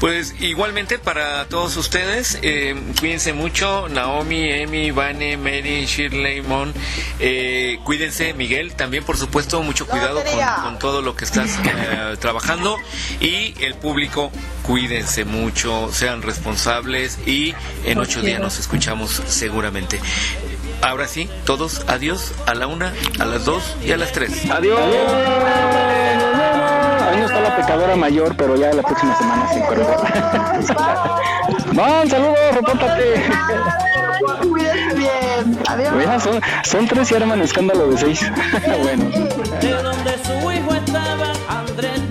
Pues 0.00 0.34
igualmente 0.40 0.98
para 0.98 1.44
todos 1.46 1.76
ustedes, 1.76 2.38
eh, 2.42 2.74
cuídense 2.98 3.32
mucho, 3.32 3.88
Naomi, 3.88 4.50
Emi, 4.50 4.90
Vane, 4.90 5.36
Mary, 5.36 5.84
Shirley, 5.86 6.42
Mon, 6.42 6.72
eh, 7.20 7.78
cuídense, 7.84 8.32
Miguel, 8.34 8.74
también 8.74 9.04
por 9.04 9.16
supuesto, 9.16 9.62
mucho 9.62 9.86
cuidado 9.86 10.22
con, 10.24 10.64
con 10.64 10.78
todo 10.78 11.02
lo 11.02 11.14
que 11.14 11.24
estás 11.34 11.58
eh, 11.64 12.16
trabajando 12.20 12.78
y 13.20 13.54
el 13.64 13.74
público, 13.74 14.30
cuídense 14.62 15.24
mucho, 15.24 15.92
sean 15.92 16.22
responsables 16.22 17.18
y 17.26 17.54
en 17.84 17.98
ocho 17.98 18.22
días 18.22 18.40
nos 18.40 18.60
escuchamos 18.60 19.20
seguramente. 19.26 19.98
Ahora 20.80 21.08
sí, 21.08 21.28
todos, 21.44 21.84
adiós 21.88 22.32
a 22.46 22.54
la 22.54 22.68
una, 22.68 22.94
a 23.18 23.24
las 23.24 23.44
dos 23.44 23.74
y 23.84 23.90
a 23.90 23.96
las 23.96 24.12
tres. 24.12 24.48
Adiós. 24.48 24.78
Ahí 27.06 27.18
no 27.18 27.26
está 27.26 27.40
la 27.40 27.56
pecadora 27.56 27.96
mayor, 27.96 28.34
pero 28.36 28.56
ya 28.56 28.72
la 28.72 28.82
próxima 28.82 29.16
semana 29.16 29.48
se 29.48 29.58
encuentra. 29.58 29.96
Van, 31.72 32.08
saludos, 32.08 32.38
repórtate. 32.52 33.22
Cuídense 34.48 34.94
bien. 34.94 35.58
Adiós. 35.68 35.92
Mira, 35.96 36.20
son, 36.20 36.40
son 36.62 36.86
tres 36.86 37.10
y 37.10 37.14
arman 37.16 37.40
escándalo 37.42 37.88
de 37.88 37.98
seis. 37.98 38.20
bueno. 38.82 39.04
De 39.60 39.82
donde 39.82 40.12
su 40.24 40.52
hijo 40.52 40.74
estaba, 40.74 41.32
Andrés 41.48 42.10